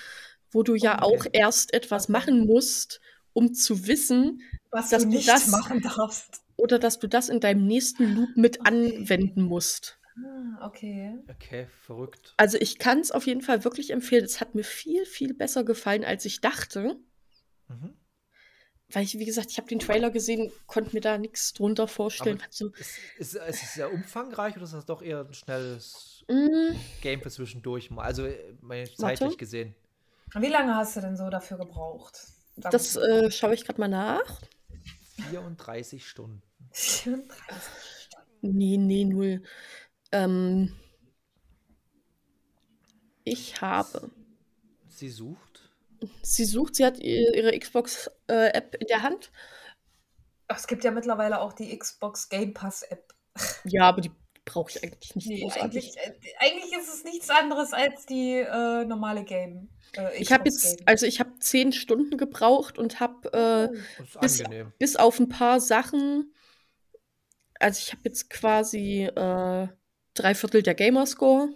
wo 0.50 0.64
du 0.64 0.74
ja 0.74 1.00
Okay. 1.02 1.04
auch 1.04 1.26
erst 1.32 1.72
etwas 1.72 2.08
machen 2.08 2.46
musst, 2.46 3.00
um 3.32 3.54
zu 3.54 3.86
wissen 3.86 4.42
was 4.72 4.88
dass 4.90 5.02
du 5.04 5.08
du 5.10 5.14
nicht 5.16 5.28
das- 5.28 5.46
machen 5.46 5.80
darfst. 5.82 6.42
oder 6.56 6.80
dass 6.80 6.98
du 6.98 7.06
das 7.06 7.28
in 7.28 7.38
deinem 7.38 7.64
nächsten 7.68 8.12
Loop 8.16 8.30
mit 8.36 8.58
Okay. 8.60 8.68
anwenden 8.68 9.42
musst. 9.42 10.00
Ah, 10.18 10.66
okay. 10.66 11.14
Okay, 11.30 11.68
verrückt. 11.86 12.34
Also 12.38 12.58
ich 12.58 12.78
kann 12.78 12.98
es 12.98 13.12
auf 13.12 13.26
jeden 13.28 13.42
Fall 13.42 13.62
wirklich 13.62 13.90
empfehlen. 13.92 14.24
Es 14.24 14.40
hat 14.40 14.56
mir 14.56 14.64
viel, 14.64 15.04
viel 15.06 15.32
besser 15.32 15.62
gefallen, 15.62 16.04
als 16.04 16.24
ich 16.24 16.40
dachte. 16.40 16.96
Mhm. 17.68 17.94
Weil 18.92 19.02
ich, 19.02 19.18
wie 19.18 19.24
gesagt, 19.24 19.50
ich 19.50 19.58
habe 19.58 19.66
den 19.68 19.80
Trailer 19.80 20.10
gesehen, 20.10 20.52
konnte 20.66 20.94
mir 20.94 21.00
da 21.00 21.18
nichts 21.18 21.52
drunter 21.52 21.88
vorstellen. 21.88 22.36
Aber- 22.36 22.44
Hab 22.44 22.54
so, 22.54 22.68
Ist, 22.70 22.98
ist, 23.18 23.34
ist 23.34 23.62
es 23.62 23.74
sehr 23.74 23.92
umfangreich 23.92 24.54
oder 24.54 24.64
ist 24.64 24.74
das 24.74 24.86
doch 24.86 25.02
eher 25.02 25.20
ein 25.20 25.34
schnelles 25.34 26.24
mm, 26.28 26.76
Game 27.02 27.20
für 27.20 27.30
zwischendurch? 27.30 27.90
mal? 27.90 28.04
Also 28.04 28.28
meine, 28.60 28.86
Warte. 28.86 28.96
zeitlich 28.96 29.38
gesehen. 29.38 29.74
Wie 30.34 30.46
lange 30.48 30.74
hast 30.76 30.96
du 30.96 31.00
denn 31.00 31.16
so 31.16 31.28
dafür 31.30 31.58
gebraucht? 31.58 32.20
Sag 32.56 32.70
das 32.70 32.96
äh, 32.96 33.30
schaue 33.30 33.54
ich 33.54 33.64
gerade 33.64 33.80
mal 33.80 33.88
nach. 33.88 34.40
34 35.30 36.06
Stunden. 36.06 36.42
34. 36.72 37.28
Nee, 38.42 38.76
nee, 38.76 39.04
null. 39.04 39.42
Ähm, 40.12 40.72
ich 43.24 43.60
habe. 43.60 44.10
Sie 44.88 45.08
sucht. 45.10 45.45
Sie 46.22 46.44
sucht, 46.44 46.76
sie 46.76 46.84
hat 46.84 46.98
ihr- 46.98 47.34
ihre 47.34 47.58
Xbox-App 47.58 48.74
in 48.80 48.86
der 48.88 49.02
Hand. 49.02 49.30
Es 50.48 50.66
gibt 50.66 50.84
ja 50.84 50.90
mittlerweile 50.90 51.40
auch 51.40 51.52
die 51.52 51.76
Xbox 51.76 52.28
Game 52.28 52.54
Pass 52.54 52.82
App. 52.82 53.12
Ja, 53.64 53.88
aber 53.88 54.00
die 54.00 54.10
brauche 54.44 54.70
ich 54.70 54.82
eigentlich 54.82 55.14
nicht 55.16 55.26
Nee, 55.28 55.40
großartig. 55.42 55.64
eigentlich, 55.64 55.96
äh, 55.96 56.12
eigentlich 56.38 56.72
ist 56.78 56.88
es 56.94 57.04
nichts 57.04 57.28
anderes 57.30 57.72
als 57.72 58.06
die 58.06 58.34
äh, 58.38 58.84
normale 58.84 59.24
Game. 59.24 59.68
Äh, 59.96 60.16
Ich 60.22 60.30
habe 60.32 60.44
jetzt, 60.48 60.86
also 60.86 61.04
ich 61.04 61.18
habe 61.18 61.36
zehn 61.40 61.72
Stunden 61.72 62.16
gebraucht 62.16 62.78
und 62.78 63.00
habe 63.00 63.32
äh, 63.32 63.76
Oh. 64.14 64.20
Bis- 64.20 64.40
angenehm. 64.40 64.72
bis 64.78 64.94
auf 64.96 65.18
ein 65.18 65.28
paar 65.28 65.58
Sachen, 65.60 66.32
also 67.58 67.78
ich 67.84 67.90
habe 67.92 68.02
jetzt 68.04 68.30
quasi 68.30 69.02
äh, 69.04 69.68
drei 70.14 70.34
Viertel 70.34 70.62
der 70.62 70.74
Gamerscore. 70.76 71.48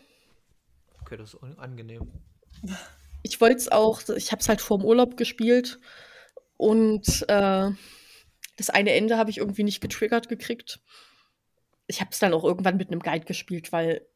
Okay, 1.03 1.17
das 1.17 1.35
ist 1.35 1.59
angenehm. 1.59 2.11
Ich 3.23 3.41
wollte 3.41 3.57
es 3.57 3.71
auch, 3.71 4.01
ich 4.17 4.33
habe 4.33 4.41
es 4.41 4.49
halt 4.49 4.61
vorm 4.61 4.85
Urlaub 4.85 5.17
gespielt 5.17 5.79
und 6.57 7.23
äh, 7.29 7.71
das 8.57 8.71
eine 8.71 8.93
Ende 8.93 9.17
habe 9.17 9.31
ich 9.31 9.39
irgendwie 9.39 9.65
nicht 9.65 9.81
getriggert 9.81 10.29
gekriegt. 10.29 10.81
Ich 11.87 12.01
habe 12.01 12.11
es 12.13 12.19
dann 12.19 12.33
auch 12.35 12.45
irgendwann 12.45 12.77
mit 12.77 12.89
einem 12.91 13.01
Guide 13.01 13.25
gespielt, 13.25 13.73
weil 13.73 14.07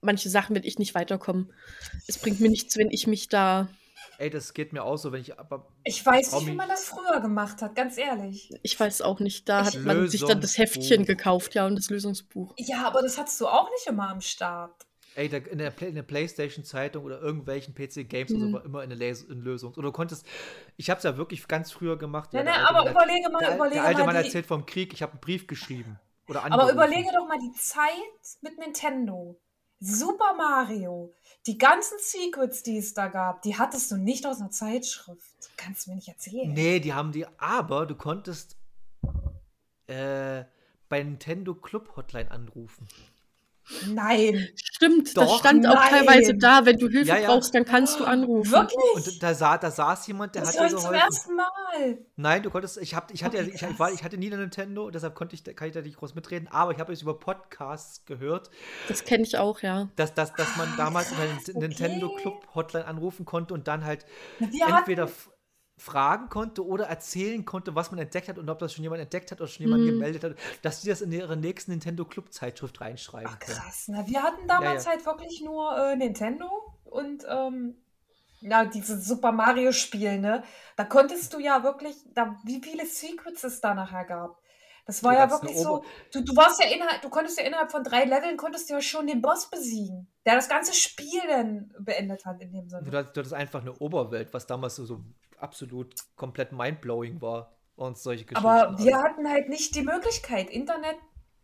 manche 0.00 0.30
Sachen, 0.30 0.54
wenn 0.56 0.64
ich 0.64 0.78
nicht 0.78 0.94
weiterkomme, 0.94 1.48
es 2.06 2.18
bringt 2.18 2.40
mir 2.40 2.48
nichts, 2.48 2.76
wenn 2.76 2.90
ich 2.90 3.06
mich 3.06 3.28
da, 3.28 3.68
Ey, 4.18 4.30
das 4.30 4.52
geht 4.54 4.72
mir 4.72 4.82
auch 4.82 4.96
so, 4.96 5.12
wenn 5.12 5.20
ich 5.20 5.38
aber 5.38 5.68
Ich 5.84 6.04
weiß 6.04 6.32
nicht, 6.32 6.46
wie 6.46 6.52
man 6.54 6.68
das 6.68 6.84
früher 6.84 7.20
gemacht 7.20 7.62
hat, 7.62 7.76
ganz 7.76 7.98
ehrlich. 7.98 8.50
ich 8.62 8.78
weiß 8.78 9.02
auch 9.02 9.20
nicht, 9.20 9.48
da 9.48 9.60
Ich- 9.60 9.66
hat 9.76 9.84
man 9.84 10.08
sich 10.08 10.24
dann 10.24 10.40
das 10.40 10.58
Heftchen 10.58 11.04
gekauft, 11.04 11.54
ja, 11.54 11.66
und 11.66 11.76
das 11.76 11.88
Lösungsbuch. 11.90 12.54
Ja, 12.58 12.84
aber 12.86 13.02
das 13.02 13.16
hattest 13.18 13.40
du 13.40 13.46
auch 13.46 13.70
nicht 13.70 13.86
immer 13.86 14.08
am 14.10 14.20
Start. 14.20 14.86
Ey, 15.18 15.28
da, 15.28 15.38
in, 15.38 15.58
der 15.58 15.70
Play, 15.72 15.90
der 15.90 16.02
PlayStation-Zeitung 16.04 17.04
oder 17.04 17.20
irgendwelchen 17.20 17.74
PC-Games 17.74 18.30
oder 18.30 18.40
so 18.40 18.46
Mhm. 18.46 18.52
war 18.52 18.64
immer 18.64 18.80
eine, 18.80 18.94
Les 18.94 19.26
Lösung. 19.28 19.72
Oder 19.72 19.88
du 19.88 19.92
konntest, 19.92 20.24
ich 20.76 20.90
habe 20.90 20.98
es 20.98 21.04
ja 21.04 21.16
wirklich 21.16 21.48
ganz 21.48 21.72
früher 21.72 21.98
gemacht. 21.98 22.32
Ja, 22.32 22.42
der 22.44 22.52
ne, 22.52 22.58
alte 22.58 22.68
aber 22.68 22.84
Mann- 22.84 22.92
überlege 22.92 23.28
mal, 23.30 23.38
der, 23.40 23.54
überlege 23.56 23.74
der 23.74 23.84
alte 23.84 24.00
mal 24.00 24.06
Mann 24.06 24.16
erzählt 24.16 24.46
vom 24.46 24.64
Krieg, 24.64 24.92
ich 24.92 25.02
habe 25.02 25.12
einen 25.12 25.20
Brief 25.20 25.46
geschrieben. 25.48 25.98
Oder 26.28 26.44
Aber 26.44 26.70
überlege 26.70 27.08
doch 27.12 27.26
mal 27.26 27.38
die 27.38 27.52
Zeit 27.58 27.90
mit 28.42 28.58
Nintendo. 28.58 29.40
Super 29.80 30.34
Mario. 30.36 31.12
Die 31.46 31.56
ganzen 31.58 31.98
Secrets, 31.98 32.62
die 32.62 32.78
es 32.78 32.94
da 32.94 33.08
gab, 33.08 33.42
die 33.42 33.56
hattest 33.58 33.90
du 33.90 33.96
nicht 33.96 34.24
aus 34.26 34.40
einer 34.40 34.50
Zeitschrift. 34.50 35.34
Kannst 35.56 35.86
du 35.86 35.90
mir 35.90 35.96
nicht 35.96 36.08
erzählen. 36.08 36.52
Nee, 36.52 36.78
die 36.80 36.92
haben 36.92 37.10
die, 37.12 37.26
aber 37.38 37.86
du 37.86 37.94
konntest 37.96 38.56
äh, 39.86 40.44
bei 40.88 41.02
Nintendo 41.02 41.54
Club 41.54 41.96
Hotline 41.96 42.30
anrufen. 42.30 42.86
Nein. 43.86 44.48
Stimmt, 44.56 45.08
das 45.16 45.26
Doch, 45.26 45.38
stand 45.40 45.66
auch 45.66 45.74
nein. 45.74 45.88
teilweise 45.90 46.34
da, 46.36 46.64
wenn 46.64 46.78
du 46.78 46.88
Hilfe 46.88 47.08
Ja, 47.08 47.16
ja. 47.18 47.28
brauchst, 47.28 47.54
dann 47.54 47.64
kannst 47.64 48.00
du 48.00 48.04
anrufen. 48.04 48.50
Wirklich? 48.50 48.94
Und 48.94 49.22
da, 49.22 49.34
sa 49.34 49.58
da 49.58 49.70
saß 49.70 50.06
jemand, 50.06 50.34
der 50.34 50.42
das 50.42 50.58
hat 50.58 50.60
dir 50.60 50.66
ich 50.66 50.70
zum 50.82 50.90
geholfen. 50.90 51.00
ersten 51.00 51.36
Mal. 51.36 51.98
Nein, 52.16 52.42
du 52.42 52.50
konntest, 52.50 52.78
ich, 52.78 52.94
hab, 52.94 53.12
ich, 53.12 53.24
hatte, 53.24 53.38
Okay, 53.38 53.52
ich, 53.54 53.62
ich, 53.62 53.78
war, 53.78 53.92
ich 53.92 54.02
hatte 54.02 54.16
nie 54.16 54.28
eine 54.28 54.38
Nintendo, 54.38 54.90
deshalb 54.90 55.14
konnte 55.14 55.34
ich, 55.34 55.44
kann 55.56 55.68
ich 55.68 55.74
da 55.74 55.80
nicht 55.82 55.96
groß 55.98 56.14
mitreden, 56.14 56.48
aber 56.48 56.72
ich 56.72 56.78
habe 56.78 56.92
es 56.92 57.02
über 57.02 57.18
Podcasts 57.18 58.04
gehört, 58.06 58.50
Das 58.88 59.04
kenne 59.04 59.22
ich 59.24 59.36
auch, 59.36 59.60
ja. 59.60 59.88
dass, 59.96 60.14
dass, 60.14 60.32
dass 60.34 60.56
man 60.56 60.68
Ah, 60.72 60.76
damals 60.76 61.10
in 61.12 61.16
krass, 61.16 61.44
der 61.44 61.56
okay. 61.56 61.68
Nintendo 61.68 62.08
Club 62.16 62.48
Hotline 62.54 62.86
anrufen 62.86 63.24
konnte 63.24 63.54
und 63.54 63.68
dann 63.68 63.84
halt 63.84 64.04
Wir 64.38 64.66
entweder 64.66 65.04
hatten, 65.04 65.12
fragen 65.78 66.28
konnte 66.28 66.64
oder 66.66 66.86
erzählen 66.86 67.44
konnte, 67.44 67.74
was 67.74 67.90
man 67.90 68.00
entdeckt 68.00 68.28
hat 68.28 68.38
und 68.38 68.48
ob 68.50 68.58
das 68.58 68.72
schon 68.74 68.82
jemand 68.82 69.00
entdeckt 69.00 69.30
hat 69.30 69.40
oder 69.40 69.48
schon 69.48 69.62
jemand 69.62 69.82
Mhm. 69.82 69.86
gemeldet 69.86 70.24
hat, 70.24 70.36
dass 70.62 70.80
die 70.82 70.88
das 70.88 71.00
in 71.00 71.12
ihre 71.12 71.36
nächsten 71.36 71.70
Nintendo 71.70 72.04
Club 72.04 72.32
Zeitschrift 72.32 72.80
reinschreiben 72.80 73.28
ach 73.32 73.38
krass, 73.38 73.84
na, 73.88 74.06
wir 74.06 74.22
hatten 74.22 74.46
damals 74.48 74.84
Ja, 74.84 74.90
halt 74.92 75.06
wirklich 75.06 75.40
nur 75.42 75.76
äh, 75.76 75.96
Nintendo 75.96 76.46
und 76.84 77.24
ähm, 77.28 77.76
ja, 78.40 78.64
dieses 78.64 79.04
Super 79.06 79.32
Mario 79.32 79.72
Spiel, 79.72 80.18
ne? 80.20 80.44
Da 80.76 80.84
konntest 80.84 81.32
du 81.34 81.40
ja 81.40 81.62
wirklich, 81.64 81.96
da, 82.14 82.36
wie 82.44 82.60
viele 82.62 82.86
Secrets 82.86 83.42
es 83.44 83.60
da 83.60 83.74
nachher 83.74 84.04
gab. 84.04 84.38
Das 84.86 85.02
war 85.02 85.14
ja 85.14 85.30
wirklich 85.30 85.58
so, 85.58 85.84
du, 86.12 86.22
du 86.24 86.34
warst 86.36 86.62
ja 86.62 86.68
innerhalb, 86.70 87.02
du 87.02 87.10
konntest 87.10 87.38
ja 87.38 87.44
innerhalb 87.44 87.70
von 87.70 87.82
drei 87.84 88.04
Leveln 88.04 88.36
konntest 88.36 88.70
du 88.70 88.74
ja 88.74 88.80
schon 88.80 89.06
den 89.06 89.20
Boss 89.20 89.50
besiegen, 89.50 90.08
der 90.24 90.36
das 90.36 90.48
ganze 90.48 90.72
Spiel 90.72 91.20
dann 91.28 91.74
beendet 91.80 92.24
hat 92.24 92.40
in 92.40 92.52
dem 92.52 92.68
Sinne. 92.70 92.88
du 92.90 92.96
hattest 92.96 93.34
einfach 93.34 93.60
eine 93.60 93.74
Oberwelt, 93.74 94.32
was 94.32 94.46
damals 94.46 94.76
so, 94.76 94.86
so 94.86 95.04
absolut 95.40 95.94
komplett 96.16 96.52
mindblowing 96.52 97.20
war 97.20 97.52
und 97.76 97.98
solche 97.98 98.24
Geschichten. 98.24 98.46
Aber 98.46 98.78
wir 98.78 98.96
Also, 98.96 99.08
hatten 99.08 99.28
halt 99.28 99.48
nicht 99.48 99.74
die 99.74 99.82
Möglichkeit. 99.82 100.50
Internet, 100.50 100.96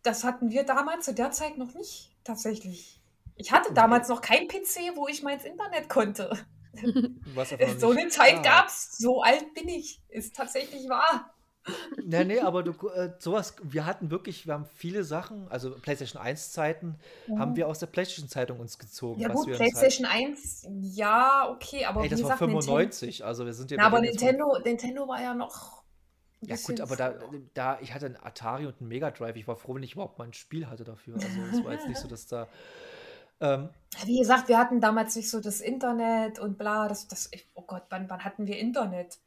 das 0.03 0.23
hatten 0.23 0.51
wir 0.51 0.63
damals 0.63 1.05
zu 1.05 1.13
der 1.13 1.31
Zeit 1.31 1.57
noch 1.57 1.73
nicht, 1.73 2.15
tatsächlich. 2.23 3.01
Ich 3.35 3.51
hatte 3.51 3.73
damals 3.73 4.07
noch 4.07 4.21
kein 4.21 4.47
PC, 4.47 4.95
wo 4.95 5.07
ich 5.07 5.23
mal 5.23 5.33
ins 5.33 5.45
Internet 5.45 5.89
konnte. 5.89 6.37
So 7.77 7.91
eine 7.91 8.09
Zeit 8.09 8.37
da. 8.37 8.41
gab's. 8.41 8.97
So 8.97 9.21
alt 9.21 9.53
bin 9.53 9.69
ich. 9.69 10.01
Ist 10.09 10.35
tatsächlich 10.35 10.89
wahr. 10.89 11.33
Nee, 12.03 12.23
nee, 12.25 12.39
aber 12.39 12.61
du, 12.63 12.71
äh, 12.89 13.13
sowas, 13.19 13.55
wir 13.63 13.85
hatten 13.85 14.11
wirklich, 14.11 14.45
wir 14.45 14.53
haben 14.53 14.67
viele 14.75 15.03
Sachen, 15.03 15.47
also 15.49 15.71
PlayStation 15.71 16.21
1 16.21 16.51
Zeiten, 16.51 16.99
haben 17.37 17.55
wir 17.55 17.67
aus 17.67 17.79
der 17.79 17.87
PlayStation 17.87 18.29
Zeitung 18.29 18.59
uns 18.59 18.77
gezogen. 18.77 19.19
Ja 19.19 19.29
was 19.29 19.35
gut, 19.35 19.47
halt- 19.47 19.57
PlayStation 19.57 20.05
1, 20.05 20.67
ja, 20.81 21.49
okay, 21.49 21.85
aber 21.85 22.01
Ey, 22.01 22.05
wie 22.05 22.09
das 22.09 22.21
war 22.21 22.29
gesagt, 22.31 22.41
Nintendo, 22.41 22.61
95, 22.61 23.25
also 23.25 23.45
wir 23.45 23.53
sind 23.53 23.71
ja. 23.71 23.77
na, 23.79 23.87
aber 23.87 24.01
Nintendo, 24.01 24.57
Nintendo 24.63 25.07
war 25.07 25.21
ja 25.21 25.33
noch 25.33 25.83
Ja 26.41 26.55
gut, 26.63 26.79
aber 26.81 26.95
da, 26.95 27.15
da, 27.55 27.79
ich 27.81 27.93
hatte 27.93 28.05
einen 28.05 28.17
Atari 28.17 28.67
und 28.67 28.79
einen 28.79 28.89
Mega 28.89 29.09
Drive. 29.09 29.35
Ich 29.35 29.47
war 29.47 29.55
froh, 29.55 29.73
wenn 29.75 29.83
ich 29.83 29.93
überhaupt 29.93 30.19
mal 30.19 30.25
ein 30.25 30.33
Spiel 30.33 30.67
hatte 30.67 30.83
dafür. 30.83 31.15
Also 31.15 31.27
es 31.51 31.63
war 31.63 31.73
jetzt 31.73 31.87
nicht 31.87 31.99
so, 31.99 32.07
dass 32.07 32.27
da. 32.27 32.47
Ähm, 33.41 33.69
Wie 34.05 34.19
gesagt, 34.19 34.47
wir 34.47 34.57
hatten 34.57 34.79
damals 34.79 35.15
nicht 35.15 35.29
so 35.29 35.41
das 35.41 35.59
Internet 35.61 36.39
und 36.39 36.57
bla, 36.57 36.87
das, 36.87 37.07
das, 37.07 37.31
oh 37.55 37.63
Gott, 37.63 37.83
wann, 37.89 38.09
wann 38.09 38.23
hatten 38.23 38.45
wir 38.47 38.57
Internet? 38.59 39.17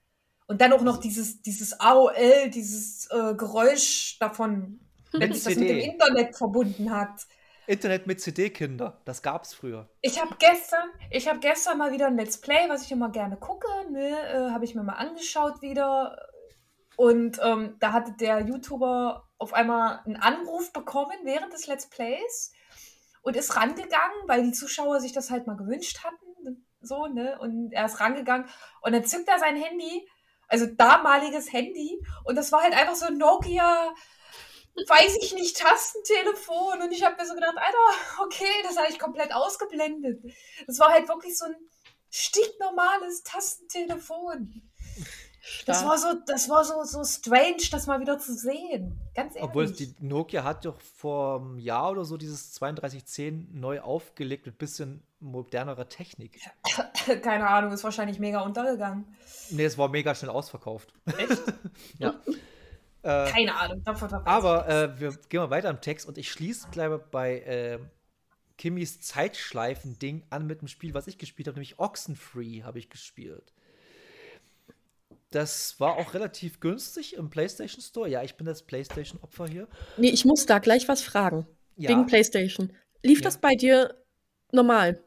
Und 0.49 0.62
dann 0.62 0.72
auch 0.72 0.80
noch 0.80 0.96
dieses, 0.96 1.42
dieses 1.42 1.78
AOL, 1.78 2.49
dieses 2.51 3.07
äh, 3.11 3.34
Geräusch 3.34 4.18
davon, 4.18 4.80
wenn 5.12 5.32
sich 5.32 5.44
das 5.44 5.57
mit 5.57 5.68
dem. 5.68 5.78
Internet 5.78 6.36
verbunden 6.36 6.90
hat. 6.90 7.26
Internet 7.66 8.07
mit 8.07 8.18
CD-Kinder, 8.22 8.99
das 9.05 9.20
gab's 9.20 9.53
früher. 9.53 9.90
Ich 10.01 10.18
habe 10.18 10.34
gestern, 10.38 10.88
ich 11.11 11.28
habe 11.28 11.38
gestern 11.40 11.76
mal 11.76 11.92
wieder 11.92 12.07
ein 12.07 12.16
Let's 12.16 12.40
Play, 12.40 12.66
was 12.68 12.82
ich 12.82 12.90
immer 12.90 13.11
gerne 13.11 13.36
gucke, 13.36 13.68
ne, 13.92 14.09
äh, 14.09 14.51
habe 14.51 14.64
ich 14.64 14.74
mir 14.74 14.82
mal 14.82 14.94
angeschaut 14.94 15.61
wieder. 15.61 16.16
Und 16.96 17.38
ähm, 17.42 17.76
da 17.78 17.92
hatte 17.92 18.12
der 18.18 18.40
YouTuber 18.40 19.28
auf 19.36 19.53
einmal 19.53 20.01
einen 20.07 20.16
Anruf 20.16 20.72
bekommen 20.72 21.12
während 21.24 21.53
des 21.53 21.66
Let's 21.66 21.90
Plays 21.90 22.53
und 23.20 23.36
ist 23.36 23.55
rangegangen, 23.55 24.16
weil 24.26 24.44
die 24.44 24.53
Zuschauer 24.53 25.01
sich 25.01 25.12
das 25.12 25.30
halt 25.30 25.46
mal 25.46 25.57
gewünscht 25.57 26.03
hatten. 26.05 26.64
So, 26.80 27.07
ne? 27.07 27.38
Und 27.38 27.72
er 27.72 27.84
ist 27.84 28.01
rangegangen 28.01 28.49
und 28.80 28.92
dann 28.92 29.05
zückt 29.05 29.28
er 29.28 29.38
sein 29.38 29.57
Handy 29.57 30.09
Also 30.49 30.66
damaliges 30.66 31.53
Handy. 31.53 32.01
Und 32.24 32.36
das 32.36 32.53
war 32.53 32.62
halt 32.62 32.74
einfach 32.74 32.96
so 32.96 33.07
ein 33.07 33.18
Nokia, 33.18 33.94
weiß 34.86 35.18
ich 35.20 35.34
nicht, 35.34 35.59
Tastentelefon. 35.59 36.82
Und 36.82 36.92
ich 36.92 37.05
habe 37.05 37.16
mir 37.16 37.26
so 37.26 37.34
gedacht, 37.34 37.57
Alter, 37.57 38.24
okay, 38.24 38.62
das 38.64 38.76
habe 38.76 38.88
ich 38.90 38.99
komplett 38.99 39.32
ausgeblendet. 39.32 40.22
Das 40.66 40.78
war 40.78 40.90
halt 40.90 41.09
wirklich 41.09 41.36
so 41.36 41.46
ein 41.46 41.57
stinknormales 42.11 43.22
Tastentelefon. 43.22 44.62
Das 45.66 45.84
war 45.84 45.99
so, 45.99 46.14
das 46.26 46.49
war 46.49 46.64
so, 46.64 46.84
so 46.84 47.05
strange, 47.05 47.68
das 47.70 47.86
mal 47.86 48.01
wieder 48.01 48.18
zu 48.18 48.34
sehen. 48.34 49.01
Ganz 49.14 49.34
ehrlich. 49.34 49.49
Obwohl 49.49 49.70
die 49.70 49.94
Nokia 50.01 50.44
hat 50.44 50.64
doch 50.64 50.80
vor 50.80 51.40
einem 51.40 51.59
Jahr 51.59 51.92
oder 51.92 52.05
so 52.05 52.16
dieses 52.16 52.53
3210 52.53 53.49
neu 53.53 53.80
aufgelegt 53.80 54.46
mit 54.46 54.59
bisschen 54.59 55.03
modernerer 55.20 55.88
Technik. 55.88 56.40
Keine 57.22 57.48
Ahnung, 57.48 57.72
ist 57.72 57.84
wahrscheinlich 57.84 58.18
mega 58.18 58.40
untergegangen. 58.40 59.16
Nee, 59.50 59.64
es 59.64 59.78
war 59.78 59.88
mega 59.88 60.14
schnell 60.14 60.30
ausverkauft. 60.30 60.92
Echt? 61.06 61.42
ja. 61.98 62.20
Äh, 63.02 63.30
Keine 63.30 63.54
Ahnung. 63.56 63.82
Aber 64.24 64.68
äh, 64.68 65.00
wir 65.00 65.12
gehen 65.28 65.40
mal 65.40 65.50
weiter 65.50 65.70
im 65.70 65.80
Text 65.80 66.06
und 66.06 66.18
ich 66.18 66.30
schließe 66.30 66.68
gleich 66.70 66.90
bei 67.10 67.40
äh, 67.40 67.78
Kimmys 68.58 69.00
Zeitschleifen-Ding 69.00 70.24
an 70.30 70.46
mit 70.46 70.60
dem 70.60 70.68
Spiel, 70.68 70.94
was 70.94 71.06
ich 71.06 71.18
gespielt 71.18 71.48
habe, 71.48 71.56
nämlich 71.56 71.78
Oxenfree 71.78 72.62
habe 72.64 72.78
ich 72.78 72.90
gespielt. 72.90 73.52
Das 75.30 75.78
war 75.78 75.96
auch 75.96 76.14
relativ 76.14 76.58
günstig 76.60 77.14
im 77.14 77.28
PlayStation 77.28 77.82
Store. 77.82 78.08
Ja, 78.08 78.22
ich 78.22 78.36
bin 78.36 78.46
das 78.46 78.62
PlayStation-Opfer 78.62 79.46
hier. 79.46 79.68
Nee, 79.96 80.08
ich 80.08 80.24
muss 80.24 80.46
da 80.46 80.58
gleich 80.58 80.88
was 80.88 81.02
fragen. 81.02 81.46
Ja. 81.76 81.90
Wegen 81.90 82.06
PlayStation. 82.06 82.72
Lief 83.02 83.18
ja. 83.18 83.24
das 83.24 83.38
bei 83.38 83.54
dir 83.54 83.94
normal? 84.52 85.02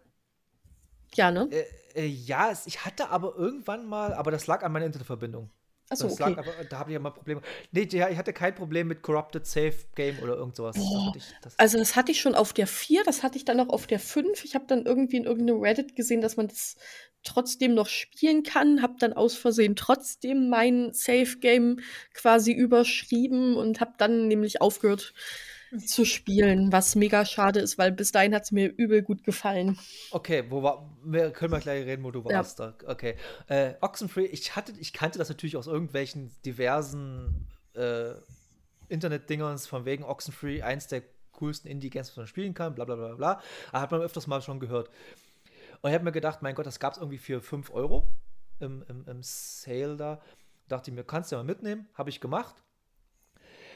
Ja, 1.15 1.31
ne? 1.31 1.49
Äh, 1.51 1.65
äh, 2.01 2.05
ja, 2.05 2.53
ich 2.65 2.85
hatte 2.85 3.09
aber 3.09 3.35
irgendwann 3.35 3.85
mal, 3.85 4.13
aber 4.13 4.31
das 4.31 4.47
lag 4.47 4.63
an 4.63 4.71
meiner 4.71 4.85
Internetverbindung. 4.85 5.49
Achso, 5.89 6.07
okay. 6.07 6.23
Lag, 6.23 6.37
aber, 6.37 6.63
da 6.69 6.79
habe 6.79 6.91
ich 6.91 6.93
ja 6.93 6.99
mal 6.99 7.09
Probleme. 7.09 7.41
Nee, 7.73 7.87
ja, 7.91 8.07
ich 8.09 8.17
hatte 8.17 8.31
kein 8.31 8.55
Problem 8.55 8.87
mit 8.87 9.01
Corrupted 9.01 9.45
Save 9.45 9.75
Game 9.93 10.19
oder 10.19 10.35
irgend 10.35 10.55
sowas. 10.55 10.77
Oh, 10.79 11.11
das 11.13 11.33
das 11.41 11.59
also 11.59 11.77
das 11.77 11.97
hatte 11.97 12.13
ich 12.13 12.21
schon 12.21 12.33
auf 12.33 12.53
der 12.53 12.67
4, 12.67 13.03
das 13.03 13.23
hatte 13.23 13.37
ich 13.37 13.43
dann 13.43 13.57
noch 13.57 13.67
auf 13.67 13.87
der 13.87 13.99
5. 13.99 14.45
Ich 14.45 14.55
habe 14.55 14.65
dann 14.67 14.85
irgendwie 14.85 15.17
in 15.17 15.25
irgendeinem 15.25 15.59
Reddit 15.59 15.97
gesehen, 15.97 16.21
dass 16.21 16.37
man 16.37 16.47
das 16.47 16.77
trotzdem 17.23 17.73
noch 17.73 17.87
spielen 17.87 18.43
kann, 18.43 18.81
habe 18.81 18.95
dann 18.99 19.11
aus 19.11 19.35
Versehen 19.35 19.75
trotzdem 19.75 20.49
mein 20.49 20.93
Save 20.93 21.37
Game 21.39 21.81
quasi 22.13 22.53
überschrieben 22.53 23.57
und 23.57 23.81
habe 23.81 23.93
dann 23.97 24.29
nämlich 24.29 24.61
aufgehört 24.61 25.13
zu 25.77 26.05
spielen, 26.05 26.71
was 26.71 26.95
mega 26.95 27.25
schade 27.25 27.59
ist, 27.59 27.77
weil 27.77 27.91
bis 27.91 28.11
dahin 28.11 28.35
hat 28.35 28.43
es 28.43 28.51
mir 28.51 28.67
übel 28.67 29.01
gut 29.01 29.23
gefallen. 29.23 29.79
Okay, 30.11 30.43
wo 30.49 30.63
war, 30.63 30.89
wir 31.03 31.31
können 31.31 31.53
wir 31.53 31.59
gleich 31.59 31.85
reden, 31.85 32.03
wo 32.03 32.11
du 32.11 32.25
warst. 32.25 32.59
Ja. 32.59 32.73
Da. 32.77 32.91
Okay. 32.91 33.15
Äh, 33.47 33.73
Oxenfree, 33.81 34.25
ich 34.25 34.55
hatte, 34.55 34.73
ich 34.79 34.93
kannte 34.93 35.17
das 35.17 35.29
natürlich 35.29 35.55
aus 35.55 35.67
irgendwelchen 35.67 36.31
diversen 36.45 37.47
äh, 37.73 38.11
Internet-Dingerns, 38.89 39.67
von 39.67 39.85
wegen 39.85 40.03
Oxenfree, 40.03 40.61
eins 40.61 40.87
der 40.87 41.03
coolsten 41.31 41.67
Indie-Games, 41.69 42.09
was 42.09 42.17
man 42.17 42.27
spielen 42.27 42.53
kann, 42.53 42.75
bla 42.75 42.85
bla 42.85 42.95
bla 42.95 43.15
bla. 43.15 43.41
Aber 43.71 43.81
hat 43.81 43.91
man 43.91 44.01
öfters 44.01 44.27
mal 44.27 44.41
schon 44.41 44.59
gehört. 44.59 44.89
Und 45.81 45.89
ich 45.89 45.93
habe 45.93 46.03
mir 46.03 46.11
gedacht, 46.11 46.41
mein 46.41 46.55
Gott, 46.55 46.65
das 46.65 46.79
gab 46.79 46.93
es 46.93 46.99
irgendwie 46.99 47.17
für 47.17 47.41
5 47.41 47.71
Euro 47.71 48.07
im, 48.59 48.83
im, 48.87 49.05
im 49.07 49.23
Sale 49.23 49.95
da. 49.95 50.21
Dachte 50.67 50.91
ich 50.91 50.95
mir, 50.95 51.03
kannst 51.03 51.31
du 51.31 51.35
ja 51.35 51.43
mal 51.43 51.47
mitnehmen. 51.47 51.87
Habe 51.95 52.09
ich 52.09 52.21
gemacht. 52.21 52.55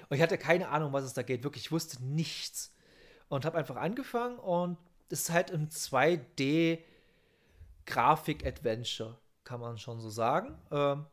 Und 0.09 0.17
ich 0.17 0.21
hatte 0.21 0.37
keine 0.37 0.69
Ahnung, 0.69 0.93
was 0.93 1.03
es 1.03 1.13
da 1.13 1.23
geht. 1.23 1.43
Wirklich, 1.43 1.65
ich 1.65 1.71
wusste 1.71 2.03
nichts. 2.03 2.73
Und 3.27 3.45
habe 3.45 3.57
einfach 3.57 3.77
angefangen 3.77 4.37
und 4.37 4.77
es 5.09 5.21
ist 5.21 5.31
halt 5.31 5.49
im 5.49 5.69
2D 5.69 6.79
Grafik-Adventure, 7.85 9.17
kann 9.43 9.59
man 9.59 9.77
schon 9.77 9.99
so 9.99 10.09
sagen. 10.09 10.57
Ähm, 10.71 11.05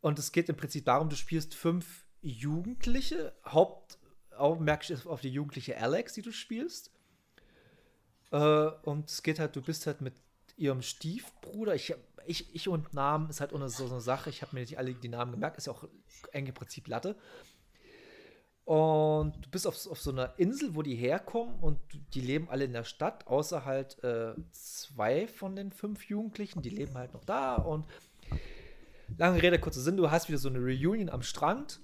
und 0.00 0.18
es 0.18 0.32
geht 0.32 0.48
im 0.48 0.56
Prinzip 0.56 0.84
darum, 0.84 1.08
du 1.08 1.16
spielst 1.16 1.54
fünf 1.54 2.04
Jugendliche. 2.20 3.32
Hauptaugenmerk 3.46 4.84
auf 5.06 5.20
die 5.20 5.30
jugendliche 5.30 5.76
Alex, 5.76 6.14
die 6.14 6.22
du 6.22 6.32
spielst. 6.32 6.90
Äh, 8.30 8.36
und 8.82 9.10
es 9.10 9.22
geht 9.22 9.38
halt, 9.38 9.56
du 9.56 9.62
bist 9.62 9.86
halt 9.86 10.00
mit 10.00 10.14
ihrem 10.56 10.82
Stiefbruder. 10.82 11.74
Ich, 11.74 11.94
ich, 12.26 12.54
ich 12.54 12.68
und 12.68 12.92
Namen 12.92 13.30
ist 13.30 13.40
halt 13.40 13.50
so, 13.50 13.86
eine 13.86 14.00
Sache. 14.00 14.30
Ich 14.30 14.42
habe 14.42 14.54
mir 14.54 14.60
nicht 14.60 14.78
alle 14.78 14.94
die 14.94 15.08
Namen 15.08 15.32
gemerkt. 15.32 15.56
Ist 15.56 15.66
ja 15.66 15.72
auch 15.72 15.84
eng 16.32 16.46
im 16.46 16.54
Prinzip 16.54 16.88
Latte. 16.88 17.16
Und 18.68 19.46
du 19.46 19.50
bist 19.50 19.66
auf, 19.66 19.86
auf 19.86 19.98
so 19.98 20.10
einer 20.10 20.38
Insel, 20.38 20.74
wo 20.74 20.82
die 20.82 20.94
herkommen 20.94 21.58
und 21.58 21.80
die 22.12 22.20
leben 22.20 22.50
alle 22.50 22.66
in 22.66 22.74
der 22.74 22.84
Stadt, 22.84 23.26
außer 23.26 23.64
halt 23.64 24.04
äh, 24.04 24.34
zwei 24.50 25.26
von 25.26 25.56
den 25.56 25.72
fünf 25.72 26.04
Jugendlichen, 26.04 26.60
die 26.60 26.68
leben 26.68 26.92
halt 26.92 27.14
noch 27.14 27.24
da. 27.24 27.54
Und 27.54 27.86
lange 29.16 29.40
Rede, 29.40 29.58
kurzer 29.58 29.80
Sinn, 29.80 29.96
du 29.96 30.10
hast 30.10 30.28
wieder 30.28 30.36
so 30.36 30.50
eine 30.50 30.58
Reunion 30.58 31.08
am 31.08 31.22
Strand. 31.22 31.80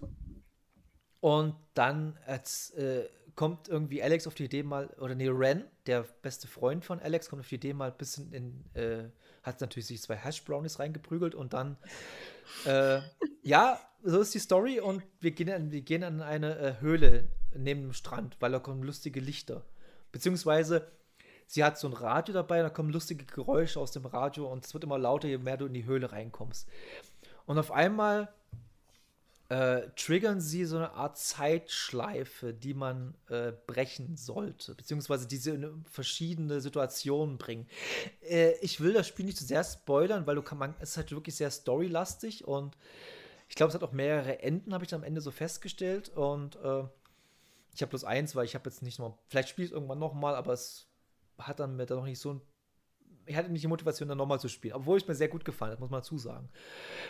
Und 1.21 1.55
dann 1.73 2.19
als, 2.27 2.69
äh, 2.73 3.09
kommt 3.35 3.69
irgendwie 3.69 4.03
Alex 4.03 4.27
auf 4.27 4.35
die 4.35 4.45
Idee 4.45 4.63
mal, 4.63 4.89
oder 5.01 5.15
nee, 5.15 5.29
Ren, 5.29 5.65
der 5.87 6.03
beste 6.21 6.49
Freund 6.49 6.85
von 6.85 7.01
Alex, 7.01 7.31
kommt 7.31 7.41
auf 7.41 7.49
die 7.49 7.55
Idee 7.55 7.73
mal 7.73 7.93
ein 7.93 7.97
bisschen 7.97 8.31
in, 8.31 8.63
äh, 8.75 9.05
hat 9.43 9.63
natürlich 9.63 9.87
sich 9.87 10.03
zwei 10.03 10.17
Hash 10.17 10.45
Brownies 10.45 10.79
reingeprügelt 10.79 11.35
und 11.35 11.55
dann, 11.55 11.79
äh, 12.65 13.01
ja, 13.43 13.79
so 14.03 14.21
ist 14.21 14.35
die 14.35 14.39
Story 14.39 14.81
und 14.81 15.03
wir 15.21 15.31
gehen, 15.31 15.51
an, 15.51 15.73
wir 15.73 15.81
gehen 15.81 16.05
an 16.05 16.21
eine 16.21 16.59
äh, 16.59 16.81
Höhle 16.81 17.29
neben 17.57 17.83
dem 17.83 17.93
Strand, 17.93 18.37
weil 18.41 18.53
da 18.53 18.59
kommen 18.59 18.83
lustige 18.83 19.21
Lichter. 19.21 19.65
Beziehungsweise 20.13 20.91
sie 21.47 21.65
hat 21.65 21.79
so 21.79 21.89
ein 21.89 21.95
Radio 21.95 22.35
dabei, 22.35 22.63
da 22.63 22.71
kommen 22.71 22.91
lustige 22.91 23.25
Geräusche 23.25 23.81
aus 23.81 23.93
dem 23.93 24.07
Radio 24.07 24.51
und 24.51 24.65
es 24.65 24.75
wird 24.75 24.85
immer 24.85 24.99
lauter, 24.99 25.29
je 25.29 25.39
mehr 25.39 25.57
du 25.57 25.67
in 25.67 25.75
die 25.75 25.85
Höhle 25.85 26.13
reinkommst. 26.13 26.69
Und 27.47 27.59
auf 27.59 27.73
einmal 27.73 28.33
äh, 29.49 29.83
triggern 29.97 30.41
sie 30.41 30.65
so 30.65 30.77
eine 30.77 30.93
Art 30.93 31.19
Zeitschleife, 31.19 32.55
die 32.55 32.75
man 32.75 33.15
äh, 33.29 33.53
brechen 33.67 34.17
sollte, 34.17 34.75
beziehungsweise 34.75 35.27
diese 35.27 35.53
in 35.53 35.85
verschiedene 35.85 36.61
Situationen 36.61 37.39
bringen. 37.39 37.67
Äh, 38.23 38.53
ich 38.63 38.81
will 38.81 38.93
das 38.93 39.07
Spiel 39.07 39.27
nicht 39.27 39.39
zu 39.39 39.45
sehr 39.45 39.65
spoilern, 39.65 40.27
weil 40.27 40.37
du 40.37 40.43
kann 40.43 40.59
man, 40.59 40.75
es 40.81 40.91
ist 40.91 40.97
halt 40.97 41.13
wirklich 41.13 41.37
sehr 41.37 41.51
storylastig 41.51 42.47
und 42.47 42.77
ich 43.49 43.57
glaube, 43.57 43.69
es 43.69 43.75
hat 43.75 43.83
auch 43.83 43.93
mehrere 43.93 44.41
Enden, 44.41 44.75
habe 44.75 44.85
ich 44.85 44.95
am 44.95 45.05
Ende 45.05 45.21
so 45.21 45.31
festgestellt. 45.31 46.09
Und 46.09 46.57
äh, 46.57 46.85
ich 47.75 47.83
habe 47.83 47.91
bloß 47.91 48.05
eins, 48.05 48.35
weil 48.35 48.45
ich 48.45 48.55
habe 48.55 48.69
jetzt 48.69 48.83
nicht 48.83 48.99
noch, 48.99 49.19
vielleicht 49.29 49.49
spiele 49.49 49.67
ich 49.67 49.71
es 49.71 49.75
irgendwann 49.75 49.99
nochmal, 49.99 50.35
aber 50.35 50.53
es 50.53 50.89
hat 51.39 51.61
dann 51.61 51.77
mir 51.77 51.87
dann 51.87 51.99
noch 51.99 52.05
nicht 52.05 52.19
so 52.21 52.35
ein 52.35 52.41
ich 53.27 53.37
hatte 53.37 53.51
nicht 53.51 53.63
die 53.63 53.69
Motivation, 53.69 54.09
dann 54.09 54.19
nochmal 54.19 54.41
zu 54.41 54.49
spielen. 54.49 54.75
Obwohl 54.75 54.99
es 54.99 55.07
mir 55.07 55.15
sehr 55.15 55.29
gut 55.29 55.45
gefallen 55.45 55.73
hat, 55.73 55.81
muss 55.81 55.91
man 55.91 56.01
dazu 56.01 56.19
sagen. 56.19 56.49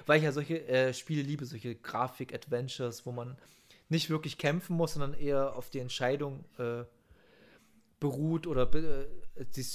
Weil 0.06 0.18
ich 0.18 0.24
ja 0.24 0.32
solche 0.32 0.66
äh, 0.66 0.94
Spiele 0.94 1.22
liebe, 1.22 1.44
solche 1.44 1.74
Grafik-Adventures, 1.74 3.06
wo 3.06 3.12
man 3.12 3.36
nicht 3.88 4.10
wirklich 4.10 4.38
kämpfen 4.38 4.76
muss, 4.76 4.94
sondern 4.94 5.14
eher 5.14 5.56
auf 5.56 5.70
die 5.70 5.80
Entscheidung 5.80 6.44
äh, 6.58 6.84
beruht 8.00 8.46
oder 8.46 8.72
äh, 8.74 9.06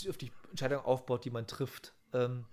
auf 0.10 0.18
die 0.18 0.32
Entscheidung 0.50 0.84
aufbaut, 0.86 1.26
die 1.26 1.32
man 1.32 1.48
trifft. 1.48 1.94
Ähm, 2.14 2.46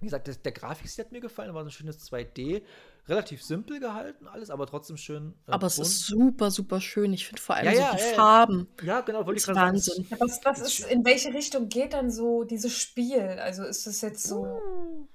wie 0.00 0.06
gesagt, 0.06 0.26
der, 0.26 0.34
der 0.34 0.52
Grafikstil 0.52 1.04
hat 1.04 1.12
mir 1.12 1.20
gefallen, 1.20 1.54
war 1.54 1.62
so 1.62 1.68
ein 1.68 1.72
schönes 1.72 2.10
2D 2.10 2.62
relativ 3.08 3.42
simpel 3.42 3.80
gehalten, 3.80 4.26
alles, 4.28 4.50
aber 4.50 4.66
trotzdem 4.66 4.96
schön. 4.96 5.34
Äh, 5.46 5.52
aber 5.52 5.66
es 5.66 5.78
ist 5.78 6.06
super, 6.06 6.50
super 6.50 6.80
schön. 6.80 7.12
Ich 7.12 7.26
finde 7.26 7.42
vor 7.42 7.56
allem 7.56 7.74
ja, 7.74 7.90
so 7.90 7.96
die 7.96 8.02
ja, 8.02 8.14
Farben. 8.14 8.68
Ja, 8.82 9.00
genau, 9.02 9.26
wollte 9.26 9.38
ich 9.38 9.44
gerade 9.44 9.60
Wahnsinn. 9.60 10.04
Sagen. 10.04 10.20
Was, 10.20 10.40
was 10.44 10.60
ist, 10.60 10.80
in 10.90 11.04
welche 11.04 11.32
Richtung 11.32 11.68
geht 11.68 11.92
dann 11.92 12.10
so 12.10 12.44
dieses 12.44 12.76
Spiel? 12.76 13.20
Also 13.20 13.64
ist 13.64 13.86
es 13.86 14.00
jetzt 14.00 14.26
so. 14.26 14.44
Uh. 14.44 15.08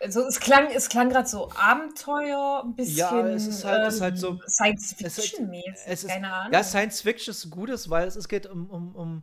Also 0.00 0.24
es 0.26 0.38
klang, 0.38 0.68
es 0.72 0.88
klang 0.88 1.08
gerade 1.08 1.28
so 1.28 1.50
Abenteuer, 1.56 2.62
ein 2.64 2.76
bisschen 2.76 2.98
ja, 2.98 3.28
es 3.30 3.48
ist 3.48 3.64
halt, 3.64 3.82
ähm, 3.82 3.88
ist 3.88 4.00
halt 4.00 4.18
so 4.18 4.38
Science 4.46 4.94
Fiction 4.96 5.50
mäßig, 5.50 6.08
keine 6.08 6.32
Ahnung. 6.32 6.52
Ja, 6.52 6.62
Science 6.62 7.00
Fiction 7.00 7.32
ist 7.32 7.50
Gutes, 7.50 7.90
weil 7.90 8.06
es, 8.06 8.14
es 8.14 8.28
geht 8.28 8.46
um, 8.46 8.70
um, 8.70 8.94
um 8.94 9.22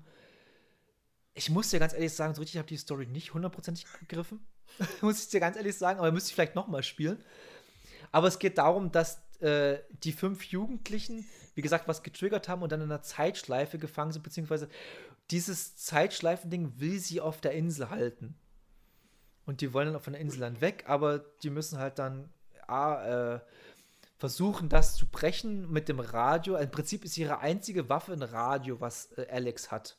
ich 1.33 1.49
muss 1.49 1.69
dir 1.69 1.79
ganz 1.79 1.93
ehrlich 1.93 2.13
sagen, 2.13 2.35
so 2.35 2.41
richtig 2.41 2.57
habe 2.57 2.65
ich 2.65 2.77
die 2.77 2.77
Story 2.77 3.07
nicht 3.07 3.33
hundertprozentig 3.33 3.85
gegriffen. 4.01 4.45
muss 5.01 5.21
ich 5.21 5.29
dir 5.29 5.39
ganz 5.39 5.55
ehrlich 5.55 5.77
sagen, 5.77 5.99
aber 5.99 6.11
müsste 6.11 6.29
ich 6.29 6.35
vielleicht 6.35 6.55
nochmal 6.55 6.83
spielen. 6.83 7.23
Aber 8.11 8.27
es 8.27 8.39
geht 8.39 8.57
darum, 8.57 8.91
dass 8.91 9.21
äh, 9.39 9.79
die 10.03 10.11
fünf 10.11 10.43
Jugendlichen, 10.45 11.25
wie 11.55 11.61
gesagt, 11.61 11.87
was 11.87 12.03
getriggert 12.03 12.47
haben 12.47 12.61
und 12.61 12.71
dann 12.71 12.81
in 12.81 12.91
einer 12.91 13.01
Zeitschleife 13.01 13.77
gefangen 13.77 14.11
sind, 14.11 14.23
beziehungsweise 14.23 14.69
dieses 15.31 15.75
Zeitschleifending 15.75 16.79
will 16.79 16.99
sie 16.99 17.21
auf 17.21 17.41
der 17.41 17.51
Insel 17.53 17.89
halten. 17.89 18.35
Und 19.45 19.61
die 19.61 19.73
wollen 19.73 19.91
dann 19.91 20.01
von 20.01 20.13
der 20.13 20.21
Insel 20.21 20.39
dann 20.39 20.61
weg, 20.61 20.85
aber 20.87 21.19
die 21.43 21.49
müssen 21.49 21.77
halt 21.77 21.99
dann 21.99 22.29
ah, 22.67 23.35
äh, 23.35 23.39
versuchen, 24.17 24.69
das 24.69 24.95
zu 24.95 25.07
brechen 25.07 25.71
mit 25.71 25.87
dem 25.89 25.99
Radio. 25.99 26.55
Im 26.55 26.71
Prinzip 26.71 27.05
ist 27.05 27.17
ihre 27.17 27.39
einzige 27.39 27.89
Waffe 27.89 28.13
ein 28.13 28.23
Radio, 28.23 28.79
was 28.81 29.11
äh, 29.17 29.27
Alex 29.29 29.71
hat. 29.71 29.97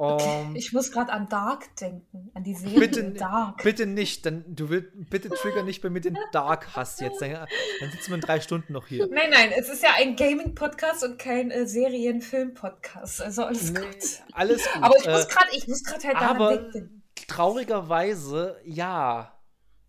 Um, 0.00 0.56
ich 0.56 0.72
muss 0.72 0.92
gerade 0.92 1.12
an 1.12 1.28
Dark 1.28 1.76
denken, 1.76 2.30
an 2.32 2.42
die 2.42 2.54
Serie 2.54 2.80
bitte, 2.80 3.10
Dark. 3.10 3.62
Bitte 3.62 3.84
nicht, 3.84 4.24
dann 4.24 4.44
du 4.48 4.70
willst 4.70 4.88
bitte 5.10 5.28
trigger 5.28 5.62
nicht 5.62 5.82
bei 5.82 5.90
mir 5.90 6.00
den 6.00 6.16
Dark 6.32 6.74
Hass 6.74 6.98
jetzt. 7.00 7.20
Dann, 7.20 7.32
dann 7.32 7.90
sitzen 7.90 8.08
wir 8.08 8.14
in 8.14 8.20
drei 8.22 8.40
Stunden 8.40 8.72
noch 8.72 8.86
hier. 8.86 9.06
Nein, 9.08 9.28
nein, 9.30 9.52
es 9.54 9.68
ist 9.68 9.82
ja 9.82 9.90
ein 9.98 10.16
Gaming-Podcast 10.16 11.04
und 11.04 11.18
kein 11.18 11.50
äh, 11.50 11.66
Serien-Film-Podcast. 11.66 13.20
Also 13.20 13.44
alles 13.44 13.72
nee, 13.72 13.80
gut. 13.80 14.22
Alles 14.32 14.64
gut. 14.72 14.82
Aber 14.82 14.96
ich 14.96 15.06
muss 15.06 15.24
äh, 15.24 15.28
gerade, 15.28 15.48
ich 15.56 15.68
muss 15.68 15.84
gerade 15.84 16.06
halt 16.06 16.16
daran 16.16 16.36
aber 16.36 16.56
denken. 16.56 17.02
Traurigerweise, 17.28 18.56
ja. 18.64 19.38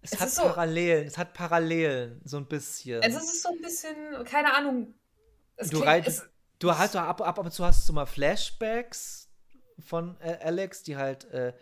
Es, 0.01 0.13
Es 0.13 0.19
hat 0.19 0.29
so- 0.31 0.41
Parallelen, 0.43 1.07
es 1.07 1.17
hat 1.17 1.33
Parallelen, 1.33 2.19
so 2.25 2.38
ein 2.38 2.47
bisschen. 2.47 3.01
Also 3.03 3.17
es 3.19 3.25
ist 3.25 3.43
so 3.43 3.49
ein 3.49 3.61
bisschen, 3.61 3.95
keine 4.25 4.53
Ahnung. 4.55 4.93
Es 5.55 5.69
du 5.69 5.77
klingt- 5.77 5.88
rein, 5.88 6.03
es, 6.05 6.23
du 6.59 6.75
hast 6.75 6.95
ab, 6.95 7.21
ab, 7.21 7.38
ab 7.38 7.38
und 7.45 7.51
zu 7.53 7.63
hast 7.63 7.88
du 7.88 7.93
mal 7.93 8.05
Flashbacks 8.05 9.20
von 9.81 10.15
äh, 10.21 10.37
Alex, 10.43 10.83
die 10.83 10.97
halt, 10.97 11.25
äh, 11.31 11.53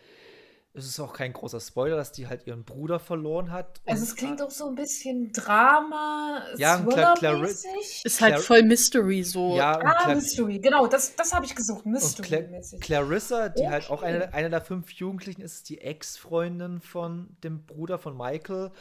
es 0.72 0.86
ist 0.86 1.00
auch 1.00 1.14
kein 1.14 1.34
großer 1.34 1.60
Spoiler, 1.60 1.96
dass 1.98 2.12
die 2.12 2.28
halt 2.28 2.46
ihren 2.46 2.64
Bruder 2.64 3.00
verloren 3.00 3.52
hat. 3.52 3.82
also 3.88 4.04
es 4.04 4.16
klingt 4.16 4.40
auch 4.40 4.52
so 4.52 4.68
ein 4.70 4.76
bisschen 4.76 5.32
Drama, 5.34 6.44
Ja, 6.58 6.78
und 6.78 6.94
Cla- 6.94 7.16
Thriller-mäßig. 7.18 8.02
Ist 8.06 8.22
halt 8.22 8.36
Clar- 8.36 8.44
voll 8.44 8.64
Mystery 8.64 9.24
so. 9.24 9.56
ja, 9.58 9.80
Ah, 9.80 10.14
Mystery, 10.14 10.60
genau, 10.60 10.86
das, 10.86 11.16
das 11.16 11.34
habe 11.34 11.46
ich 11.46 11.56
gesucht, 11.56 11.88
Mystery-mäßig. 11.88 12.80
Clarissa, 12.82 13.50
die 13.50 13.68
halt 13.68 13.90
auch 13.90 14.04
Okay. 14.04 14.06
eine, 14.06 14.34
eine 14.34 14.50
der 14.52 14.62
fünf 14.62 14.92
Jugendlichen 14.92 15.42
ist, 15.42 15.70
die 15.70 15.82
Ex-Freundin 15.82 16.82
von 16.82 17.36
dem 17.44 17.66
Bruder 17.66 17.98
von 17.98 18.16
Michael. 18.16 18.72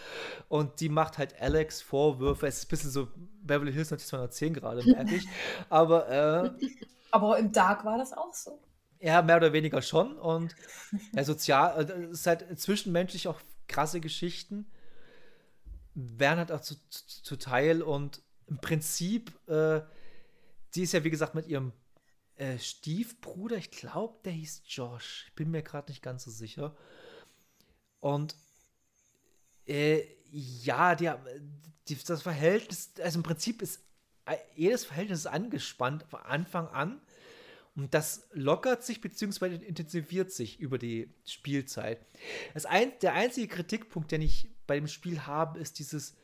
Und 0.49 0.81
die 0.81 0.91
macht 0.91 1.17
halt 1.17 1.41
Alex 1.41 1.81
Vorwürfe. 1.81 2.47
Es 2.47 2.59
ist 2.59 2.67
ein 2.67 2.69
bisschen 2.69 2.91
so 2.91 3.09
Beverly 3.43 3.73
Hills 3.73 3.91
90210 3.91 4.53
gerade, 4.55 4.85
merke 4.85 5.15
ich. 5.15 5.27
Aber 5.71 6.09
äh, 6.11 6.51
Aber 7.11 7.39
im 7.39 7.51
Dark 7.51 7.87
war 7.87 7.97
das 7.97 8.13
auch 8.13 8.35
so. 8.35 8.59
Ja, 9.01 9.23
mehr 9.23 9.37
oder 9.37 9.53
weniger 9.53 9.83
schon. 9.83 10.17
Und 10.19 10.55
ja, 11.13 11.25
sozial, 11.25 11.89
äh, 11.89 12.05
es 12.05 12.21
ist 12.21 12.27
halt 12.27 12.61
zwischenmenschlich 12.61 13.29
auch 13.29 13.41
krasse 13.69 14.01
Geschichten. 14.01 14.67
Werden 15.95 16.39
halt 16.39 16.53
auch 16.53 16.61
zu, 16.61 16.77
zu, 16.89 17.23
zu 17.23 17.37
Teil 17.37 17.83
und 17.83 18.23
im 18.47 18.59
Prinzip, 18.59 19.33
äh, 19.49 19.83
die 20.75 20.83
ist 20.83 20.93
ja 20.93 21.05
wie 21.05 21.11
gesagt 21.11 21.35
mit 21.35 21.47
ihrem 21.47 21.73
äh, 22.37 22.59
Stiefbruder, 22.59 23.57
ich 23.57 23.71
glaube, 23.71 24.19
der 24.25 24.33
hieß 24.33 24.63
Josh. 24.67 25.27
Ich 25.29 25.35
bin 25.35 25.51
mir 25.51 25.63
gerade 25.63 25.91
nicht 25.91 26.03
ganz 26.03 26.25
so 26.25 26.31
sicher. 26.31 26.77
Und 28.01 28.37
äh, 29.67 30.05
ja, 30.31 30.95
die, 30.95 31.11
die, 31.89 31.97
das 31.97 32.23
Verhältnis, 32.23 32.93
also 33.03 33.19
im 33.19 33.23
Prinzip 33.23 33.61
ist 33.61 33.83
äh, 34.27 34.37
jedes 34.55 34.85
Verhältnis 34.85 35.21
ist 35.21 35.27
angespannt 35.27 36.05
von 36.09 36.21
Anfang 36.21 36.69
an. 36.69 37.01
Und 37.79 37.95
das 37.95 38.27
lockert 38.33 38.83
sich 38.83 39.01
bzw. 39.01 39.55
intensiviert 39.55 40.33
sich 40.33 40.59
über 40.59 40.79
die 40.79 41.15
Spielzeit. 41.25 42.05
Das 42.53 42.67
ein, 42.67 42.93
der 43.03 43.15
einzige 43.15 43.47
Kritikpunkt, 43.47 44.11
den 44.11 44.21
ich 44.21 44.51
bei 44.67 44.75
dem 44.75 44.89
Spiel 44.89 45.27
habe, 45.27 45.61
ist 45.61 45.79
dieses 45.79 46.17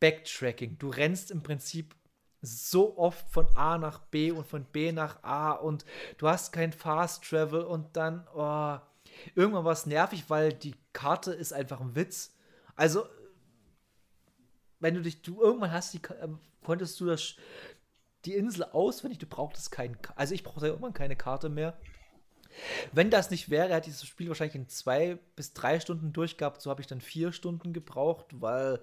Backtracking. 0.00 0.78
Du 0.78 0.88
rennst 0.88 1.30
im 1.30 1.42
Prinzip 1.42 1.94
so 2.40 2.96
oft 2.96 3.28
von 3.28 3.46
A 3.54 3.76
nach 3.76 3.98
B 3.98 4.30
und 4.30 4.46
von 4.46 4.64
B 4.64 4.90
nach 4.90 5.22
A 5.22 5.52
und 5.52 5.84
du 6.16 6.28
hast 6.28 6.50
kein 6.50 6.72
Fast 6.72 7.24
Travel 7.24 7.60
und 7.60 7.94
dann, 7.94 8.26
oh, 8.34 8.78
irgendwann 9.34 9.66
war 9.66 9.72
es 9.72 9.84
nervig, 9.84 10.24
weil 10.28 10.54
die 10.54 10.74
Karte 10.94 11.34
ist 11.34 11.52
einfach 11.52 11.82
ein 11.82 11.94
Witz. 11.94 12.34
Also, 12.74 13.06
wenn 14.80 14.94
du 14.94 15.02
dich, 15.02 15.20
du 15.20 15.42
irgendwann 15.42 15.72
hast 15.72 15.92
die, 15.92 16.00
ähm, 16.22 16.38
konntest 16.64 16.98
du 17.00 17.06
das, 17.06 17.36
die 18.24 18.34
Insel 18.34 18.64
auswendig, 18.64 19.18
du 19.18 19.26
brauchtest 19.26 19.72
keinen, 19.72 19.96
also 20.16 20.34
ich 20.34 20.44
brauchte 20.44 20.66
irgendwann 20.66 20.94
keine 20.94 21.16
Karte 21.16 21.48
mehr. 21.48 21.76
Wenn 22.92 23.10
das 23.10 23.30
nicht 23.30 23.50
wäre, 23.50 23.74
hätte 23.74 23.90
ich 23.90 23.96
das 23.96 24.06
Spiel 24.06 24.28
wahrscheinlich 24.28 24.56
in 24.56 24.68
zwei 24.68 25.18
bis 25.36 25.54
drei 25.54 25.80
Stunden 25.80 26.12
durchgehabt. 26.12 26.60
So 26.60 26.70
habe 26.70 26.82
ich 26.82 26.86
dann 26.86 27.00
vier 27.00 27.32
Stunden 27.32 27.72
gebraucht, 27.72 28.26
weil 28.32 28.80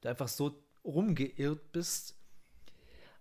du 0.00 0.08
einfach 0.08 0.28
so 0.28 0.62
rumgeirrt 0.84 1.72
bist. 1.72 2.16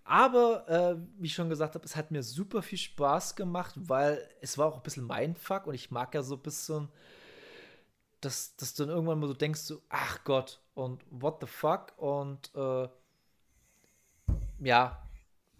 Aber, 0.03 0.69
äh, 0.69 0.95
wie 1.19 1.27
ich 1.27 1.33
schon 1.33 1.49
gesagt 1.49 1.75
habe, 1.75 1.83
es 1.83 1.95
hat 1.95 2.11
mir 2.11 2.23
super 2.23 2.61
viel 2.61 2.77
Spaß 2.77 3.35
gemacht, 3.35 3.75
weil 3.75 4.25
es 4.41 4.57
war 4.57 4.67
auch 4.67 4.77
ein 4.77 4.83
bisschen 4.83 5.05
Mindfuck 5.05 5.67
und 5.67 5.73
ich 5.73 5.91
mag 5.91 6.13
ja 6.15 6.23
so 6.23 6.35
ein 6.35 6.41
bisschen, 6.41 6.87
dass, 8.21 8.55
dass 8.55 8.73
du 8.73 8.85
dann 8.85 8.95
irgendwann 8.95 9.19
mal 9.19 9.27
so 9.27 9.33
denkst, 9.33 9.59
so, 9.61 9.81
ach 9.89 10.23
Gott, 10.23 10.61
und 10.75 11.03
what 11.09 11.39
the 11.41 11.47
fuck? 11.47 11.93
Und 11.97 12.51
äh, 12.55 12.87
ja, 14.59 15.06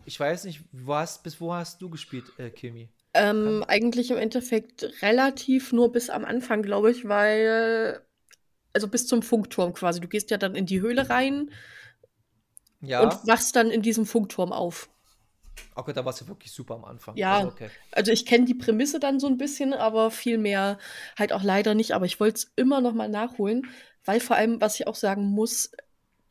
ich 0.08 0.20
weiß 0.20 0.46
nicht, 0.46 0.64
wo 0.72 0.96
hast, 0.96 1.24
bis 1.24 1.40
wo 1.42 1.54
hast 1.54 1.82
du 1.82 1.90
gespielt, 1.90 2.34
äh, 2.40 2.50
Kimi? 2.50 2.90
Ähm, 3.14 3.64
eigentlich 3.68 4.12
im 4.12 4.18
Endeffekt 4.18 4.84
relativ 5.02 5.74
nur 5.74 5.92
bis 5.92 6.10
am 6.10 6.24
Anfang, 6.26 6.62
glaube 6.62 6.92
ich, 6.92 7.08
weil, 7.08 8.02
also 8.74 8.88
bis 8.90 9.08
zum 9.08 9.24
Funkturm 9.24 9.74
quasi. 9.74 10.02
Du 10.02 10.08
gehst 10.08 10.32
ja 10.32 10.38
dann 10.38 10.56
in 10.56 10.66
die 10.66 10.82
Höhle 10.82 11.10
rein 11.10 11.52
Ja, 12.82 13.02
und 13.02 13.14
wachst 13.28 13.56
dann 13.56 13.72
in 13.72 13.82
diesem 13.82 14.06
Funkturm 14.06 14.52
auf. 14.52 14.90
okay, 15.76 15.94
da 15.94 16.04
war 16.04 16.14
es 16.14 16.20
ja 16.20 16.28
wirklich 16.28 16.52
super 16.52 16.76
am 16.76 16.86
Anfang. 16.86 17.16
Ja. 17.18 17.36
Also, 17.38 17.48
okay. 17.50 17.70
Also 17.92 18.12
ich 18.12 18.26
kenne 18.26 18.46
die 18.46 18.54
Prämisse 18.54 19.00
dann 19.00 19.20
so 19.20 19.28
ein 19.28 19.38
bisschen, 19.38 19.74
aber 19.74 20.12
viel 20.12 20.38
mehr 20.38 20.78
halt 21.18 21.34
auch 21.34 21.44
leider 21.44 21.74
nicht. 21.76 21.94
Aber 21.94 22.06
ich 22.06 22.20
wollte 22.20 22.36
es 22.38 22.52
immer 22.56 22.82
noch 22.82 22.94
mal 22.94 23.10
nachholen, 23.10 23.68
weil 24.06 24.20
vor 24.20 24.36
allem, 24.36 24.62
was 24.62 24.80
ich 24.80 24.88
auch 24.88 24.96
sagen 24.96 25.24
muss, 25.26 25.72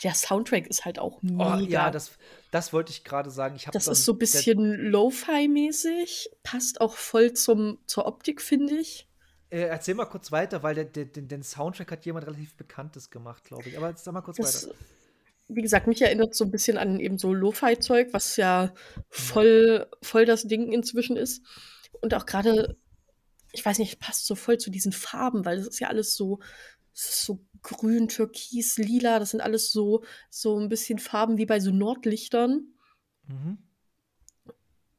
der 0.02 0.14
Soundtrack 0.14 0.66
ist 0.66 0.84
halt 0.84 0.98
auch 0.98 1.22
Oh, 1.22 1.26
mega. 1.56 1.58
ja, 1.60 1.90
das, 1.90 2.12
das 2.50 2.72
wollte 2.72 2.92
ich 2.92 3.04
gerade 3.04 3.30
sagen. 3.30 3.56
Ich 3.56 3.64
Das 3.64 3.86
ist 3.88 4.04
so 4.04 4.12
ein 4.12 4.18
bisschen 4.18 4.90
Lo-Fi-mäßig, 4.90 6.30
passt 6.42 6.80
auch 6.80 6.94
voll 6.96 7.32
zum, 7.32 7.78
zur 7.86 8.06
Optik, 8.06 8.42
finde 8.42 8.76
ich. 8.76 9.08
Äh, 9.50 9.62
erzähl 9.62 9.94
mal 9.94 10.06
kurz 10.06 10.32
weiter, 10.32 10.62
weil 10.62 10.74
der, 10.74 10.84
der, 10.84 11.04
den, 11.06 11.42
Soundtrack 11.42 11.92
hat 11.92 12.04
jemand 12.04 12.26
relativ 12.26 12.54
Bekanntes 12.56 13.10
gemacht, 13.10 13.44
glaube 13.44 13.68
ich. 13.68 13.76
Aber 13.76 13.88
jetzt 13.88 14.04
sag 14.04 14.12
mal 14.12 14.20
kurz 14.22 14.36
Das, 14.38 14.66
weiter. 14.66 14.74
wie 15.48 15.62
gesagt, 15.62 15.86
mich 15.86 16.02
erinnert 16.02 16.34
so 16.34 16.44
ein 16.44 16.50
bisschen 16.50 16.78
an 16.78 16.98
eben 16.98 17.16
so 17.16 17.32
Lo-Fi-Zeug, 17.32 18.08
was 18.12 18.36
ja 18.36 18.74
voll, 19.08 19.86
voll 20.02 20.24
das 20.26 20.42
Ding 20.46 20.72
inzwischen 20.72 21.16
ist. 21.16 21.42
Und 22.00 22.12
auch 22.14 22.26
gerade, 22.26 22.76
ich 23.52 23.64
weiß 23.64 23.78
nicht, 23.78 24.00
passt 24.00 24.26
so 24.26 24.34
voll 24.34 24.58
zu 24.58 24.70
diesen 24.70 24.92
Farben, 24.92 25.44
weil 25.44 25.58
das 25.58 25.68
ist 25.68 25.78
ja 25.80 25.88
alles 25.88 26.16
so, 26.16 26.40
es 26.92 27.04
ist 27.10 27.22
so 27.22 27.44
grün, 27.66 28.08
türkis, 28.08 28.78
lila, 28.78 29.18
das 29.18 29.30
sind 29.30 29.40
alles 29.40 29.72
so, 29.72 30.04
so 30.30 30.58
ein 30.58 30.68
bisschen 30.68 30.98
Farben 30.98 31.36
wie 31.36 31.46
bei 31.46 31.60
so 31.60 31.70
Nordlichtern. 31.70 32.72
Mhm. 33.26 33.58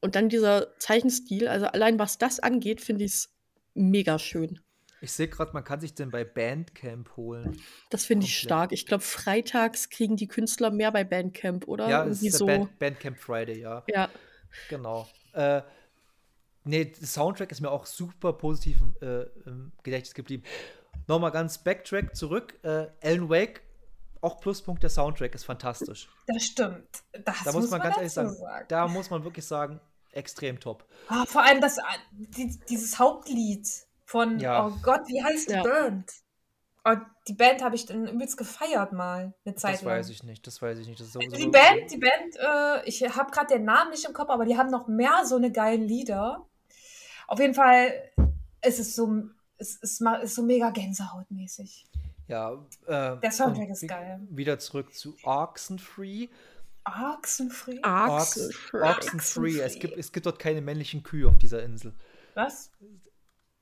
Und 0.00 0.14
dann 0.14 0.28
dieser 0.28 0.78
Zeichenstil, 0.78 1.48
also 1.48 1.66
allein 1.66 1.98
was 1.98 2.18
das 2.18 2.38
angeht, 2.38 2.80
finde 2.80 3.04
ich 3.04 3.12
es 3.12 3.34
mega 3.74 4.18
schön. 4.18 4.60
Ich 5.00 5.12
sehe 5.12 5.28
gerade, 5.28 5.52
man 5.52 5.64
kann 5.64 5.80
sich 5.80 5.94
den 5.94 6.10
bei 6.10 6.24
Bandcamp 6.24 7.16
holen. 7.16 7.60
Das 7.90 8.04
finde 8.04 8.26
ich 8.26 8.36
stark. 8.36 8.72
Ich 8.72 8.86
glaube, 8.86 9.02
freitags 9.02 9.90
kriegen 9.90 10.16
die 10.16 10.26
Künstler 10.26 10.70
mehr 10.70 10.90
bei 10.90 11.04
Bandcamp, 11.04 11.68
oder? 11.68 11.88
ja, 11.88 12.02
Irgendwie 12.04 12.28
ist 12.28 12.38
so. 12.38 12.46
Band, 12.46 12.78
Bandcamp 12.78 13.18
Friday, 13.18 13.60
ja. 13.60 13.84
Ja. 13.88 14.10
Genau. 14.68 15.08
Äh, 15.34 15.62
nee, 16.64 16.86
der 16.86 17.06
Soundtrack 17.06 17.52
ist 17.52 17.60
mir 17.60 17.70
auch 17.70 17.86
super 17.86 18.32
positiv 18.32 18.80
im, 18.80 18.96
äh, 19.00 19.22
im 19.46 19.72
Gedächtnis 19.84 20.14
geblieben. 20.14 20.42
Nochmal 21.08 21.30
ganz 21.32 21.58
Backtrack 21.58 22.14
zurück. 22.14 22.54
Äh, 22.62 22.86
Alan 23.02 23.28
Wake, 23.28 23.62
auch 24.20 24.40
Pluspunkt, 24.40 24.82
der 24.82 24.90
Soundtrack 24.90 25.34
ist 25.34 25.44
fantastisch. 25.44 26.08
Das 26.26 26.44
stimmt. 26.44 26.86
Das 27.24 27.42
da 27.44 27.52
muss 27.52 27.70
man 27.70 27.80
ganz 27.80 27.96
ehrlich 27.96 28.12
dazu 28.14 28.34
sagen, 28.34 28.64
da 28.68 28.86
muss 28.86 29.10
man 29.10 29.24
wirklich 29.24 29.46
sagen, 29.46 29.80
extrem 30.12 30.60
top. 30.60 30.84
Ah, 31.08 31.24
vor 31.26 31.42
allem 31.42 31.60
das, 31.60 31.78
die, 32.12 32.58
dieses 32.68 32.98
Hauptlied 32.98 33.66
von, 34.04 34.38
Ja. 34.38 34.66
oh 34.66 34.72
Gott, 34.82 35.02
wie 35.08 35.22
heißt 35.22 35.48
die 35.50 35.54
Ja. 35.54 35.62
Band? 35.62 36.10
Oh, 36.84 36.94
die 37.26 37.34
Band 37.34 37.62
habe 37.62 37.74
ich 37.74 37.86
dann 37.86 38.06
übelst 38.06 38.36
gefeiert 38.36 38.92
mal 38.92 39.34
eine 39.44 39.54
Zeit 39.54 39.74
Das 39.74 39.82
lang. 39.82 39.94
weiß 39.98 40.08
ich 40.10 40.22
nicht, 40.22 40.46
das 40.46 40.62
weiß 40.62 40.78
ich 40.78 40.86
nicht. 40.86 41.00
Das 41.00 41.08
ist 41.08 41.12
so, 41.12 41.18
Die 41.20 41.48
Band, 41.48 41.90
die 41.90 41.98
Band, 41.98 42.36
äh, 42.38 42.88
ich 42.88 43.02
habe 43.16 43.30
gerade 43.30 43.54
den 43.54 43.64
Namen 43.64 43.90
nicht 43.90 44.04
im 44.06 44.12
Kopf, 44.14 44.30
aber 44.30 44.44
die 44.44 44.56
haben 44.56 44.70
noch 44.70 44.88
mehr 44.88 45.24
so 45.24 45.36
eine 45.36 45.52
geile 45.52 45.82
Lieder. 45.84 46.46
Auf 47.26 47.40
jeden 47.40 47.54
Fall, 47.54 47.92
es 48.60 48.78
ist 48.78 48.94
so, 48.94 49.06
es 49.58 49.76
ist, 49.76 50.00
ma- 50.00 50.16
ist 50.16 50.34
so 50.34 50.42
mega 50.42 50.70
Gänsehautmäßig. 50.70 51.84
Ja, 52.26 52.52
äh, 52.86 53.16
Der 53.20 53.30
Soundtrack 53.32 53.66
und 53.66 53.72
ist 53.72 53.88
geil. 53.88 54.20
Wieder 54.30 54.58
zurück 54.58 54.94
zu 54.94 55.16
Oxenfree. 55.22 56.28
Oxenfree? 56.84 57.78
Axel. 57.82 58.50
Oxenfree. 58.72 59.58
Es 59.60 59.74
Oxenfree. 59.76 59.78
gibt, 59.78 59.98
es 59.98 60.12
gibt 60.12 60.26
dort 60.26 60.38
keine 60.38 60.60
männlichen 60.60 61.02
Kühe 61.02 61.28
auf 61.28 61.36
dieser 61.38 61.62
Insel. 61.62 61.92
Was? 62.34 62.70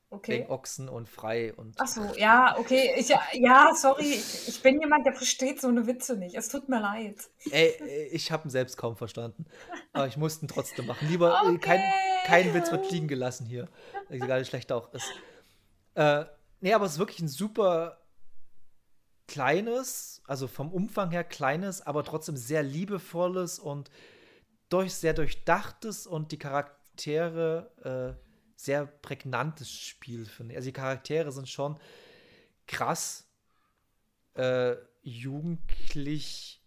Okay. 0.09 0.39
Wegen 0.39 0.49
Ochsen 0.51 0.87
und 0.87 1.09
frei 1.09 1.53
und. 1.53 1.75
Ach 1.79 1.87
so, 1.87 2.01
ja, 2.15 2.57
okay. 2.57 2.93
Ich, 2.97 3.09
ja, 3.33 3.71
sorry. 3.75 4.05
Ich, 4.05 4.47
ich 4.47 4.61
bin 4.61 4.79
jemand, 4.79 5.05
der 5.05 5.11
versteht 5.13 5.59
so 5.59 5.67
eine 5.67 5.85
Witze 5.85 6.15
nicht. 6.15 6.35
Es 6.35 6.47
tut 6.47 6.69
mir 6.69 6.79
leid. 6.79 7.15
Ey, 7.51 8.07
ich 8.13 8.31
habe 8.31 8.47
ihn 8.47 8.49
selbst 8.49 8.77
kaum 8.77 8.95
verstanden. 8.95 9.45
Aber 9.91 10.07
ich 10.07 10.15
musste 10.15 10.45
ihn 10.45 10.47
trotzdem 10.47 10.85
machen. 10.85 11.09
Lieber, 11.09 11.41
äh, 11.45 11.57
kein, 11.57 11.79
Okay. 11.79 11.91
kein 12.25 12.53
Witz 12.53 12.71
wird 12.71 12.89
liegen 12.89 13.09
gelassen 13.09 13.45
hier. 13.47 13.67
Egal 14.09 14.39
wie 14.41 14.45
schlecht 14.45 14.71
er 14.71 14.77
auch 14.77 14.93
ist. 14.93 15.11
Äh, 15.97 16.25
nee, 16.61 16.73
aber 16.73 16.85
es 16.85 16.93
ist 16.93 16.99
wirklich 16.99 17.21
ein 17.21 17.27
super 17.27 17.97
kleines, 19.27 20.21
also 20.27 20.47
vom 20.47 20.71
Umfang 20.71 21.09
her 21.11 21.23
kleines, 21.23 21.81
aber 21.81 22.03
trotzdem 22.03 22.37
sehr 22.37 22.61
liebevolles 22.63 23.57
und 23.59 23.89
durch, 24.69 24.93
sehr 24.93 25.13
durchdachtes 25.13 26.05
und 26.05 26.31
die 26.31 26.37
Charaktere 26.37 28.15
äh, 28.17 28.23
sehr 28.55 28.85
prägnantes 28.85 29.71
Spiel, 29.71 30.25
finde 30.25 30.53
ich. 30.53 30.57
Also 30.57 30.67
die 30.67 30.73
Charaktere 30.73 31.31
sind 31.31 31.49
schon 31.49 31.79
krass 32.67 33.25
äh, 34.35 34.75
jugendlich. 35.01 36.61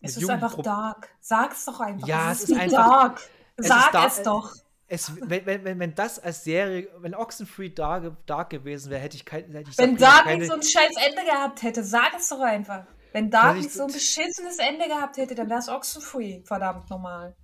Es 0.00 0.16
ist 0.16 0.28
einfach 0.30 0.54
Jugendpro- 0.54 0.62
dark. 0.62 1.08
Sag's 1.20 1.64
doch 1.64 1.80
einfach. 1.80 2.06
Ja, 2.06 2.30
es 2.30 2.38
es 2.38 2.44
ist, 2.44 2.50
ist 2.50 2.56
wie 2.56 2.60
einfach- 2.60 2.90
dark. 2.90 3.20
es 3.56 3.64
ist 3.66 3.68
Sag 3.68 3.92
dark- 3.92 4.12
es 4.12 4.22
doch. 4.22 4.54
Es, 4.88 5.12
wenn, 5.20 5.46
wenn, 5.46 5.78
wenn, 5.78 5.94
das 5.94 6.18
als 6.18 6.44
Serie, 6.44 6.88
wenn 6.98 7.14
Oxenfree 7.14 7.70
Dark, 7.70 8.14
Dark 8.26 8.50
gewesen 8.50 8.90
wäre, 8.90 9.00
hätte 9.00 9.16
ich, 9.16 9.24
kein, 9.24 9.50
hätte 9.52 9.70
ich 9.70 9.78
Wenn 9.78 9.96
Dark 9.96 10.26
nicht 10.26 10.46
so 10.46 10.54
ein 10.54 10.62
scheiß 10.62 10.94
Ende 11.08 11.24
gehabt 11.24 11.62
hätte, 11.62 11.82
sag 11.82 12.14
es 12.16 12.28
doch 12.28 12.40
einfach. 12.40 12.84
Wenn 13.12 13.30
Dark 13.30 13.56
nicht 13.56 13.72
so 13.72 13.84
ein 13.84 13.92
beschissenes 13.92 14.58
Ende 14.58 14.86
gehabt 14.86 15.16
hätte, 15.16 15.34
dann 15.34 15.48
wäre 15.48 15.58
es 15.58 15.68
Oxenfree. 15.68 16.42
Verdammt 16.44 16.90
nochmal. 16.90 17.34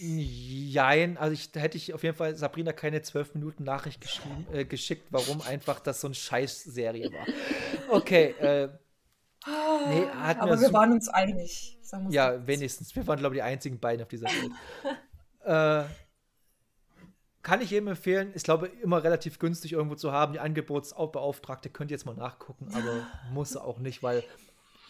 Jein, 0.00 1.18
also 1.18 1.34
ich, 1.34 1.52
da 1.52 1.60
hätte 1.60 1.76
ich 1.76 1.92
auf 1.92 2.02
jeden 2.02 2.16
Fall 2.16 2.34
Sabrina 2.34 2.72
keine 2.72 3.02
zwölf 3.02 3.34
Minuten 3.34 3.64
Nachricht 3.64 4.00
geschrieben, 4.00 4.46
äh, 4.52 4.64
geschickt, 4.64 5.08
warum 5.10 5.42
einfach 5.42 5.80
das 5.80 6.00
so 6.00 6.08
eine 6.08 6.14
Scheiß-Serie 6.14 7.12
war. 7.12 7.26
Okay, 7.90 8.34
äh, 8.40 8.68
Nee, 9.46 10.06
Aber 10.38 10.60
wir 10.60 10.72
waren 10.72 10.92
uns 10.92 11.08
einig. 11.08 11.78
sagen 11.82 12.06
wir's 12.06 12.14
ja, 12.14 12.46
wenigstens. 12.46 12.94
Wir 12.94 13.06
waren, 13.06 13.18
glaube 13.18 13.36
ich, 13.36 13.38
die 13.38 13.42
einzigen 13.42 13.78
beiden 13.78 14.02
auf 14.02 14.08
dieser 14.08 14.26
Welt. 14.26 14.52
äh, 15.88 15.88
kann 17.48 17.60
ich 17.60 17.70
jedem 17.70 17.88
empfehlen. 17.88 18.32
Ist, 18.32 18.44
glaube 18.44 18.68
ich, 18.68 18.80
immer 18.82 19.02
relativ 19.02 19.38
günstig 19.38 19.72
irgendwo 19.72 19.94
zu 19.96 20.12
haben. 20.12 20.32
Die 20.34 20.40
Angebotsbeauftragte 20.40 21.70
könnt 21.70 21.90
ihr 21.90 21.96
jetzt 21.96 22.06
mal 22.06 22.14
nachgucken, 22.14 22.68
aber 22.74 23.06
muss 23.32 23.56
auch 23.56 23.78
nicht, 23.78 24.02
weil 24.02 24.22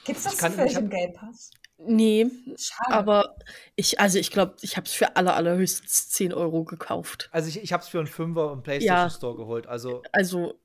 Gibt's 0.04 0.24
das 0.24 0.34
ich 0.34 0.38
kann- 0.38 0.66
ich 0.66 0.74
hab- 0.76 0.82
im 0.84 0.90
Game 0.90 1.12
Pass? 1.12 1.50
Nee, 1.80 2.26
Schade. 2.56 2.90
aber 2.92 3.36
ich, 3.76 4.00
also 4.00 4.18
ich 4.18 4.32
glaube, 4.32 4.56
ich 4.62 4.76
habe 4.76 4.84
es 4.86 4.92
für 4.92 5.14
aller, 5.14 5.36
allerhöchstens 5.36 6.08
10 6.08 6.34
Euro 6.34 6.64
gekauft. 6.64 7.28
Also 7.30 7.48
ich, 7.48 7.62
ich 7.62 7.72
habe 7.72 7.84
es 7.84 7.88
für 7.88 7.98
einen 7.98 8.08
Fünfer 8.08 8.50
im 8.52 8.64
PlayStation 8.64 8.96
Ja. 8.96 9.10
Store 9.10 9.36
geholt. 9.36 9.68
Also 9.68 10.02
Also 10.10 10.58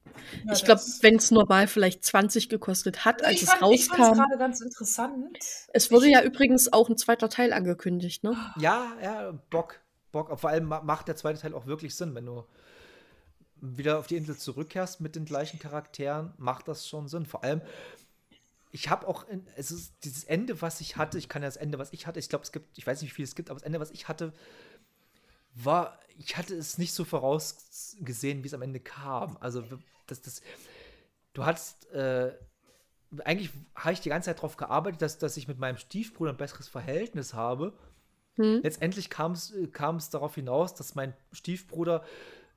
Ja, 0.46 0.54
ich 0.54 0.64
glaube, 0.66 0.82
das- 0.82 1.04
wenn 1.04 1.18
es 1.18 1.30
normal 1.30 1.68
vielleicht 1.68 2.04
20 2.04 2.50
gekostet 2.50 3.06
hat, 3.06 3.24
als 3.24 3.36
ich 3.36 3.44
es 3.44 3.50
fand, 3.54 3.62
ich 3.76 3.92
rauskam. 3.92 4.14
gerade 4.16 4.38
ganz 4.40 4.62
interessant. 4.62 5.38
Es 5.72 5.92
wurde 5.92 6.08
ja 6.10 6.24
übrigens 6.24 6.74
auch 6.74 6.90
ein 6.90 6.98
zweiter 6.98 7.30
Teil 7.30 7.54
angekündigt, 7.54 8.24
ne? 8.24 8.36
ja, 8.58 8.88
ja, 9.04 9.34
Bock. 9.52 9.82
Bock. 10.14 10.40
Vor 10.40 10.50
allem 10.50 10.64
ma- 10.66 10.82
macht 10.82 11.10
der 11.10 11.18
zweite 11.18 11.42
Teil 11.42 11.54
auch 11.54 11.66
wirklich 11.66 11.96
Sinn, 11.96 12.16
wenn 12.16 12.26
du 12.26 12.46
wieder 13.60 14.00
auf 14.00 14.08
die 14.08 14.16
Insel 14.16 14.38
zurückkehrst 14.38 15.02
mit 15.02 15.16
den 15.18 15.26
gleichen 15.26 15.60
Charakteren, 15.60 16.34
macht 16.38 16.70
das 16.70 16.88
schon 16.88 17.10
Sinn. 17.10 17.26
Vor 17.26 17.44
allem, 17.44 17.62
ich 18.72 18.90
habe 18.90 19.08
auch, 19.08 19.28
in, 19.28 19.46
es 19.56 19.72
ist 19.72 19.94
dieses 20.04 20.24
Ende, 20.24 20.62
was 20.62 20.82
ich 20.82 20.98
hatte, 20.98 21.18
ich 21.18 21.30
kann 21.30 21.42
ja 21.42 21.48
das 21.48 21.58
Ende, 21.58 21.78
was 21.78 21.94
ich 21.94 22.08
hatte, 22.08 22.20
ich 22.20 22.30
glaube, 22.30 22.44
es 22.44 22.52
gibt, 22.52 22.78
ich 22.78 22.88
weiß 22.88 23.02
nicht, 23.02 23.12
wie 23.12 23.16
viel 23.16 23.26
es 23.26 23.36
gibt, 23.36 23.50
aber 23.50 23.60
das 23.60 23.66
Ende, 23.66 23.80
was 23.80 23.92
ich 23.92 24.08
hatte, 24.08 24.34
war, 25.56 26.00
ich 26.18 26.36
hatte 26.38 26.56
es 26.56 26.78
nicht 26.78 26.94
so 26.94 27.06
vorausgesehen, 27.06 28.44
wie 28.44 28.48
es 28.48 28.54
am 28.54 28.62
Ende 28.62 28.80
kam. 28.80 29.38
Also, 29.40 29.64
das, 30.08 30.22
das, 30.22 30.42
du 31.34 31.46
hattest, 31.46 31.90
äh, 31.92 32.34
eigentlich 33.24 33.52
habe 33.76 33.94
ich 33.94 34.02
die 34.02 34.10
ganze 34.10 34.26
Zeit 34.26 34.38
darauf 34.38 34.58
gearbeitet, 34.58 35.02
dass, 35.02 35.20
dass 35.20 35.38
ich 35.38 35.48
mit 35.48 35.60
meinem 35.60 35.78
Stiefbruder 35.78 36.32
ein 36.32 36.38
besseres 36.38 36.68
Verhältnis 36.68 37.34
habe. 37.34 37.74
Hm? 38.36 38.62
Letztendlich 38.64 39.10
kam 39.10 39.34
es 39.34 39.54
kam 39.72 39.98
es 39.98 40.10
darauf 40.10 40.36
hinaus, 40.36 40.74
dass 40.74 40.96
mein 40.96 41.14
Stiefbruder 41.32 42.04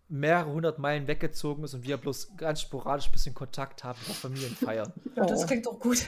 mehrere 0.09 0.51
hundert 0.53 0.79
Meilen 0.79 1.07
weggezogen 1.09 1.65
ist 1.65 1.75
und 1.75 1.85
wir 1.85 1.97
bloß 1.97 2.37
ganz 2.37 2.61
sporadisch 2.61 3.09
ein 3.09 3.13
bisschen 3.13 3.35
Kontakt 3.35 3.85
haben 3.85 3.99
auf 4.09 4.17
Familienfeiern. 4.19 4.93
Ja, 5.17 5.27
das 5.27 5.43
Oh. 5.43 5.47
klingt 5.47 5.67
doch 5.67 5.79
gut. 5.81 6.07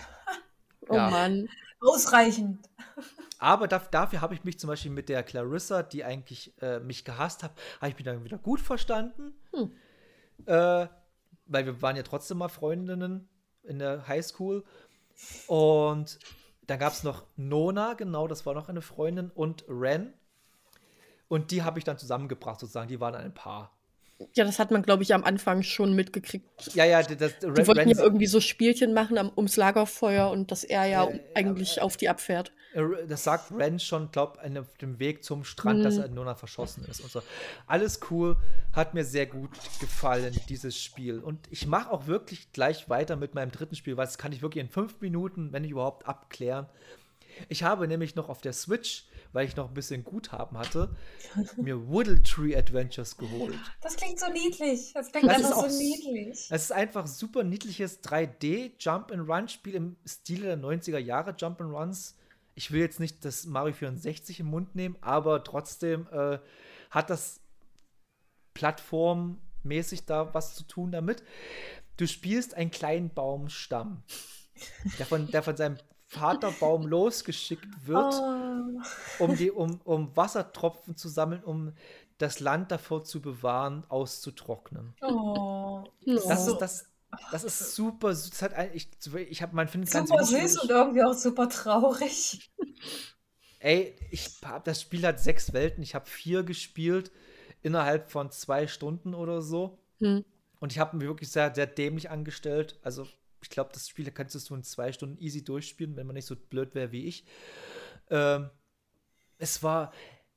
Oh 0.89 0.95
Ja. 0.95 1.11
Mann. 1.11 1.49
Ausreichend. 1.81 2.59
Aber 3.39 3.67
daf- 3.67 3.91
dafür 3.91 4.21
habe 4.21 4.35
ich 4.35 4.43
mich 4.45 4.59
zum 4.59 4.69
Beispiel 4.69 4.91
mit 4.91 5.09
der 5.09 5.23
Clarissa, 5.23 5.83
die 5.83 6.03
eigentlich 6.05 6.53
äh, 6.63 6.81
mich 6.81 7.05
gehasst 7.05 7.43
hat, 7.43 7.53
habe 7.81 7.91
ich 7.91 7.95
mich 7.97 8.05
dann 8.05 8.25
wieder 8.25 8.39
gut 8.39 8.61
verstanden. 8.61 9.33
Hm. 9.53 9.71
Äh, 10.47 10.87
weil 11.47 11.67
wir 11.67 11.81
waren 11.83 11.97
ja 11.97 12.03
trotzdem 12.03 12.39
mal 12.39 12.49
Freundinnen 12.49 13.29
in 13.63 13.79
der 13.79 14.07
Highschool. 14.09 14.65
Und 15.47 16.19
dann 16.69 16.79
gab 16.79 16.93
es 16.93 17.03
noch 17.03 17.25
Nona, 17.37 17.95
genau, 17.95 18.29
das 18.29 18.45
war 18.47 18.55
noch 18.55 18.69
eine 18.69 18.83
Freundin, 18.83 19.31
und 19.35 19.65
Ren. 19.69 20.13
Und 21.27 21.51
die 21.51 21.63
habe 21.63 21.79
ich 21.79 21.85
dann 21.85 21.99
zusammengebracht, 21.99 22.61
sozusagen. 22.61 22.89
Die 22.89 23.01
waren 23.01 23.15
ein 23.15 23.35
Paar. 23.35 23.75
Ja, 24.35 24.45
das 24.45 24.59
hat 24.59 24.71
man, 24.71 24.83
glaube 24.83 25.03
ich, 25.03 25.15
am 25.15 25.25
Anfang 25.25 25.63
schon 25.63 25.95
mitgekriegt. 25.95 26.75
Ja, 26.75 26.85
ja, 26.85 27.03
das, 27.03 27.17
das 27.17 27.39
Die 27.39 27.47
Ren, 27.47 27.67
wollten 27.67 27.81
Ren, 27.81 27.89
ja 27.89 28.03
irgendwie 28.03 28.27
so 28.27 28.41
Spielchen 28.41 28.93
machen 28.93 29.17
am, 29.17 29.33
ums 29.35 29.57
Lagerfeuer 29.57 30.31
und 30.31 30.51
dass 30.51 30.63
er 30.63 30.87
ja 30.87 31.07
Äh, 31.07 31.21
eigentlich 31.35 31.81
auf 31.81 31.97
die 31.97 32.09
abfährt. 32.09 32.53
Äh, 32.75 33.07
Das 33.07 33.25
sagt 33.25 33.51
Ren 33.53 33.79
schon, 33.81 34.11
glaub, 34.11 34.39
an 34.43 34.67
dem 34.81 34.99
Weg 34.99 35.25
zum 35.25 35.45
Strand, 35.45 35.85
dass 35.85 35.95
Mhm. 35.97 36.01
er 36.03 36.09
Nona 36.09 36.35
verschossen 36.35 36.85
ist 36.85 37.01
und 37.01 37.11
so. 37.11 37.23
Alles 37.67 38.01
cool, 38.11 38.37
hat 38.73 38.95
mir 38.95 39.05
sehr 39.05 39.27
gut 39.27 39.51
gefallen, 39.81 40.37
dieses 40.49 40.81
Spiel. 40.83 41.19
Und 41.21 41.47
ich 41.51 41.67
mache 41.67 41.91
auch 41.91 42.07
wirklich 42.07 42.53
gleich 42.53 42.89
weiter 42.89 43.17
mit 43.17 43.35
meinem 43.35 43.51
dritten 43.51 43.75
Spiel, 43.75 43.97
weil 43.97 44.07
das 44.07 44.19
kann 44.19 44.33
ich 44.33 44.43
wirklich 44.43 44.63
in 44.65 44.71
fünf 44.71 45.01
Minuten, 45.01 45.53
wenn 45.53 45.65
ich 45.65 45.71
überhaupt, 45.71 46.07
abklären. 46.07 46.67
Ich 47.49 47.63
habe 47.63 47.87
nämlich 47.87 48.17
noch 48.17 48.29
auf 48.29 48.41
der 48.41 48.53
Switch, 48.53 49.07
weil 49.33 49.47
ich 49.47 49.55
noch 49.55 49.69
ein 49.69 49.75
bisschen 49.75 50.03
Guthaben 50.03 50.59
hatte, 50.59 50.97
mir 51.57 51.87
Woodle 51.89 52.21
Tree 52.23 52.57
Adventures 52.57 53.17
geholt. 53.17 53.55
Das 53.81 53.95
klingt 53.97 54.19
so 54.19 54.27
niedlich. 54.33 54.93
Das 54.93 55.13
klingt 55.13 55.29
Das 55.29 55.37
einfach 55.45 55.69
so 55.71 55.79
niedlich. 55.79 56.49
Es 56.51 56.63
ist 56.65 56.73
einfach 56.73 57.07
super 57.07 57.45
niedliches 57.45 58.03
3D-Jump-and-Run-Spiel 58.03 59.75
im 59.75 59.97
Stile 60.05 60.47
der 60.47 60.59
90er 60.59 60.99
Jahre 60.99 61.35
Jump-and-Runs. 61.39 62.17
Ich 62.59 62.73
will 62.73 62.81
jetzt 62.81 62.99
nicht 62.99 63.25
das 63.25 63.47
Mario 63.47 63.73
64 63.73 64.41
im 64.41 64.47
Mund 64.47 64.75
nehmen, 64.75 64.97
aber 65.01 65.45
trotzdem 65.45 66.09
äh, 66.11 66.41
hat 66.91 67.09
das 67.09 67.41
plattformmäßig 68.53 70.07
da 70.07 70.35
was 70.35 70.57
zu 70.57 70.65
tun 70.65 70.91
damit. 70.91 71.23
Du 71.99 72.09
spielst 72.09 72.55
einen 72.55 72.73
kleinen 72.73 73.15
Baumstamm, 73.15 74.03
der 74.99 75.07
von, 75.07 75.31
der 75.31 75.45
von 75.45 75.57
seinem 75.57 75.77
Vaterbaum 76.07 76.85
losgeschickt 76.89 77.87
wird 77.87 78.15
Oh. 78.15 78.81
um, 79.21 79.37
die, 79.37 79.53
um, 79.53 79.81
um 79.85 80.17
Wassertropfen 80.17 80.97
zu 80.97 81.09
sammeln, 81.09 81.45
um 81.45 81.75
das 82.19 82.41
Land 82.41 82.73
davor 82.73 83.05
zu 83.05 83.23
bewahren, 83.23 83.85
auszutrocknen. 83.89 84.97
Oh. 85.03 85.85
Das 86.05 86.49
ist, 86.49 86.59
das, 86.59 86.87
das 87.33 87.45
ist 87.45 87.75
super. 87.75 88.15
süß. 88.15 88.41
Ich 88.75 88.89
ich 89.29 89.43
habe, 89.43 89.55
man 89.57 89.69
findet 89.69 89.91
ganz 89.91 90.11
Super 90.11 90.29
wenig 90.29 90.53
süß 90.53 90.63
und 90.63 90.71
irgendwie 90.71 91.03
auch 91.03 91.15
super 91.15 91.49
traurig. 91.49 92.51
Ey, 93.61 93.97
ich 94.11 94.31
hab, 94.45 94.65
das 94.65 94.83
Spiel 94.83 95.05
hat 95.07 95.19
sechs 95.19 95.53
Welten. 95.53 95.83
Ich 95.83 95.95
habe 95.95 96.07
vier 96.07 96.43
gespielt 96.43 97.11
innerhalb 97.63 98.11
von 98.11 98.31
zwei 98.31 98.67
Stunden 98.67 99.15
oder 99.15 99.43
so. 99.43 99.79
Hm. 100.01 100.25
Und 100.61 100.73
ich 100.73 100.79
habe 100.79 100.97
mich 100.97 101.07
wirklich 101.07 101.31
sehr, 101.31 101.55
sehr 101.55 101.67
dämlich 101.67 102.11
angestellt. 102.11 102.79
Also, 102.83 103.07
ich 103.43 103.51
glaube, 103.51 103.71
das 103.73 103.89
Spiel 103.89 104.11
könntest 104.11 104.49
du 104.51 104.55
in 104.55 104.63
zwei 104.63 104.93
Stunden 104.93 105.19
easy 105.19 105.45
durchspielen, 105.45 105.97
wenn 105.97 106.07
man 106.07 106.15
nicht 106.15 106.27
so 106.27 106.37
blöd 106.37 106.75
wäre 106.75 106.93
wie 106.93 107.07
ich. 107.07 107.25
Ähm, 108.11 108.51
es 109.39 109.63
war 109.63 109.93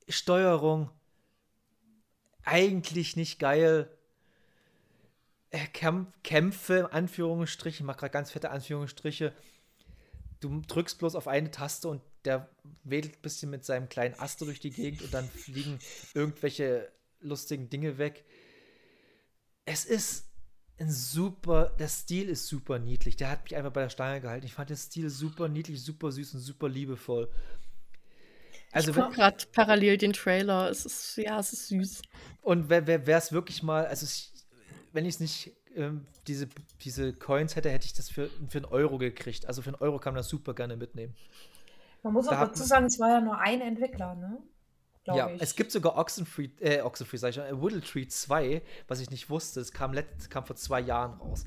Steuerung 0.08 0.90
eigentlich 2.44 3.16
nicht 3.16 3.40
geil. 3.40 3.90
Äh, 5.52 5.68
Kämp 5.68 6.12
Kämpfe, 6.24 6.92
Anführungsstriche, 6.92 7.80
ich 7.80 7.84
mache 7.84 8.00
gerade 8.00 8.12
ganz 8.12 8.32
fette 8.32 8.52
Anführungsstriche. 8.52 9.34
Du 10.40 10.62
drückst 10.62 10.98
bloß 10.98 11.16
auf 11.16 11.28
eine 11.28 11.52
Taste 11.52 11.88
und 11.88 12.02
der 12.26 12.50
wedelt 12.84 13.18
ein 13.18 13.22
bisschen 13.22 13.52
mit 13.52 13.66
seinem 13.66 13.90
kleinen 13.90 14.16
Aster 14.20 14.46
durch 14.46 14.60
die 14.60 14.72
Gegend 14.72 15.02
und 15.04 15.14
dann 15.14 15.28
fliegen 15.30 15.80
irgendwelche 16.14 16.92
lustigen 17.20 17.70
Dinge 17.70 17.98
weg. 17.98 18.26
Es 19.66 19.86
ist 19.86 20.26
ein 20.80 20.90
super, 20.90 21.76
der 21.78 21.88
Stil 21.88 22.28
ist 22.30 22.48
super 22.48 22.80
niedlich. 22.80 23.16
Der 23.16 23.30
hat 23.30 23.44
mich 23.44 23.56
einfach 23.56 23.72
bei 23.72 23.84
der 23.84 23.90
Stange 23.90 24.22
gehalten. 24.22 24.46
Ich 24.46 24.54
fand 24.54 24.70
den 24.70 24.78
Stil 24.78 25.10
super 25.10 25.48
niedlich, 25.48 25.84
super 25.84 26.12
süß 26.12 26.34
und 26.34 26.40
super 26.40 26.68
liebevoll. 26.70 27.30
Also, 28.72 28.92
ich 28.92 28.98
wenn, 28.98 29.04
guck 29.04 29.14
gerade 29.14 29.46
parallel 29.52 29.98
den 29.98 30.14
Trailer. 30.14 30.70
Es 30.70 30.86
ist, 30.86 31.18
ja, 31.18 31.40
es 31.40 31.54
ist 31.54 31.68
süß. 31.68 32.02
und 32.42 32.70
wer 32.70 33.18
es 33.18 33.32
wirklich 33.32 33.62
mal, 33.64 33.86
also 33.86 34.06
ich, 34.06 34.31
wenn 34.94 35.06
ich 35.06 35.16
es 35.16 35.20
nicht, 35.20 35.52
ähm, 35.76 36.06
diese, 36.28 36.48
diese 36.82 37.14
Coins 37.14 37.56
hätte, 37.56 37.70
hätte 37.70 37.86
ich 37.86 37.94
das 37.94 38.10
für, 38.10 38.30
für 38.50 38.58
einen 38.60 38.66
Euro 38.66 38.98
gekriegt. 38.98 39.46
Also 39.48 39.62
für 39.62 39.70
einen 39.70 39.82
Euro 39.82 40.00
kann 40.00 40.14
man 40.14 40.20
das 40.20 40.30
super 40.30 40.54
gerne 40.54 40.76
mitnehmen. 40.76 41.16
Man 42.04 42.14
muss 42.14 42.26
Da 42.26 42.42
auch 42.42 42.48
dazu 42.48 42.64
sagen, 42.64 42.86
es 42.86 43.00
war 43.00 43.10
ja 43.10 43.22
nur 43.22 43.38
ein 43.38 43.62
Entwickler, 43.62 44.16
ne? 44.16 44.40
Glaub 45.04 45.18
ja, 45.18 45.30
ich. 45.30 45.42
es 45.42 45.56
gibt 45.56 45.72
sogar 45.72 45.98
Oxenfree, 45.98 46.50
äh, 46.60 46.82
Oxenfree, 46.82 47.18
sag 47.18 47.30
ich 47.30 47.36
schon, 47.36 47.46
äh, 47.46 47.60
Woodle 47.60 47.82
Tree 47.82 48.08
2, 48.08 48.62
was 48.88 49.00
ich 49.00 49.10
nicht 49.10 49.30
wusste. 49.30 49.60
Es 49.60 49.72
kam, 49.72 49.94
let, 49.94 50.30
kam 50.30 50.46
vor 50.46 50.56
zwei 50.56 50.80
Jahren 50.80 51.20
raus. 51.20 51.46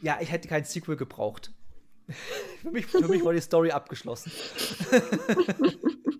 Ja, 0.00 0.18
ich 0.20 0.30
hätte 0.30 0.48
kein 0.48 0.64
Sequel 0.64 0.96
gebraucht. 0.96 1.52
für, 2.62 2.70
mich, 2.70 2.86
für 2.86 3.08
mich 3.08 3.24
war 3.24 3.32
die 3.32 3.40
Story 3.40 3.70
abgeschlossen. 3.72 4.30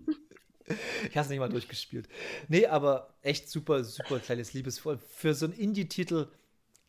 ich 1.09 1.17
habe 1.17 1.23
es 1.25 1.29
nicht 1.29 1.39
mal 1.39 1.49
durchgespielt. 1.49 2.07
Nee, 2.47 2.65
aber 2.67 3.13
echt 3.21 3.49
super, 3.49 3.83
super 3.83 4.19
kleines 4.19 4.53
Liebesvoll. 4.53 4.97
Für 4.97 5.33
so 5.33 5.45
einen 5.45 5.53
Indie-Titel 5.53 6.27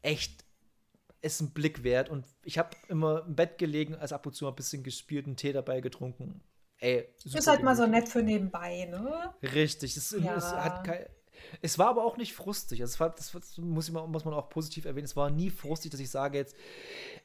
echt 0.02 0.44
ist 1.20 1.40
ein 1.40 1.50
Blick 1.50 1.84
wert. 1.84 2.08
Und 2.08 2.26
ich 2.44 2.58
habe 2.58 2.70
immer 2.88 3.24
im 3.26 3.34
Bett 3.36 3.58
gelegen, 3.58 3.94
als 3.94 4.12
ab 4.12 4.26
und 4.26 4.34
zu 4.34 4.44
mal 4.44 4.50
ein 4.50 4.56
bisschen 4.56 4.82
gespielt, 4.82 5.26
einen 5.26 5.36
Tee 5.36 5.52
dabei 5.52 5.80
getrunken. 5.80 6.42
Ey, 6.78 7.08
super 7.16 7.38
ist 7.38 7.46
halt 7.46 7.62
mal 7.62 7.76
so 7.76 7.86
nett 7.86 8.08
für 8.08 8.22
nebenbei, 8.22 8.86
ne? 8.86 9.32
Richtig, 9.54 9.96
es, 9.96 10.10
Ja. 10.10 10.34
es 10.34 10.44
hat 10.46 10.84
kein, 10.84 11.06
es 11.60 11.78
war 11.78 11.88
aber 11.88 12.04
auch 12.04 12.16
nicht 12.16 12.34
frustig. 12.34 12.80
Also 12.80 12.98
war, 12.98 13.10
das 13.10 13.32
muss, 13.58 13.86
ich 13.86 13.92
mal, 13.94 14.06
muss 14.08 14.24
man 14.24 14.34
auch 14.34 14.48
positiv 14.48 14.84
erwähnen. 14.84 15.04
Es 15.04 15.14
war 15.14 15.30
nie 15.30 15.50
frustig, 15.50 15.92
dass 15.92 16.00
ich 16.00 16.10
sage 16.10 16.38
jetzt, 16.38 16.56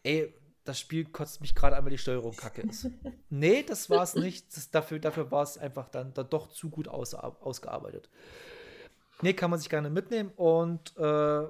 ey, 0.04 0.32
das 0.68 0.80
Spiel 0.80 1.06
kotzt 1.06 1.42
mich 1.42 1.56
gerade 1.56 1.76
an, 1.76 1.84
weil 1.86 1.92
die 1.92 1.98
Steuerung 1.98 2.36
kacke 2.36 2.62
ist. 2.62 2.90
nee, 3.30 3.64
das 3.64 3.90
war 3.90 4.04
es 4.04 4.16
nicht. 4.16 4.56
Das, 4.56 4.70
dafür 4.70 5.00
dafür 5.00 5.32
war 5.32 5.44
es 5.44 5.58
einfach 5.58 5.90
dann, 5.90 6.14
dann 6.14 6.30
doch 6.30 6.50
zu 6.50 6.70
gut 6.70 6.88
aus, 6.88 7.14
ausgearbeitet. 7.14 8.10
Nee, 9.22 9.34
kann 9.34 9.50
man 9.50 9.60
sich 9.60 9.70
gerne 9.70 9.90
mitnehmen. 9.90 10.32
Und 10.36 10.96
äh, 10.98 11.44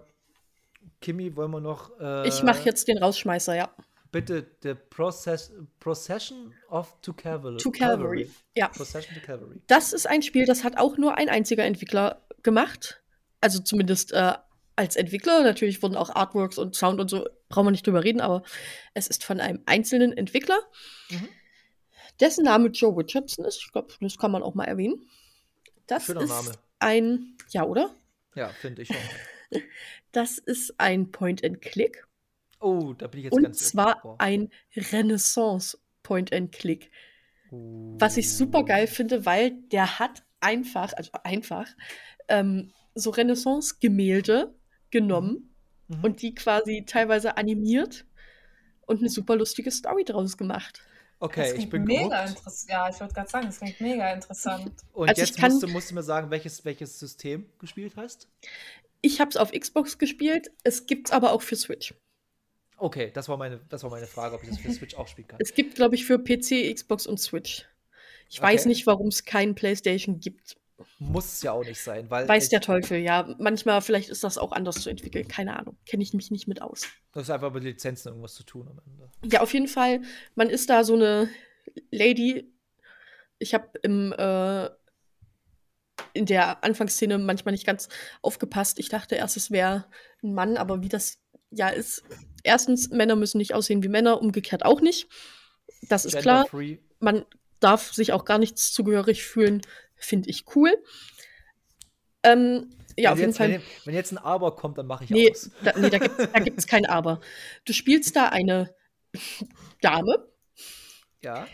Kimi, 1.02 1.35
wollen 1.35 1.52
wir 1.52 1.60
noch. 1.60 1.99
Äh, 1.99 2.27
Ich 2.27 2.44
mache 2.44 2.64
jetzt 2.64 2.88
den 2.88 2.98
Rausschmeißer, 2.98 3.56
ja. 3.56 3.69
Bitte 4.11 4.45
The 4.64 4.73
Process, 4.73 5.52
Procession 5.80 6.53
of 6.69 6.95
to 7.02 7.14
Cavalry. 7.14 7.57
To 7.57 7.72
Cavalry. 7.72 8.31
Ja. 8.56 8.69
Procession 8.69 9.15
to 9.15 9.22
Cavalry. 9.26 9.61
Das 9.68 9.91
ist 9.91 10.07
ein 10.07 10.22
Spiel, 10.22 10.45
das 10.45 10.64
hat 10.64 10.77
auch 10.77 10.98
nur 10.98 11.18
ein 11.18 11.27
einziger 11.27 11.65
Entwickler 11.65 12.22
gemacht. 12.41 13.02
Also 13.41 13.60
zumindest 13.60 14.14
äh, 14.14 14.34
als 14.77 14.95
Entwickler. 14.95 15.44
Natürlich 15.44 15.81
wurden 15.84 15.98
auch 15.98 16.15
Artworks 16.15 16.57
und 16.57 16.76
Sound 16.76 17.02
und 17.02 17.10
so, 17.10 17.27
brauchen 17.49 17.68
wir 17.68 17.72
nicht 17.72 17.86
drüber 17.88 18.03
reden, 18.03 18.22
aber 18.22 18.44
es 18.94 19.07
ist 19.07 19.24
von 19.24 19.40
einem 19.40 19.61
einzelnen 19.65 20.11
Entwickler, 20.14 20.60
Mhm. 21.10 21.30
dessen 22.19 22.44
Name 22.45 22.68
Joe 22.69 22.95
Richardson 22.98 23.45
ist. 23.45 23.61
Ich 23.65 23.72
glaube, 23.72 23.94
das 23.99 24.18
kann 24.18 24.32
man 24.32 24.44
auch 24.44 24.53
mal 24.56 24.65
erwähnen. 24.65 25.07
Das 25.88 26.06
Schöner 26.06 26.22
ist 26.22 26.30
Name. 26.30 26.52
ein, 26.80 27.38
ja, 27.49 27.64
oder? 27.64 27.95
Ja, 28.36 28.49
finde 28.49 28.82
ich 28.84 28.88
schon. 28.90 28.98
Das 30.11 30.38
ist 30.40 30.74
ein 30.78 31.11
Point-and-Click. 31.11 32.06
Oh, 32.60 32.94
da 32.94 33.07
bin 33.07 33.19
ich 33.19 33.24
jetzt 33.26 33.34
Und 33.34 33.44
ganz. 33.44 33.60
zwar 33.69 34.02
Boah. 34.02 34.15
ein 34.19 34.49
Renaissance 34.76 35.78
Point-and-Click. 36.03 36.91
Oh. 37.52 37.95
Was 37.98 38.18
ich 38.18 38.30
super 38.34 38.64
geil 38.65 38.88
finde, 38.88 39.26
weil 39.26 39.52
der 39.72 39.99
hat 39.99 40.24
einfach, 40.41 40.91
also 40.94 41.11
einfach, 41.24 41.68
ähm, 42.28 42.74
so 42.94 43.11
Renaissance-Gemälde 43.11 44.53
genommen 44.90 45.56
Mhm. 45.88 46.04
und 46.04 46.22
die 46.22 46.34
quasi 46.36 46.84
teilweise 46.86 47.38
animiert 47.38 48.06
und 48.86 49.00
eine 49.00 49.10
super 49.10 49.36
lustige 49.36 49.72
Story 49.72 50.04
draus 50.04 50.38
gemacht. 50.38 50.82
Okay, 51.20 51.50
das 51.52 51.58
ich 51.64 51.70
bin 51.70 51.84
mega 51.84 52.26
interessant. 52.26 52.70
Ja, 52.70 52.90
ich 52.90 53.00
wollte 53.00 53.14
gerade 53.16 53.30
sagen, 53.30 53.48
das 53.48 53.58
klingt 53.60 53.82
mega 53.82 54.14
interessant. 54.14 54.72
Und 54.94 55.10
Also 55.10 55.20
jetzt 55.22 55.38
kann- 55.40 55.52
musst, 55.52 55.64
du, 55.64 55.68
musst 55.70 55.90
du 55.90 55.96
mir 55.96 56.04
sagen, 56.04 56.30
welches, 56.30 56.64
welches 56.64 57.00
System 57.00 57.50
gespielt 57.58 57.94
hast? 57.96 58.28
Ich 59.02 59.20
habe 59.20 59.30
es 59.32 59.38
auf 59.38 59.52
Xbox 59.52 59.98
gespielt, 59.98 60.52
es 60.64 60.86
gibt 60.86 61.08
es 61.08 61.12
aber 61.14 61.32
auch 61.32 61.42
für 61.42 61.56
Switch. 61.56 61.96
Okay, 62.78 63.10
das 63.12 63.28
war 63.30 63.38
meine, 63.38 63.60
das 63.70 63.82
war 63.82 63.90
meine 63.90 64.06
Frage, 64.06 64.36
ob 64.36 64.44
ich 64.44 64.50
das 64.50 64.60
für 64.60 64.72
Switch 64.72 64.94
auch 64.96 65.08
spielen 65.08 65.28
kann. 65.28 65.40
Es 65.42 65.56
gibt, 65.56 65.74
glaube 65.74 65.96
ich, 65.96 66.06
für 66.06 66.20
PC, 66.20 66.72
Xbox 66.76 67.08
und 67.08 67.20
Switch. 67.20 67.66
Ich 68.30 68.40
weiß 68.40 68.62
Okay. 68.62 68.70
nicht, 68.70 68.86
warum 68.86 69.08
es 69.08 69.26
keinen 69.26 69.56
PlayStation 69.56 70.20
gibt. 70.20 70.56
Muss 70.99 71.34
es 71.34 71.41
ja 71.41 71.52
auch 71.54 71.64
nicht 71.64 71.82
sein, 71.82 72.10
weil 72.10 72.28
Weiß 72.28 72.49
der 72.49 72.62
Teufel, 72.62 72.99
ja. 72.99 73.36
Manchmal, 73.40 73.82
vielleicht 73.82 74.10
ist 74.10 74.24
das 74.24 74.38
auch 74.38 74.52
anders 74.52 74.82
zu 74.82 74.90
entwickeln. 74.90 75.28
Keine 75.28 75.58
Ahnung. 75.58 75.76
Kenne 75.86 76.04
ich 76.04 76.14
mich 76.14 76.30
nicht 76.30 76.48
mit 76.48 76.62
aus. 76.62 76.88
das 77.14 77.24
ist 77.24 77.30
einfach 77.30 77.52
mit 77.52 77.64
Lizenzen 77.64 78.10
irgendwas 78.10 78.36
zu 78.36 78.44
tun 78.44 78.68
am 78.68 78.80
Ende. 78.86 79.10
Ja, 79.26 79.41
auf 79.41 79.54
jeden 79.54 79.68
Fall. 79.68 80.02
Man 80.36 80.49
ist 80.49 80.70
da 80.70 80.84
so 80.84 80.94
eine 80.94 81.30
Lady. 81.91 82.54
Ich 83.40 83.54
habe 83.54 83.70
im 83.82 84.14
äh, 84.14 84.70
in 86.14 86.26
der 86.26 86.64
Anfangsszene 86.64 87.18
manchmal 87.18 87.54
nicht 87.54 87.66
ganz 87.66 87.90
aufgepasst. 88.22 88.80
Ich 88.80 88.90
dachte 88.90 89.16
erst, 89.16 89.38
es 89.38 89.52
wäre 89.52 89.86
ein 90.24 90.34
Mann, 90.34 90.58
aber 90.58 90.82
wie 90.82 90.90
das 90.90 91.20
ja 91.52 91.70
ist. 91.70 92.04
Erstens, 92.44 92.90
Männer 92.90 93.16
müssen 93.16 93.38
nicht 93.38 93.54
aussehen 93.54 93.84
wie 93.84 93.88
Männer, 93.88 94.22
umgekehrt 94.22 94.66
auch 94.66 94.82
nicht. 94.82 95.08
Das 95.84 96.06
ist 96.06 96.18
klar. 96.18 96.44
Gender-free. 96.44 96.78
Man 96.99 97.26
darf 97.60 97.94
sich 97.94 98.14
auch 98.14 98.26
gar 98.26 98.38
nichts 98.38 98.72
zugehörig 98.72 99.24
fühlen. 99.24 99.62
Finde 99.98 100.30
ich 100.30 100.45
cool. 100.56 100.76
Ähm, 102.24 102.69
ja, 102.98 103.10
wenn 103.10 103.14
auf 103.14 103.19
jeden 103.19 103.30
jetzt, 103.30 103.38
Fall. 103.38 103.52
Wenn, 103.52 103.61
wenn 103.86 103.95
jetzt 103.95 104.11
ein 104.11 104.18
Aber 104.18 104.56
kommt, 104.56 104.78
dann 104.78 104.88
mache 104.88 105.03
ich 105.03 105.10
Nee, 105.10 105.32
aus. 105.32 105.52
da, 105.64 105.78
nee, 105.78 105.90
da 105.90 105.99
gibt 106.40 106.60
es 106.60 106.68
kein 106.68 106.86
Aber. 106.86 107.22
Du 107.65 107.74
spielst 107.74 108.15
da 108.15 108.30
eine 108.30 108.74
Dame, 109.82 110.28
Ja. 111.24 111.48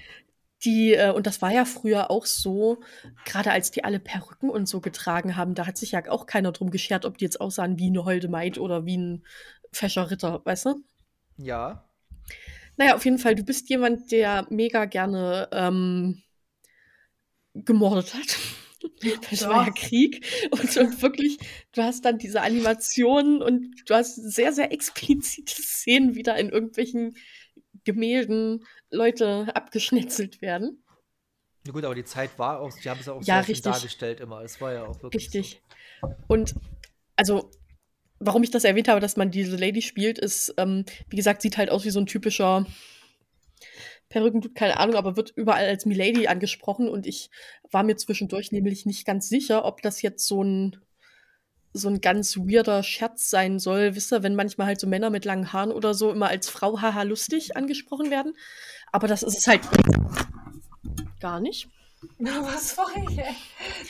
die, 0.65 0.94
äh, 0.94 1.11
und 1.11 1.28
das 1.28 1.41
war 1.41 1.52
ja 1.52 1.65
früher 1.65 2.10
auch 2.10 2.26
so, 2.26 2.82
gerade 3.26 3.52
als 3.52 3.72
die 3.72 3.84
alle 3.84 3.99
Perücken 3.99 4.49
und 4.49 4.68
so 4.68 4.82
getragen 4.82 5.36
haben, 5.36 5.56
da 5.56 5.68
hat 5.68 5.78
sich 5.78 5.91
ja 5.91 6.10
auch 6.10 6.26
keiner 6.26 6.52
drum 6.52 6.72
geschert, 6.72 7.06
ob 7.06 7.18
die 7.18 7.26
jetzt 7.26 7.41
aussahen 7.41 7.78
wie 7.78 7.88
eine 7.88 8.06
holde 8.06 8.30
Maid 8.30 8.57
oder 8.57 8.86
wie 8.86 8.98
ein 8.98 9.26
fescher 9.72 10.10
Ritter, 10.10 10.41
weißt 10.45 10.65
du? 10.68 10.84
Ja. 11.38 11.90
Naja, 12.78 12.95
auf 12.95 13.06
jeden 13.06 13.20
Fall, 13.20 13.36
du 13.36 13.44
bist 13.44 13.70
jemand, 13.70 14.11
der 14.11 14.48
mega 14.49 14.86
gerne 14.86 15.49
ähm, 15.52 16.24
gemordet 17.54 18.14
hat. 18.14 18.38
Das 19.30 19.42
Ja. 19.42 19.50
war 19.50 19.66
ja 19.68 19.72
Krieg. 19.72 20.26
Und, 20.52 20.76
und 20.78 21.02
wirklich, 21.02 21.38
du 21.72 21.82
hast 21.84 22.04
dann 22.04 22.18
diese 22.18 22.42
Animationen 22.42 23.42
und 23.42 23.76
du 23.86 23.94
hast 23.94 24.16
sehr, 24.16 24.52
sehr 24.52 24.72
explizite 24.74 25.54
Szenen, 25.62 26.16
wie 26.16 26.24
da 26.24 26.36
in 26.36 26.50
irgendwelchen 26.50 27.16
Gemälden 27.86 28.66
Leute 28.92 29.48
abgeschnetzelt 29.56 30.42
werden. 30.42 30.84
Na 31.66 31.72
gut, 31.72 31.86
aber 31.86 31.96
die 31.96 32.04
Zeit 32.04 32.38
war 32.38 32.60
auch, 32.60 32.78
die 32.78 32.90
haben 32.90 33.00
es 33.00 33.08
auch 33.08 33.22
Ja, 33.24 33.42
sehr 33.42 33.48
richtig. 33.56 33.72
dargestellt 33.72 34.20
immer. 34.20 34.42
Es 34.42 34.60
war 34.60 34.74
ja 34.74 34.84
auch 34.86 35.02
wirklich. 35.02 35.24
Richtig. 35.34 35.62
Und 36.28 36.54
also, 37.16 37.52
warum 38.20 38.44
ich 38.44 38.52
das 38.52 38.66
erwähnt 38.66 38.90
habe, 38.90 39.00
dass 39.00 39.16
man 39.16 39.32
diese 39.32 39.56
Lady 39.56 39.82
spielt, 39.82 40.20
ist, 40.20 40.54
ähm, 40.58 40.84
wie 41.10 41.16
gesagt, 41.16 41.42
sieht 41.42 41.58
halt 41.58 41.70
aus 41.70 41.86
wie 41.86 41.90
so 41.90 42.00
ein 42.00 42.06
typischer 42.06 42.66
Perückendude, 44.14 44.53
keine 44.53 44.77
Ahnung, 44.80 44.95
aber 44.95 45.18
wird 45.18 45.31
überall 45.35 45.65
als 45.65 45.88
Milady 45.88 46.27
angesprochen 46.27 46.88
und 46.88 47.07
ich 47.07 47.31
war 47.72 47.81
mir 47.81 47.95
zwischendurch 47.98 48.52
nämlich 48.52 48.85
nicht 48.85 49.07
ganz 49.07 49.27
sicher, 49.27 49.65
ob 49.65 49.81
das 49.81 50.03
jetzt 50.03 50.27
so 50.27 50.44
ein 50.44 50.77
so 51.76 51.90
ein 51.90 51.99
ganz 51.99 52.38
weirder 52.38 52.84
Scherz 52.84 53.31
sein 53.31 53.57
soll, 53.57 53.95
wisst 53.95 54.14
ihr, 54.14 54.22
wenn 54.22 54.35
manchmal 54.35 54.68
halt 54.68 54.80
so 54.80 54.85
Männer 54.85 55.10
mit 55.10 55.26
langen 55.26 55.52
Haaren 55.52 55.72
oder 55.72 55.95
so 55.95 56.11
immer 56.11 56.27
als 56.27 56.48
Frau 56.48 56.80
haha 56.80 57.02
lustig 57.02 57.57
angesprochen 57.57 58.11
werden. 58.11 58.38
Aber 58.91 59.07
das 59.07 59.23
ist 59.23 59.35
es 59.40 59.48
halt 59.48 59.61
gar 61.19 61.40
nicht. 61.40 61.68
Na, 62.19 62.44
was 62.53 62.77
war 62.77 62.90
ich, 62.95 63.18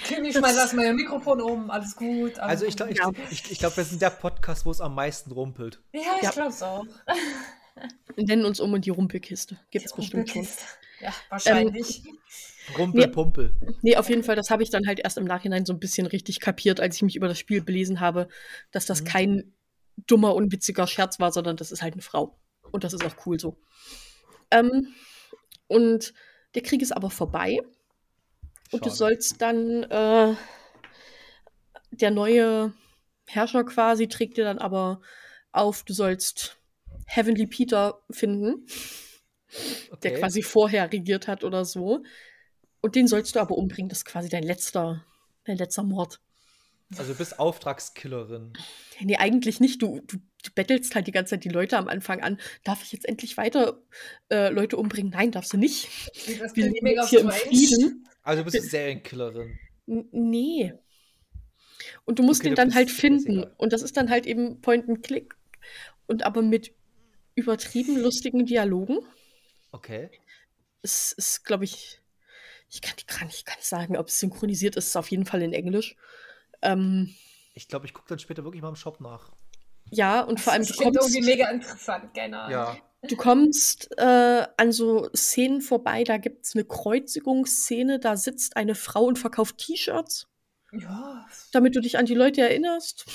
ich 0.07 0.37
schmeiß 0.37 0.55
erstmal 0.55 0.85
ihr 0.85 0.93
Mikrofon 0.93 1.41
um. 1.41 1.69
Alles 1.69 1.97
gut. 1.97 2.39
Alles 2.39 2.39
Also 2.39 2.65
ich 2.65 2.77
glaube, 2.77 2.93
ich, 2.93 2.99
Ja. 2.99 3.11
ich, 3.29 3.51
ich 3.51 3.59
glaub, 3.59 3.75
wir 3.75 3.83
sind 3.83 4.01
der 4.01 4.11
Podcast, 4.11 4.65
wo 4.65 4.71
es 4.71 4.79
am 4.79 4.95
meisten 4.95 5.33
rumpelt. 5.33 5.81
Ja, 5.91 5.99
ich 6.17 6.23
Ja. 6.23 6.31
glaub's 6.31 6.63
auch. 6.63 6.85
Wir 8.15 8.25
nennen 8.25 8.45
uns 8.45 8.59
um 8.59 8.73
und 8.73 8.85
die 8.85 8.89
Rumpelkiste. 8.91 9.57
Gibt's 9.71 9.91
Die 9.93 9.95
bestimmt 10.01 10.29
schon. 10.29 10.47
Ja, 11.01 11.13
wahrscheinlich. 11.29 12.03
Rumpel, 12.77 13.01
Nee. 13.01 13.07
Pumpel. 13.07 13.53
Nee, 13.81 13.97
auf 13.97 14.07
jeden 14.09 14.23
Fall, 14.23 14.35
das 14.35 14.49
habe 14.49 14.63
ich 14.63 14.69
dann 14.69 14.87
halt 14.87 14.99
erst 14.99 15.17
im 15.17 15.25
Nachhinein 15.25 15.65
so 15.65 15.73
ein 15.73 15.79
bisschen 15.79 16.05
richtig 16.07 16.39
kapiert, 16.39 16.79
als 16.79 16.95
ich 16.95 17.01
mich 17.01 17.15
über 17.15 17.27
das 17.27 17.37
Spiel 17.39 17.61
belesen 17.61 17.99
habe, 17.99 18.29
dass 18.71 18.85
das 18.85 19.01
Mhm. 19.01 19.05
kein 19.05 19.53
dummer, 20.07 20.33
unwitziger 20.35 20.87
Scherz 20.87 21.19
war, 21.19 21.31
sondern 21.31 21.57
das 21.57 21.71
ist 21.71 21.81
halt 21.81 21.93
eine 21.93 22.01
Frau. 22.01 22.39
Und 22.71 22.83
das 22.83 22.93
ist 22.93 23.03
auch 23.05 23.25
cool 23.25 23.39
so. 23.39 23.57
Ähm, 24.49 24.93
und 25.67 26.13
der 26.55 26.61
Krieg 26.61 26.81
ist 26.81 26.91
aber 26.95 27.09
vorbei. 27.09 27.59
Und 28.71 28.85
du 28.85 28.89
Schade. 28.89 28.95
sollst 28.95 29.41
dann, 29.41 29.83
äh, 29.83 30.35
der 31.91 32.11
neue 32.11 32.73
Herrscher 33.27 33.63
quasi 33.65 34.07
trägt 34.07 34.37
dir 34.37 34.45
dann 34.45 34.57
aber 34.59 35.01
auf, 35.51 35.83
du 35.83 35.93
sollst 35.93 36.57
Heavenly 37.05 37.47
Peter 37.47 38.01
finden, 38.11 38.65
der 40.03 40.11
Okay. 40.11 40.19
quasi 40.19 40.41
vorher 40.41 40.91
regiert 40.91 41.27
hat 41.27 41.43
oder 41.43 41.65
so. 41.65 42.03
Und 42.81 42.95
den 42.95 43.07
sollst 43.07 43.35
du 43.35 43.39
aber 43.39 43.57
umbringen. 43.57 43.89
Das 43.89 43.99
ist 43.99 44.05
quasi 44.05 44.29
dein 44.29 44.43
letzter, 44.43 45.05
dein 45.45 45.57
letzter 45.57 45.83
Mord. 45.83 46.19
Also 46.97 47.13
du 47.13 47.17
bist 47.17 47.39
Auftragskillerin. 47.39 48.53
Nee, 48.99 49.17
eigentlich 49.17 49.59
nicht. 49.59 49.81
Du, 49.81 50.01
du, 50.05 50.17
du 50.17 50.51
bettelst 50.53 50.93
halt 50.93 51.07
die 51.07 51.11
ganze 51.11 51.31
Zeit 51.31 51.43
die 51.43 51.49
Leute 51.49 51.77
am 51.77 51.87
Anfang 51.87 52.21
an. 52.21 52.39
Darf 52.63 52.83
ich 52.83 52.91
jetzt 52.91 53.07
endlich 53.07 53.37
weiter 53.37 53.81
äh, 54.29 54.49
Leute 54.49 54.77
umbringen? 54.77 55.11
Nein, 55.11 55.31
darfst 55.31 55.53
du 55.53 55.57
nicht. 55.57 55.87
Das 56.39 56.55
Wir 56.55 56.69
leben 56.69 56.85
jetzt 56.87 57.09
hier 57.09 57.21
im. 57.21 57.31
Frieden. 57.31 58.07
Also 58.21 58.43
du 58.43 58.51
bist 58.51 58.69
Serienkillerin. 58.69 59.57
Nee. 59.85 60.73
Und 62.05 62.19
du 62.19 62.23
musst 62.23 62.41
Okay, 62.41 62.49
ihn 62.49 62.55
dann 62.55 62.73
halt 62.75 62.91
finden. 62.91 63.43
Und 63.57 63.73
das 63.73 63.81
ist 63.81 63.97
dann 63.97 64.09
halt 64.09 64.25
eben 64.25 64.61
Point 64.61 64.87
and 64.87 65.03
Click. 65.03 65.35
Und 66.05 66.23
aber 66.23 66.41
mit 66.41 66.73
übertrieben 67.35 67.97
lustigen 67.99 68.45
Dialogen. 68.45 68.99
Okay. 69.71 70.09
Es 70.81 71.11
ist, 71.13 71.45
glaube 71.45 71.63
ich, 71.65 72.01
ich 72.69 72.81
kann, 72.81 72.95
ich 72.97 73.07
kann 73.07 73.27
nicht 73.27 73.45
ganz 73.45 73.69
sagen, 73.69 73.97
ob 73.97 74.07
es 74.07 74.19
synchronisiert 74.19 74.75
ist. 74.75 74.95
Auf 74.95 75.09
jeden 75.11 75.25
Fall 75.25 75.41
in 75.41 75.53
Englisch. 75.53 75.95
Ähm, 76.61 77.13
Ich 77.53 77.67
glaube, 77.67 77.85
ich 77.85 77.93
gucke 77.93 78.07
dann 78.09 78.19
später 78.19 78.43
wirklich 78.43 78.61
mal 78.61 78.69
im 78.69 78.75
Shop 78.75 78.99
nach. 78.99 79.31
ja, 79.91 80.21
und 80.21 80.39
vor 80.39 80.53
allem, 80.53 80.61
Das 80.63 80.69
du 80.69 80.77
klingt 80.77 80.97
kommst, 80.97 81.15
irgendwie 81.15 81.31
mega 81.31 81.49
interessant, 81.49 82.13
genau. 82.13 82.49
Ja. 82.49 82.77
du 83.03 83.15
kommst 83.15 83.89
äh, 83.97 84.47
an 84.57 84.71
so 84.71 85.09
Szenen 85.15 85.61
vorbei, 85.61 86.03
da 86.03 86.17
gibt 86.17 86.45
es 86.45 86.55
eine 86.55 86.65
Kreuzigungsszene, 86.65 87.99
da 87.99 88.15
sitzt 88.17 88.55
eine 88.57 88.75
Frau 88.75 89.03
und 89.05 89.19
verkauft 89.19 89.57
T-Shirts, 89.59 90.27
Ja. 90.71 91.25
damit 91.51 91.75
du 91.75 91.81
dich 91.81 91.97
an 91.97 92.05
die 92.05 92.15
Leute 92.15 92.41
erinnerst. 92.41 93.05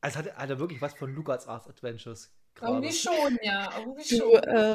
Also 0.00 0.18
hat, 0.18 0.34
hat 0.36 0.50
er 0.50 0.58
wirklich 0.58 0.80
was 0.82 0.94
von 0.94 1.14
Lucas 1.14 1.46
Arts 1.46 1.68
Adventures. 1.68 2.30
Gerade. 2.54 2.72
Irgendwie 2.74 2.92
schon, 2.92 3.38
ja. 3.42 3.70
Irgendwie 3.78 4.08
Du, 4.08 4.16
schon. 4.18 4.34
äh, 4.42 4.74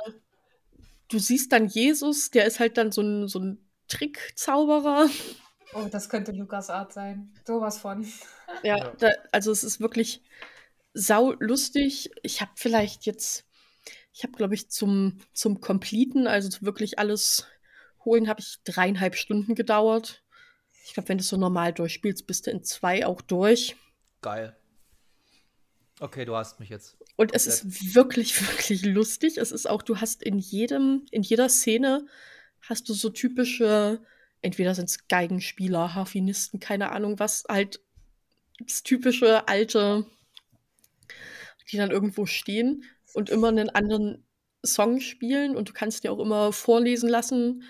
du 1.09 1.19
siehst 1.19 1.51
dann 1.51 1.67
Jesus, 1.67 2.31
der 2.31 2.45
ist 2.45 2.59
halt 2.59 2.77
dann 2.77 2.91
so 2.91 3.01
ein, 3.01 3.27
so 3.27 3.39
ein 3.39 3.69
Trickzauberer. 3.87 5.09
Oh, 5.73 5.87
das 5.91 6.09
könnte 6.09 6.31
Lukas 6.31 6.69
Art 6.69 6.93
sein. 6.93 7.33
Sowas 7.45 7.77
von. 7.77 8.05
Ja, 8.63 8.77
Ja. 8.77 8.91
Da, 8.97 9.09
also 9.33 9.51
es 9.51 9.63
ist 9.65 9.81
wirklich 9.81 10.21
sau 10.93 11.33
lustig. 11.39 12.09
Ich 12.23 12.39
habe 12.39 12.51
vielleicht 12.55 13.05
jetzt, 13.05 13.45
ich 14.13 14.23
habe 14.23 14.33
glaube 14.33 14.55
ich 14.55 14.69
zum, 14.69 15.17
zum 15.33 15.59
Completen, 15.59 16.27
also 16.27 16.61
wirklich 16.61 16.97
alles 16.97 17.45
holen, 18.05 18.29
habe 18.29 18.39
ich 18.39 18.59
dreieinhalb 18.63 19.15
Stunden 19.15 19.53
gedauert. 19.53 20.23
Ich 20.85 20.93
glaube, 20.93 21.09
wenn 21.09 21.17
du 21.17 21.23
es 21.23 21.27
so 21.27 21.35
normal 21.35 21.73
durchspielst, 21.73 22.25
bist 22.25 22.47
du 22.47 22.51
in 22.51 22.63
zwei 22.63 23.05
auch 23.05 23.21
durch. 23.21 23.75
Geil. 24.21 24.55
Okay, 25.99 26.25
du 26.25 26.35
hast 26.35 26.59
mich 26.59 26.69
jetzt. 26.69 26.97
Und 27.15 27.33
es 27.33 27.47
ist 27.47 27.95
wirklich, 27.95 28.39
wirklich 28.49 28.85
lustig. 28.85 29.37
Es 29.37 29.51
ist 29.51 29.69
auch, 29.69 29.81
du 29.81 29.99
hast 29.99 30.21
in 30.21 30.37
jedem, 30.37 31.05
in 31.11 31.23
jeder 31.23 31.49
Szene 31.49 32.05
hast 32.61 32.87
du 32.89 32.93
so 32.93 33.09
typische, 33.09 34.01
entweder 34.41 34.75
sind 34.75 34.89
es 34.89 35.07
Geigenspieler, 35.07 35.95
Harfinisten, 35.95 36.59
keine 36.59 36.91
Ahnung 36.91 37.19
was, 37.19 37.45
halt 37.49 37.81
das 38.59 38.83
typische 38.83 39.47
alte, 39.47 40.05
die 41.71 41.77
dann 41.77 41.91
irgendwo 41.91 42.25
stehen 42.25 42.83
und 43.13 43.29
immer 43.29 43.49
einen 43.49 43.69
anderen 43.69 44.23
Song 44.65 44.99
spielen 44.99 45.55
und 45.55 45.69
du 45.69 45.73
kannst 45.73 46.03
dir 46.03 46.11
auch 46.11 46.19
immer 46.19 46.51
vorlesen 46.51 47.09
lassen, 47.09 47.63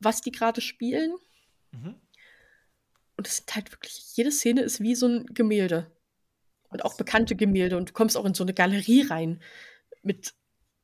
was 0.00 0.20
die 0.20 0.32
gerade 0.32 0.60
spielen. 0.60 1.16
Mhm. 1.72 1.94
Und 3.16 3.26
es 3.26 3.38
sind 3.38 3.54
halt 3.54 3.72
wirklich, 3.72 4.16
jede 4.16 4.30
Szene 4.30 4.62
ist 4.62 4.80
wie 4.80 4.94
so 4.94 5.06
ein 5.06 5.26
Gemälde. 5.26 5.90
Und 6.76 6.84
auch 6.84 6.98
bekannte 6.98 7.36
Gemälde. 7.36 7.78
Und 7.78 7.88
du 7.88 7.92
kommst 7.94 8.18
auch 8.18 8.26
in 8.26 8.34
so 8.34 8.44
eine 8.44 8.52
Galerie 8.52 9.00
rein 9.02 9.40
mit. 10.02 10.34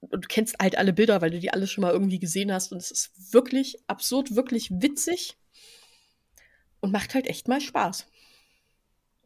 Und 0.01 0.25
du 0.25 0.29
kennst 0.29 0.57
halt 0.59 0.79
alle 0.79 0.95
Bilder, 0.95 1.21
weil 1.21 1.31
du 1.31 1.39
die 1.39 1.53
alle 1.53 1.67
schon 1.67 1.83
mal 1.83 1.93
irgendwie 1.93 2.19
gesehen 2.19 2.51
hast. 2.51 2.73
Und 2.73 2.79
es 2.79 2.91
ist 2.91 3.35
wirklich 3.35 3.77
absurd, 3.89 4.35
wirklich 4.35 4.71
witzig. 4.71 5.37
Und 6.81 6.93
macht 6.93 7.13
halt 7.15 7.27
echt 7.27 7.47
mal 7.47 7.61
Spaß. 7.61 8.07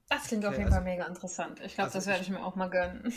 Das 0.08 0.24
klingt 0.26 0.44
auf 0.44 0.54
Okay, 0.54 0.62
jeden 0.62 0.72
also- 0.72 0.84
Fall 0.84 0.92
mega 0.92 1.06
interessant. 1.06 1.60
Ich 1.64 1.74
glaube, 1.76 1.86
also 1.86 1.98
das 1.98 2.06
werde 2.08 2.22
ich- 2.24 2.30
mir 2.30 2.44
auch 2.44 2.56
mal 2.56 2.68
gönnen. 2.68 3.14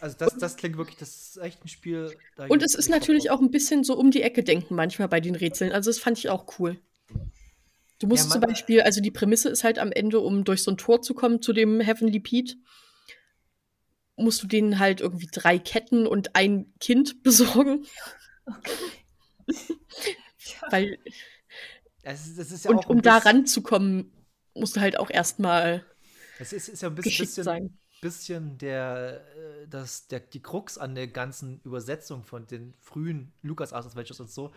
Also 0.00 0.16
das, 0.18 0.36
das 0.38 0.56
klingt 0.56 0.78
wirklich, 0.78 0.96
das 0.96 1.08
ist 1.16 1.36
echt 1.36 1.62
ein 1.64 1.68
Spiel. 1.68 2.16
da 2.36 2.46
Und 2.46 2.62
es 2.62 2.74
ist 2.74 2.88
natürlich 2.88 3.30
auch 3.30 3.40
ein 3.40 3.50
bisschen 3.50 3.84
so 3.84 3.94
um 3.96 4.10
die 4.10 4.22
Ecke 4.22 4.42
denken 4.42 4.74
manchmal 4.74 5.08
bei 5.08 5.20
den 5.20 5.34
Rätseln. 5.34 5.72
Also 5.72 5.90
das 5.90 5.98
fand 5.98 6.16
ich 6.18 6.30
auch 6.30 6.46
cool. 6.58 6.78
Du 7.98 8.06
musst 8.06 8.26
Ja, 8.26 8.32
zum 8.32 8.40
Beispiel, 8.42 8.82
also 8.82 9.00
die 9.00 9.10
Prämisse 9.10 9.48
ist 9.48 9.64
halt 9.64 9.78
am 9.78 9.92
Ende, 9.92 10.20
um 10.20 10.44
durch 10.44 10.62
so 10.62 10.70
ein 10.70 10.76
Tor 10.76 11.00
zu 11.00 11.14
kommen 11.14 11.40
zu 11.40 11.52
dem 11.54 11.80
Heavenly 11.80 12.20
Pete, 12.20 12.56
musst 14.16 14.42
du 14.42 14.46
denen 14.46 14.78
halt 14.78 15.00
irgendwie 15.00 15.28
drei 15.30 15.58
Ketten 15.58 16.06
und 16.06 16.34
ein 16.34 16.72
Kind 16.80 17.22
besorgen, 17.22 17.86
weil 20.70 20.98
Es 22.02 22.26
ist, 22.26 22.38
das 22.38 22.52
ist 22.52 22.64
ja 22.64 22.70
und 22.70 22.88
um 22.88 23.02
da 23.02 23.18
ranzukommen, 23.18 24.12
musst 24.54 24.76
du 24.76 24.80
halt 24.80 24.98
auch 24.98 25.10
erstmal 25.10 25.84
Es 26.38 26.52
ist, 26.52 26.68
ist 26.68 26.82
ja 26.82 26.88
ein 26.88 26.94
bisschen, 26.94 27.10
geschickt 27.10 27.30
bisschen, 27.30 27.44
sein. 27.44 27.78
Bisschen 28.00 28.58
der, 28.58 29.24
äh, 29.36 29.66
das, 29.68 30.06
der, 30.08 30.20
die 30.20 30.42
Krux 30.42 30.78
an 30.78 30.94
der 30.94 31.08
ganzen 31.08 31.60
Übersetzung 31.64 32.24
von 32.24 32.46
den 32.46 32.74
frühen 32.80 33.32
LucasArts 33.42 33.86
Adventures 33.86 34.20
und 34.20 34.30
so, 34.30 34.52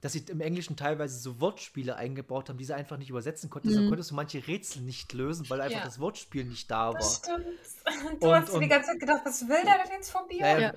dass 0.00 0.12
sie 0.12 0.24
im 0.28 0.40
Englischen 0.40 0.76
teilweise 0.76 1.18
so 1.18 1.40
Wortspiele 1.40 1.96
eingebaut 1.96 2.48
haben, 2.48 2.58
die 2.58 2.64
sie 2.64 2.74
einfach 2.74 2.98
nicht 2.98 3.10
übersetzen 3.10 3.50
konnten. 3.50 3.68
Deshalb 3.68 3.86
Mhm. 3.86 3.90
konntest 3.90 4.10
du 4.10 4.14
manche 4.14 4.46
Rätsel 4.46 4.82
nicht 4.82 5.12
lösen, 5.12 5.48
weil 5.48 5.60
einfach 5.60 5.78
Ja. 5.78 5.84
das 5.84 6.00
Wortspiel 6.00 6.44
nicht 6.44 6.70
da 6.70 6.88
war. 6.88 6.94
Das 6.94 7.16
stimmt. 7.16 7.46
Du 8.20 8.26
Und- 8.28 8.34
hast 8.34 8.48
dir 8.52 8.58
die 8.58 8.64
und- 8.64 8.68
ganze 8.68 8.90
Zeit 8.90 9.00
gedacht, 9.00 9.22
was 9.24 9.42
will 9.42 9.62
der 9.64 9.78
denn 9.84 9.92
jetzt 9.92 10.10
von 10.10 10.26
mir? 10.28 10.38
Ja, 10.38 10.58
ja. 10.58 10.74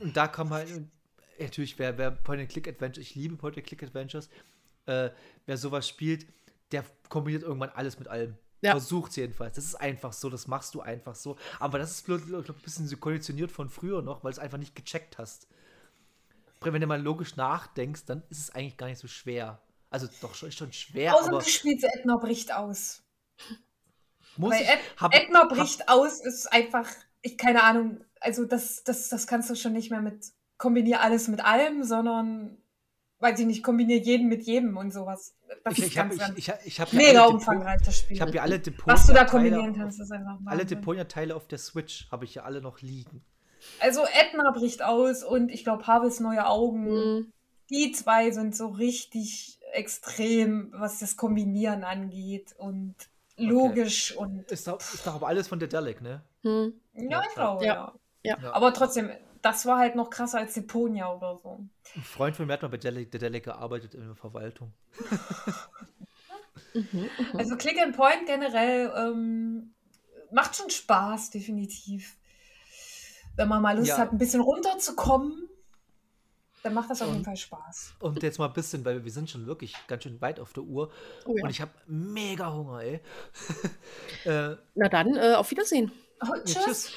Und 0.00 0.16
da 0.16 0.28
kommen 0.28 0.50
halt, 0.50 0.68
äh, 0.70 1.44
natürlich, 1.44 1.78
wer, 1.78 1.96
wer 1.98 2.10
Point-and-Click-Adventures, 2.10 2.98
ich 3.06 3.14
liebe 3.14 3.36
Point-and-Click-Adventures, 3.36 4.28
äh, 4.86 5.10
wer 5.46 5.56
sowas 5.56 5.86
spielt, 5.88 6.26
der 6.72 6.84
kombiniert 7.08 7.42
irgendwann 7.42 7.70
alles 7.70 7.98
mit 7.98 8.08
allem. 8.08 8.36
Ja. 8.60 8.72
Versucht 8.72 9.16
jedenfalls. 9.16 9.54
Das 9.56 9.64
ist 9.64 9.74
einfach 9.76 10.12
so, 10.12 10.28
das 10.30 10.48
machst 10.48 10.74
du 10.74 10.80
einfach 10.80 11.14
so. 11.14 11.36
Aber 11.60 11.78
das 11.78 11.92
ist 11.92 12.04
glaub, 12.06 12.26
glaub, 12.26 12.48
ein 12.48 12.54
bisschen 12.62 12.88
so 12.88 12.96
konditioniert 12.96 13.52
von 13.52 13.68
früher 13.68 14.02
noch, 14.02 14.24
weil 14.24 14.32
du 14.32 14.38
es 14.38 14.42
einfach 14.42 14.58
nicht 14.58 14.74
gecheckt 14.74 15.18
hast. 15.18 15.46
Wenn 16.60 16.80
du 16.80 16.86
mal 16.88 17.00
logisch 17.00 17.36
nachdenkst, 17.36 18.04
dann 18.06 18.22
ist 18.30 18.38
es 18.38 18.50
eigentlich 18.50 18.76
gar 18.76 18.88
nicht 18.88 18.98
so 18.98 19.06
schwer. 19.06 19.62
Also 19.90 20.08
doch 20.20 20.34
schon, 20.34 20.50
schon 20.50 20.72
schwer, 20.72 21.14
Außer 21.14 21.28
aber 21.28 21.38
du 21.38 21.48
spielst 21.48 21.84
Edna 21.84 22.16
bricht 22.16 22.52
aus. 22.52 23.02
muss 24.36 24.52
Weil 24.54 24.62
ich, 24.62 24.68
Ed, 24.68 24.78
hab- 24.96 25.14
Edna 25.14 25.40
hab- 25.42 25.48
bricht 25.50 25.88
aus 25.88 26.20
ist 26.20 26.52
einfach, 26.52 26.88
ich 27.22 27.38
keine 27.38 27.62
Ahnung, 27.62 28.04
also 28.20 28.44
das, 28.44 28.82
das, 28.82 29.08
das 29.08 29.26
kannst 29.28 29.48
du 29.50 29.54
schon 29.54 29.72
nicht 29.72 29.90
mehr 29.90 30.00
mit 30.02 30.32
kombinier 30.58 31.00
alles 31.00 31.28
mit 31.28 31.44
allem, 31.44 31.84
sondern 31.84 32.58
weiß 33.20 33.38
ich 33.40 33.46
nicht, 33.46 33.62
kombinier 33.62 33.98
jeden 33.98 34.28
mit 34.28 34.42
jedem 34.44 34.76
und 34.76 34.92
sowas. 34.92 35.34
Das 35.64 35.72
Ich, 35.76 35.80
ist 35.84 35.86
ich 35.90 35.98
habe 35.98 36.08
ganz, 36.16 36.36
ich, 36.36 36.46
ganz 36.46 36.60
ich, 36.64 36.66
ich 36.68 36.80
hab 36.80 36.92
ja 36.92 36.98
mega 36.98 37.08
alle 37.10 37.18
Depot- 37.20 37.34
umfangreich, 37.34 37.80
das 37.84 37.98
Spiel. 37.98 38.16
Ich 38.16 38.20
habe 38.20 38.30
ja 38.32 38.42
alle 38.42 38.58
Deponia 38.60 38.94
Was 38.94 39.06
du 39.06 39.12
da 39.12 39.18
Teile 39.24 39.30
kombinieren 39.30 39.70
auf- 39.72 39.76
kannst, 39.76 40.00
ist 40.00 40.12
einfach 40.12 40.38
Alle 40.44 40.60
Wahnsinn. 40.60 40.78
Deponia-Teile 40.78 41.34
auf 41.36 41.46
der 41.48 41.58
Switch 41.58 42.08
habe 42.10 42.24
ich 42.24 42.34
ja 42.36 42.44
alle 42.44 42.60
noch 42.60 42.80
liegen. 42.80 43.24
Also 43.80 44.02
Edna 44.04 44.50
bricht 44.52 44.82
aus 44.82 45.24
und 45.24 45.50
ich 45.50 45.64
glaube 45.64 45.86
Harveys 45.86 46.20
neue 46.20 46.46
Augen. 46.46 46.84
Mhm. 46.84 47.32
Die 47.70 47.92
zwei 47.92 48.30
sind 48.30 48.54
so 48.56 48.68
richtig 48.68 49.58
extrem, 49.72 50.72
was 50.72 51.00
das 51.00 51.16
Kombinieren 51.16 51.84
angeht 51.84 52.54
und 52.56 52.94
logisch 53.36 54.16
und 54.16 54.50
Ist 54.50 54.66
doch, 54.68 54.78
ist 54.80 55.06
doch 55.06 55.14
aber 55.16 55.26
alles 55.28 55.48
von 55.48 55.58
der 55.58 55.68
Delic, 55.68 56.00
ne? 56.00 56.22
Hm. 56.42 56.72
ja, 56.94 57.22
ich 57.28 57.34
glaube, 57.34 57.64
Ja. 57.64 57.92
ja. 58.22 58.36
Ja. 58.42 58.52
Aber 58.52 58.72
trotzdem, 58.72 59.10
das 59.42 59.66
war 59.66 59.78
halt 59.78 59.94
noch 59.96 60.10
krasser 60.10 60.38
als 60.38 60.54
Deponia 60.54 61.12
oder 61.12 61.36
so. 61.38 61.64
Ein 61.94 62.02
Freund 62.02 62.36
von 62.36 62.46
mir 62.46 62.54
hat 62.54 62.62
mal 62.62 62.68
bei 62.68 62.76
Delic 62.78 63.44
gearbeitet 63.44 63.94
in 63.94 64.06
der 64.06 64.14
Verwaltung. 64.16 64.72
Mhm. 66.74 66.86
Mhm. 66.92 67.08
Also 67.38 67.56
Click 67.56 67.78
and 67.80 67.96
Point 67.96 68.26
generell 68.26 68.92
ähm, 68.96 69.72
macht 70.32 70.56
schon 70.56 70.68
Spaß, 70.70 71.30
definitiv. 71.30 72.16
Wenn 73.36 73.48
man 73.48 73.62
mal 73.62 73.76
Lust 73.76 73.90
Ja. 73.90 73.98
hat, 73.98 74.12
ein 74.12 74.18
bisschen 74.18 74.40
runterzukommen, 74.40 75.48
dann 76.64 76.74
macht 76.74 76.90
das 76.90 77.00
auf 77.00 77.08
Und- 77.08 77.14
jeden 77.14 77.24
Fall 77.24 77.36
Spaß. 77.36 77.94
Und 78.00 78.22
jetzt 78.22 78.38
mal 78.38 78.46
ein 78.48 78.52
bisschen, 78.52 78.84
weil 78.84 79.04
wir 79.04 79.12
sind 79.12 79.30
schon 79.30 79.46
wirklich 79.46 79.74
ganz 79.86 80.02
schön 80.02 80.20
weit 80.20 80.40
auf 80.40 80.52
der 80.52 80.64
Uhr. 80.64 80.90
Oh 81.24 81.36
ja. 81.36 81.44
Und 81.44 81.50
ich 81.50 81.60
habe 81.60 81.70
mega 81.86 82.52
Hunger, 82.52 82.80
ey. 82.80 83.00
äh, 84.24 84.56
Na 84.74 84.88
dann, 84.88 85.14
äh, 85.16 85.34
auf 85.34 85.50
Wiedersehen. 85.50 85.92
Oh, 86.20 86.34
ja, 86.34 86.42
tschüss. 86.44 86.90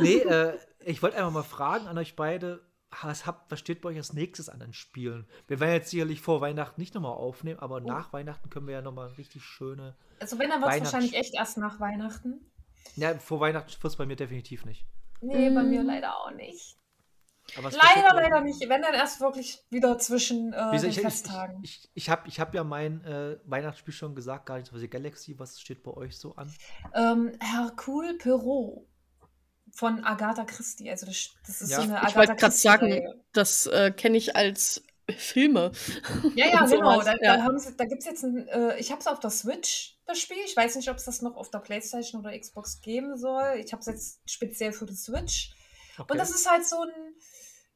Nee, 0.00 0.18
äh, 0.18 0.56
ich 0.88 1.02
wollte 1.02 1.16
einfach 1.18 1.32
mal 1.32 1.42
fragen 1.42 1.86
an 1.86 1.98
euch 1.98 2.16
beide, 2.16 2.60
was, 3.02 3.26
habt, 3.26 3.50
was 3.50 3.58
steht 3.60 3.82
bei 3.82 3.90
euch 3.90 3.98
als 3.98 4.14
nächstes 4.14 4.48
an 4.48 4.60
den 4.60 4.72
Spielen? 4.72 5.26
Wir 5.46 5.60
werden 5.60 5.74
jetzt 5.74 5.90
sicherlich 5.90 6.22
vor 6.22 6.40
Weihnachten 6.40 6.80
nicht 6.80 6.94
nochmal 6.94 7.12
aufnehmen, 7.12 7.60
aber 7.60 7.80
nach 7.80 8.12
Weihnachten 8.12 8.48
können 8.48 8.66
wir 8.66 8.74
ja 8.74 8.82
nochmal 8.82 9.08
richtig 9.18 9.44
schöne. 9.44 9.94
Also 10.20 10.38
wenn, 10.38 10.48
dann 10.48 10.62
wird 10.62 10.72
es 10.72 10.80
wahrscheinlich 10.80 11.14
echt 11.14 11.34
erst 11.34 11.58
nach 11.58 11.78
Weihnachten. 11.80 12.40
Ja, 12.96 13.16
vor 13.18 13.40
Weihnachten 13.40 13.70
wird 13.70 13.84
es 13.92 13.96
bei 13.96 14.06
mir 14.06 14.16
definitiv 14.16 14.64
nicht. 14.64 14.86
Nee, 15.20 15.50
bei 15.50 15.62
mir 15.62 15.82
Mm. 15.82 15.86
leider 15.86 16.16
auch 16.16 16.30
nicht. 16.30 16.76
Leider, 17.56 18.14
leider 18.14 18.40
nicht. 18.40 18.60
Wenn 18.68 18.82
dann 18.82 18.94
erst 18.94 19.20
wirklich 19.20 19.64
wieder 19.70 19.98
zwischen 19.98 20.52
äh, 20.52 20.72
Wie 20.72 20.78
den 20.78 20.90
ich, 20.90 20.96
ich, 20.98 21.02
Festtagen. 21.02 21.60
ich, 21.62 21.78
ich, 21.84 21.90
ich 21.94 22.10
habe 22.10 22.28
ich 22.28 22.40
hab 22.40 22.54
ja 22.54 22.62
mein 22.62 23.02
äh, 23.04 23.38
Weihnachtsspiel 23.44 23.94
schon 23.94 24.14
gesagt, 24.14 24.46
Guardians 24.46 24.72
of 24.72 24.78
the 24.78 24.88
Galaxy. 24.88 25.38
Was 25.38 25.60
steht 25.60 25.82
bei 25.82 25.90
euch 25.92 26.16
so 26.18 26.34
an? 26.36 26.52
Ähm, 26.94 27.32
Hercule 27.40 28.14
Perrault 28.18 28.86
von 29.78 30.02
Agatha 30.02 30.44
Christie. 30.44 30.90
Also 30.90 31.06
das, 31.06 31.30
das 31.46 31.62
ist 31.62 31.70
Ja. 31.70 31.76
so 31.76 31.82
eine 31.82 31.92
Ich 31.92 31.98
Agatha 31.98 32.16
wollte 32.18 32.34
gerade 32.34 32.54
sagen, 32.56 33.14
das 33.32 33.66
äh, 33.66 33.92
kenne 33.92 34.18
ich 34.18 34.34
als 34.34 34.82
Filme. 35.16 35.70
Ja, 36.34 36.48
ja, 36.48 36.66
genau. 36.66 37.00
Da, 37.00 37.14
ja. 37.22 37.36
da, 37.36 37.48
da 37.76 37.84
gibt 37.84 38.00
es 38.00 38.06
jetzt 38.06 38.24
ein, 38.24 38.48
äh, 38.48 38.76
ich 38.78 38.90
habe 38.90 39.00
es 39.00 39.06
auf 39.06 39.20
der 39.20 39.30
Switch, 39.30 39.96
das 40.04 40.18
Spiel. 40.18 40.38
Ich 40.44 40.56
weiß 40.56 40.74
nicht, 40.74 40.90
ob 40.90 40.96
es 40.96 41.04
das 41.04 41.22
noch 41.22 41.36
auf 41.36 41.50
der 41.50 41.60
Playstation 41.60 42.20
oder 42.22 42.36
Xbox 42.36 42.80
geben 42.80 43.16
soll. 43.16 43.62
Ich 43.64 43.72
habe 43.72 43.78
es 43.80 43.86
jetzt 43.86 44.20
speziell 44.26 44.72
für 44.72 44.84
die 44.86 44.96
Switch. 44.96 45.54
Okay. 45.96 46.10
Und 46.12 46.18
das 46.18 46.30
ist 46.30 46.50
halt 46.50 46.66
so 46.66 46.82
ein, 46.82 46.90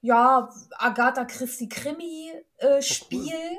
ja, 0.01 0.51
Agatha 0.73 1.25
Christie 1.25 1.69
Oh, 1.71 1.75
Krimi-Spiel. 1.75 3.59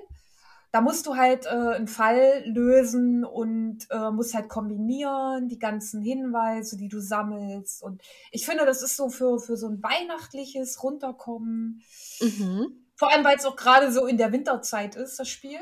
Da 0.73 0.81
musst 0.81 1.05
du 1.05 1.15
halt 1.15 1.45
äh, 1.45 1.49
einen 1.49 1.87
Fall 1.87 2.43
lösen 2.47 3.23
und 3.23 3.85
äh, 3.91 4.09
musst 4.09 4.33
halt 4.33 4.49
kombinieren, 4.49 5.47
die 5.47 5.59
ganzen 5.59 6.01
Hinweise, 6.01 6.77
die 6.77 6.89
du 6.89 6.99
sammelst. 6.99 7.83
Und 7.83 8.01
ich 8.31 8.47
finde, 8.47 8.65
das 8.65 8.81
ist 8.81 8.97
so 8.97 9.09
für, 9.09 9.37
für 9.37 9.55
so 9.55 9.67
ein 9.67 9.83
weihnachtliches 9.83 10.81
Runterkommen. 10.81 11.83
Mhm. 12.19 12.85
Vor 12.95 13.11
allem, 13.11 13.23
weil 13.23 13.37
es 13.37 13.45
auch 13.45 13.55
gerade 13.55 13.91
so 13.91 14.07
in 14.07 14.17
der 14.17 14.31
Winterzeit 14.31 14.95
ist, 14.95 15.19
das 15.19 15.29
Spiel. 15.29 15.59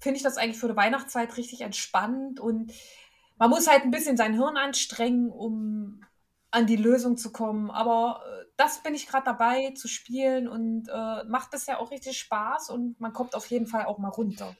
Finde 0.00 0.16
ich 0.16 0.24
das 0.24 0.36
eigentlich 0.36 0.58
für 0.58 0.68
die 0.68 0.76
Weihnachtszeit 0.76 1.36
richtig 1.36 1.60
entspannt 1.60 2.40
und 2.40 2.72
man 3.38 3.50
muss 3.50 3.68
halt 3.68 3.84
ein 3.84 3.92
bisschen 3.92 4.16
sein 4.16 4.34
Hirn 4.34 4.56
anstrengen, 4.56 5.30
um 5.30 6.02
an 6.50 6.66
die 6.66 6.76
Lösung 6.76 7.16
zu 7.16 7.32
kommen. 7.32 7.70
Aber 7.70 8.22
äh, 8.26 8.44
das 8.56 8.82
bin 8.82 8.94
ich 8.94 9.06
gerade 9.06 9.24
dabei 9.24 9.70
zu 9.76 9.88
spielen 9.88 10.48
und 10.48 10.88
äh, 10.88 11.24
macht 11.24 11.50
bisher 11.50 11.80
auch 11.80 11.90
richtig 11.90 12.18
Spaß 12.18 12.70
und 12.70 13.00
man 13.00 13.12
kommt 13.12 13.34
auf 13.34 13.46
jeden 13.46 13.66
Fall 13.66 13.86
auch 13.86 13.98
mal 13.98 14.08
runter. 14.08 14.56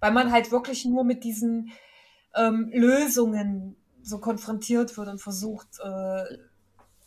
Weil 0.00 0.12
man 0.12 0.32
halt 0.32 0.50
wirklich 0.50 0.84
nur 0.84 1.04
mit 1.04 1.24
diesen 1.24 1.72
ähm, 2.34 2.70
Lösungen 2.72 3.76
so 4.02 4.18
konfrontiert 4.18 4.96
wird 4.96 5.08
und 5.08 5.20
versucht, 5.20 5.78
äh, 5.82 6.38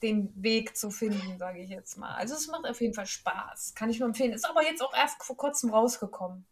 den 0.04 0.32
Weg 0.36 0.76
zu 0.78 0.92
finden, 0.92 1.38
sage 1.40 1.60
ich 1.60 1.70
jetzt 1.70 1.98
mal. 1.98 2.14
Also 2.16 2.36
es 2.36 2.48
macht 2.48 2.66
auf 2.68 2.82
jeden 2.82 2.94
Fall 2.94 3.06
Spaß. 3.06 3.74
Kann 3.74 3.90
ich 3.90 4.00
nur 4.00 4.10
empfehlen. 4.10 4.34
Ist 4.34 4.48
aber 4.48 4.64
jetzt 4.64 4.84
auch 4.84 4.94
erst 4.94 5.24
vor 5.24 5.38
kurzem 5.38 5.70
rausgekommen. 5.72 6.46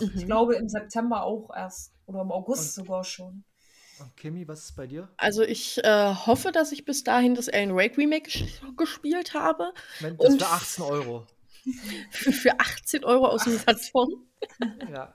Ich 0.00 0.14
Mhm. 0.14 0.26
glaube 0.26 0.54
im 0.56 0.68
September 0.68 1.22
auch 1.24 1.50
erst. 1.56 1.92
Oder 2.06 2.20
im 2.20 2.30
August 2.30 2.76
Und- 2.78 2.84
sogar 2.84 3.02
schon. 3.04 3.44
Und 4.02 4.16
Kimi, 4.16 4.46
was 4.48 4.64
ist 4.64 4.76
bei 4.76 4.86
dir? 4.86 5.08
Also 5.16 5.42
ich 5.42 5.82
äh, 5.84 6.14
hoffe, 6.14 6.52
dass 6.52 6.72
ich 6.72 6.84
bis 6.84 7.04
dahin 7.04 7.34
das 7.34 7.48
Alan 7.48 7.74
Wake 7.76 7.96
Remake 7.96 8.30
ges- 8.30 8.76
gespielt 8.76 9.34
habe. 9.34 9.72
Moment, 10.00 10.20
Das 10.20 10.28
Und- 10.32 10.42
für 10.42 10.48
18 10.48 10.84
Euro. 10.84 11.26
Für 12.10 12.58
18 12.60 13.04
Euro 13.04 13.26
aus 13.28 13.44
dem 13.44 13.56
Saturn. 13.58 14.26
Ja. 14.92 15.14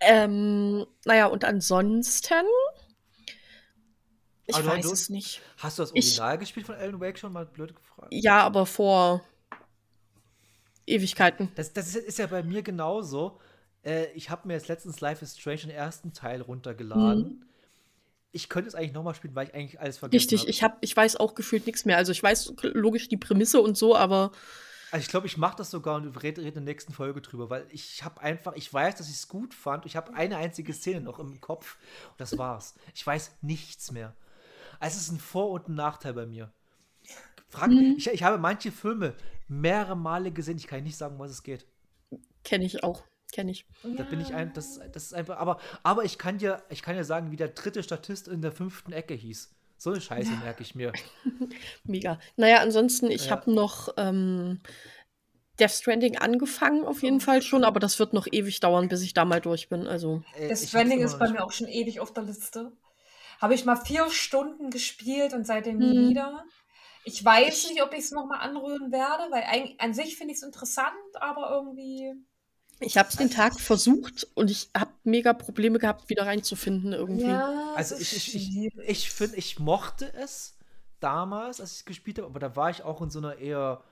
Ähm, 0.00 0.86
naja, 1.04 1.26
und 1.26 1.44
ansonsten. 1.44 2.34
Ich 4.46 4.56
du- 4.56 4.64
weiß 4.66 4.86
du- 4.86 4.92
es 4.92 5.08
nicht. 5.10 5.42
Hast 5.58 5.78
du 5.78 5.82
das 5.82 5.90
Ich- 5.94 6.06
Original 6.06 6.38
gespielt 6.38 6.66
von 6.66 6.74
Alan 6.76 7.00
Wake 7.00 7.18
schon 7.18 7.32
mal 7.32 7.44
blöd 7.44 7.74
gefragt? 7.74 8.08
Ja, 8.12 8.40
aber 8.42 8.64
vor 8.64 9.22
Ewigkeiten. 10.86 11.50
Das, 11.54 11.72
das 11.72 11.88
ist, 11.88 11.96
ist 12.06 12.18
ja 12.18 12.26
bei 12.26 12.42
mir 12.42 12.62
genauso. 12.62 13.38
Äh, 13.84 14.06
ich 14.12 14.30
habe 14.30 14.48
mir 14.48 14.54
jetzt 14.54 14.68
letztens 14.68 15.00
Life 15.00 15.24
is 15.24 15.38
Strange 15.38 15.58
den 15.62 15.70
ersten 15.70 16.12
Teil 16.12 16.40
runtergeladen. 16.40 17.22
Mhm. 17.22 17.42
Ich 18.32 18.48
könnte 18.48 18.68
es 18.68 18.74
eigentlich 18.74 18.92
nochmal 18.92 19.14
spielen, 19.14 19.34
weil 19.34 19.48
ich 19.48 19.54
eigentlich 19.54 19.80
alles 19.80 19.98
vergessen 19.98 20.20
Richtig, 20.20 20.40
habe. 20.42 20.50
ich, 20.50 20.62
hab, 20.62 20.78
ich 20.82 20.96
weiß 20.96 21.16
auch 21.16 21.34
gefühlt 21.34 21.66
nichts 21.66 21.84
mehr. 21.84 21.96
Also 21.96 22.12
ich 22.12 22.22
weiß 22.22 22.54
logisch 22.62 23.08
die 23.08 23.16
Prämisse 23.16 23.60
und 23.60 23.76
so, 23.78 23.96
aber 23.96 24.32
Also 24.90 25.02
ich 25.02 25.08
glaube, 25.08 25.26
ich 25.26 25.38
mache 25.38 25.56
das 25.56 25.70
sogar 25.70 25.96
und 25.96 26.08
rede 26.22 26.42
red 26.42 26.48
in 26.48 26.54
der 26.54 26.62
nächsten 26.62 26.92
Folge 26.92 27.22
drüber, 27.22 27.48
weil 27.48 27.66
ich 27.70 28.04
habe 28.04 28.20
einfach, 28.20 28.54
ich 28.54 28.72
weiß, 28.72 28.96
dass 28.96 29.08
ich 29.08 29.14
es 29.16 29.28
gut 29.28 29.54
fand. 29.54 29.86
Ich 29.86 29.96
habe 29.96 30.12
eine 30.14 30.36
einzige 30.36 30.72
Szene 30.74 31.00
noch 31.00 31.18
im 31.18 31.40
Kopf 31.40 31.78
und 32.10 32.20
das 32.20 32.36
war's. 32.36 32.74
Ich 32.94 33.06
weiß 33.06 33.32
nichts 33.40 33.92
mehr. 33.92 34.14
Also 34.78 34.96
es 34.96 35.04
ist 35.04 35.12
ein 35.12 35.18
Vor- 35.20 35.50
und 35.50 35.68
ein 35.68 35.74
Nachteil 35.74 36.12
bei 36.12 36.26
mir. 36.26 36.52
Frag, 37.48 37.70
Mhm. 37.70 37.94
ich, 37.96 38.06
ich 38.08 38.22
habe 38.22 38.36
manche 38.36 38.70
Filme 38.70 39.14
mehrere 39.48 39.96
Male 39.96 40.30
gesehen. 40.32 40.58
Ich 40.58 40.66
kann 40.66 40.82
nicht 40.84 40.98
sagen, 40.98 41.14
um 41.14 41.20
was 41.20 41.30
es 41.30 41.42
geht. 41.42 41.66
kenne 42.44 42.66
ich 42.66 42.84
auch. 42.84 43.04
Kenne 43.32 43.50
ich. 43.50 43.66
Da 43.96 44.04
bin 44.04 44.20
ich 44.20 44.32
ein, 44.34 44.52
das, 44.54 44.80
das 44.92 45.04
ist 45.04 45.14
einfach, 45.14 45.36
aber, 45.38 45.58
aber 45.82 46.04
ich 46.04 46.16
kann 46.18 46.38
dir, 46.38 46.62
ich 46.70 46.82
kann 46.82 46.96
dir 46.96 47.04
sagen, 47.04 47.30
wie 47.30 47.36
der 47.36 47.48
dritte 47.48 47.82
Statist 47.82 48.26
in 48.28 48.40
der 48.40 48.52
fünften 48.52 48.92
Ecke 48.92 49.14
hieß. 49.14 49.50
So 49.76 49.90
eine 49.90 50.00
Scheiße 50.00 50.32
merke 50.42 50.62
ich 50.62 50.74
mir. 50.74 50.92
Mega. 51.84 52.18
Naja, 52.36 52.58
ansonsten, 52.58 53.10
ich 53.10 53.26
Ja. 53.26 53.32
habe 53.32 53.52
noch 53.52 53.90
ähm, 53.96 54.60
Death 55.60 55.70
Stranding 55.72 56.16
angefangen, 56.18 56.84
auf 56.84 57.02
jeden 57.02 57.20
Fall 57.20 57.42
schon, 57.42 57.64
aber 57.64 57.80
das 57.80 57.98
wird 57.98 58.12
noch 58.12 58.26
ewig 58.30 58.60
dauern, 58.60 58.88
bis 58.88 59.02
ich 59.02 59.12
da 59.14 59.24
mal 59.24 59.40
durch 59.40 59.68
bin. 59.68 59.86
Also, 59.86 60.22
Äh, 60.36 60.48
hab's 60.48 60.66
Stranding 60.68 61.00
ist 61.00 61.18
bei 61.18 61.28
mir 61.30 61.44
auch 61.44 61.52
schon 61.52 61.68
ewig 61.68 62.00
auf 62.00 62.12
der 62.12 62.24
Liste. 62.24 62.72
Habe 63.40 63.54
ich 63.54 63.64
mal 63.64 63.76
vier 63.76 64.10
Stunden 64.10 64.70
gespielt 64.70 65.32
und 65.34 65.46
seitdem 65.46 65.78
nie 65.78 65.98
Mhm. 65.98 66.08
wieder. 66.10 66.44
Ich 67.04 67.24
weiß 67.24 67.64
Ich- 67.64 67.70
nicht, 67.70 67.82
ob 67.82 67.92
ich 67.92 68.00
es 68.00 68.10
nochmal 68.10 68.40
anrühren 68.40 68.90
werde, 68.90 69.30
weil 69.30 69.44
eigentlich, 69.44 69.80
an 69.80 69.94
sich 69.94 70.16
finde 70.16 70.32
ich 70.32 70.38
es 70.38 70.42
interessant, 70.44 70.92
aber 71.14 71.50
irgendwie. 71.50 72.14
Ich 72.80 72.96
habe 72.96 73.08
es 73.08 73.16
den 73.16 73.30
Tag 73.30 73.58
versucht 73.60 74.26
und 74.34 74.50
ich 74.50 74.70
habe 74.76 74.90
mega 75.04 75.32
Probleme 75.32 75.78
gehabt, 75.78 76.08
wieder 76.08 76.26
reinzufinden 76.26 76.92
irgendwie. 76.92 77.26
Ja, 77.28 77.72
Also 77.74 77.96
ich, 77.96 78.14
ich, 78.16 78.34
ich, 78.34 78.78
ich 78.78 79.10
finde, 79.10 79.36
ich 79.36 79.58
mochte 79.58 80.12
es 80.14 80.56
damals, 81.00 81.60
als 81.60 81.72
ich 81.72 81.78
es 81.78 81.84
gespielt 81.84 82.18
habe, 82.18 82.26
aber 82.28 82.40
da 82.40 82.56
war 82.56 82.70
ich 82.70 82.82
auch 82.82 83.00
in 83.02 83.10
so 83.10 83.18
einer 83.18 83.36
eher 83.38 83.82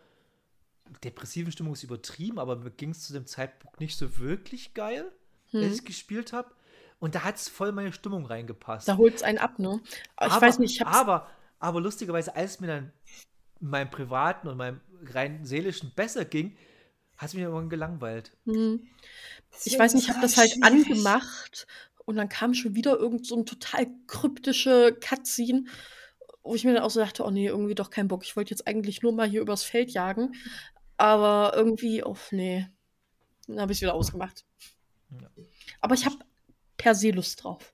depressiven 1.03 1.53
Stimmung, 1.53 1.73
ist 1.73 1.83
übertrieben, 1.83 2.39
aber 2.39 2.57
mir 2.57 2.71
ging 2.71 2.91
es 2.91 3.03
zu 3.03 3.13
dem 3.13 3.27
Zeitpunkt 3.27 3.81
nicht 3.81 3.97
so 3.97 4.19
wirklich 4.19 4.75
geil, 4.75 5.11
als 5.53 5.63
Hm. 5.65 5.73
ich 5.73 5.85
gespielt 5.85 6.33
habe. 6.33 6.51
Und 6.99 7.15
da 7.15 7.25
hat 7.25 7.37
es 7.37 7.49
voll 7.49 7.73
meine 7.73 7.93
Stimmung 7.93 8.25
reingepasst. 8.25 8.89
Da 8.89 8.97
holt 8.97 9.17
es 9.17 9.23
einen 9.23 9.39
ab, 9.39 9.59
ne? 9.59 9.81
Aber 10.17 10.27
ich 10.29 10.33
aber, 10.33 10.47
weiß 10.47 10.59
nicht, 10.61 10.81
ich 10.81 10.87
aber, 10.87 11.29
aber 11.59 11.81
lustigerweise, 11.81 12.35
als 12.35 12.53
es 12.53 12.61
mir 12.61 12.69
dann 12.69 12.93
in 13.61 13.69
meinem 13.69 13.91
privaten 13.91 14.49
und 14.49 14.57
meinem 14.57 14.81
rein 15.05 15.45
seelischen 15.45 15.93
besser 15.95 16.25
ging, 16.25 16.57
hat 17.17 17.29
es 17.29 17.35
mich 17.35 17.43
irgendwann 17.43 17.69
gelangweilt. 17.69 18.33
Hm. 18.45 18.87
Ich 19.65 19.79
weiß 19.79 19.95
nicht, 19.95 20.05
ich 20.05 20.11
habe 20.11 20.25
es 20.25 20.35
das 20.35 20.37
halt 20.37 20.53
schwierig. 20.53 20.65
angemacht 20.65 21.67
und 22.05 22.17
dann 22.17 22.29
kam 22.29 22.55
schon 22.55 22.75
wieder 22.75 22.99
irgend 22.99 23.27
so 23.27 23.37
ein 23.37 23.47
total 23.47 23.87
kryptische 24.07 24.97
Cutscene, 25.01 25.65
wo 26.43 26.55
ich 26.55 26.65
mir 26.65 26.75
dann 26.75 26.83
auch 26.83 26.91
so 26.91 27.01
dachte, 27.01 27.25
oh 27.25 27.31
nee, 27.31 27.47
irgendwie 27.47 27.75
doch 27.75 27.91
kein 27.91 28.09
Bock. 28.09 28.25
Ich 28.25 28.37
wollte 28.37 28.51
jetzt 28.51 28.67
eigentlich 28.67 29.03
nur 29.03 29.13
mal 29.13 29.29
hier 29.29 29.41
übers 29.41 29.65
Feld 29.65 29.91
jagen, 29.91 30.35
aber 30.97 31.53
irgendwie, 31.55 32.05
oh 32.05 32.17
nee, 32.31 32.69
dann 33.47 33.61
habe 33.61 33.73
ich 33.73 33.81
wieder 33.81 33.95
ausgemacht. 33.95 34.45
Ja. 35.11 35.31
Aber 35.81 35.95
ich 35.95 36.05
habe 36.05 36.17
per 36.77 36.95
se 36.95 37.11
Lust 37.11 37.43
drauf. 37.43 37.73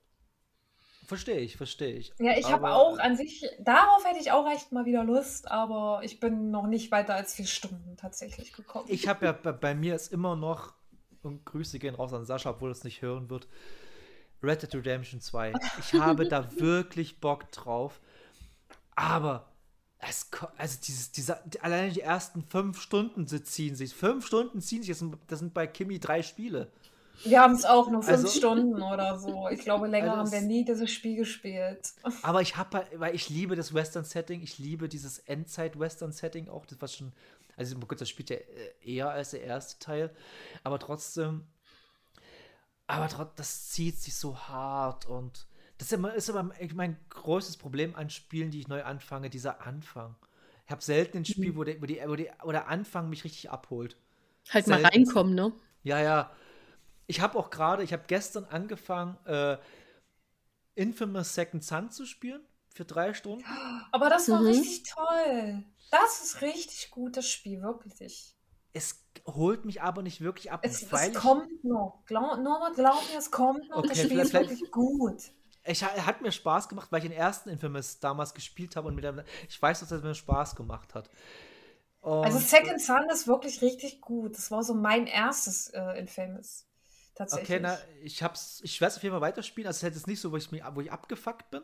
Verstehe 1.13 1.41
ich, 1.41 1.59
verstehe 1.59 1.93
ich. 1.93 2.11
Ja, 2.19 2.39
ich 2.39 2.51
habe 2.51 2.73
auch 2.73 2.99
an 2.99 3.17
sich, 3.19 3.47
darauf 3.61 4.03
hätte 4.07 4.19
ich 4.19 4.33
auch 4.33 4.51
echt 4.51 4.73
mal 4.73 4.87
wieder 4.87 5.05
Lust, 5.05 5.51
aber 5.51 6.01
ich 6.03 6.21
bin 6.21 6.51
noch 6.51 6.67
nicht 6.67 6.91
weiter 6.91 7.15
als 7.15 7.35
vier 7.35 7.45
Stunden 7.45 7.99
tatsächlich 7.99 8.55
gekommen. 8.55 8.87
Ich 8.89 9.07
habe 9.09 9.27
ja, 9.27 9.33
bei, 9.33 9.53
bei 9.53 9.75
mir 9.75 9.95
ist 9.95 10.11
immer 10.11 10.37
noch, 10.37 10.73
und 11.23 11.45
Grüße 11.45 11.79
gehen 11.79 11.97
raus 11.97 12.15
an 12.15 12.25
Sascha, 12.25 12.49
obwohl 12.49 12.71
er 12.71 12.73
es 12.73 12.83
nicht 12.83 13.03
hören 13.03 13.29
wird, 13.29 13.47
Red 14.43 14.63
Dead 14.63 14.75
Redemption 14.75 15.21
2. 15.21 15.53
Ich 15.81 15.93
habe 15.93 16.27
da 16.27 16.51
wirklich 16.59 17.21
Bock 17.21 17.53
drauf. 17.53 18.01
Aber 18.95 19.53
es, 19.99 20.31
also 20.57 20.79
dieses, 20.83 21.13
dieser, 21.13 21.43
alleine 21.61 21.93
die 21.93 22.01
ersten 22.01 22.43
fünf 22.43 22.81
Stunden 22.81 23.27
sie 23.27 23.45
ziehen 23.45 23.77
sich. 23.77 23.95
Fünf 23.95 24.27
Stunden 24.27 24.63
ziehen 24.63 24.83
sich, 24.83 24.89
das 24.89 24.99
sind, 25.01 25.19
das 25.27 25.41
sind 25.41 25.53
bei 25.53 25.67
Kimi 25.67 25.99
drei 25.99 26.23
Spiele. 26.23 26.73
Wir 27.25 27.41
haben 27.41 27.55
es 27.55 27.65
auch 27.65 27.91
nur 27.91 28.03
fünf 28.03 28.19
Also- 28.19 28.29
Stunden 28.29 28.83
oder 28.83 29.19
so. 29.19 29.49
Ich 29.51 29.61
glaube, 29.61 29.87
länger 29.87 30.13
Also 30.17 30.21
haben 30.21 30.33
wir 30.33 30.41
nie 30.49 30.65
dieses 30.65 30.91
Spiel 30.91 31.17
gespielt. 31.17 31.93
Aber 32.23 32.41
ich 32.43 32.57
habe 32.57 32.79
halt, 32.79 33.01
weil 33.01 33.15
ich 33.15 33.29
liebe 33.29 33.55
das 33.55 33.73
Western-Setting, 33.75 34.43
ich 34.43 34.59
liebe 34.59 34.89
dieses 34.89 35.19
Endzeit-Western-Setting 35.21 36.49
auch, 36.49 36.67
das 36.67 36.81
was 36.81 36.95
schon, 36.97 37.13
also 37.57 37.77
gut, 37.79 38.01
das 38.01 38.09
spielt 38.09 38.31
ja 38.31 38.37
äh, 38.37 38.95
eher 38.95 39.11
als 39.11 39.31
der 39.31 39.43
erste 39.43 39.79
Teil, 39.79 40.11
aber 40.65 40.79
trotzdem, 40.79 41.47
aber 42.87 43.09
trotzdem, 43.09 43.35
das 43.37 43.69
zieht 43.71 43.99
sich 43.99 44.15
so 44.15 44.37
hart 44.37 45.07
und 45.07 45.47
das 45.79 45.89
ist 45.89 45.93
immer, 45.93 46.15
ist 46.15 46.29
immer 46.29 46.51
mein 46.75 46.97
größtes 47.11 47.57
Problem 47.57 47.95
an 47.97 48.11
Spielen, 48.11 48.51
die 48.51 48.61
ich 48.61 48.69
neu 48.69 48.85
anfange, 48.85 49.31
dieser 49.31 49.67
Anfang. 49.67 50.15
Ich 50.67 50.71
habe 50.71 50.83
selten 50.83 51.19
ein 51.19 51.25
Spiel, 51.25 51.57
wo 51.57 51.65
der, 51.65 51.81
wo, 51.83 51.87
die, 51.87 52.01
wo, 52.07 52.15
die, 52.15 52.31
wo 52.43 52.53
der 52.53 52.69
Anfang 52.69 53.09
mich 53.09 53.25
richtig 53.25 53.51
abholt. 53.51 53.97
Halt 54.51 54.67
mal 54.69 54.81
Selten. 54.81 54.97
reinkommen, 54.97 55.35
ne? 55.35 55.53
Ja, 55.83 56.01
ja. 56.01 56.31
Ich 57.07 57.21
habe 57.21 57.39
auch 57.39 57.51
gerade, 57.51 57.83
ich 57.83 57.93
habe 57.93 58.05
gestern 58.07 58.45
angefangen, 58.45 59.17
äh, 59.27 59.59
Infamous 60.75 61.35
Second 61.35 61.65
Son 61.65 61.91
zu 61.91 62.05
spielen 62.07 62.43
für 62.75 62.85
drei 62.85 63.15
Stunden. 63.15 63.45
Aber 63.93 64.11
das 64.11 64.29
war 64.31 64.41
Mhm. 64.41 64.47
richtig 64.49 64.83
toll. 64.85 65.65
Das 65.91 66.23
ist 66.23 66.41
richtig 66.43 66.91
gut, 66.91 67.17
das 67.17 67.29
Spiel, 67.29 67.63
wirklich. 67.63 68.35
Es 68.75 69.05
holt 69.27 69.65
mich 69.65 69.81
aber 69.83 70.03
nicht 70.03 70.21
wirklich 70.21 70.51
ab, 70.53 70.63
Es, 70.65 70.91
weil 70.93 71.11
es 71.11 71.17
kommt 71.19 71.63
noch. 71.65 72.03
Glaub, 72.07 72.39
nur 72.39 72.59
mal 72.59 72.73
glaub 72.75 73.09
mir, 73.11 73.19
es 73.19 73.31
kommt 73.31 73.69
noch. 73.69 73.79
Okay, 73.79 73.89
das 73.89 73.99
Spiel 74.01 74.19
ist 74.21 74.33
wirklich 74.33 74.71
gut. 74.71 75.33
ich, 75.65 75.83
ich 75.83 76.07
hat 76.07 76.21
mir 76.23 76.33
Spaß 76.33 76.69
gemacht, 76.69 76.91
weil 76.91 76.99
ich 77.03 77.09
den 77.11 77.17
ersten 77.17 77.49
Infamous 77.49 78.01
damals 78.01 78.35
gespielt 78.35 78.77
habe 78.77 78.89
und 78.89 78.95
mit 78.95 79.05
der, 79.05 79.25
ich 79.49 79.61
weiß, 79.61 79.81
dass 79.81 79.93
es 79.93 80.03
mir 80.03 80.15
Spaß 80.15 80.57
gemacht 80.57 80.95
hat. 80.95 81.11
Und, 82.01 82.25
Also 82.25 82.39
Second 82.39 82.81
Son 82.81 83.09
ist 83.11 83.27
wirklich 83.29 83.61
richtig 83.63 84.01
gut. 84.01 84.37
Das 84.37 84.51
war 84.51 84.63
so 84.65 84.75
mein 84.75 85.07
erstes 85.07 85.69
äh, 85.69 85.99
Infamous. 85.99 86.67
Tatsächlich. 87.15 87.51
Okay, 87.51 87.61
na, 87.61 87.79
ich 88.03 88.23
hab's, 88.23 88.61
ich 88.65 88.81
werde 88.81 88.93
es 88.93 88.97
auf 88.97 89.03
jeden 89.03 89.13
Fall 89.13 89.21
weiterspielen. 89.21 89.67
Also 89.67 89.79
es 89.79 89.83
ist 89.83 89.97
jetzt 89.97 90.07
nicht 90.07 90.21
so, 90.21 90.33
wo 90.33 90.37
ich, 90.37 90.51
mich, 90.51 90.63
wo 90.75 90.81
ich 90.81 90.91
abgefuckt 90.91 91.51
bin. 91.51 91.63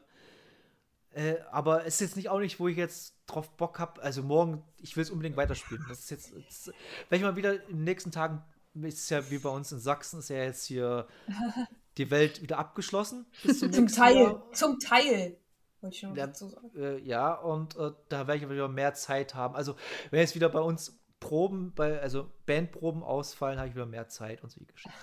Äh, 1.11 1.37
aber 1.51 1.87
es 1.87 1.95
ist 1.95 2.01
jetzt 2.01 2.17
nicht 2.17 2.29
auch 2.29 2.39
nicht, 2.39 2.61
wo 2.61 2.69
ich 2.69 2.77
jetzt 2.77 3.15
drauf 3.27 3.51
Bock 3.57 3.79
habe. 3.79 4.03
Also 4.03 4.23
morgen, 4.23 4.63
ich 4.77 4.97
will 4.97 5.03
es 5.03 5.11
unbedingt 5.11 5.37
weiterspielen. 5.37 5.85
Das 5.89 6.01
ist 6.01 6.11
jetzt, 6.11 6.33
jetzt, 6.37 6.73
wenn 7.09 7.19
ich 7.19 7.25
mal 7.25 7.37
wieder 7.37 7.55
in 7.69 7.79
den 7.79 7.85
nächsten 7.85 8.13
Tagen, 8.13 8.43
ist 8.75 9.11
ja 9.11 9.31
wie 9.31 9.39
bei 9.39 9.49
uns 9.49 9.73
in 9.73 9.79
Sachsen, 9.79 10.21
ist 10.21 10.29
ja 10.29 10.37
jetzt 10.37 10.65
hier 10.65 11.09
die 11.97 12.11
Welt 12.11 12.43
wieder 12.43 12.59
abgeschlossen. 12.59 13.27
Zum, 13.43 13.89
Teil. 13.89 14.17
Jahr. 14.17 14.53
Zum 14.53 14.79
Teil. 14.79 15.39
Wollte 15.81 15.97
ich 15.97 16.03
noch 16.03 16.17
Ja, 16.17 16.27
dazu 16.27 16.49
sagen. 16.49 16.71
Äh, 16.77 16.99
ja, 16.99 17.35
und 17.35 17.77
äh, 17.77 17.93
da 18.09 18.27
werde 18.27 18.37
ich 18.37 18.45
aber 18.45 18.55
wieder 18.55 18.69
mehr 18.69 18.95
Zeit 18.95 19.35
haben. 19.35 19.57
Also, 19.57 19.77
wenn 20.11 20.21
jetzt 20.21 20.35
wieder 20.35 20.49
bei 20.49 20.61
uns 20.61 21.01
Proben, 21.21 21.73
bei, 21.75 22.01
also 22.01 22.31
Bandproben 22.47 23.03
ausfallen, 23.03 23.59
habe 23.59 23.69
ich 23.69 23.75
wieder 23.75 23.87
mehr 23.87 24.09
Zeit 24.09 24.43
und 24.43 24.51
so 24.51 24.61
die 24.61 24.67
Geschichten. 24.67 24.99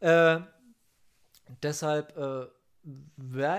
Äh, 0.00 0.40
deshalb 1.62 2.16
äh, 2.16 2.46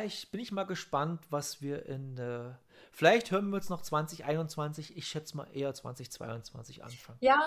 ich, 0.06 0.32
bin 0.32 0.40
ich 0.42 0.52
mal 0.52 0.64
gespannt, 0.66 1.22
was 1.30 1.62
wir 1.62 1.86
in. 1.86 2.18
Äh, 2.18 2.52
vielleicht 2.92 3.30
hören 3.32 3.50
wir 3.50 3.58
uns 3.58 3.70
noch 3.70 3.82
2021, 3.82 4.98
ich 4.98 5.08
schätze 5.08 5.38
mal 5.38 5.48
eher 5.54 5.74
2022 5.74 6.84
anfangen. 6.84 7.18
Ja, 7.22 7.38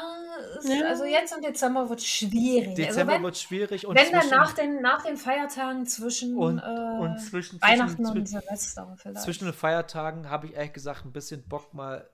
es, 0.58 0.68
Ja. 0.68 0.86
also 0.86 1.04
jetzt 1.04 1.34
im 1.34 1.42
Dezember 1.42 1.88
wird 1.88 2.00
es 2.00 2.06
schwierig. 2.06 2.74
Dezember 2.76 2.98
also 3.00 3.06
wenn, 3.08 3.22
wird 3.22 3.38
schwierig 3.38 3.86
und 3.86 3.96
wenn 3.96 4.12
dann 4.12 4.20
zwischen- 4.20 4.36
nach 4.36 4.52
den, 4.52 4.82
nach 4.82 5.02
den 5.02 5.16
Feiertagen 5.16 5.86
zwischen 5.86 6.36
und, 6.36 6.58
äh, 6.58 6.62
und 7.00 7.18
zwischen, 7.18 7.60
Weihnachten 7.60 8.04
zwischen, 8.04 8.18
und 8.18 8.26
Silvester 8.28 8.96
vielleicht. 9.00 9.22
zwischen 9.24 9.44
den 9.46 9.54
Feiertagen 9.54 10.28
habe 10.30 10.46
ich 10.46 10.54
ehrlich 10.54 10.72
gesagt 10.74 11.04
ein 11.04 11.12
bisschen 11.12 11.42
Bock, 11.48 11.74
mal 11.74 12.08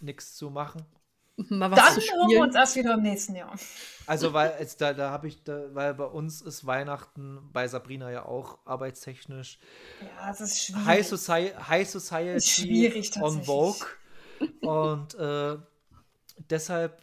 nichts 0.00 0.34
zu 0.34 0.50
machen. 0.50 0.84
Mal 1.36 1.70
was 1.70 1.78
dann 1.78 1.94
zu 1.94 2.00
hören 2.00 2.18
wir 2.18 2.24
spielen. 2.24 2.42
uns 2.42 2.54
erst 2.54 2.76
wieder 2.76 2.94
im 2.94 3.02
nächsten 3.02 3.34
Jahr. 3.34 3.54
Also, 4.06 4.32
weil 4.32 4.54
jetzt 4.60 4.80
da, 4.80 4.92
da 4.92 5.10
habe 5.10 5.26
ich, 5.28 5.42
da, 5.42 5.74
weil 5.74 5.94
bei 5.94 6.04
uns 6.04 6.40
ist 6.42 6.64
Weihnachten, 6.66 7.40
bei 7.52 7.66
Sabrina 7.66 8.10
ja 8.10 8.24
auch 8.24 8.58
arbeitstechnisch. 8.66 9.58
Ja, 10.00 10.30
es 10.30 10.40
ist 10.40 10.62
schwierig. 10.62 10.86
High, 10.86 11.06
Soci 11.06 11.52
High 11.68 11.88
Society 11.88 12.36
Ist 12.36 12.48
schwierig 12.50 13.10
on. 13.20 13.42
Vogue. 13.42 13.86
Und 14.60 15.14
äh, 15.14 15.56
deshalb 16.50 17.02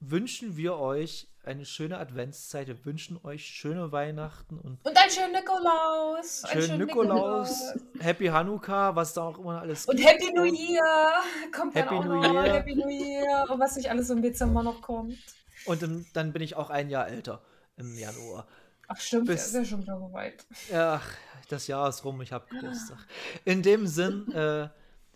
wünschen 0.00 0.56
wir 0.56 0.76
euch 0.76 1.28
eine 1.44 1.64
schöne 1.64 1.98
Adventszeit. 1.98 2.68
Wir 2.68 2.84
wünschen 2.84 3.18
euch 3.24 3.44
schöne 3.46 3.90
Weihnachten 3.92 4.58
und 4.58 4.78
Und 4.84 4.96
einen 4.96 5.10
schönen 5.10 5.32
Nikolaus. 5.32 6.44
Einen 6.44 6.62
schönen 6.62 6.78
Nikolaus, 6.86 7.74
Happy 7.98 8.26
Hanukkah, 8.26 8.94
was 8.94 9.14
da 9.14 9.22
auch 9.22 9.38
immer 9.38 9.60
alles 9.60 9.86
Und 9.86 9.96
gibt. 9.96 10.08
Happy 10.08 10.32
New 10.32 10.44
Year. 10.44 11.12
Kommt 11.54 11.74
Happy 11.74 11.88
dann 11.88 11.98
auch 11.98 12.04
New 12.04 12.22
noch. 12.22 12.44
Year. 12.44 12.52
Happy 12.54 12.74
New 12.74 12.88
Year. 12.88 13.46
Und 13.50 13.58
was 13.58 13.76
nicht 13.76 13.90
alles 13.90 14.10
im 14.10 14.22
Dezember 14.22 14.62
noch 14.62 14.80
kommt. 14.82 15.18
Und 15.66 15.82
dann, 15.82 16.06
dann 16.12 16.32
bin 16.32 16.42
ich 16.42 16.56
auch 16.56 16.70
ein 16.70 16.90
Jahr 16.90 17.08
älter 17.08 17.42
im 17.76 17.96
Januar. 17.96 18.46
Ach, 18.88 19.00
stimmt, 19.00 19.26
Bis- 19.26 19.46
ist 19.46 19.54
ja 19.54 19.64
schon 19.64 19.82
wieder 19.82 19.98
soweit. 19.98 20.44
Ach, 20.74 21.08
das 21.48 21.66
Jahr 21.66 21.88
ist 21.88 22.04
rum, 22.04 22.20
ich 22.20 22.32
habe 22.32 22.46
Geburtstag. 22.48 22.98
In 23.44 23.62
dem 23.62 23.86
Sinn 23.86 24.30
äh, 24.34 24.68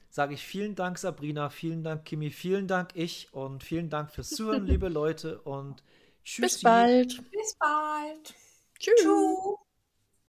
sage 0.08 0.34
ich 0.34 0.44
vielen 0.46 0.74
Dank, 0.74 0.98
Sabrina, 0.98 1.50
vielen 1.50 1.82
Dank, 1.84 2.04
Kimi, 2.04 2.30
vielen 2.30 2.66
Dank, 2.68 2.90
ich 2.94 3.32
und 3.32 3.62
vielen 3.62 3.90
Dank 3.90 4.10
fürs 4.10 4.30
Zuhören, 4.30 4.66
liebe 4.66 4.88
Leute 4.88 5.40
und 5.42 5.82
tschüss. 6.26 6.54
Bis 6.54 6.62
bald. 6.62 7.30
Bis 7.30 7.56
bald. 7.58 8.34
Tschüss. 8.78 8.94
Tschüss. 9.00 9.65